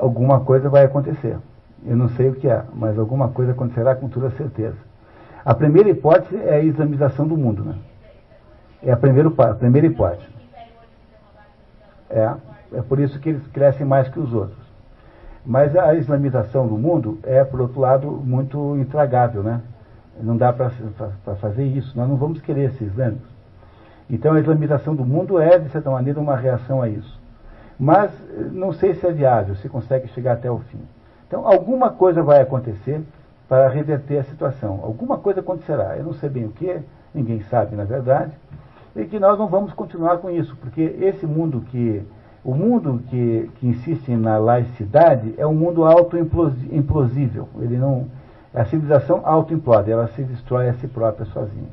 Alguma 0.00 0.40
coisa 0.40 0.68
vai 0.68 0.84
acontecer. 0.84 1.36
Eu 1.84 1.96
não 1.96 2.08
sei 2.10 2.30
o 2.30 2.34
que 2.34 2.48
é, 2.48 2.62
mas 2.74 2.98
alguma 2.98 3.28
coisa 3.28 3.52
acontecerá 3.52 3.94
com 3.94 4.08
toda 4.08 4.30
certeza. 4.30 4.76
A 5.44 5.54
primeira 5.54 5.88
hipótese 5.88 6.36
é 6.36 6.54
a 6.54 6.60
islamização 6.60 7.26
do 7.26 7.36
mundo, 7.36 7.62
né? 7.64 7.76
É 8.82 8.92
a 8.92 8.96
primeira, 8.96 9.28
a 9.28 9.54
primeira 9.54 9.86
hipótese. 9.86 10.28
É, 12.10 12.34
é 12.72 12.82
por 12.82 12.98
isso 12.98 13.18
que 13.20 13.28
eles 13.28 13.46
crescem 13.48 13.86
mais 13.86 14.08
que 14.08 14.18
os 14.18 14.32
outros. 14.32 14.66
Mas 15.44 15.76
a 15.76 15.94
islamização 15.94 16.66
do 16.66 16.76
mundo 16.76 17.20
é, 17.22 17.44
por 17.44 17.60
outro 17.60 17.80
lado, 17.80 18.10
muito 18.10 18.76
intragável, 18.76 19.44
né? 19.44 19.60
Não 20.20 20.36
dá 20.36 20.52
para 20.52 20.70
fazer 21.36 21.64
isso. 21.64 21.96
Nós 21.96 22.08
não 22.08 22.16
vamos 22.16 22.40
querer 22.40 22.72
ser 22.72 22.84
islâmicos. 22.84 23.28
Então 24.10 24.34
a 24.34 24.40
islamização 24.40 24.94
do 24.96 25.04
mundo 25.04 25.38
é, 25.38 25.58
de 25.58 25.68
certa 25.68 25.90
maneira, 25.90 26.18
uma 26.18 26.36
reação 26.36 26.82
a 26.82 26.88
isso. 26.88 27.15
Mas 27.78 28.10
não 28.52 28.72
sei 28.72 28.94
se 28.94 29.06
é 29.06 29.12
viável, 29.12 29.54
se 29.56 29.68
consegue 29.68 30.08
chegar 30.08 30.32
até 30.32 30.50
o 30.50 30.58
fim. 30.58 30.80
Então 31.26 31.46
alguma 31.46 31.90
coisa 31.90 32.22
vai 32.22 32.40
acontecer 32.40 33.02
para 33.48 33.68
reverter 33.68 34.18
a 34.18 34.24
situação. 34.24 34.80
Alguma 34.82 35.18
coisa 35.18 35.40
acontecerá, 35.40 35.96
eu 35.96 36.04
não 36.04 36.14
sei 36.14 36.28
bem 36.28 36.46
o 36.46 36.50
que, 36.50 36.80
ninguém 37.14 37.42
sabe 37.42 37.76
na 37.76 37.84
verdade, 37.84 38.32
e 38.94 39.04
que 39.04 39.18
nós 39.18 39.38
não 39.38 39.46
vamos 39.46 39.72
continuar 39.72 40.18
com 40.18 40.30
isso, 40.30 40.56
porque 40.56 40.80
esse 41.00 41.26
mundo 41.26 41.60
que 41.70 42.02
o 42.46 42.54
mundo 42.54 43.02
que, 43.08 43.50
que 43.56 43.66
insiste 43.66 44.14
na 44.14 44.38
laicidade 44.38 45.34
é 45.36 45.44
um 45.44 45.52
mundo 45.52 45.84
auto-implosível. 45.84 47.48
Ele 47.58 47.76
não, 47.76 48.06
a 48.54 48.64
civilização 48.64 49.20
auto-implode, 49.24 49.90
ela 49.90 50.06
se 50.06 50.22
destrói 50.22 50.68
a 50.68 50.74
si 50.74 50.86
própria 50.86 51.26
sozinha. 51.26 51.68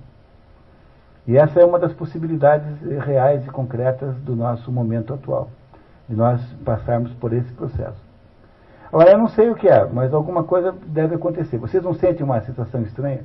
E 1.27 1.37
essa 1.37 1.59
é 1.59 1.65
uma 1.65 1.77
das 1.77 1.93
possibilidades 1.93 2.81
reais 3.05 3.45
e 3.45 3.51
concretas 3.51 4.15
do 4.21 4.35
nosso 4.35 4.71
momento 4.71 5.13
atual, 5.13 5.47
de 6.07 6.15
nós 6.15 6.41
passarmos 6.65 7.11
por 7.13 7.33
esse 7.33 7.51
processo. 7.53 8.01
Agora, 8.91 9.11
eu 9.11 9.17
não 9.17 9.27
sei 9.27 9.49
o 9.49 9.55
que 9.55 9.67
é, 9.67 9.85
mas 9.85 10.13
alguma 10.13 10.43
coisa 10.43 10.71
deve 10.85 11.15
acontecer. 11.15 11.57
Vocês 11.57 11.83
não 11.83 11.93
sentem 11.93 12.23
uma 12.23 12.39
sensação 12.41 12.81
estranha? 12.83 13.21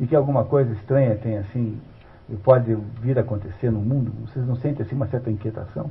E 0.00 0.06
que 0.06 0.16
alguma 0.16 0.44
coisa 0.44 0.72
estranha 0.72 1.16
tem 1.16 1.38
assim, 1.38 1.80
pode 2.42 2.74
vir 3.00 3.16
a 3.18 3.20
acontecer 3.20 3.70
no 3.70 3.80
mundo? 3.80 4.12
Vocês 4.26 4.46
não 4.46 4.56
sentem 4.56 4.84
assim 4.84 4.96
uma 4.96 5.06
certa 5.06 5.30
inquietação? 5.30 5.90